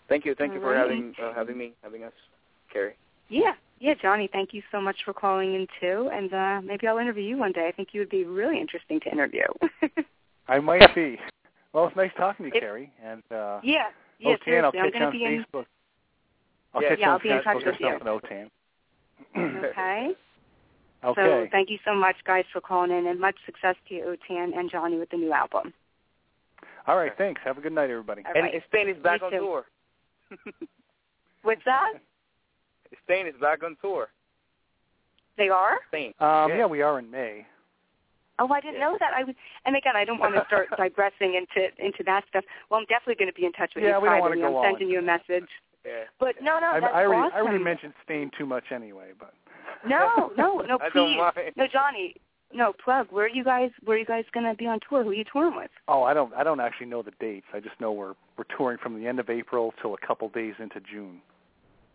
Thank 0.08 0.24
you. 0.24 0.36
Thank 0.36 0.54
you 0.54 0.60
for 0.60 0.76
Alrighty. 0.76 0.82
having 0.82 1.16
uh, 1.20 1.34
having 1.34 1.58
me, 1.58 1.74
having 1.82 2.04
us, 2.04 2.14
Kerri. 2.72 2.92
Yeah, 3.30 3.54
yeah, 3.80 3.94
Johnny. 4.02 4.30
Thank 4.32 4.54
you 4.54 4.62
so 4.72 4.80
much 4.80 4.98
for 5.04 5.14
calling 5.14 5.54
in 5.56 5.68
too. 5.82 6.10
And 6.14 6.34
uh, 6.34 6.62
maybe 6.64 6.88
I'll 6.88 6.98
interview 6.98 7.24
you 7.24 7.38
one 7.38 7.52
day. 7.52 7.68
I 7.68 7.72
think 7.72 7.90
you 7.92 8.00
would 8.02 8.10
be 8.10 8.24
really 8.24 8.60
interesting 8.60 9.00
to 9.02 9.12
interview. 9.12 9.46
I 10.48 10.60
might 10.60 10.94
be. 10.96 11.18
Well, 11.74 11.88
it's 11.88 11.96
nice 11.96 12.12
talking 12.18 12.50
to 12.50 12.56
you, 12.56 12.62
If- 12.62 12.64
Kerri. 12.64 12.90
And 13.04 13.24
uh, 13.32 13.60
yeah, 13.64 13.86
yeah. 14.20 14.36
Otan, 14.36 14.64
I'll 14.64 14.72
catch 14.72 14.94
you 14.94 15.02
on 15.06 15.12
to 15.12 15.18
be 15.18 15.26
in. 15.26 15.46
Facebook. 15.54 15.66
I'll 16.74 16.82
Yeah, 16.82 16.90
catch 16.90 17.00
yeah, 17.00 17.06
you 17.06 17.12
I'll 17.12 17.16
on 17.16 17.22
be 17.24 17.30
in 17.30 17.38
Facebook 17.38 17.44
touch 17.44 17.64
or 17.64 17.72
with 17.72 17.80
you. 17.80 17.90
something, 18.00 18.50
Otan. 19.36 19.70
Okay. 19.70 20.10
Okay. 21.04 21.22
So 21.22 21.48
thank 21.52 21.70
you 21.70 21.78
so 21.86 21.94
much, 21.94 22.16
guys, 22.26 22.46
for 22.52 22.62
calling 22.62 22.90
in, 22.90 23.06
and 23.06 23.20
much 23.20 23.36
success 23.46 23.76
to 23.90 23.94
you, 23.94 24.04
Otan 24.32 24.58
and 24.58 24.72
Johnny, 24.72 24.98
with 24.98 25.08
the 25.12 25.18
new 25.18 25.32
album. 25.32 25.72
All 26.88 26.98
right. 26.98 27.12
Thanks. 27.16 27.40
Have 27.46 27.60
a 27.60 27.62
good 27.62 27.74
night, 27.74 27.92
everybody. 27.92 28.24
All 28.26 28.32
And 28.34 28.44
right. 28.46 28.64
Staind 28.70 28.90
is 28.90 28.98
back 29.04 29.20
You 29.22 29.26
on 29.28 29.32
too. 29.34 29.38
tour. 29.38 29.66
What's 31.44 31.62
that? 31.66 31.94
Staind 33.04 33.28
is 33.28 33.36
back 33.42 33.64
on 33.64 33.76
tour. 33.82 34.08
They 35.38 35.50
are? 35.50 35.78
Staind. 35.90 36.14
Um, 36.20 36.50
Yeah. 36.50 36.58
yeah, 36.60 36.66
we 36.66 36.82
are 36.82 37.00
in 37.00 37.10
May. 37.12 37.46
Oh, 38.40 38.52
I 38.52 38.60
didn't 38.60 38.76
Yeah. 38.76 38.88
know 38.92 38.98
that. 39.00 39.14
I 39.14 39.24
was, 39.24 39.34
and 39.66 39.76
again, 39.76 39.96
I 39.96 40.04
don't 40.04 40.20
want 40.20 40.36
to 40.36 40.44
start 40.48 40.70
digressing 40.78 41.36
into 41.36 41.70
into 41.84 42.04
that 42.04 42.26
stuff. 42.28 42.44
Well, 42.70 42.80
I'm 42.80 42.86
definitely 42.88 43.16
going 43.16 43.32
to 43.32 43.40
be 43.40 43.46
in 43.46 43.54
touch 43.54 43.72
with 43.76 43.84
Yeah, 43.84 43.96
you 43.98 44.02
we 44.04 44.10
don't 44.10 44.20
wanna 44.20 44.36
privately. 44.36 44.42
go 44.42 44.48
I'm 44.50 44.56
all 44.56 44.64
sending 44.64 44.90
you 44.90 44.98
a 44.98 45.02
into 45.02 45.12
that. 45.12 45.30
message. 45.30 45.50
Yeah. 45.86 46.04
But 46.20 46.36
no, 46.42 46.60
no, 46.60 46.68
I, 46.72 46.80
that's 46.80 46.94
I 46.96 47.06
already, 47.06 47.22
awesome. 47.22 47.38
I 47.38 47.42
already 47.42 47.64
mentioned 47.64 47.94
Staind 48.04 48.34
too 48.38 48.46
much 48.46 48.72
anyway, 48.72 49.12
but 49.20 49.34
No, 49.88 50.32
no, 50.36 50.60
no, 50.60 50.80
I 50.82 50.90
please. 50.90 51.16
don't 51.16 51.18
mind. 51.36 51.54
No, 51.56 51.68
Johnny. 51.72 52.16
No, 52.54 52.74
plug. 52.74 53.08
Where 53.10 53.26
are 53.26 53.30
you 53.30 53.44
guys? 53.44 53.72
Where 53.84 53.96
are 53.98 54.00
you 54.00 54.06
guys 54.06 54.24
going 54.34 54.46
to 54.46 54.56
be 54.56 54.66
on 54.68 54.80
tour? 54.88 55.04
Who 55.04 55.10
are 55.10 55.14
you 55.14 55.26
touring 55.32 55.56
with? 55.56 55.72
oh, 55.88 56.04
I 56.04 56.14
don't, 56.14 56.34
I 56.34 56.44
don't 56.44 56.60
actually 56.60 56.86
know 56.88 57.02
the 57.02 57.12
dates. 57.20 57.48
I 57.54 57.60
just 57.60 57.80
know 57.82 57.92
we're 57.92 58.14
we're 58.38 58.46
touring 58.58 58.78
from 58.82 59.00
the 59.00 59.08
end 59.08 59.20
of 59.20 59.30
April 59.30 59.74
till 59.82 59.94
a 59.94 59.98
couple 60.08 60.30
days 60.30 60.54
into 60.60 60.80
June, 60.82 61.22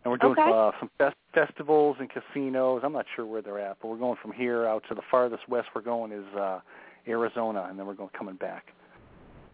and 0.03 0.11
we're 0.11 0.17
doing 0.17 0.33
Okay. 0.33 0.51
uh, 0.51 0.71
some 0.79 0.89
fest- 0.97 1.15
festivals 1.33 1.97
and 1.99 2.09
casinos. 2.09 2.81
I'm 2.83 2.93
not 2.93 3.05
sure 3.15 3.25
where 3.25 3.41
they're 3.41 3.59
at, 3.59 3.77
but 3.81 3.87
we're 3.89 3.97
going 3.97 4.17
from 4.21 4.31
here 4.31 4.65
out 4.65 4.83
to 4.89 4.95
the 4.95 5.01
farthest 5.11 5.47
west. 5.47 5.69
We're 5.75 5.81
going 5.81 6.11
is 6.11 6.25
uh, 6.35 6.59
Arizona, 7.07 7.67
and 7.69 7.77
then 7.77 7.85
we're 7.85 7.93
going 7.93 8.09
coming 8.17 8.35
back. 8.35 8.67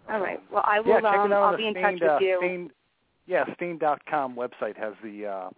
All 0.10 0.19
right. 0.22 0.40
Well, 0.52 0.64
I 0.65 0.80
will. 0.80 1.02
yeah, 1.02 1.10
um, 1.10 1.34
I'll 1.34 1.57
be 1.57 1.64
the 1.64 1.68
in 1.68 1.74
Staind, 1.74 1.99
touch 2.02 2.10
uh, 2.10 2.15
with 2.19 2.28
you. 2.28 2.38
Staind, 2.40 2.72
yeah, 3.26 3.44
Staind.com 3.56 4.36
website 4.36 4.78
has 4.78 4.94
the 5.03 5.26
uh, 5.26 5.49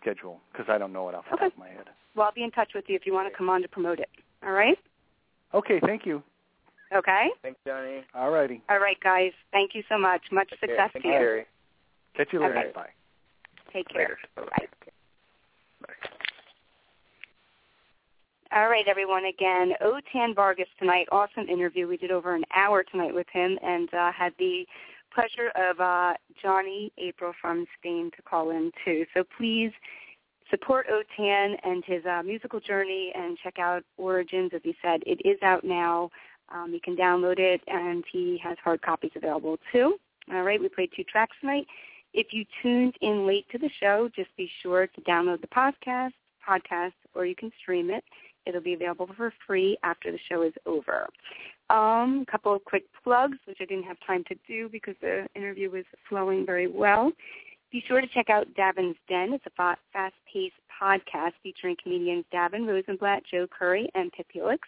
schedule 0.00 0.40
because 0.52 0.66
I 0.68 0.78
don't 0.78 0.92
know 0.92 1.08
it 1.08 1.14
off 1.14 1.24
the 1.28 1.34
Okay. 1.34 1.44
top 1.46 1.52
of 1.54 1.58
my 1.58 1.68
head. 1.68 1.86
Well, 2.14 2.26
I'll 2.26 2.32
be 2.32 2.44
in 2.44 2.52
touch 2.52 2.70
with 2.74 2.84
you 2.88 2.94
if 2.94 3.04
you 3.04 3.12
want 3.12 3.30
to 3.30 3.36
come 3.36 3.48
on 3.50 3.62
to 3.62 3.68
promote 3.68 3.98
it. 3.98 4.08
All 4.44 4.52
right. 4.52 4.78
Okay, 5.54 5.80
thank 5.84 6.06
you. 6.06 6.22
Okay. 6.94 7.26
Thanks, 7.42 7.58
Johnny. 7.66 8.04
All 8.14 8.30
righty. 8.30 8.62
All 8.70 8.78
right, 8.78 8.96
guys. 9.02 9.32
Thank 9.50 9.74
you 9.74 9.82
so 9.88 9.98
much. 9.98 10.22
Much 10.30 10.48
Okay, 10.52 10.60
success 10.60 10.90
Thank 10.92 11.04
to 11.04 11.08
you, 11.08 11.14
you. 11.14 11.20
Kerri. 11.20 11.42
Catch 12.16 12.28
you 12.32 12.40
later. 12.40 12.58
Okay. 12.58 12.72
Bye. 12.74 12.88
Take 13.76 13.88
care. 13.88 14.18
Later. 14.38 14.48
Bye. 14.48 14.66
All 18.52 18.70
right, 18.70 18.88
everyone. 18.88 19.26
Again, 19.26 19.72
Otan 19.84 20.34
Vargas 20.34 20.68
tonight. 20.78 21.06
Awesome 21.12 21.46
interview. 21.46 21.86
We 21.86 21.98
did 21.98 22.10
over 22.10 22.34
an 22.34 22.44
hour 22.54 22.82
tonight 22.90 23.14
with 23.14 23.26
him, 23.30 23.58
and 23.62 23.92
uh, 23.92 24.12
had 24.12 24.32
the 24.38 24.64
pleasure 25.14 25.50
of 25.56 25.78
uh, 25.78 26.14
Johnny 26.40 26.90
April 26.96 27.34
from 27.38 27.66
Staind 27.78 28.14
to 28.16 28.22
call 28.22 28.48
in 28.48 28.72
too. 28.82 29.04
So 29.12 29.24
please 29.36 29.72
support 30.50 30.86
Otan 30.88 31.56
and 31.62 31.84
his 31.84 32.02
uh, 32.06 32.22
musical 32.22 32.60
journey, 32.60 33.12
and 33.14 33.36
check 33.42 33.58
out 33.58 33.82
Origins. 33.98 34.52
As 34.54 34.62
he 34.64 34.74
said, 34.80 35.02
it 35.04 35.20
is 35.28 35.36
out 35.42 35.64
now. 35.64 36.08
Um, 36.48 36.72
you 36.72 36.80
can 36.80 36.96
download 36.96 37.38
it, 37.38 37.60
and 37.66 38.04
he 38.10 38.40
has 38.42 38.56
hard 38.64 38.80
copies 38.80 39.10
available 39.16 39.58
too. 39.70 39.96
All 40.32 40.44
right, 40.44 40.58
we 40.58 40.70
played 40.70 40.90
two 40.96 41.04
tracks 41.04 41.36
tonight. 41.42 41.66
If 42.16 42.28
you 42.32 42.46
tuned 42.62 42.94
in 43.02 43.26
late 43.26 43.44
to 43.52 43.58
the 43.58 43.68
show, 43.78 44.08
just 44.16 44.34
be 44.38 44.50
sure 44.62 44.86
to 44.86 45.00
download 45.02 45.42
the 45.42 45.48
podcast, 45.48 46.12
podcast, 46.48 46.94
or 47.14 47.26
you 47.26 47.36
can 47.36 47.52
stream 47.60 47.90
it. 47.90 48.02
It'll 48.46 48.62
be 48.62 48.72
available 48.72 49.10
for 49.14 49.34
free 49.46 49.76
after 49.82 50.10
the 50.10 50.18
show 50.26 50.40
is 50.40 50.54
over. 50.64 51.08
Um, 51.68 52.24
a 52.26 52.30
couple 52.30 52.54
of 52.54 52.64
quick 52.64 52.84
plugs, 53.04 53.36
which 53.44 53.58
I 53.60 53.66
didn't 53.66 53.84
have 53.84 53.98
time 54.06 54.24
to 54.28 54.34
do 54.48 54.70
because 54.70 54.94
the 55.02 55.26
interview 55.34 55.70
was 55.70 55.84
flowing 56.08 56.46
very 56.46 56.68
well. 56.68 57.12
Be 57.70 57.84
sure 57.86 58.00
to 58.00 58.06
check 58.06 58.30
out 58.30 58.46
Davin's 58.54 58.96
Den. 59.10 59.34
It's 59.34 59.44
a 59.44 59.76
fast-paced 59.92 60.54
podcast 60.80 61.32
featuring 61.42 61.76
comedians 61.82 62.24
Davin 62.32 62.66
Rosenblatt, 62.66 63.24
Joe 63.30 63.46
Curry, 63.46 63.90
and 63.94 64.10
Pip 64.12 64.26
Helix. 64.32 64.66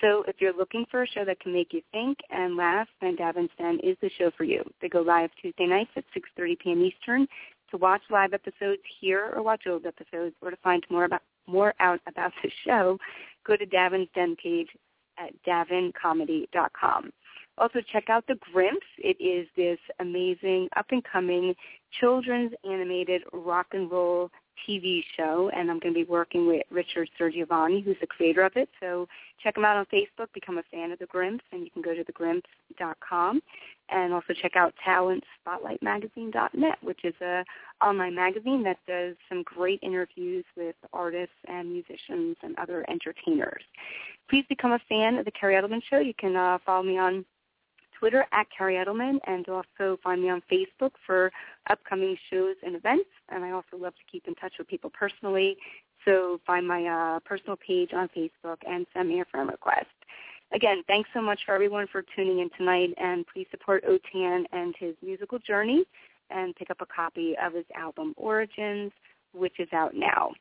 So 0.00 0.24
if 0.26 0.36
you're 0.40 0.56
looking 0.56 0.84
for 0.90 1.02
a 1.02 1.06
show 1.06 1.24
that 1.24 1.40
can 1.40 1.52
make 1.52 1.72
you 1.72 1.80
think 1.92 2.18
and 2.30 2.56
laugh, 2.56 2.88
then 3.00 3.16
Davin's 3.16 3.50
Den 3.58 3.78
is 3.82 3.96
the 4.02 4.10
show 4.18 4.30
for 4.36 4.44
you. 4.44 4.62
They 4.80 4.88
go 4.88 5.00
live 5.00 5.30
Tuesday 5.40 5.66
nights 5.66 5.90
at 5.96 6.04
6.30 6.16 6.58
p.m. 6.58 6.82
Eastern. 6.82 7.26
To 7.70 7.76
watch 7.78 8.02
live 8.10 8.34
episodes 8.34 8.82
here 9.00 9.32
or 9.34 9.42
watch 9.42 9.62
old 9.66 9.86
episodes 9.86 10.34
or 10.40 10.50
to 10.50 10.56
find 10.58 10.84
more 10.90 11.04
about 11.04 11.22
more 11.46 11.74
out 11.80 12.00
about 12.06 12.32
the 12.42 12.50
show, 12.64 12.98
go 13.46 13.56
to 13.56 13.66
Davin's 13.66 14.08
Den 14.14 14.36
page 14.42 14.68
at 15.18 15.32
davincomedy.com. 15.46 17.10
Also 17.58 17.80
check 17.92 18.08
out 18.08 18.24
The 18.26 18.38
Grimps. 18.52 18.86
It 18.98 19.16
is 19.20 19.46
this 19.56 19.78
amazing 20.00 20.68
up-and-coming 20.76 21.54
children's 22.00 22.52
animated 22.64 23.22
rock 23.32 23.68
and 23.72 23.90
roll 23.90 24.30
TV 24.68 25.02
show, 25.16 25.50
and 25.54 25.70
I'm 25.70 25.78
going 25.78 25.94
to 25.94 26.00
be 26.04 26.10
working 26.10 26.46
with 26.46 26.62
Richard 26.70 27.08
Sergiovanni, 27.18 27.82
who's 27.82 27.96
the 28.00 28.06
creator 28.06 28.42
of 28.42 28.52
it. 28.56 28.68
So 28.80 29.08
check 29.42 29.56
him 29.56 29.64
out 29.64 29.76
on 29.76 29.86
Facebook, 29.86 30.28
become 30.32 30.58
a 30.58 30.62
fan 30.70 30.92
of 30.92 30.98
The 30.98 31.06
Grimps, 31.06 31.44
and 31.52 31.62
you 31.62 31.70
can 31.70 31.82
go 31.82 31.94
to 31.94 32.04
thegrimps.com. 32.04 33.42
And 33.90 34.14
also 34.14 34.32
check 34.32 34.56
out 34.56 34.72
talentspotlightmagazine.net, 34.86 36.78
which 36.82 37.04
is 37.04 37.14
a 37.20 37.44
online 37.82 38.14
magazine 38.14 38.62
that 38.62 38.78
does 38.88 39.14
some 39.28 39.42
great 39.42 39.78
interviews 39.82 40.46
with 40.56 40.74
artists 40.94 41.34
and 41.48 41.70
musicians 41.70 42.36
and 42.42 42.56
other 42.58 42.88
entertainers. 42.88 43.62
Please 44.30 44.46
become 44.48 44.72
a 44.72 44.80
fan 44.88 45.18
of 45.18 45.26
The 45.26 45.32
Kerri 45.32 45.60
Edelman 45.60 45.82
Show. 45.82 45.98
You 45.98 46.14
can 46.14 46.34
uh, 46.34 46.56
follow 46.64 46.82
me 46.82 46.96
on 46.96 47.26
Twitter 47.98 48.26
at 48.32 48.46
Kerri 48.56 48.84
Edelman 48.84 49.18
and 49.26 49.48
also 49.48 49.98
find 50.02 50.22
me 50.22 50.30
on 50.30 50.42
Facebook 50.50 50.92
for 51.06 51.30
upcoming 51.70 52.16
shows 52.30 52.56
and 52.64 52.76
events. 52.76 53.08
And 53.28 53.44
I 53.44 53.50
also 53.50 53.76
love 53.78 53.94
to 53.94 54.02
keep 54.10 54.26
in 54.26 54.34
touch 54.34 54.54
with 54.58 54.68
people 54.68 54.90
personally. 54.90 55.56
So 56.04 56.40
find 56.46 56.66
my 56.66 56.84
uh, 56.84 57.20
personal 57.20 57.56
page 57.56 57.90
on 57.94 58.08
Facebook 58.16 58.58
and 58.68 58.86
send 58.92 59.08
me 59.08 59.20
a 59.20 59.24
friend 59.24 59.48
request. 59.48 59.86
Again, 60.52 60.82
thanks 60.86 61.08
so 61.14 61.20
much 61.20 61.40
for 61.46 61.54
everyone 61.54 61.86
for 61.90 62.04
tuning 62.14 62.38
in 62.40 62.50
tonight, 62.56 62.94
and 62.98 63.26
please 63.26 63.46
support 63.50 63.84
Otan 63.84 64.44
and 64.52 64.74
his 64.78 64.94
musical 65.02 65.38
journey 65.38 65.84
and 66.30 66.54
pick 66.54 66.70
up 66.70 66.80
a 66.80 66.86
copy 66.86 67.34
of 67.42 67.54
his 67.54 67.64
album 67.74 68.14
Origins, 68.16 68.92
which 69.32 69.58
is 69.58 69.68
out 69.72 69.94
now. 69.94 70.32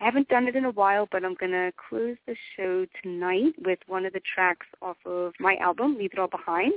I 0.00 0.04
haven't 0.06 0.28
done 0.28 0.48
it 0.48 0.56
in 0.56 0.64
a 0.64 0.70
while, 0.70 1.08
but 1.10 1.24
I'm 1.24 1.34
going 1.34 1.52
to 1.52 1.72
close 1.88 2.16
the 2.26 2.36
show 2.56 2.84
tonight 3.02 3.54
with 3.64 3.78
one 3.86 4.04
of 4.04 4.12
the 4.12 4.20
tracks 4.34 4.66
off 4.82 4.96
of 5.06 5.32
my 5.38 5.56
album, 5.56 5.96
Leave 5.96 6.12
It 6.12 6.18
All 6.18 6.28
Behind. 6.28 6.74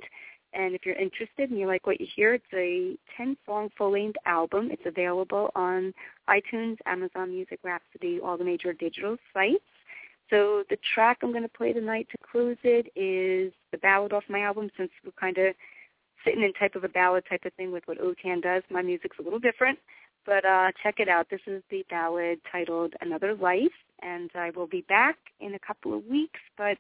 And 0.53 0.73
if 0.73 0.85
you're 0.85 0.95
interested 0.95 1.49
and 1.49 1.59
you 1.59 1.67
like 1.67 1.85
what 1.85 1.99
you 1.99 2.07
hear, 2.15 2.35
it's 2.35 2.45
a 2.53 2.95
10-song 3.19 3.69
full-length 3.77 4.17
album. 4.25 4.69
It's 4.71 4.85
available 4.85 5.51
on 5.55 5.93
iTunes, 6.29 6.77
Amazon 6.85 7.31
Music, 7.31 7.59
Rhapsody, 7.63 8.19
all 8.23 8.37
the 8.37 8.45
major 8.45 8.71
digital 8.71 9.17
sites. 9.33 9.63
So 10.29 10.63
the 10.69 10.77
track 10.93 11.19
I'm 11.21 11.31
going 11.31 11.43
to 11.43 11.49
play 11.49 11.73
tonight 11.73 12.07
to 12.11 12.17
close 12.31 12.57
it 12.63 12.87
is 12.95 13.51
the 13.71 13.77
ballad 13.79 14.13
off 14.13 14.23
my 14.29 14.41
album 14.41 14.69
since 14.77 14.91
we're 15.03 15.11
kind 15.19 15.37
of 15.37 15.53
sitting 16.23 16.43
in 16.43 16.53
type 16.53 16.75
of 16.75 16.83
a 16.83 16.89
ballad 16.89 17.23
type 17.29 17.45
of 17.45 17.53
thing 17.53 17.71
with 17.71 17.83
what 17.85 17.99
Otan 17.99 18.41
does. 18.41 18.63
My 18.69 18.81
music's 18.81 19.17
a 19.19 19.23
little 19.23 19.39
different. 19.39 19.79
But 20.27 20.43
uh, 20.43 20.71
check 20.83 20.95
it 20.99 21.07
out. 21.07 21.27
This 21.31 21.39
is 21.47 21.63
the 21.71 21.85
ballad 21.89 22.39
titled 22.51 22.93
Another 22.99 23.33
Life, 23.33 23.71
and 24.01 24.29
I 24.35 24.51
will 24.51 24.67
be 24.67 24.81
back 24.89 25.15
in 25.39 25.55
a 25.55 25.59
couple 25.59 25.97
of 25.97 26.05
weeks. 26.05 26.39
But 26.57 26.77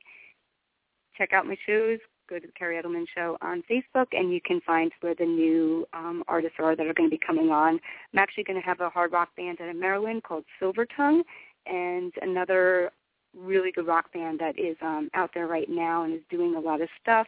check 1.17 1.31
out 1.31 1.47
my 1.47 1.55
shows. 1.65 1.99
Go 2.29 2.39
to 2.39 2.45
the 2.45 2.51
Kerri 2.61 2.83
Edelman 2.83 3.05
Show 3.15 3.37
on 3.41 3.63
Facebook, 3.71 4.07
and 4.11 4.33
you 4.33 4.41
can 4.41 4.59
find 4.67 4.91
where 4.99 5.15
the 5.15 5.25
new 5.25 5.87
um, 5.93 6.25
artists 6.27 6.57
are 6.59 6.75
that 6.75 6.85
are 6.85 6.93
going 6.93 7.09
to 7.09 7.15
be 7.15 7.21
coming 7.25 7.49
on. 7.49 7.79
I'm 8.13 8.19
actually 8.19 8.43
going 8.43 8.59
to 8.59 8.65
have 8.65 8.81
a 8.81 8.89
hard 8.89 9.13
rock 9.13 9.29
band 9.37 9.61
out 9.61 9.69
of 9.69 9.77
Maryland 9.77 10.23
called 10.23 10.43
Silver 10.59 10.85
Tongue, 10.85 11.23
and 11.65 12.11
another 12.21 12.91
really 13.33 13.71
good 13.71 13.87
rock 13.87 14.11
band 14.11 14.39
that 14.39 14.59
is 14.59 14.75
um, 14.81 15.09
out 15.13 15.29
there 15.33 15.47
right 15.47 15.69
now 15.69 16.03
and 16.03 16.13
is 16.13 16.21
doing 16.29 16.55
a 16.55 16.59
lot 16.59 16.81
of 16.81 16.89
stuff 17.01 17.27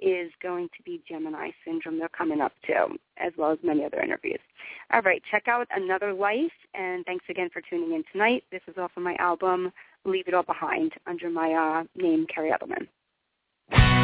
is 0.00 0.30
going 0.42 0.68
to 0.76 0.82
be 0.84 1.02
Gemini 1.08 1.50
Syndrome. 1.64 1.98
They're 1.98 2.08
coming 2.08 2.40
up 2.40 2.52
too, 2.66 2.96
as 3.18 3.32
well 3.36 3.52
as 3.52 3.58
many 3.62 3.84
other 3.84 4.00
interviews. 4.00 4.40
All 4.92 5.02
right, 5.02 5.22
check 5.30 5.48
out 5.48 5.66
Another 5.74 6.12
Life, 6.12 6.52
and 6.74 7.04
thanks 7.04 7.24
again 7.28 7.50
for 7.52 7.62
tuning 7.62 7.94
in 7.94 8.04
tonight. 8.12 8.44
This 8.50 8.62
is 8.68 8.76
off 8.76 8.92
of 8.96 9.02
my 9.02 9.14
album, 9.18 9.72
Leave 10.04 10.28
It 10.28 10.34
All 10.34 10.42
Behind, 10.42 10.92
under 11.06 11.30
my 11.30 11.52
uh, 11.52 11.84
name, 12.00 12.26
Kerri 12.26 12.50
Edelman. 12.50 14.03